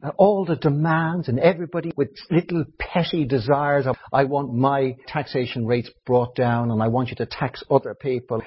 And 0.00 0.10
uh, 0.10 0.12
all 0.16 0.44
the 0.44 0.56
demands 0.56 1.28
and 1.28 1.40
everybody 1.40 1.92
with 1.96 2.10
little 2.30 2.64
petty 2.78 3.24
desires 3.24 3.86
of, 3.86 3.96
I 4.12 4.24
want 4.24 4.54
my 4.54 4.96
taxation 5.08 5.66
rates 5.66 5.90
brought 6.06 6.36
down 6.36 6.70
and 6.70 6.82
I 6.82 6.88
want 6.88 7.08
you 7.08 7.16
to 7.16 7.26
tax 7.26 7.64
other 7.70 7.94
people. 7.94 8.42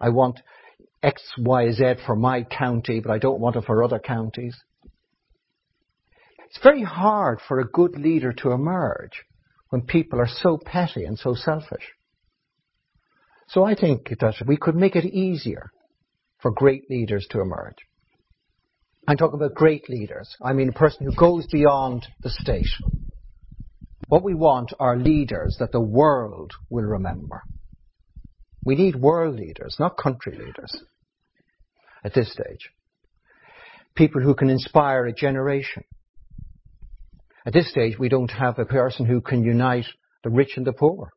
I 0.00 0.08
want 0.08 0.40
X, 1.02 1.22
Y, 1.38 1.70
Z 1.72 1.94
for 2.06 2.16
my 2.16 2.42
county, 2.42 3.00
but 3.00 3.12
I 3.12 3.18
don't 3.18 3.40
want 3.40 3.56
it 3.56 3.64
for 3.64 3.82
other 3.82 3.98
counties. 3.98 4.56
It's 6.50 6.62
very 6.62 6.82
hard 6.82 7.38
for 7.46 7.60
a 7.60 7.64
good 7.68 7.96
leader 7.96 8.32
to 8.38 8.50
emerge 8.50 9.24
when 9.68 9.82
people 9.82 10.20
are 10.20 10.28
so 10.28 10.58
petty 10.58 11.04
and 11.04 11.16
so 11.16 11.34
selfish. 11.34 11.92
So 13.46 13.62
I 13.62 13.76
think 13.76 14.08
that 14.20 14.34
we 14.46 14.56
could 14.56 14.74
make 14.74 14.96
it 14.96 15.04
easier 15.04 15.70
for 16.38 16.50
great 16.50 16.90
leaders 16.90 17.26
to 17.30 17.40
emerge. 17.40 17.76
I'm 19.06 19.16
talking 19.16 19.40
about 19.40 19.54
great 19.54 19.88
leaders. 19.88 20.36
I 20.42 20.52
mean 20.52 20.68
a 20.68 20.72
person 20.72 21.06
who 21.06 21.14
goes 21.14 21.46
beyond 21.46 22.06
the 22.22 22.30
state. 22.30 22.66
What 24.08 24.24
we 24.24 24.34
want 24.34 24.72
are 24.80 24.96
leaders 24.96 25.56
that 25.60 25.70
the 25.70 25.80
world 25.80 26.52
will 26.68 26.84
remember. 26.84 27.42
We 28.64 28.74
need 28.74 28.96
world 28.96 29.36
leaders, 29.36 29.76
not 29.78 29.96
country 29.96 30.36
leaders 30.36 30.82
at 32.04 32.12
this 32.12 32.32
stage. 32.32 32.70
People 33.94 34.20
who 34.20 34.34
can 34.34 34.50
inspire 34.50 35.06
a 35.06 35.12
generation. 35.12 35.84
At 37.46 37.52
this 37.52 37.70
stage, 37.70 37.98
we 37.98 38.08
don't 38.08 38.30
have 38.30 38.58
a 38.58 38.64
person 38.64 39.06
who 39.06 39.20
can 39.20 39.44
unite 39.44 39.86
the 40.22 40.30
rich 40.30 40.56
and 40.56 40.66
the 40.66 40.72
poor, 40.72 41.10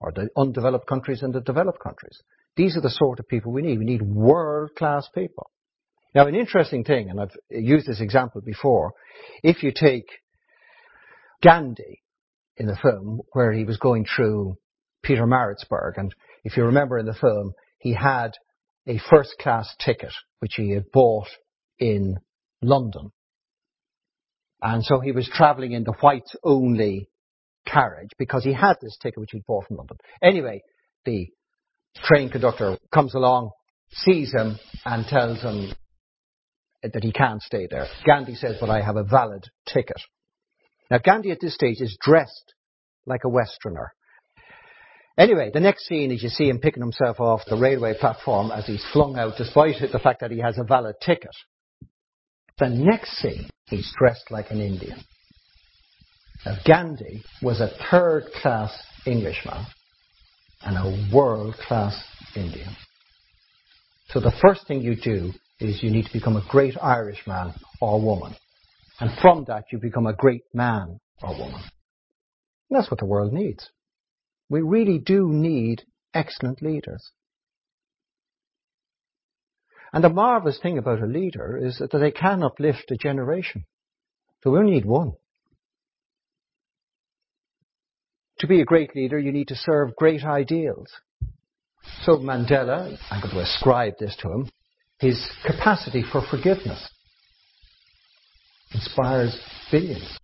or 0.00 0.12
the 0.12 0.28
undeveloped 0.36 0.86
countries 0.86 1.22
and 1.22 1.34
the 1.34 1.40
developed 1.40 1.80
countries. 1.80 2.18
These 2.56 2.76
are 2.76 2.80
the 2.80 2.90
sort 2.90 3.20
of 3.20 3.28
people 3.28 3.52
we 3.52 3.62
need. 3.62 3.78
We 3.78 3.84
need 3.84 4.02
world 4.02 4.70
class 4.76 5.08
people. 5.14 5.50
Now, 6.14 6.26
an 6.26 6.34
interesting 6.34 6.84
thing, 6.84 7.10
and 7.10 7.20
I've 7.20 7.36
used 7.50 7.86
this 7.86 8.00
example 8.00 8.40
before, 8.40 8.92
if 9.42 9.62
you 9.62 9.72
take 9.74 10.06
Gandhi 11.42 12.02
in 12.56 12.66
the 12.66 12.78
film, 12.80 13.20
where 13.32 13.52
he 13.52 13.64
was 13.64 13.76
going 13.76 14.06
through 14.06 14.56
Pietermaritzburg, 15.04 15.98
and 15.98 16.14
if 16.44 16.56
you 16.56 16.64
remember 16.64 16.96
in 16.96 17.04
the 17.04 17.12
film, 17.12 17.52
he 17.78 17.92
had 17.92 18.32
a 18.86 18.98
first 19.10 19.34
class 19.38 19.68
ticket, 19.84 20.12
which 20.38 20.54
he 20.56 20.70
had 20.70 20.90
bought 20.90 21.28
in 21.78 22.16
London. 22.62 23.10
And 24.62 24.84
so 24.84 25.00
he 25.00 25.12
was 25.12 25.28
travelling 25.32 25.72
in 25.72 25.84
the 25.84 25.92
whites 26.00 26.34
only 26.42 27.08
carriage 27.66 28.10
because 28.18 28.44
he 28.44 28.52
had 28.52 28.76
this 28.80 28.96
ticket 29.02 29.18
which 29.18 29.30
he'd 29.32 29.46
bought 29.46 29.66
from 29.66 29.76
London. 29.76 29.96
Anyway, 30.22 30.62
the 31.04 31.28
train 31.96 32.30
conductor 32.30 32.78
comes 32.92 33.14
along, 33.14 33.50
sees 33.90 34.32
him, 34.32 34.58
and 34.84 35.06
tells 35.06 35.40
him 35.40 35.72
that 36.82 37.02
he 37.02 37.12
can't 37.12 37.42
stay 37.42 37.66
there. 37.70 37.86
Gandhi 38.04 38.34
says, 38.34 38.56
but 38.60 38.70
I 38.70 38.82
have 38.82 38.96
a 38.96 39.04
valid 39.04 39.44
ticket. 39.66 40.00
Now 40.90 40.98
Gandhi 40.98 41.32
at 41.32 41.40
this 41.40 41.54
stage 41.54 41.80
is 41.80 41.96
dressed 42.00 42.54
like 43.06 43.22
a 43.24 43.28
Westerner. 43.28 43.92
Anyway, 45.18 45.50
the 45.52 45.60
next 45.60 45.86
scene 45.86 46.12
is 46.12 46.22
you 46.22 46.28
see 46.28 46.48
him 46.48 46.58
picking 46.58 46.82
himself 46.82 47.20
off 47.20 47.40
the 47.48 47.56
railway 47.56 47.94
platform 47.98 48.50
as 48.50 48.66
he's 48.66 48.84
flung 48.92 49.18
out 49.18 49.32
despite 49.38 49.76
the 49.90 49.98
fact 49.98 50.20
that 50.20 50.30
he 50.30 50.38
has 50.38 50.58
a 50.58 50.64
valid 50.64 50.94
ticket. 51.04 51.34
The 52.58 52.68
next 52.70 53.18
scene, 53.18 53.50
he's 53.66 53.92
dressed 53.98 54.30
like 54.30 54.50
an 54.50 54.60
Indian. 54.60 54.98
Now 56.46 56.56
Gandhi 56.64 57.22
was 57.42 57.60
a 57.60 57.70
third 57.90 58.24
class 58.40 58.72
Englishman 59.04 59.66
and 60.62 60.76
a 60.76 61.14
world 61.14 61.54
class 61.56 62.02
Indian. 62.34 62.74
So 64.08 64.20
the 64.20 64.32
first 64.40 64.66
thing 64.66 64.80
you 64.80 64.96
do 64.96 65.32
is 65.60 65.82
you 65.82 65.90
need 65.90 66.06
to 66.06 66.12
become 66.12 66.36
a 66.36 66.46
great 66.48 66.76
Irishman 66.82 67.52
or 67.80 68.00
woman. 68.00 68.34
And 69.00 69.10
from 69.20 69.44
that 69.48 69.64
you 69.70 69.78
become 69.78 70.06
a 70.06 70.14
great 70.14 70.44
man 70.54 70.98
or 71.22 71.38
woman. 71.38 71.60
And 72.70 72.78
that's 72.78 72.90
what 72.90 73.00
the 73.00 73.06
world 73.06 73.34
needs. 73.34 73.68
We 74.48 74.62
really 74.62 74.98
do 74.98 75.28
need 75.28 75.82
excellent 76.14 76.62
leaders. 76.62 77.10
And 79.96 80.04
the 80.04 80.10
marvelous 80.10 80.58
thing 80.62 80.76
about 80.76 81.00
a 81.00 81.06
leader 81.06 81.56
is 81.56 81.78
that 81.78 81.90
they 81.90 82.10
can 82.10 82.42
uplift 82.42 82.90
a 82.90 82.96
generation. 82.96 83.64
So 84.42 84.50
we 84.50 84.58
only 84.58 84.72
need 84.72 84.84
one. 84.84 85.14
To 88.40 88.46
be 88.46 88.60
a 88.60 88.66
great 88.66 88.94
leader, 88.94 89.18
you 89.18 89.32
need 89.32 89.48
to 89.48 89.56
serve 89.56 89.96
great 89.96 90.22
ideals. 90.22 90.88
So 92.02 92.18
Mandela, 92.18 92.94
I'm 93.10 93.22
going 93.22 93.32
to 93.36 93.40
ascribe 93.40 93.94
this 93.98 94.14
to 94.20 94.30
him, 94.30 94.50
his 94.98 95.30
capacity 95.46 96.04
for 96.12 96.20
forgiveness 96.30 96.90
inspires 98.74 99.40
billions. 99.70 100.18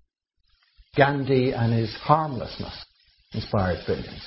Gandhi 0.98 1.52
and 1.52 1.72
his 1.72 1.94
harmlessness 1.94 2.84
inspired 3.32 3.78
billions. 3.86 4.22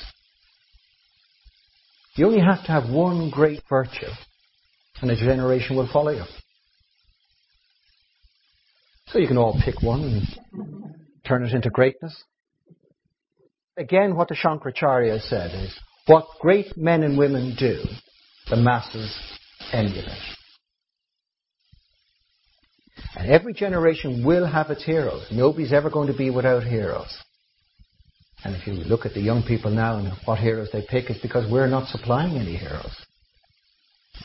You 2.15 2.25
only 2.25 2.41
have 2.41 2.65
to 2.65 2.71
have 2.71 2.89
one 2.89 3.29
great 3.29 3.61
virtue, 3.69 4.09
and 5.01 5.11
a 5.11 5.15
generation 5.15 5.75
will 5.75 5.89
follow 5.91 6.11
you. 6.11 6.23
So 9.07 9.19
you 9.19 9.27
can 9.27 9.37
all 9.37 9.59
pick 9.63 9.81
one 9.81 10.03
and 10.03 10.75
turn 11.25 11.45
it 11.45 11.53
into 11.53 11.69
greatness. 11.69 12.23
Again, 13.77 14.15
what 14.15 14.29
the 14.29 14.35
Shankaracharya 14.35 15.21
said 15.21 15.51
is, 15.53 15.77
what 16.07 16.25
great 16.39 16.77
men 16.77 17.03
and 17.03 17.17
women 17.17 17.55
do, 17.57 17.83
the 18.49 18.55
masses 18.55 19.13
emulate. 19.71 20.11
And 23.15 23.31
every 23.31 23.53
generation 23.53 24.25
will 24.25 24.45
have 24.45 24.69
its 24.69 24.83
heroes. 24.83 25.25
Nobody's 25.31 25.73
ever 25.73 25.89
going 25.89 26.07
to 26.07 26.17
be 26.17 26.29
without 26.29 26.63
heroes. 26.63 27.17
And 28.43 28.55
if 28.55 28.67
you 28.67 28.73
look 28.73 29.05
at 29.05 29.13
the 29.13 29.21
young 29.21 29.43
people 29.43 29.71
now 29.71 29.97
and 29.97 30.13
what 30.25 30.39
heroes 30.39 30.69
they 30.71 30.85
pick, 30.87 31.09
it's 31.09 31.21
because 31.21 31.51
we're 31.51 31.67
not 31.67 31.87
supplying 31.87 32.37
any 32.37 32.55
heroes. 32.55 32.95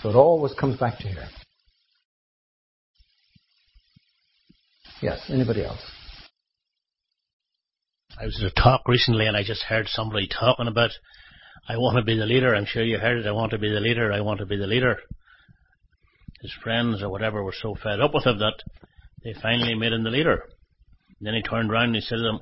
So 0.02 0.10
it 0.10 0.16
always 0.16 0.54
comes 0.54 0.78
back 0.78 0.98
to 0.98 1.08
here. 1.08 1.28
Yes, 5.02 5.20
anybody 5.28 5.64
else? 5.64 5.80
I 8.20 8.24
was 8.26 8.38
at 8.42 8.52
a 8.52 8.62
talk 8.62 8.86
recently 8.86 9.26
and 9.26 9.36
I 9.36 9.42
just 9.42 9.62
heard 9.62 9.88
somebody 9.88 10.28
talking 10.28 10.66
about, 10.66 10.90
I 11.68 11.78
want 11.78 11.96
to 11.96 12.04
be 12.04 12.18
the 12.18 12.26
leader. 12.26 12.54
I'm 12.54 12.66
sure 12.66 12.84
you 12.84 12.98
heard 12.98 13.18
it. 13.18 13.26
I 13.26 13.32
want 13.32 13.52
to 13.52 13.58
be 13.58 13.70
the 13.70 13.80
leader. 13.80 14.12
I 14.12 14.20
want 14.20 14.40
to 14.40 14.46
be 14.46 14.56
the 14.56 14.66
leader. 14.66 14.98
His 16.42 16.52
friends 16.62 17.02
or 17.02 17.08
whatever 17.08 17.42
were 17.42 17.54
so 17.58 17.74
fed 17.82 18.00
up 18.00 18.12
with 18.12 18.26
him 18.26 18.38
that 18.38 18.62
they 19.24 19.34
finally 19.40 19.74
made 19.74 19.92
him 19.92 20.04
the 20.04 20.10
leader. 20.10 20.42
And 21.18 21.26
then 21.26 21.34
he 21.34 21.42
turned 21.42 21.70
around 21.70 21.86
and 21.86 21.96
he 21.96 22.00
said 22.02 22.16
to 22.16 22.22
them, 22.22 22.40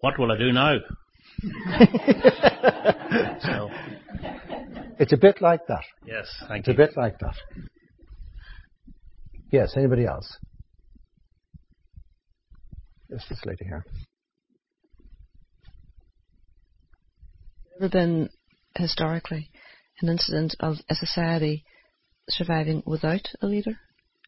What 0.00 0.18
will 0.18 0.32
I 0.32 0.38
do 0.38 0.52
now? 0.52 0.78
so, 3.40 3.70
it's 4.98 5.12
a 5.12 5.16
bit 5.16 5.40
like 5.40 5.66
that. 5.68 5.84
Yes, 6.04 6.26
thank 6.48 6.60
it's 6.60 6.68
you. 6.68 6.72
It's 6.72 6.80
a 6.80 6.86
bit 6.86 6.96
like 6.96 7.18
that. 7.20 7.36
Yes, 9.52 9.74
anybody 9.76 10.06
else? 10.06 10.36
Yes, 13.08 13.24
this 13.28 13.44
lady 13.44 13.64
here. 13.64 13.84
Ever 17.78 17.88
been 17.88 18.30
historically 18.74 19.50
an 20.00 20.08
incident 20.08 20.56
of 20.60 20.76
a 20.90 20.94
society 20.94 21.64
surviving 22.28 22.82
without 22.86 23.28
a 23.40 23.46
leader 23.46 23.78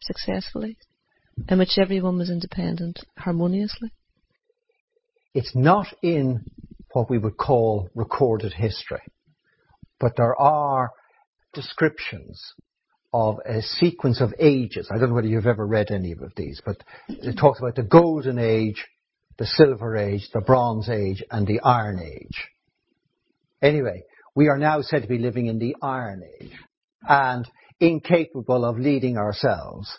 successfully, 0.03 0.78
in 1.49 1.59
which 1.59 1.78
everyone 1.78 2.19
was 2.19 2.31
independent 2.31 3.01
harmoniously? 3.19 3.90
It's 5.35 5.55
not 5.55 5.86
in 6.03 6.45
what 6.93 7.11
we 7.11 7.19
would 7.19 7.36
call 7.36 7.90
recorded 7.95 8.55
history, 8.55 9.03
but 10.01 10.16
there 10.16 10.39
are 10.41 10.91
descriptions 11.55 12.43
of 13.12 13.39
a 13.47 13.62
sequence 13.62 14.20
of 14.20 14.35
ages. 14.39 14.89
I 14.93 14.99
don't 14.99 15.09
know 15.09 15.15
whether 15.15 15.29
you've 15.29 15.47
ever 15.47 15.66
read 15.66 15.91
any 15.91 16.12
of 16.12 16.33
these, 16.37 16.61
but 16.65 16.77
it 17.09 17.39
talks 17.39 17.59
about 17.59 17.75
the 17.75 17.83
golden 17.83 18.39
age, 18.39 18.85
the 19.39 19.47
silver 19.47 19.97
age, 19.97 20.29
the 20.33 20.41
bronze 20.41 20.89
age, 20.89 21.23
and 21.31 21.47
the 21.47 21.61
iron 21.61 22.01
age. 22.01 22.49
Anyway, 23.62 24.03
we 24.35 24.49
are 24.49 24.59
now 24.59 24.83
said 24.83 25.03
to 25.03 25.09
be 25.09 25.19
living 25.19 25.47
in 25.47 25.59
the 25.59 25.75
iron 25.83 26.23
age 26.41 26.53
and 27.03 27.49
incapable 27.81 28.65
of 28.65 28.79
leading 28.79 29.16
ourselves. 29.16 29.91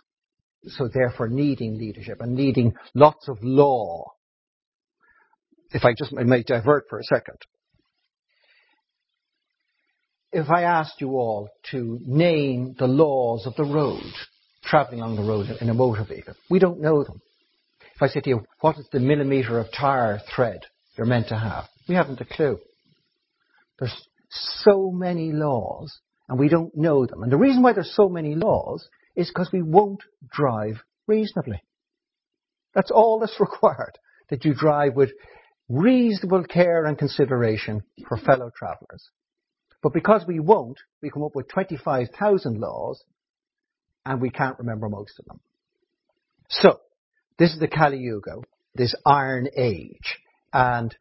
So 0.67 0.89
therefore 0.93 1.29
needing 1.29 1.77
leadership 1.77 2.21
and 2.21 2.35
needing 2.35 2.73
lots 2.93 3.27
of 3.27 3.37
law. 3.41 4.11
If 5.71 5.85
I 5.85 5.93
just 5.97 6.13
I 6.17 6.23
may 6.23 6.43
divert 6.43 6.85
for 6.89 6.99
a 6.99 7.03
second. 7.03 7.37
If 10.31 10.49
I 10.49 10.63
asked 10.63 11.01
you 11.01 11.11
all 11.11 11.49
to 11.71 11.99
name 12.05 12.75
the 12.77 12.87
laws 12.87 13.47
of 13.47 13.55
the 13.55 13.63
road, 13.63 14.13
traveling 14.63 15.01
along 15.01 15.15
the 15.15 15.23
road 15.23 15.47
in 15.59 15.69
a 15.69 15.73
motor 15.73 16.03
vehicle, 16.03 16.35
we 16.49 16.59
don't 16.59 16.81
know 16.81 17.03
them. 17.03 17.21
If 17.95 18.01
I 18.03 18.07
say 18.07 18.21
to 18.21 18.29
you, 18.29 18.45
what 18.61 18.77
is 18.77 18.87
the 18.91 18.99
millimeter 18.99 19.59
of 19.59 19.67
tire 19.71 20.21
thread 20.35 20.61
you're 20.95 21.07
meant 21.07 21.29
to 21.29 21.37
have? 21.37 21.65
We 21.87 21.95
haven't 21.95 22.21
a 22.21 22.25
clue. 22.25 22.59
There's 23.79 24.07
so 24.29 24.91
many 24.91 25.31
laws 25.31 25.99
and 26.27 26.37
we 26.37 26.47
don't 26.47 26.75
know 26.77 27.05
them. 27.07 27.23
And 27.23 27.31
the 27.31 27.37
reason 27.37 27.63
why 27.63 27.73
there's 27.73 27.95
so 27.95 28.07
many 28.07 28.35
laws 28.35 28.87
is 29.15 29.29
because 29.29 29.49
we 29.51 29.63
won't 29.63 30.03
drive 30.31 30.75
reasonably. 31.07 31.61
That's 32.75 32.91
all 32.91 33.19
that's 33.19 33.35
required, 33.39 33.97
that 34.29 34.45
you 34.45 34.53
drive 34.53 34.95
with 34.95 35.09
reasonable 35.67 36.43
care 36.43 36.85
and 36.85 36.97
consideration 36.97 37.81
for 38.07 38.17
fellow 38.17 38.51
travellers. 38.55 39.09
But 39.81 39.93
because 39.93 40.25
we 40.27 40.39
won't, 40.39 40.79
we 41.01 41.09
come 41.09 41.23
up 41.23 41.35
with 41.35 41.47
25,000 41.49 42.59
laws 42.59 43.03
and 44.05 44.21
we 44.21 44.29
can't 44.29 44.59
remember 44.59 44.89
most 44.89 45.19
of 45.19 45.25
them. 45.25 45.39
So, 46.49 46.79
this 47.37 47.53
is 47.53 47.59
the 47.59 47.67
Kali 47.67 47.99
Yuga, 47.99 48.41
this 48.75 48.95
Iron 49.05 49.47
Age. 49.55 50.17
And 50.51 50.95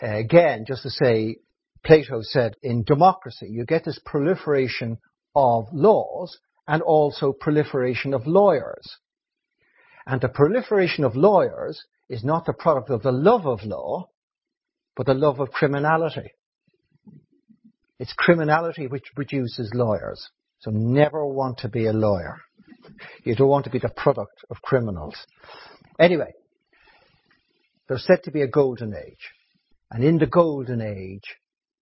again, 0.00 0.64
just 0.66 0.82
to 0.82 0.90
say, 0.90 1.36
Plato 1.84 2.20
said 2.22 2.54
in 2.62 2.84
democracy, 2.84 3.48
you 3.50 3.64
get 3.64 3.84
this 3.84 3.98
proliferation 4.04 4.98
of 5.34 5.66
laws 5.72 6.38
and 6.68 6.82
also 6.82 7.32
proliferation 7.32 8.14
of 8.14 8.26
lawyers. 8.26 8.98
And 10.06 10.20
the 10.20 10.28
proliferation 10.28 11.04
of 11.04 11.16
lawyers 11.16 11.84
is 12.08 12.22
not 12.22 12.46
the 12.46 12.52
product 12.52 12.90
of 12.90 13.02
the 13.02 13.12
love 13.12 13.46
of 13.46 13.64
law, 13.64 14.10
but 14.94 15.06
the 15.06 15.14
love 15.14 15.40
of 15.40 15.50
criminality. 15.50 16.32
It's 17.98 18.12
criminality 18.14 18.86
which 18.86 19.04
produces 19.14 19.70
lawyers. 19.74 20.28
So 20.60 20.70
never 20.70 21.26
want 21.26 21.58
to 21.58 21.68
be 21.68 21.86
a 21.86 21.92
lawyer. 21.92 22.38
You 23.24 23.34
don't 23.34 23.48
want 23.48 23.64
to 23.64 23.70
be 23.70 23.78
the 23.78 23.88
product 23.88 24.44
of 24.50 24.62
criminals. 24.62 25.16
Anyway, 25.98 26.32
there's 27.88 28.06
said 28.06 28.22
to 28.24 28.30
be 28.30 28.42
a 28.42 28.48
golden 28.48 28.94
age. 28.94 29.30
And 29.90 30.02
in 30.02 30.18
the 30.18 30.26
golden 30.26 30.80
age, 30.80 31.36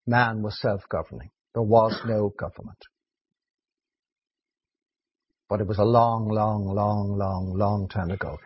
man 0.08 0.42
was 0.42 0.60
self-governing. 0.60 1.30
There 1.54 1.64
was 1.64 2.00
no 2.06 2.34
government. 2.38 2.80
But 5.48 5.62
it 5.62 5.68
was 5.68 5.78
a 5.78 5.84
long, 5.84 6.30
long, 6.30 6.66
long, 6.66 7.18
long, 7.18 7.54
long 7.56 7.88
time 7.88 8.12
ago. 8.12 8.38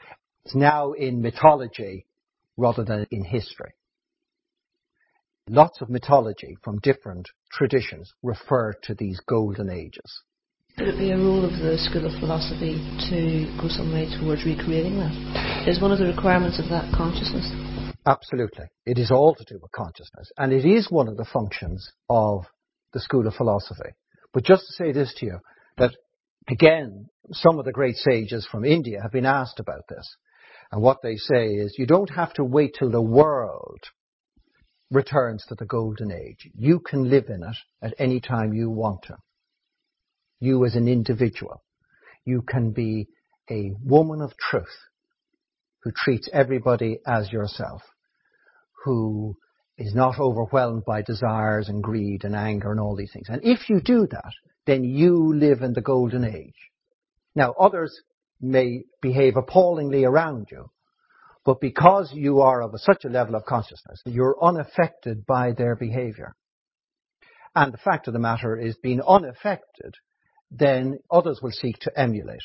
It's 0.46 0.56
now 0.56 0.94
in 0.94 1.22
mythology 1.22 2.06
rather 2.58 2.84
than 2.84 3.08
in 3.12 3.24
history. 3.24 3.74
Lots 5.50 5.82
of 5.82 5.90
mythology 5.90 6.56
from 6.64 6.80
different 6.80 7.28
traditions 7.52 8.14
refer 8.24 8.72
to 8.84 8.96
these 8.96 9.20
golden 9.28 9.70
ages. 9.70 10.22
Could 10.78 10.88
it 10.88 10.98
be 10.98 11.12
a 11.12 11.18
role 11.18 11.44
of 11.44 11.52
the 11.60 11.78
School 11.78 12.06
of 12.06 12.18
Philosophy 12.22 12.76
to 13.10 13.58
go 13.62 13.68
some 13.68 13.92
way 13.92 14.08
towards 14.08 14.46
recreating 14.46 14.96
that? 15.00 15.68
Is 15.68 15.82
one 15.82 15.92
of 15.92 16.00
the 16.00 16.06
requirements 16.06 16.60
of 16.60 16.70
that 16.70 16.94
consciousness? 16.96 17.52
Absolutely. 18.06 18.68
It 18.86 18.98
is 18.98 19.12
all 19.12 19.36
to 19.36 19.44
do 19.44 19.60
with 19.62 19.74
consciousness. 19.74 20.32
And 20.38 20.54
it 20.54 20.64
is 20.64 20.90
one 20.90 21.10
of 21.10 21.18
the 21.18 21.26
functions 21.26 21.92
of 22.10 22.46
the 22.94 23.02
School 23.02 23.28
of 23.28 23.34
Philosophy. 23.34 23.92
But 24.34 24.46
just 24.46 24.66
to 24.68 24.74
say 24.74 24.94
this 24.94 25.14
to 25.18 25.26
you, 25.26 25.40
that 25.78 25.92
again, 26.48 27.10
some 27.34 27.60
of 27.60 27.66
the 27.66 27.74
great 27.74 27.98
sages 27.98 28.48
from 28.50 28.64
India 28.64 29.02
have 29.02 29.12
been 29.12 29.26
asked 29.26 29.60
about 29.60 29.90
this. 29.90 30.16
And 30.72 30.82
what 30.82 31.02
they 31.04 31.18
say 31.18 31.48
is, 31.48 31.76
you 31.78 31.86
don't 31.86 32.12
have 32.12 32.32
to 32.36 32.46
wait 32.46 32.78
till 32.80 32.92
the 32.92 33.02
world 33.02 33.82
returns 34.94 35.44
to 35.48 35.56
the 35.56 35.66
golden 35.66 36.12
age. 36.12 36.50
You 36.56 36.80
can 36.80 37.10
live 37.10 37.26
in 37.28 37.44
it 37.44 37.58
at 37.82 37.96
any 37.98 38.20
time 38.20 38.54
you 38.54 38.70
want 38.70 39.04
to. 39.04 39.18
You 40.40 40.66
as 40.66 40.76
an 40.76 40.88
individual. 40.88 41.64
You 42.26 42.42
can 42.42 42.72
be 42.72 43.08
a 43.50 43.72
woman 43.84 44.22
of 44.22 44.38
truth 44.38 44.78
who 45.84 45.92
treats 45.92 46.30
everybody 46.32 47.00
as 47.06 47.32
yourself, 47.32 47.82
who 48.86 49.36
is 49.78 49.94
not 49.96 50.20
overwhelmed 50.20 50.86
by 50.86 51.02
desires 51.02 51.68
and 51.68 51.84
greed 51.84 52.24
and 52.24 52.36
anger 52.36 52.72
and 52.72 52.80
all 52.80 52.96
these 52.96 53.12
things. 53.12 53.28
And 53.30 53.42
if 53.44 53.70
you 53.70 53.82
do 53.82 54.08
that, 54.12 54.32
then 54.66 54.84
you 54.84 55.34
live 55.36 55.62
in 55.62 55.74
the 55.74 55.82
golden 55.82 56.24
age. 56.24 56.54
Now, 57.36 57.54
others 57.60 58.00
may 58.40 58.84
behave 59.02 59.36
appallingly 59.36 60.06
around 60.06 60.48
you, 60.52 60.70
but 61.46 61.60
because 61.60 62.12
you 62.14 62.42
are 62.42 62.62
of 62.62 62.72
such 62.78 63.04
a 63.04 63.10
level 63.10 63.36
of 63.36 63.46
consciousness, 63.46 64.02
you're 64.06 64.38
unaffected 64.42 65.26
by 65.26 65.52
their 65.52 65.76
behavior. 65.76 66.36
And 67.56 67.74
the 67.74 67.78
fact 67.78 68.08
of 68.08 68.14
the 68.14 68.20
matter 68.20 68.58
is, 68.58 68.78
being 68.82 69.02
unaffected, 69.02 69.94
then 70.50 71.00
others 71.12 71.40
will 71.42 71.52
seek 71.52 71.78
to 71.80 72.00
emulate. 72.00 72.40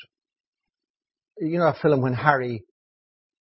You 1.38 1.58
know 1.58 1.68
a 1.68 1.76
film 1.80 2.02
when 2.02 2.14
Harry 2.14 2.64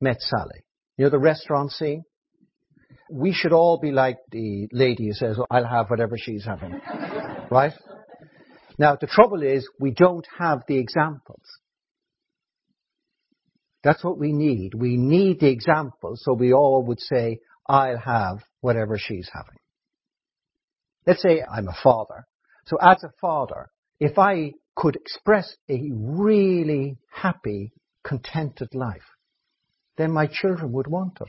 met 0.00 0.20
Sally? 0.20 0.64
You 0.96 1.04
know 1.04 1.10
the 1.10 1.18
restaurant 1.18 1.72
scene? 1.72 2.04
We 3.10 3.32
should 3.32 3.52
all 3.52 3.78
be 3.80 3.92
like 3.92 4.18
the 4.30 4.68
lady 4.72 5.06
who 5.06 5.12
says, 5.12 5.38
oh, 5.38 5.46
I'll 5.50 5.66
have 5.66 5.88
whatever 5.88 6.16
she's 6.18 6.44
having. 6.44 6.80
right? 7.50 7.72
Now, 8.78 8.96
the 9.00 9.06
trouble 9.06 9.42
is, 9.42 9.66
we 9.80 9.92
don't 9.92 10.26
have 10.38 10.62
the 10.68 10.76
examples. 10.76 11.42
That's 13.86 14.02
what 14.02 14.18
we 14.18 14.32
need. 14.32 14.74
We 14.74 14.96
need 14.96 15.38
the 15.38 15.46
example 15.46 16.14
so 16.16 16.32
we 16.32 16.52
all 16.52 16.82
would 16.88 16.98
say, 16.98 17.38
I'll 17.68 17.96
have 17.96 18.38
whatever 18.60 18.98
she's 18.98 19.30
having. 19.32 19.60
Let's 21.06 21.22
say 21.22 21.40
I'm 21.48 21.68
a 21.68 21.76
father 21.84 22.26
So 22.64 22.78
as 22.78 23.04
a 23.04 23.12
father, 23.20 23.68
if 24.00 24.18
I 24.18 24.54
could 24.74 24.96
express 24.96 25.54
a 25.70 25.88
really 25.92 26.98
happy, 27.12 27.70
contented 28.02 28.74
life, 28.74 29.06
then 29.96 30.10
my 30.10 30.26
children 30.26 30.72
would 30.72 30.88
want 30.88 31.18
it. 31.20 31.28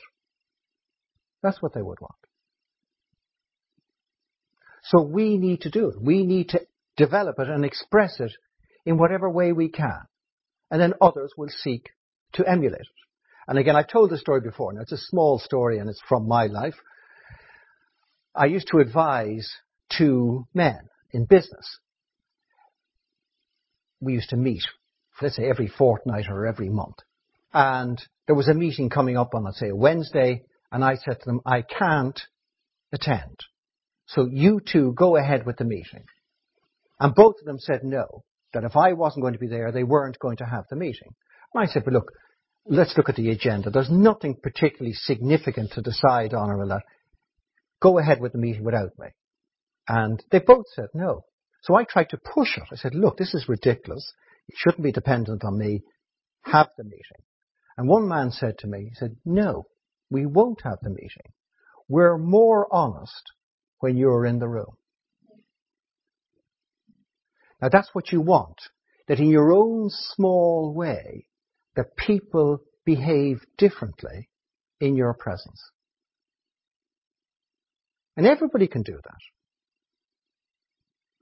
That's 1.44 1.62
what 1.62 1.76
they 1.76 1.84
would 1.84 2.02
want. 2.02 2.16
So 4.86 5.04
we 5.04 5.38
need 5.38 5.62
to 5.62 5.70
do 5.70 5.90
it. 5.90 6.02
We 6.02 6.26
need 6.26 6.50
to 6.50 6.62
develop 6.96 7.36
it 7.38 7.50
and 7.50 7.64
express 7.64 8.20
it 8.20 8.32
in 8.84 8.98
whatever 8.98 9.30
way 9.30 9.52
we 9.52 9.70
can. 9.70 10.02
And 10.72 10.82
then 10.82 10.96
others 11.00 11.34
will 11.38 11.50
seek 11.50 11.92
to 12.34 12.48
emulate 12.48 12.82
it. 12.82 12.88
And 13.48 13.58
again, 13.58 13.76
I've 13.76 13.88
told 13.88 14.10
this 14.10 14.20
story 14.20 14.42
before. 14.42 14.74
Now, 14.74 14.82
it's 14.82 14.92
a 14.92 14.98
small 14.98 15.40
story 15.40 15.80
and 15.80 15.90
it's 15.90 16.02
from 16.08 16.28
my 16.28 16.48
life. 16.48 16.76
I 18.36 18.46
used 18.46 18.68
to 18.72 18.80
advise 18.80 19.50
two 19.98 20.46
men 20.54 20.80
in 21.12 21.26
business. 21.26 21.80
We 24.00 24.14
used 24.14 24.30
to 24.30 24.38
meet, 24.38 24.64
let's 25.22 25.38
say, 25.38 25.50
every 25.50 25.68
fortnight 25.68 26.26
or 26.30 26.46
every 26.46 26.70
month. 26.70 26.98
And 27.54 28.00
there 28.28 28.36
was 28.36 28.50
a 28.50 28.54
meeting 28.54 28.90
coming 28.90 29.18
up 29.18 29.34
on, 29.34 29.46
let's 29.46 29.60
say, 29.60 29.70
a 29.70 29.76
Wednesday, 29.76 30.44
and 30.72 30.84
I 30.84 30.96
said 30.96 31.20
to 31.20 31.26
them, 31.26 31.42
I 31.46 31.62
can't 31.64 32.20
attend. 32.92 33.40
So 34.08 34.28
you 34.30 34.60
two 34.60 34.94
go 34.94 35.16
ahead 35.16 35.46
with 35.46 35.58
the 35.58 35.66
meeting. 35.66 36.04
And 37.00 37.16
both 37.16 37.36
of 37.40 37.46
them 37.46 37.60
said 37.60 37.84
no, 37.84 38.24
that 38.54 38.64
if 38.64 38.76
I 38.76 38.94
wasn't 38.94 39.24
going 39.24 39.34
to 39.34 39.40
be 39.40 39.48
there, 39.48 39.72
they 39.72 39.84
weren't 39.84 40.20
going 40.20 40.38
to 40.38 40.46
have 40.46 40.66
the 40.70 40.76
meeting. 40.76 41.16
I 41.58 41.66
said, 41.66 41.84
but 41.84 41.94
look, 41.94 42.12
let's 42.66 42.96
look 42.98 43.10
at 43.10 43.16
the 43.16 43.32
agenda. 43.32 43.70
There's 43.70 43.90
nothing 43.90 44.38
particularly 44.42 44.94
significant 44.94 45.72
to 45.74 45.82
decide 45.82 46.34
on 46.34 46.50
or 46.50 46.68
that. 46.68 46.84
Go 47.82 48.00
ahead 48.00 48.20
with 48.22 48.32
the 48.32 48.38
meeting 48.40 48.64
without 48.64 48.92
me. 48.98 49.08
And 49.88 50.24
they 50.32 50.40
both 50.40 50.66
said 50.76 50.88
no. 50.94 51.26
So 51.64 51.76
I 51.76 51.84
tried 51.84 52.10
to 52.10 52.18
push 52.18 52.58
it. 52.58 52.64
I 52.72 52.76
said, 52.76 52.96
look, 52.96 53.18
this 53.18 53.34
is 53.34 53.50
ridiculous. 53.50 54.12
It 54.48 54.56
shouldn't 54.58 54.84
be 54.84 54.92
dependent 54.92 55.44
on 55.44 55.58
me. 55.58 55.84
Have 56.44 56.70
the 56.78 56.84
meeting. 56.84 57.24
And 57.78 57.88
one 57.88 58.08
man 58.08 58.32
said 58.32 58.58
to 58.60 58.68
me, 58.68 58.90
he 58.90 58.96
said, 58.96 59.18
no, 59.26 59.66
we 60.10 60.26
won't 60.26 60.62
have 60.64 60.80
the 60.82 60.90
meeting. 60.90 61.32
We're 61.88 62.18
more 62.18 62.68
honest 62.72 63.32
when 63.80 63.98
you're 63.98 64.26
in 64.26 64.40
the 64.40 64.48
room. 64.48 64.76
Now 67.62 67.70
that's 67.72 67.90
what 67.94 68.12
you 68.12 68.22
want. 68.22 68.58
That 69.08 69.20
in 69.20 69.30
your 69.30 69.54
own 69.54 69.90
small 69.90 70.74
way, 70.74 71.27
that 71.78 71.96
people 71.96 72.60
behave 72.86 73.40
differently 73.58 74.28
in 74.82 74.98
your 74.98 75.14
presence. 75.14 75.62
And 78.18 78.26
everybody 78.26 78.68
can 78.68 78.82
do 78.82 78.94
that. 78.94 79.20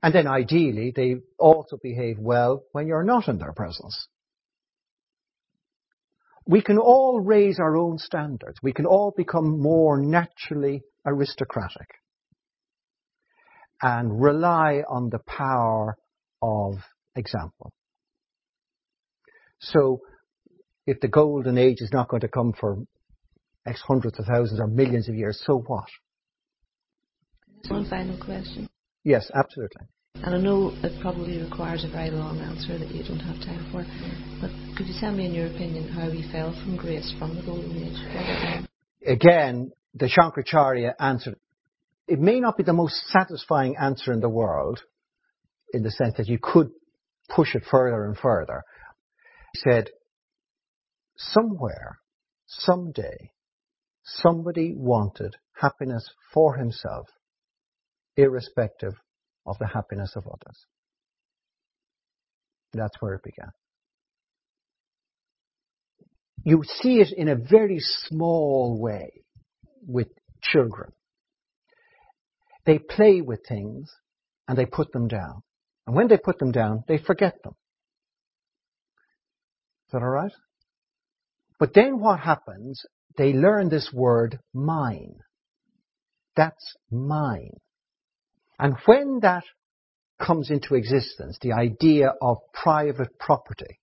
And 0.01 0.15
then 0.15 0.27
ideally, 0.27 0.93
they 0.95 1.15
also 1.37 1.77
behave 1.81 2.17
well 2.19 2.63
when 2.71 2.87
you're 2.87 3.03
not 3.03 3.27
in 3.27 3.37
their 3.37 3.53
presence. 3.53 4.07
We 6.47 6.61
can 6.61 6.77
all 6.77 7.19
raise 7.19 7.59
our 7.59 7.75
own 7.75 7.97
standards. 7.97 8.59
We 8.61 8.71
can 8.71 8.85
all 8.85 9.13
become 9.17 9.59
more 9.59 9.99
naturally 9.99 10.83
aristocratic 11.05 11.87
and 13.81 14.21
rely 14.21 14.83
on 14.87 15.09
the 15.09 15.19
power 15.19 15.97
of 16.41 16.75
example. 17.15 17.73
If 20.87 20.99
the 20.99 21.07
golden 21.07 21.57
age 21.57 21.81
is 21.81 21.91
not 21.91 22.09
going 22.09 22.21
to 22.21 22.27
come 22.27 22.53
for 22.53 22.77
X 23.65 23.81
hundreds 23.81 24.19
of 24.19 24.25
thousands 24.25 24.59
or 24.59 24.67
millions 24.67 25.09
of 25.09 25.15
years, 25.15 25.41
so 25.45 25.63
what? 25.65 25.89
One 27.67 27.89
final 27.89 28.17
question. 28.23 28.69
Yes, 29.03 29.31
absolutely. 29.33 29.87
And 30.15 30.35
I 30.35 30.37
know 30.37 30.71
it 30.83 31.01
probably 31.01 31.41
requires 31.41 31.83
a 31.83 31.89
very 31.89 32.11
long 32.11 32.39
answer 32.39 32.77
that 32.77 32.89
you 32.89 33.03
don't 33.03 33.19
have 33.19 33.37
time 33.37 33.67
for, 33.71 33.85
but 34.39 34.51
could 34.77 34.87
you 34.87 34.95
tell 34.99 35.11
me, 35.11 35.25
in 35.25 35.33
your 35.33 35.47
opinion, 35.47 35.89
how 35.89 36.09
we 36.09 36.29
fell 36.31 36.51
from 36.63 36.77
grace 36.77 37.13
from 37.17 37.35
the 37.35 37.41
golden 37.41 37.75
age? 37.75 38.67
Again, 39.05 39.71
the 39.93 40.07
Shankaracharya 40.07 40.93
answered. 40.99 41.35
It 42.07 42.19
may 42.19 42.39
not 42.39 42.57
be 42.57 42.63
the 42.63 42.73
most 42.73 42.95
satisfying 43.07 43.75
answer 43.77 44.13
in 44.13 44.19
the 44.19 44.29
world, 44.29 44.81
in 45.73 45.83
the 45.83 45.91
sense 45.91 46.15
that 46.17 46.27
you 46.27 46.37
could 46.41 46.69
push 47.29 47.55
it 47.55 47.63
further 47.69 48.05
and 48.05 48.17
further. 48.17 48.63
He 49.53 49.59
said, 49.69 49.89
somewhere, 51.17 51.99
someday, 52.45 53.31
somebody 54.03 54.73
wanted 54.75 55.35
happiness 55.53 56.09
for 56.33 56.55
himself, 56.55 57.07
irrespective 58.17 58.93
of 59.45 59.57
the 59.59 59.67
happiness 59.67 60.13
of 60.15 60.25
others. 60.27 60.65
That's 62.73 62.95
where 62.99 63.15
it 63.15 63.23
began. 63.23 63.51
You 66.43 66.63
see 66.63 66.99
it 66.99 67.11
in 67.15 67.27
a 67.27 67.35
very 67.35 67.79
small 67.79 68.79
way 68.79 69.23
with 69.87 70.07
children. 70.41 70.91
They 72.65 72.77
play 72.77 73.21
with 73.21 73.41
things 73.47 73.91
and 74.47 74.57
they 74.57 74.65
put 74.65 74.91
them 74.91 75.07
down. 75.07 75.41
And 75.87 75.95
when 75.95 76.07
they 76.07 76.17
put 76.17 76.39
them 76.39 76.51
down, 76.51 76.83
they 76.87 76.97
forget 76.97 77.35
them. 77.43 77.55
Is 79.87 79.91
that 79.93 80.01
alright? 80.01 80.33
But 81.59 81.73
then 81.73 81.99
what 81.99 82.19
happens? 82.19 82.85
They 83.17 83.33
learn 83.33 83.69
this 83.69 83.91
word 83.93 84.39
mine. 84.53 85.19
That's 86.35 86.75
mine. 86.91 87.57
And 88.59 88.75
when 88.85 89.19
that 89.21 89.43
comes 90.19 90.49
into 90.49 90.75
existence, 90.75 91.37
the 91.41 91.53
idea 91.53 92.13
of 92.21 92.37
private 92.53 93.17
property, 93.19 93.79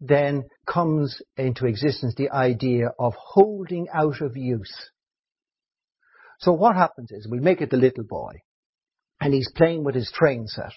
then 0.00 0.44
comes 0.66 1.22
into 1.36 1.66
existence 1.66 2.14
the 2.16 2.30
idea 2.30 2.90
of 2.98 3.14
holding 3.16 3.86
out 3.94 4.20
of 4.20 4.36
use. 4.36 4.90
So 6.40 6.52
what 6.52 6.74
happens 6.74 7.12
is 7.12 7.28
we 7.28 7.38
make 7.38 7.60
it 7.60 7.70
the 7.70 7.76
little 7.76 8.04
boy 8.04 8.32
and 9.20 9.32
he's 9.32 9.50
playing 9.54 9.84
with 9.84 9.94
his 9.94 10.10
train 10.12 10.48
set 10.48 10.72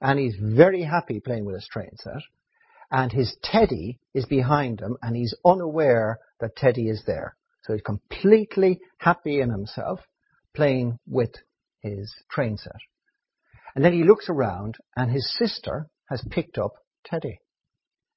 and 0.00 0.18
he's 0.18 0.36
very 0.40 0.82
happy 0.82 1.20
playing 1.20 1.44
with 1.44 1.56
his 1.56 1.68
train 1.70 1.90
set 1.96 2.22
and 2.92 3.10
his 3.10 3.34
teddy 3.42 3.98
is 4.14 4.26
behind 4.26 4.80
him 4.80 4.98
and 5.00 5.16
he's 5.16 5.34
unaware 5.44 6.20
that 6.40 6.54
teddy 6.54 6.88
is 6.88 7.02
there. 7.06 7.34
So 7.62 7.72
he's 7.72 7.82
completely 7.82 8.80
happy 8.98 9.40
in 9.40 9.50
himself 9.50 10.00
playing 10.54 10.98
with 11.06 11.30
his 11.80 12.14
train 12.30 12.58
set. 12.58 12.76
And 13.74 13.82
then 13.82 13.94
he 13.94 14.04
looks 14.04 14.28
around 14.28 14.76
and 14.94 15.10
his 15.10 15.34
sister 15.38 15.88
has 16.10 16.22
picked 16.30 16.58
up 16.58 16.72
Teddy 17.06 17.40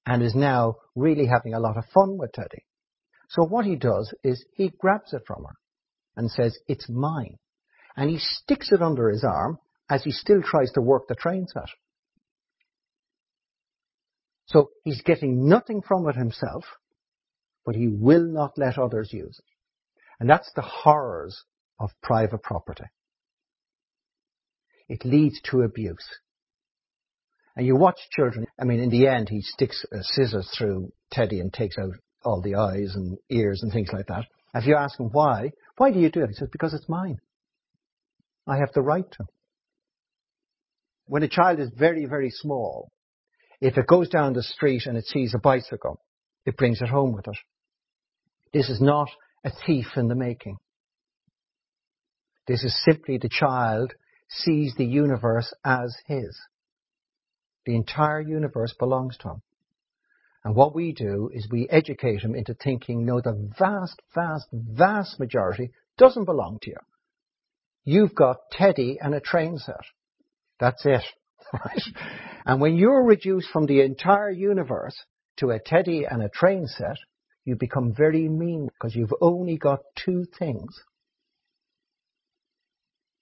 and 0.06 0.22
is 0.22 0.36
now 0.36 0.76
really 0.94 1.28
having 1.28 1.54
a 1.54 1.60
lot 1.60 1.78
of 1.78 1.86
fun 1.94 2.18
with 2.18 2.34
Teddy. 2.34 2.66
So 3.30 3.46
what 3.46 3.66
he 3.66 3.78
does 3.78 4.14
is 4.24 4.46
he 4.54 4.74
grabs 4.78 5.14
it 5.14 5.24
from 5.26 5.46
her 5.46 5.56
and 6.18 6.30
says, 6.30 6.58
it's 6.68 6.90
mine. 6.90 7.38
And 7.96 8.10
he 8.10 8.20
sticks 8.20 8.74
it 8.74 8.82
under 8.82 9.10
his 9.10 9.24
arm 9.24 9.58
as 9.90 10.04
he 10.04 10.12
still 10.12 10.42
tries 10.44 10.72
to 10.74 10.82
work 10.82 11.08
the 11.08 11.16
train 11.16 11.48
set. 11.48 11.70
So 14.48 14.70
he's 14.84 15.02
getting 15.02 15.48
nothing 15.48 15.82
from 15.82 16.08
it 16.08 16.16
himself, 16.16 16.66
but 17.66 17.76
he 17.76 17.88
will 17.88 18.26
not 18.26 18.58
let 18.58 18.78
others 18.78 19.12
use 19.12 19.40
it. 19.40 19.46
And 20.20 20.30
that's 20.30 20.52
the 20.56 20.62
horrors 20.62 21.44
of 21.80 21.90
private 22.02 22.44
property 22.44 22.86
it 24.88 25.06
leads 25.06 25.42
to 25.42 25.62
abuse. 25.62 26.06
And 27.56 27.66
you 27.66 27.76
watch 27.76 27.98
children, 28.12 28.46
I 28.60 28.66
mean, 28.66 28.80
in 28.80 28.90
the 28.90 29.08
end, 29.08 29.30
he 29.30 29.42
sticks 29.42 29.86
a 29.92 30.04
scissors 30.04 30.50
through 30.58 30.92
Teddy 31.12 31.40
and 31.40 31.52
takes 31.54 31.78
out 31.78 31.92
all 32.24 32.42
the 32.42 32.56
eyes 32.56 32.94
and 32.96 33.18
ears 33.30 33.62
and 33.64 33.72
things 33.72 33.90
like 33.94 34.08
that. 34.08 34.26
If 34.54 34.66
you 34.66 34.76
ask 34.76 35.00
him 35.00 35.10
why, 35.12 35.52
why 35.78 35.92
do 35.92 36.00
you 36.00 36.10
do 36.10 36.22
it? 36.24 36.30
He 36.30 36.36
says, 36.36 36.50
because 36.52 36.74
it's 36.74 36.90
mine. 36.90 37.20
I 38.48 38.58
have 38.58 38.74
the 38.74 38.82
right 38.82 39.10
to. 39.14 39.26
When 41.08 41.24
a 41.24 41.28
child 41.28 41.60
is 41.60 41.70
very, 41.78 42.06
very 42.06 42.30
small, 42.30 42.92
if 43.62 43.78
it 43.78 43.88
goes 43.88 44.10
down 44.10 44.34
the 44.34 44.44
street 44.44 44.86
and 44.86 44.98
it 44.98 45.06
sees 45.06 45.34
a 45.34 45.40
bicycle, 45.40 46.00
it 46.46 46.58
brings 46.58 46.82
it 46.82 46.90
home 46.90 47.14
with 47.14 47.28
it. 47.28 47.38
This 48.54 48.70
is 48.70 48.82
not 48.82 49.10
a 49.44 49.52
thief 49.66 49.88
in 49.96 50.08
the 50.08 50.16
making. 50.16 50.58
This 52.48 52.64
is 52.64 52.84
simply 52.84 53.18
the 53.18 53.30
child 53.30 53.94
sees 54.30 54.76
the 54.76 54.86
universe 54.86 55.54
as 55.64 55.96
his. 56.08 56.38
The 57.66 57.76
entire 57.76 58.22
universe 58.22 58.74
belongs 58.78 59.18
to 59.18 59.30
him. 59.30 59.42
And 60.44 60.56
what 60.56 60.76
we 60.76 60.94
do 60.94 61.32
is 61.34 61.48
we 61.50 61.68
educate 61.70 62.22
him 62.22 62.36
into 62.36 62.54
thinking, 62.54 63.04
no, 63.04 63.20
the 63.20 63.50
vast, 63.58 64.00
vast, 64.14 64.48
vast 64.54 65.20
majority 65.20 65.72
doesn't 65.98 66.26
belong 66.26 66.60
to 66.62 66.70
you. 66.70 66.78
You've 67.84 68.14
got 68.14 68.38
Teddy 68.52 69.00
and 69.02 69.16
a 69.16 69.20
train 69.20 69.58
set. 69.58 69.76
That's 70.60 70.86
it. 70.86 71.04
Right? 71.54 71.82
And 72.46 72.62
when 72.62 72.76
you're 72.76 73.04
reduced 73.04 73.50
from 73.52 73.66
the 73.66 73.82
entire 73.82 74.30
universe 74.30 74.96
to 75.38 75.50
a 75.50 75.60
Teddy 75.60 76.06
and 76.10 76.22
a 76.22 76.30
train 76.30 76.68
set, 76.68 76.98
you 77.44 77.56
become 77.56 77.94
very 77.94 78.28
mean 78.30 78.68
because 78.68 78.96
you've 78.96 79.14
only 79.22 79.58
got 79.58 79.80
two 80.04 80.26
things. 80.38 80.80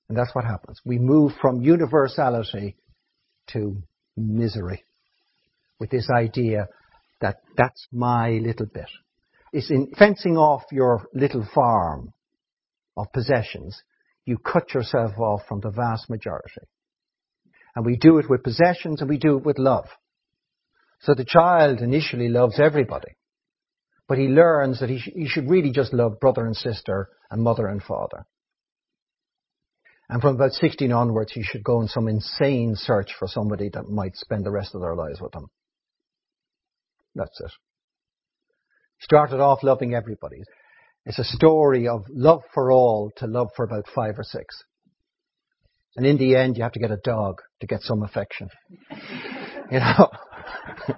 And 0.09 0.17
that's 0.17 0.35
what 0.35 0.45
happens. 0.45 0.79
We 0.85 0.99
move 0.99 1.31
from 1.41 1.61
universality 1.61 2.75
to 3.51 3.81
misery 4.15 4.83
with 5.79 5.89
this 5.89 6.09
idea 6.09 6.67
that 7.21 7.37
that's 7.57 7.87
my 7.91 8.31
little 8.31 8.65
bit. 8.65 8.89
It's 9.53 9.71
in 9.71 9.91
fencing 9.97 10.37
off 10.37 10.63
your 10.71 11.07
little 11.13 11.47
farm 11.53 12.13
of 12.97 13.11
possessions, 13.13 13.81
you 14.25 14.37
cut 14.37 14.73
yourself 14.73 15.17
off 15.17 15.41
from 15.47 15.61
the 15.61 15.71
vast 15.71 16.09
majority. 16.09 16.67
And 17.75 17.85
we 17.85 17.95
do 17.97 18.19
it 18.19 18.29
with 18.29 18.43
possessions 18.43 19.01
and 19.01 19.09
we 19.09 19.17
do 19.17 19.37
it 19.37 19.45
with 19.45 19.57
love. 19.57 19.87
So 21.01 21.13
the 21.13 21.25
child 21.25 21.81
initially 21.81 22.29
loves 22.29 22.59
everybody. 22.59 23.15
But 24.07 24.17
he 24.17 24.27
learns 24.27 24.79
that 24.79 24.89
he, 24.89 24.99
sh- 24.99 25.09
he 25.15 25.27
should 25.27 25.49
really 25.49 25.71
just 25.71 25.93
love 25.93 26.19
brother 26.19 26.45
and 26.45 26.55
sister 26.55 27.09
and 27.31 27.41
mother 27.41 27.67
and 27.67 27.81
father. 27.81 28.25
And 30.09 30.21
from 30.21 30.35
about 30.35 30.51
16 30.51 30.91
onwards, 30.91 31.31
he 31.31 31.43
should 31.43 31.63
go 31.63 31.77
on 31.77 31.87
some 31.87 32.07
insane 32.07 32.75
search 32.75 33.11
for 33.17 33.27
somebody 33.27 33.69
that 33.73 33.89
might 33.89 34.15
spend 34.15 34.45
the 34.45 34.51
rest 34.51 34.75
of 34.75 34.81
their 34.81 34.95
lives 34.95 35.19
with 35.19 35.33
him. 35.33 35.47
That's 37.15 37.39
it. 37.39 37.51
Started 38.99 39.39
off 39.39 39.63
loving 39.63 39.93
everybody. 39.93 40.43
It's 41.05 41.19
a 41.19 41.23
story 41.23 41.87
of 41.87 42.03
love 42.09 42.41
for 42.53 42.71
all 42.71 43.11
to 43.17 43.27
love 43.27 43.49
for 43.55 43.65
about 43.65 43.85
five 43.93 44.17
or 44.17 44.23
six. 44.23 44.63
And 45.95 46.05
in 46.05 46.17
the 46.17 46.35
end, 46.35 46.57
you 46.57 46.63
have 46.63 46.71
to 46.73 46.79
get 46.79 46.91
a 46.91 46.97
dog 46.97 47.41
to 47.61 47.67
get 47.67 47.81
some 47.81 48.03
affection. 48.03 48.49
you 49.71 49.79
know? 49.79 50.09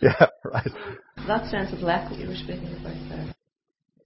yeah, 0.00 0.26
right. 0.44 0.70
That 1.26 1.50
sense 1.50 1.72
of 1.72 1.80
lack 1.80 2.10
that 2.10 2.18
you 2.18 2.28
were 2.28 2.36
speaking 2.36 2.70
about 2.80 2.94
there. 3.08 3.34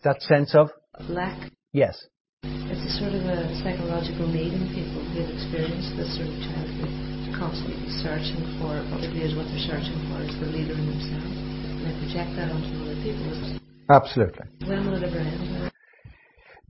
That 0.05 0.23
sense 0.23 0.55
of? 0.55 0.71
Lack. 1.09 1.53
Yes. 1.73 2.07
It's 2.43 2.81
a 2.81 2.93
sort 2.99 3.13
of 3.13 3.27
a 3.27 3.53
psychological 3.61 4.27
need 4.29 4.55
in 4.55 4.73
people 4.73 5.05
who 5.13 5.21
have 5.21 5.29
experienced 5.29 5.93
this 6.01 6.17
sort 6.17 6.33
of 6.33 6.37
childhood 6.41 6.89
to 6.89 7.31
constantly 7.37 7.77
be 7.85 7.93
searching 8.01 8.41
for 8.57 8.81
what 8.89 9.05
it 9.05 9.13
is 9.13 9.37
what 9.37 9.45
they're 9.53 9.69
searching 9.69 9.99
for 10.09 10.25
is 10.25 10.33
the 10.41 10.49
leader 10.49 10.73
in 10.73 10.89
themselves. 10.89 11.37
And 11.37 11.85
they 11.85 11.93
project 12.01 12.33
that 12.41 12.49
onto 12.49 12.81
other 12.81 12.97
people. 13.05 13.61
Absolutely. 13.91 14.47
When 14.65 14.87
will 14.89 14.97
it 14.97 15.05
ever 15.05 15.19
end? 15.19 15.70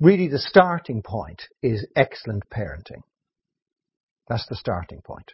Really, 0.01 0.29
the 0.29 0.39
starting 0.39 1.03
point 1.03 1.43
is 1.63 1.87
excellent 1.95 2.49
parenting. 2.49 3.03
That's 4.29 4.47
the 4.49 4.57
starting 4.57 5.03
point. 5.03 5.33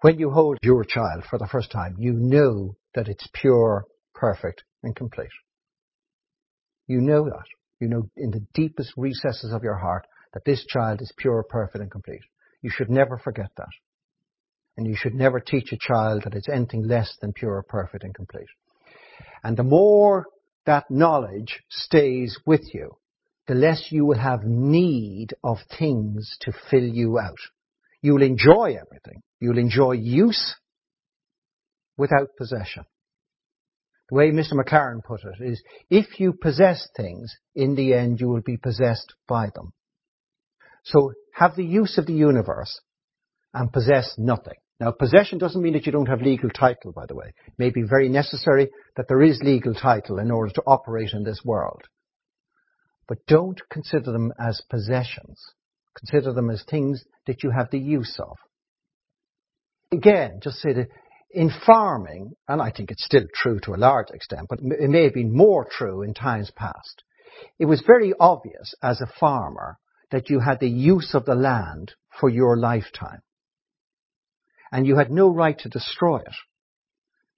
When 0.00 0.18
you 0.18 0.30
hold 0.30 0.58
your 0.62 0.82
child 0.82 1.24
for 1.28 1.38
the 1.38 1.46
first 1.46 1.70
time, 1.70 1.94
you 1.98 2.12
know 2.12 2.76
that 2.94 3.06
it's 3.06 3.28
pure, 3.32 3.84
perfect, 4.14 4.64
and 4.82 4.96
complete. 4.96 5.30
You 6.88 7.00
know 7.00 7.24
that. 7.26 7.44
You 7.78 7.88
know 7.88 8.10
in 8.16 8.30
the 8.32 8.44
deepest 8.52 8.94
recesses 8.96 9.52
of 9.52 9.62
your 9.62 9.76
heart 9.76 10.06
that 10.34 10.44
this 10.44 10.64
child 10.66 11.00
is 11.00 11.12
pure, 11.16 11.44
perfect, 11.48 11.82
and 11.82 11.90
complete. 11.90 12.22
You 12.62 12.70
should 12.70 12.90
never 12.90 13.16
forget 13.16 13.50
that. 13.56 13.68
And 14.76 14.86
you 14.86 14.96
should 14.96 15.14
never 15.14 15.38
teach 15.38 15.72
a 15.72 15.78
child 15.78 16.22
that 16.24 16.34
it's 16.34 16.48
anything 16.48 16.82
less 16.82 17.16
than 17.20 17.32
pure, 17.32 17.64
perfect, 17.68 18.02
and 18.02 18.14
complete. 18.14 18.48
And 19.44 19.56
the 19.56 19.62
more 19.62 20.26
that 20.66 20.90
knowledge 20.90 21.62
stays 21.68 22.38
with 22.44 22.74
you, 22.74 22.96
the 23.46 23.54
less 23.54 23.88
you 23.90 24.04
will 24.04 24.18
have 24.18 24.44
need 24.44 25.28
of 25.42 25.58
things 25.78 26.36
to 26.40 26.52
fill 26.70 26.84
you 26.84 27.18
out. 27.18 27.38
You'll 28.02 28.22
enjoy 28.22 28.76
everything. 28.80 29.22
You'll 29.40 29.58
enjoy 29.58 29.92
use 29.92 30.56
without 31.96 32.28
possession. 32.36 32.84
The 34.08 34.16
way 34.16 34.30
Mr. 34.32 34.52
MacLaren 34.54 35.04
put 35.04 35.20
it 35.24 35.42
is, 35.42 35.62
if 35.88 36.18
you 36.18 36.32
possess 36.32 36.88
things, 36.96 37.34
in 37.54 37.76
the 37.76 37.94
end 37.94 38.20
you 38.20 38.28
will 38.28 38.42
be 38.42 38.56
possessed 38.56 39.14
by 39.28 39.50
them. 39.54 39.72
So 40.84 41.12
have 41.34 41.56
the 41.56 41.64
use 41.64 41.98
of 41.98 42.06
the 42.06 42.14
universe 42.14 42.80
and 43.54 43.72
possess 43.72 44.14
nothing. 44.18 44.56
Now 44.80 44.92
possession 44.92 45.38
doesn't 45.38 45.62
mean 45.62 45.74
that 45.74 45.86
you 45.86 45.92
don't 45.92 46.08
have 46.08 46.22
legal 46.22 46.50
title, 46.50 46.92
by 46.92 47.06
the 47.06 47.14
way. 47.14 47.32
It 47.46 47.52
may 47.58 47.70
be 47.70 47.82
very 47.82 48.08
necessary 48.08 48.70
that 48.96 49.06
there 49.08 49.22
is 49.22 49.40
legal 49.42 49.74
title 49.74 50.18
in 50.18 50.30
order 50.30 50.52
to 50.54 50.62
operate 50.66 51.10
in 51.12 51.22
this 51.22 51.42
world. 51.44 51.82
But 53.10 53.26
don't 53.26 53.60
consider 53.68 54.12
them 54.12 54.32
as 54.38 54.62
possessions. 54.70 55.42
Consider 55.98 56.32
them 56.32 56.48
as 56.48 56.62
things 56.62 57.02
that 57.26 57.42
you 57.42 57.50
have 57.50 57.68
the 57.72 57.78
use 57.80 58.20
of. 58.20 58.36
Again, 59.90 60.38
just 60.40 60.58
say 60.58 60.72
that 60.74 60.90
in 61.32 61.50
farming, 61.66 62.34
and 62.46 62.62
I 62.62 62.70
think 62.70 62.92
it's 62.92 63.04
still 63.04 63.26
true 63.34 63.58
to 63.64 63.74
a 63.74 63.82
large 63.82 64.10
extent, 64.10 64.46
but 64.48 64.60
it 64.60 64.88
may 64.88 65.02
have 65.02 65.14
been 65.14 65.36
more 65.36 65.66
true 65.68 66.02
in 66.02 66.14
times 66.14 66.52
past, 66.52 67.02
it 67.58 67.64
was 67.64 67.82
very 67.84 68.14
obvious 68.20 68.76
as 68.80 69.00
a 69.00 69.12
farmer 69.18 69.78
that 70.12 70.30
you 70.30 70.38
had 70.38 70.60
the 70.60 70.70
use 70.70 71.12
of 71.12 71.24
the 71.24 71.34
land 71.34 71.94
for 72.20 72.28
your 72.28 72.56
lifetime. 72.56 73.22
And 74.70 74.86
you 74.86 74.96
had 74.96 75.10
no 75.10 75.28
right 75.28 75.58
to 75.58 75.68
destroy 75.68 76.18
it. 76.18 76.36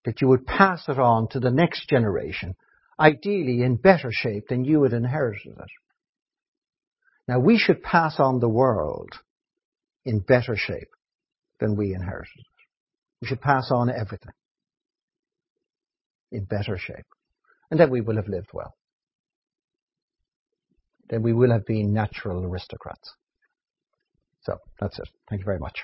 That 0.04 0.20
you 0.20 0.28
would 0.28 0.44
pass 0.44 0.86
it 0.90 0.98
on 0.98 1.28
to 1.28 1.40
the 1.40 1.50
next 1.50 1.88
generation, 1.88 2.56
ideally 2.98 3.62
in 3.62 3.76
better 3.76 4.10
shape 4.10 4.48
than 4.48 4.64
you 4.64 4.82
had 4.82 4.92
inherited 4.92 5.52
it. 5.58 5.70
Now 7.28 7.38
we 7.38 7.58
should 7.58 7.82
pass 7.82 8.18
on 8.18 8.40
the 8.40 8.48
world 8.48 9.10
in 10.04 10.20
better 10.20 10.56
shape 10.56 10.90
than 11.60 11.76
we 11.76 11.94
inherited 11.94 12.38
it. 12.38 12.46
We 13.20 13.28
should 13.28 13.40
pass 13.40 13.70
on 13.70 13.88
everything 13.88 14.32
in 16.32 16.44
better 16.44 16.76
shape. 16.76 17.06
And 17.70 17.78
then 17.78 17.90
we 17.90 18.00
will 18.00 18.16
have 18.16 18.28
lived 18.28 18.48
well. 18.52 18.74
Then 21.08 21.22
we 21.22 21.32
will 21.32 21.52
have 21.52 21.66
been 21.66 21.92
natural 21.92 22.44
aristocrats. 22.44 23.12
So 24.42 24.56
that's 24.80 24.98
it. 24.98 25.08
Thank 25.28 25.40
you 25.40 25.44
very 25.44 25.58
much. 25.58 25.82